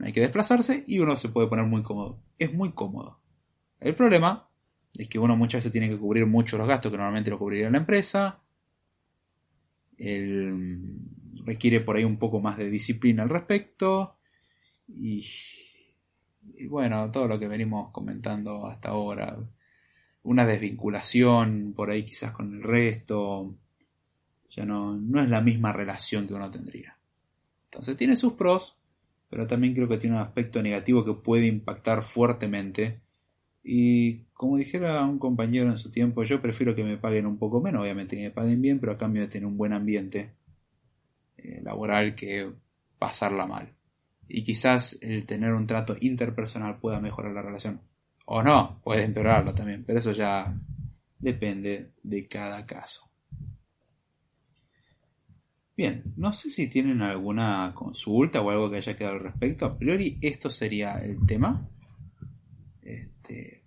Hay 0.00 0.12
que 0.12 0.20
desplazarse 0.20 0.84
y 0.86 1.00
uno 1.00 1.16
se 1.16 1.28
puede 1.28 1.48
poner 1.48 1.66
muy 1.66 1.82
cómodo. 1.82 2.20
Es 2.38 2.52
muy 2.52 2.72
cómodo. 2.72 3.18
El 3.80 3.94
problema 3.94 4.48
es 4.96 5.08
que 5.08 5.18
uno 5.18 5.36
muchas 5.36 5.60
veces 5.60 5.72
tiene 5.72 5.88
que 5.88 5.98
cubrir 5.98 6.26
muchos 6.26 6.58
los 6.58 6.68
gastos 6.68 6.90
que 6.90 6.98
normalmente 6.98 7.30
lo 7.30 7.38
cubriría 7.38 7.70
la 7.70 7.78
empresa. 7.78 8.40
requiere 11.44 11.80
por 11.80 11.96
ahí 11.96 12.04
un 12.04 12.18
poco 12.18 12.40
más 12.40 12.56
de 12.58 12.70
disciplina 12.70 13.22
al 13.24 13.28
respecto. 13.28 14.16
Y, 14.88 15.26
y 16.56 16.66
bueno, 16.66 17.10
todo 17.10 17.26
lo 17.26 17.38
que 17.38 17.48
venimos 17.48 17.90
comentando 17.90 18.66
hasta 18.66 18.90
ahora. 18.90 19.36
Una 20.22 20.46
desvinculación 20.46 21.72
por 21.74 21.90
ahí 21.90 22.04
quizás 22.04 22.32
con 22.32 22.54
el 22.54 22.62
resto. 22.62 23.56
Ya 24.50 24.64
no, 24.64 24.96
no 24.96 25.20
es 25.20 25.28
la 25.28 25.40
misma 25.40 25.72
relación 25.72 26.26
que 26.26 26.34
uno 26.34 26.50
tendría. 26.50 26.96
Entonces 27.64 27.96
tiene 27.96 28.16
sus 28.16 28.32
pros, 28.32 28.77
pero 29.30 29.46
también 29.46 29.74
creo 29.74 29.88
que 29.88 29.98
tiene 29.98 30.16
un 30.16 30.22
aspecto 30.22 30.62
negativo 30.62 31.04
que 31.04 31.14
puede 31.14 31.46
impactar 31.46 32.02
fuertemente. 32.02 33.00
Y 33.62 34.24
como 34.32 34.56
dijera 34.56 35.04
un 35.04 35.18
compañero 35.18 35.70
en 35.70 35.78
su 35.78 35.90
tiempo, 35.90 36.22
yo 36.22 36.40
prefiero 36.40 36.74
que 36.74 36.84
me 36.84 36.96
paguen 36.96 37.26
un 37.26 37.38
poco 37.38 37.60
menos, 37.60 37.82
obviamente 37.82 38.16
que 38.16 38.22
me 38.22 38.30
paguen 38.30 38.62
bien, 38.62 38.78
pero 38.78 38.92
a 38.92 38.98
cambio 38.98 39.22
de 39.22 39.28
tener 39.28 39.46
un 39.46 39.58
buen 39.58 39.72
ambiente 39.72 40.32
eh, 41.36 41.60
laboral 41.62 42.14
que 42.14 42.50
pasarla 42.98 43.46
mal. 43.46 43.74
Y 44.26 44.44
quizás 44.44 44.98
el 45.02 45.26
tener 45.26 45.52
un 45.52 45.66
trato 45.66 45.96
interpersonal 46.00 46.78
pueda 46.78 47.00
mejorar 47.00 47.32
la 47.32 47.42
relación. 47.42 47.80
O 48.26 48.42
no, 48.42 48.80
puede 48.84 49.04
empeorarlo 49.04 49.54
también, 49.54 49.84
pero 49.84 49.98
eso 49.98 50.12
ya 50.12 50.54
depende 51.18 51.92
de 52.02 52.28
cada 52.28 52.66
caso. 52.66 53.07
Bien, 55.78 56.02
no 56.16 56.32
sé 56.32 56.50
si 56.50 56.66
tienen 56.66 57.02
alguna 57.02 57.70
consulta 57.72 58.40
o 58.40 58.50
algo 58.50 58.68
que 58.68 58.78
haya 58.78 58.96
quedado 58.96 59.14
al 59.14 59.22
respecto. 59.22 59.64
A 59.64 59.78
priori, 59.78 60.18
esto 60.22 60.50
sería 60.50 60.94
el 60.94 61.24
tema. 61.24 61.68
Este, 62.82 63.62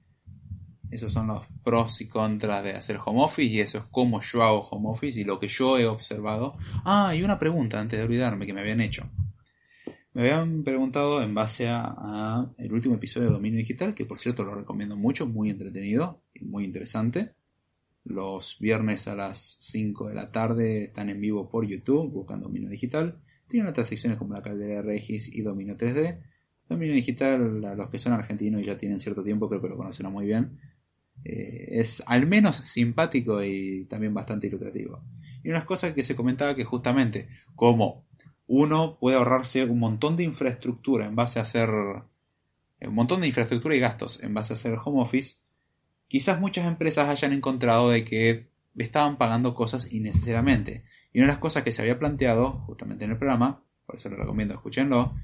esos 0.90 1.14
son 1.14 1.28
los 1.28 1.46
pros 1.64 2.02
y 2.02 2.10
contras 2.10 2.66
de 2.66 2.72
hacer 2.72 3.00
home 3.06 3.24
office 3.24 3.54
y 3.54 3.62
eso 3.62 3.78
es 3.78 3.86
cómo 3.92 4.20
yo 4.20 4.44
hago 4.44 4.60
home 4.60 4.90
office 4.90 5.22
y 5.22 5.24
lo 5.24 5.40
que 5.40 5.48
yo 5.48 5.78
he 5.78 5.86
observado. 5.86 6.58
Ah, 6.84 7.16
y 7.16 7.24
una 7.24 7.40
pregunta 7.40 7.80
antes 7.80 7.98
de 7.98 8.04
olvidarme 8.04 8.46
que 8.46 8.54
me 8.54 8.60
habían 8.60 8.82
hecho. 8.82 9.10
Me 10.14 10.24
habían 10.24 10.66
preguntado 10.66 11.24
en 11.24 11.34
base 11.34 11.70
a, 11.70 11.96
a, 11.98 12.54
el 12.58 12.74
último 12.74 12.96
episodio 12.96 13.28
de 13.28 13.36
Dominio 13.36 13.60
Digital, 13.60 13.96
que 13.96 14.06
por 14.06 14.20
cierto 14.20 14.44
lo 14.44 14.54
recomiendo 14.54 14.98
mucho, 14.98 15.28
muy 15.28 15.50
entretenido 15.50 16.22
y 16.34 16.44
muy 16.44 16.66
interesante. 16.66 17.36
Los 18.04 18.58
viernes 18.60 19.08
a 19.08 19.16
las 19.16 19.58
5 19.60 20.10
de 20.10 20.16
la 20.16 20.32
tarde 20.32 20.86
están 20.86 21.10
en 21.10 21.22
vivo 21.22 21.50
por 21.50 21.68
YouTube 21.68 22.12
buscando 22.12 22.48
Dominio 22.48 22.70
Digital. 22.70 23.22
Tienen 23.48 23.70
otras 23.70 23.88
secciones 23.88 24.18
como 24.18 24.34
la 24.34 24.42
caldera 24.42 24.76
de 24.76 24.82
Regis 24.82 25.28
y 25.34 25.42
Dominio 25.42 25.78
3D. 25.78 26.22
Dominio 26.68 26.96
Digital, 26.96 27.62
los 27.62 27.90
que 27.90 27.98
son 27.98 28.14
argentinos 28.14 28.62
y 28.62 28.66
ya 28.66 28.78
tienen 28.78 29.00
cierto 29.00 29.24
tiempo, 29.24 29.50
creo 29.50 29.62
que 29.62 29.70
lo 29.70 29.78
conocen 29.78 30.12
muy 30.12 30.26
bien. 30.26 30.60
Eh, 31.24 31.68
es 31.70 32.02
al 32.08 32.26
menos 32.28 32.56
simpático 32.56 33.44
y 33.44 33.86
también 33.86 34.14
bastante 34.14 34.48
ilustrativo. 34.48 35.04
Y 35.44 35.50
unas 35.50 35.66
cosas 35.66 35.94
que 35.94 36.04
se 36.04 36.16
comentaba 36.16 36.56
que 36.56 36.64
justamente 36.64 37.28
como 37.56 38.06
uno 38.48 38.98
puede 39.00 39.18
ahorrarse 39.18 39.64
un 39.66 39.80
montón 39.80 40.18
de 40.18 40.24
infraestructura 40.24 41.06
en 41.06 41.16
base 41.16 41.40
a 41.40 41.44
hacer 41.44 41.70
un 41.70 42.96
montón 42.96 43.22
de 43.22 43.28
infraestructura 43.28 43.76
y 43.76 43.80
gastos 43.80 44.22
en 44.24 44.34
base 44.34 44.54
a 44.54 44.56
hacer 44.56 44.78
home 44.84 45.02
office 45.02 45.36
quizás 46.12 46.42
muchas 46.42 46.68
empresas 46.68 47.08
hayan 47.08 47.32
encontrado 47.32 47.90
de 47.90 48.04
que 48.04 48.50
estaban 48.78 49.18
pagando 49.18 49.56
cosas 49.56 49.94
innecesariamente. 49.94 50.84
Y 51.14 51.20
una 51.20 51.28
de 51.28 51.32
las 51.32 51.40
cosas 51.40 51.64
que 51.64 51.72
se 51.72 51.82
había 51.82 52.00
planteado 52.00 52.52
justamente 52.66 53.06
en 53.06 53.12
el 53.12 53.18
programa, 53.18 53.64
por 53.86 53.96
eso 53.96 54.10
lo 54.10 54.18
recomiendo, 54.18 54.54
escúchenlo, 54.54 55.16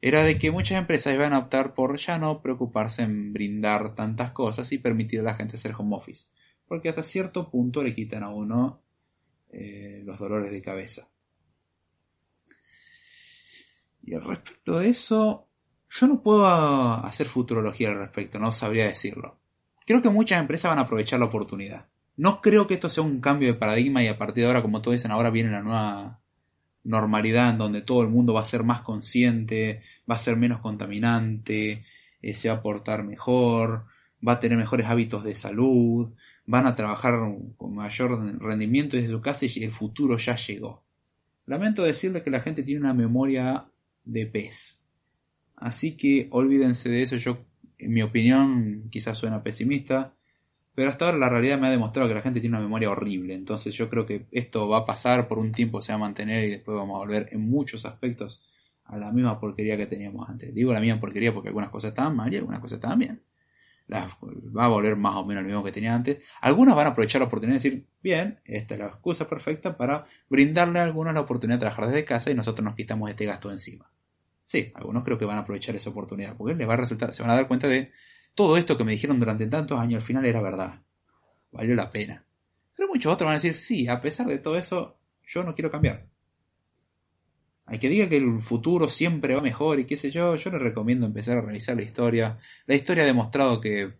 era 0.00 0.22
de 0.24 0.38
que 0.38 0.50
muchas 0.50 0.78
empresas 0.78 1.12
iban 1.12 1.34
a 1.34 1.38
optar 1.38 1.74
por 1.74 1.98
ya 1.98 2.18
no 2.18 2.40
preocuparse 2.40 3.02
en 3.02 3.34
brindar 3.34 3.94
tantas 3.94 4.30
cosas 4.30 4.72
y 4.72 4.78
permitir 4.78 5.20
a 5.20 5.24
la 5.24 5.34
gente 5.34 5.56
hacer 5.56 5.74
home 5.76 5.96
office. 5.96 6.28
Porque 6.66 6.88
hasta 6.88 7.02
cierto 7.02 7.50
punto 7.50 7.82
le 7.82 7.94
quitan 7.94 8.22
a 8.22 8.30
uno 8.30 8.80
eh, 9.50 10.00
los 10.02 10.18
dolores 10.18 10.50
de 10.50 10.62
cabeza. 10.62 11.10
Y 14.02 14.14
al 14.14 14.24
respecto 14.24 14.78
de 14.78 14.88
eso, 14.88 15.46
yo 15.90 16.06
no 16.06 16.22
puedo 16.22 16.46
hacer 16.46 17.26
futurología 17.26 17.90
al 17.90 17.98
respecto, 17.98 18.38
no 18.38 18.50
sabría 18.50 18.86
decirlo. 18.86 19.41
Creo 19.86 20.02
que 20.02 20.10
muchas 20.10 20.40
empresas 20.40 20.70
van 20.70 20.78
a 20.78 20.82
aprovechar 20.82 21.18
la 21.18 21.26
oportunidad. 21.26 21.86
No 22.16 22.40
creo 22.40 22.66
que 22.66 22.74
esto 22.74 22.88
sea 22.88 23.02
un 23.02 23.20
cambio 23.20 23.48
de 23.48 23.58
paradigma 23.58 24.02
y 24.02 24.08
a 24.08 24.18
partir 24.18 24.42
de 24.42 24.48
ahora, 24.48 24.62
como 24.62 24.82
todos 24.82 24.96
dicen, 24.96 25.10
ahora 25.10 25.30
viene 25.30 25.50
la 25.50 25.62
nueva 25.62 26.20
normalidad 26.84 27.50
en 27.50 27.58
donde 27.58 27.80
todo 27.80 28.02
el 28.02 28.08
mundo 28.08 28.34
va 28.34 28.42
a 28.42 28.44
ser 28.44 28.64
más 28.64 28.82
consciente, 28.82 29.82
va 30.10 30.16
a 30.16 30.18
ser 30.18 30.36
menos 30.36 30.60
contaminante, 30.60 31.84
eh, 32.20 32.34
se 32.34 32.48
va 32.48 32.56
a 32.56 32.62
portar 32.62 33.04
mejor, 33.04 33.86
va 34.26 34.32
a 34.32 34.40
tener 34.40 34.58
mejores 34.58 34.86
hábitos 34.86 35.24
de 35.24 35.34
salud, 35.34 36.12
van 36.46 36.66
a 36.66 36.74
trabajar 36.74 37.14
con 37.56 37.74
mayor 37.74 38.40
rendimiento 38.40 38.96
desde 38.96 39.10
su 39.10 39.20
casa 39.20 39.46
y 39.46 39.64
el 39.64 39.72
futuro 39.72 40.16
ya 40.18 40.36
llegó. 40.36 40.82
Lamento 41.46 41.82
decirle 41.82 42.22
que 42.22 42.30
la 42.30 42.40
gente 42.40 42.62
tiene 42.62 42.80
una 42.80 42.94
memoria 42.94 43.66
de 44.04 44.26
pez. 44.26 44.82
Así 45.56 45.96
que 45.96 46.28
olvídense 46.30 46.88
de 46.88 47.02
eso. 47.02 47.16
Yo, 47.16 47.44
en 47.84 47.92
mi 47.92 48.02
opinión, 48.02 48.88
quizás 48.90 49.18
suena 49.18 49.42
pesimista, 49.42 50.14
pero 50.74 50.90
hasta 50.90 51.06
ahora 51.06 51.18
la 51.18 51.28
realidad 51.28 51.58
me 51.58 51.68
ha 51.68 51.70
demostrado 51.70 52.08
que 52.08 52.14
la 52.14 52.22
gente 52.22 52.40
tiene 52.40 52.56
una 52.56 52.64
memoria 52.64 52.90
horrible. 52.90 53.34
Entonces 53.34 53.74
yo 53.74 53.90
creo 53.90 54.06
que 54.06 54.26
esto 54.32 54.68
va 54.68 54.78
a 54.78 54.86
pasar 54.86 55.28
por 55.28 55.38
un 55.38 55.52
tiempo, 55.52 55.80
se 55.80 55.92
va 55.92 55.96
a 55.96 55.98
mantener 55.98 56.44
y 56.44 56.50
después 56.50 56.76
vamos 56.76 56.96
a 56.96 56.98
volver 56.98 57.28
en 57.32 57.48
muchos 57.48 57.84
aspectos 57.84 58.48
a 58.84 58.96
la 58.96 59.12
misma 59.12 59.38
porquería 59.38 59.76
que 59.76 59.86
teníamos 59.86 60.28
antes. 60.28 60.54
Digo 60.54 60.72
la 60.72 60.80
misma 60.80 61.00
porquería 61.00 61.32
porque 61.34 61.48
algunas 61.48 61.70
cosas 61.70 61.90
estaban 61.90 62.16
mal 62.16 62.32
y 62.32 62.36
algunas 62.36 62.60
cosas 62.60 62.76
estaban 62.76 62.98
bien. 62.98 63.22
va 63.90 64.64
a 64.64 64.68
volver 64.68 64.96
más 64.96 65.16
o 65.16 65.24
menos 65.26 65.42
lo 65.42 65.48
mismo 65.48 65.64
que 65.64 65.72
tenía 65.72 65.94
antes. 65.94 66.18
Algunas 66.40 66.74
van 66.74 66.86
a 66.86 66.90
aprovechar 66.90 67.20
la 67.20 67.26
oportunidad 67.26 67.60
de 67.60 67.68
decir, 67.68 67.86
bien, 68.02 68.40
esta 68.44 68.74
es 68.74 68.80
la 68.80 68.86
excusa 68.86 69.28
perfecta 69.28 69.76
para 69.76 70.06
brindarle 70.30 70.78
a 70.80 70.84
algunos 70.84 71.14
la 71.14 71.20
oportunidad 71.20 71.56
de 71.58 71.60
trabajar 71.60 71.86
desde 71.86 72.04
casa 72.04 72.30
y 72.30 72.34
nosotros 72.34 72.64
nos 72.64 72.74
quitamos 72.76 73.10
este 73.10 73.26
gasto 73.26 73.52
encima. 73.52 73.91
Sí, 74.52 74.70
algunos 74.74 75.02
creo 75.02 75.16
que 75.16 75.24
van 75.24 75.38
a 75.38 75.40
aprovechar 75.40 75.74
esa 75.76 75.88
oportunidad 75.88 76.36
porque 76.36 76.54
les 76.54 76.68
va 76.68 76.74
a 76.74 76.76
resultar, 76.76 77.14
se 77.14 77.22
van 77.22 77.30
a 77.30 77.36
dar 77.36 77.48
cuenta 77.48 77.68
de 77.68 77.90
todo 78.34 78.58
esto 78.58 78.76
que 78.76 78.84
me 78.84 78.92
dijeron 78.92 79.18
durante 79.18 79.46
tantos 79.46 79.80
años 79.80 80.02
al 80.02 80.06
final 80.06 80.26
era 80.26 80.42
verdad. 80.42 80.82
Valió 81.52 81.74
la 81.74 81.88
pena. 81.88 82.26
Pero 82.76 82.86
muchos 82.88 83.14
otros 83.14 83.28
van 83.28 83.36
a 83.36 83.38
decir, 83.38 83.54
sí, 83.54 83.88
a 83.88 84.02
pesar 84.02 84.26
de 84.26 84.36
todo 84.36 84.58
eso, 84.58 84.98
yo 85.26 85.42
no 85.42 85.54
quiero 85.54 85.70
cambiar. 85.70 86.06
Hay 87.64 87.78
que 87.78 87.88
diga 87.88 88.10
que 88.10 88.18
el 88.18 88.42
futuro 88.42 88.90
siempre 88.90 89.34
va 89.34 89.40
mejor 89.40 89.80
y 89.80 89.86
qué 89.86 89.96
sé 89.96 90.10
yo, 90.10 90.36
yo 90.36 90.50
les 90.50 90.60
recomiendo 90.60 91.06
empezar 91.06 91.38
a 91.38 91.40
revisar 91.40 91.76
la 91.76 91.84
historia. 91.84 92.38
La 92.66 92.74
historia 92.74 93.04
ha 93.04 93.06
demostrado 93.06 93.58
que 93.58 93.94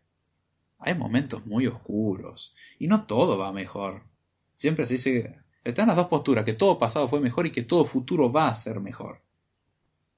hay 0.81 0.95
momentos 0.95 1.47
muy 1.47 1.67
oscuros 1.67 2.55
y 2.79 2.89
no 2.89 3.07
todo 3.07 3.39
va 3.39 3.55
mejor. 3.55 4.03
Siempre 4.55 4.85
se 4.85 4.93
dice, 4.97 5.39
están 5.65 5.87
las 5.87 5.97
dos 5.97 6.09
posturas, 6.09 6.45
que 6.45 6.53
todo 6.53 6.79
pasado 6.79 7.09
fue 7.09 7.21
mejor 7.21 7.47
y 7.47 7.53
que 7.53 7.63
todo 7.63 7.87
futuro 7.87 8.31
va 8.31 8.49
a 8.49 8.55
ser 8.55 8.79
mejor. 8.81 9.23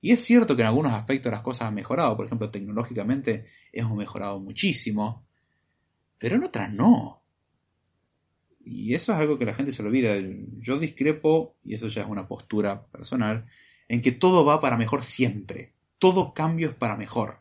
Y 0.04 0.12
es 0.12 0.22
cierto 0.22 0.54
que 0.54 0.60
en 0.60 0.68
algunos 0.68 0.92
aspectos 0.92 1.32
las 1.32 1.40
cosas 1.40 1.68
han 1.68 1.74
mejorado, 1.74 2.14
por 2.14 2.26
ejemplo, 2.26 2.50
tecnológicamente 2.50 3.46
hemos 3.72 3.96
mejorado 3.96 4.38
muchísimo, 4.38 5.24
pero 6.18 6.36
en 6.36 6.44
otras 6.44 6.70
no. 6.70 7.22
Y 8.66 8.92
eso 8.92 9.14
es 9.14 9.18
algo 9.18 9.38
que 9.38 9.46
la 9.46 9.54
gente 9.54 9.72
se 9.72 9.82
olvida. 9.82 10.14
Yo 10.58 10.78
discrepo, 10.78 11.56
y 11.64 11.72
eso 11.72 11.88
ya 11.88 12.02
es 12.02 12.08
una 12.08 12.28
postura 12.28 12.84
personal, 12.88 13.46
en 13.88 14.02
que 14.02 14.12
todo 14.12 14.44
va 14.44 14.60
para 14.60 14.76
mejor 14.76 15.04
siempre. 15.04 15.72
Todo 15.98 16.34
cambio 16.34 16.68
es 16.68 16.74
para 16.74 16.98
mejor. 16.98 17.38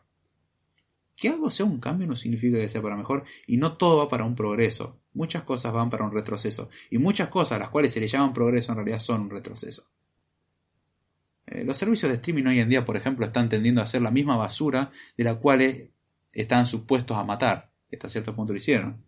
Que 1.16 1.28
algo 1.28 1.50
sea 1.50 1.66
un 1.66 1.80
cambio 1.80 2.06
no 2.06 2.16
significa 2.16 2.56
que 2.56 2.70
sea 2.70 2.80
para 2.80 2.96
mejor 2.96 3.24
y 3.46 3.58
no 3.58 3.76
todo 3.76 3.98
va 3.98 4.08
para 4.08 4.24
un 4.24 4.36
progreso. 4.36 5.02
Muchas 5.12 5.42
cosas 5.42 5.74
van 5.74 5.90
para 5.90 6.04
un 6.04 6.12
retroceso 6.12 6.70
y 6.88 6.96
muchas 6.96 7.28
cosas 7.28 7.56
a 7.56 7.58
las 7.58 7.68
cuales 7.68 7.92
se 7.92 8.00
le 8.00 8.06
llaman 8.08 8.32
progreso 8.32 8.72
en 8.72 8.76
realidad 8.76 9.00
son 9.00 9.20
un 9.20 9.30
retroceso. 9.30 9.84
Eh, 11.46 11.64
los 11.64 11.76
servicios 11.76 12.10
de 12.10 12.16
streaming 12.16 12.44
hoy 12.46 12.60
en 12.60 12.68
día, 12.68 12.84
por 12.84 12.96
ejemplo, 12.96 13.26
están 13.26 13.48
tendiendo 13.48 13.82
a 13.82 13.86
ser 13.86 14.02
la 14.02 14.10
misma 14.10 14.36
basura 14.36 14.90
de 15.16 15.24
la 15.24 15.36
cual 15.36 15.90
están 16.32 16.66
supuestos 16.66 17.16
a 17.16 17.24
matar. 17.24 17.70
Hasta 17.92 18.08
cierto 18.08 18.34
punto 18.34 18.52
lo 18.52 18.56
hicieron. 18.56 19.04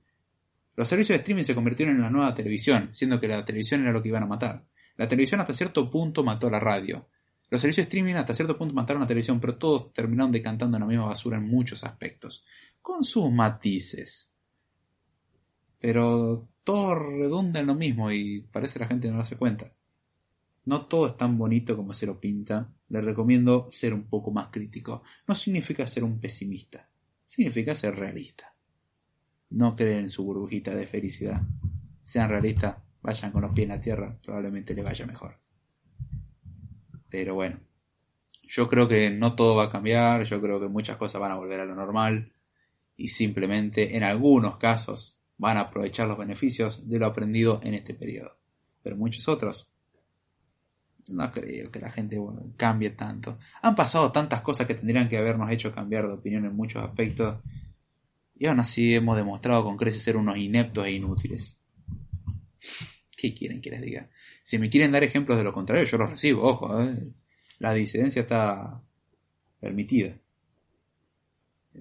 Los 0.77 0.89
servicios 0.89 1.17
de 1.17 1.21
streaming 1.23 1.45
se 1.45 1.55
convirtieron 1.55 1.97
en 1.97 2.03
la 2.03 2.11
nueva 2.11 2.35
televisión, 2.35 2.91
siendo 2.93 3.19
que 3.19 3.29
la 3.29 3.45
televisión 3.45 3.83
era 3.83 3.93
lo 3.93 4.03
que 4.03 4.09
iban 4.09 4.23
a 4.23 4.27
matar. 4.27 4.65
La 4.97 5.09
televisión 5.09 5.41
hasta 5.41 5.55
cierto 5.55 5.91
punto 5.91 6.23
mató 6.23 6.49
a 6.49 6.51
la 6.51 6.61
radio. 6.61 7.09
Los 7.49 7.61
servicios 7.61 7.85
de 7.85 7.89
streaming 7.89 8.15
hasta 8.15 8.35
cierto 8.35 8.59
punto 8.59 8.75
mataron 8.75 9.03
a 9.03 9.05
la 9.05 9.09
televisión, 9.09 9.41
pero 9.41 9.57
todos 9.57 9.93
terminaron 9.93 10.33
decantando 10.33 10.77
en 10.77 10.83
la 10.83 10.87
misma 10.87 11.07
basura 11.07 11.39
en 11.39 11.49
muchos 11.49 11.85
aspectos, 11.85 12.45
con 12.83 13.05
sus 13.05 13.31
matices. 13.31 14.31
Pero 15.79 16.49
todo 16.65 16.95
redunda 16.95 17.61
en 17.61 17.67
lo 17.67 17.75
mismo 17.75 18.11
y 18.11 18.41
parece 18.41 18.75
que 18.75 18.81
la 18.81 18.89
gente 18.89 19.09
no 19.09 19.17
lo 19.17 19.23
hace 19.23 19.37
cuenta. 19.37 19.73
No 20.67 20.87
todo 20.87 21.07
es 21.07 21.17
tan 21.17 21.39
bonito 21.39 21.77
como 21.77 21.93
se 21.93 22.07
lo 22.07 22.21
pinta. 22.21 22.73
Le 22.89 23.01
recomiendo 23.01 23.69
ser 23.71 23.95
un 23.95 24.09
poco 24.09 24.33
más 24.33 24.49
crítico. 24.49 25.03
No 25.27 25.35
significa 25.35 25.87
ser 25.87 26.03
un 26.05 26.21
pesimista. 26.21 26.89
Significa 27.27 27.75
ser 27.75 27.97
realista. 27.97 28.55
No 29.51 29.77
creen 29.77 30.05
en 30.05 30.11
su 30.11 30.25
burbujita 30.25 30.75
de 30.75 30.89
felicidad. 30.89 31.41
Sean 32.05 32.31
realistas, 32.31 32.77
vayan 33.01 33.31
con 33.31 33.43
los 33.43 33.53
pies 33.53 33.65
en 33.65 33.77
la 33.77 33.81
tierra, 33.81 34.19
probablemente 34.23 34.75
le 34.75 34.83
vaya 34.83 35.07
mejor. 35.07 35.39
Pero 37.09 37.35
bueno, 37.37 37.61
yo 38.43 38.69
creo 38.69 38.89
que 38.89 39.11
no 39.11 39.37
todo 39.37 39.55
va 39.55 39.65
a 39.65 39.71
cambiar, 39.71 40.25
yo 40.25 40.41
creo 40.41 40.61
que 40.61 40.69
muchas 40.69 40.97
cosas 40.97 41.21
van 41.21 41.31
a 41.31 41.37
volver 41.37 41.61
a 41.61 41.65
lo 41.65 41.77
normal 41.77 42.33
y 42.97 43.09
simplemente 43.09 43.97
en 43.97 44.03
algunos 44.03 44.59
casos 44.59 45.21
van 45.39 45.59
a 45.59 45.61
aprovechar 45.61 46.09
los 46.09 46.19
beneficios 46.19 46.89
de 46.89 46.99
lo 46.99 47.07
aprendido 47.07 47.61
en 47.63 47.75
este 47.75 47.95
periodo. 47.95 48.39
Pero 48.83 48.97
muchos 48.97 49.29
otros 49.29 49.73
no 51.09 51.31
creo 51.31 51.71
que 51.71 51.81
la 51.81 51.91
gente 51.91 52.19
cambie 52.57 52.91
tanto. 52.91 53.39
Han 53.63 53.75
pasado 53.75 54.13
tantas 54.13 54.41
cosas 54.43 54.67
que 54.67 54.75
tendrían 54.75 55.09
que 55.09 55.19
habernos 55.19 55.51
hecho 55.51 55.73
cambiar 55.73 56.07
de 56.07 56.15
opinión 56.15 56.45
en 56.45 56.55
muchos 56.55 56.83
aspectos. 56.83 57.39
Y 58.39 58.47
aún 58.47 58.61
así 58.61 58.95
hemos 58.95 59.17
demostrado 59.17 59.65
con 59.65 59.77
creces 59.77 60.03
ser 60.03 60.17
unos 60.17 60.37
ineptos 60.37 60.87
e 60.87 60.93
inútiles. 60.93 61.59
¿Qué 63.17 63.35
quieren 63.35 63.61
que 63.61 63.71
les 63.71 63.81
diga? 63.81 64.11
Si 64.43 64.59
me 64.59 64.69
quieren 64.69 64.93
dar 64.93 65.03
ejemplos 65.03 65.39
de 65.39 65.45
lo 65.45 65.53
contrario, 65.53 65.85
yo 65.85 65.97
los 65.97 66.11
recibo, 66.11 66.43
ojo. 66.43 66.83
¿eh? 66.83 67.09
La 67.59 67.73
disidencia 67.73 68.23
está 68.23 68.83
permitida. 69.61 70.15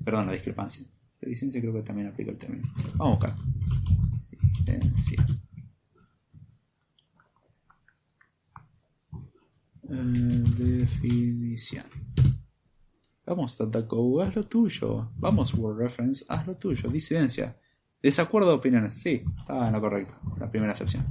Perdón, 0.03 0.27
la 0.27 0.34
discrepancia. 0.34 0.85
La 1.22 1.30
disidencia 1.30 1.60
creo 1.60 1.73
que 1.73 1.81
también 1.81 2.07
aplica 2.07 2.31
el 2.31 2.38
término. 2.38 2.72
Vamos 2.95 3.23
a 3.23 3.27
buscar. 3.27 3.35
Disidencia. 4.60 5.26
Definición. 9.87 11.85
Vamos, 13.25 13.57
Tatakou, 13.57 14.21
haz 14.21 14.35
lo 14.35 14.43
tuyo. 14.43 15.11
Vamos, 15.17 15.53
Word 15.53 15.77
Reference, 15.79 16.25
haz 16.29 16.45
lo 16.45 16.55
tuyo. 16.55 16.89
Disidencia. 16.89 17.57
Desacuerdo 18.01 18.49
de 18.49 18.55
opiniones. 18.55 18.93
Sí, 18.93 19.23
estaba 19.37 19.67
en 19.67 19.73
lo 19.73 19.81
correcto. 19.81 20.15
La 20.37 20.49
primera 20.49 20.73
excepción. 20.73 21.05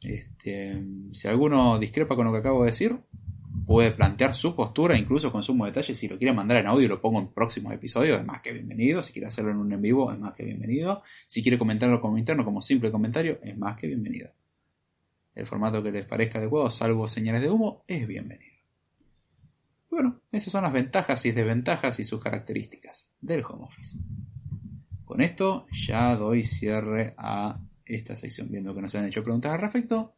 Este, 0.00 0.82
si 1.12 1.28
alguno 1.28 1.78
discrepa 1.78 2.16
con 2.16 2.26
lo 2.26 2.32
que 2.32 2.38
acabo 2.38 2.60
de 2.62 2.70
decir, 2.70 2.98
puede 3.66 3.92
plantear 3.92 4.34
su 4.34 4.54
postura, 4.54 4.96
incluso 4.98 5.32
con 5.32 5.42
sumo 5.42 5.64
detalle. 5.64 5.94
Si 5.94 6.08
lo 6.08 6.18
quiere 6.18 6.34
mandar 6.34 6.58
en 6.58 6.66
audio, 6.66 6.88
lo 6.88 7.00
pongo 7.00 7.18
en 7.20 7.28
próximos 7.28 7.72
episodios, 7.72 8.20
es 8.20 8.26
más 8.26 8.42
que 8.42 8.52
bienvenido. 8.52 9.02
Si 9.02 9.12
quiere 9.12 9.28
hacerlo 9.28 9.52
en 9.52 9.58
un 9.58 9.72
en 9.72 9.80
vivo, 9.80 10.12
es 10.12 10.18
más 10.18 10.34
que 10.34 10.44
bienvenido. 10.44 11.02
Si 11.26 11.42
quiere 11.42 11.58
comentarlo 11.58 12.00
como 12.00 12.18
interno, 12.18 12.44
como 12.44 12.60
simple 12.60 12.90
comentario, 12.90 13.38
es 13.42 13.56
más 13.56 13.76
que 13.76 13.86
bienvenido. 13.86 14.30
El 15.34 15.46
formato 15.46 15.82
que 15.82 15.92
les 15.92 16.06
parezca 16.06 16.38
adecuado, 16.38 16.70
salvo 16.70 17.06
señales 17.08 17.42
de 17.42 17.50
humo, 17.50 17.84
es 17.86 18.06
bienvenido. 18.06 18.50
Bueno, 19.90 20.20
esas 20.30 20.52
son 20.52 20.62
las 20.62 20.72
ventajas 20.72 21.24
y 21.26 21.32
desventajas 21.32 21.98
y 21.98 22.04
sus 22.04 22.20
características 22.20 23.12
del 23.20 23.44
home 23.44 23.64
office. 23.64 23.98
Con 25.04 25.20
esto 25.20 25.66
ya 25.72 26.14
doy 26.14 26.44
cierre 26.44 27.14
a 27.18 27.60
esta 27.84 28.14
sección, 28.14 28.48
viendo 28.50 28.74
que 28.74 28.82
no 28.82 28.88
se 28.88 28.98
han 28.98 29.06
hecho 29.06 29.24
preguntas 29.24 29.52
al 29.52 29.60
respecto. 29.60 30.14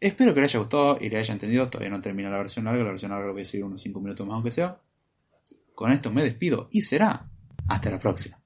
Espero 0.00 0.34
que 0.34 0.40
les 0.40 0.50
haya 0.50 0.60
gustado 0.60 0.98
y 1.00 1.10
les 1.10 1.20
haya 1.20 1.34
entendido. 1.34 1.68
Todavía 1.68 1.90
no 1.90 2.00
termina 2.00 2.30
la 2.30 2.38
versión 2.38 2.64
larga, 2.64 2.84
la 2.84 2.90
versión 2.90 3.10
larga 3.10 3.32
voy 3.32 3.42
a 3.42 3.44
seguir 3.44 3.64
unos 3.64 3.82
5 3.82 4.00
minutos 4.00 4.26
más 4.26 4.34
aunque 4.34 4.50
sea. 4.50 4.80
Con 5.74 5.92
esto 5.92 6.10
me 6.10 6.22
despido 6.22 6.68
y 6.70 6.82
será 6.82 7.28
hasta 7.68 7.90
la 7.90 7.98
próxima. 7.98 8.40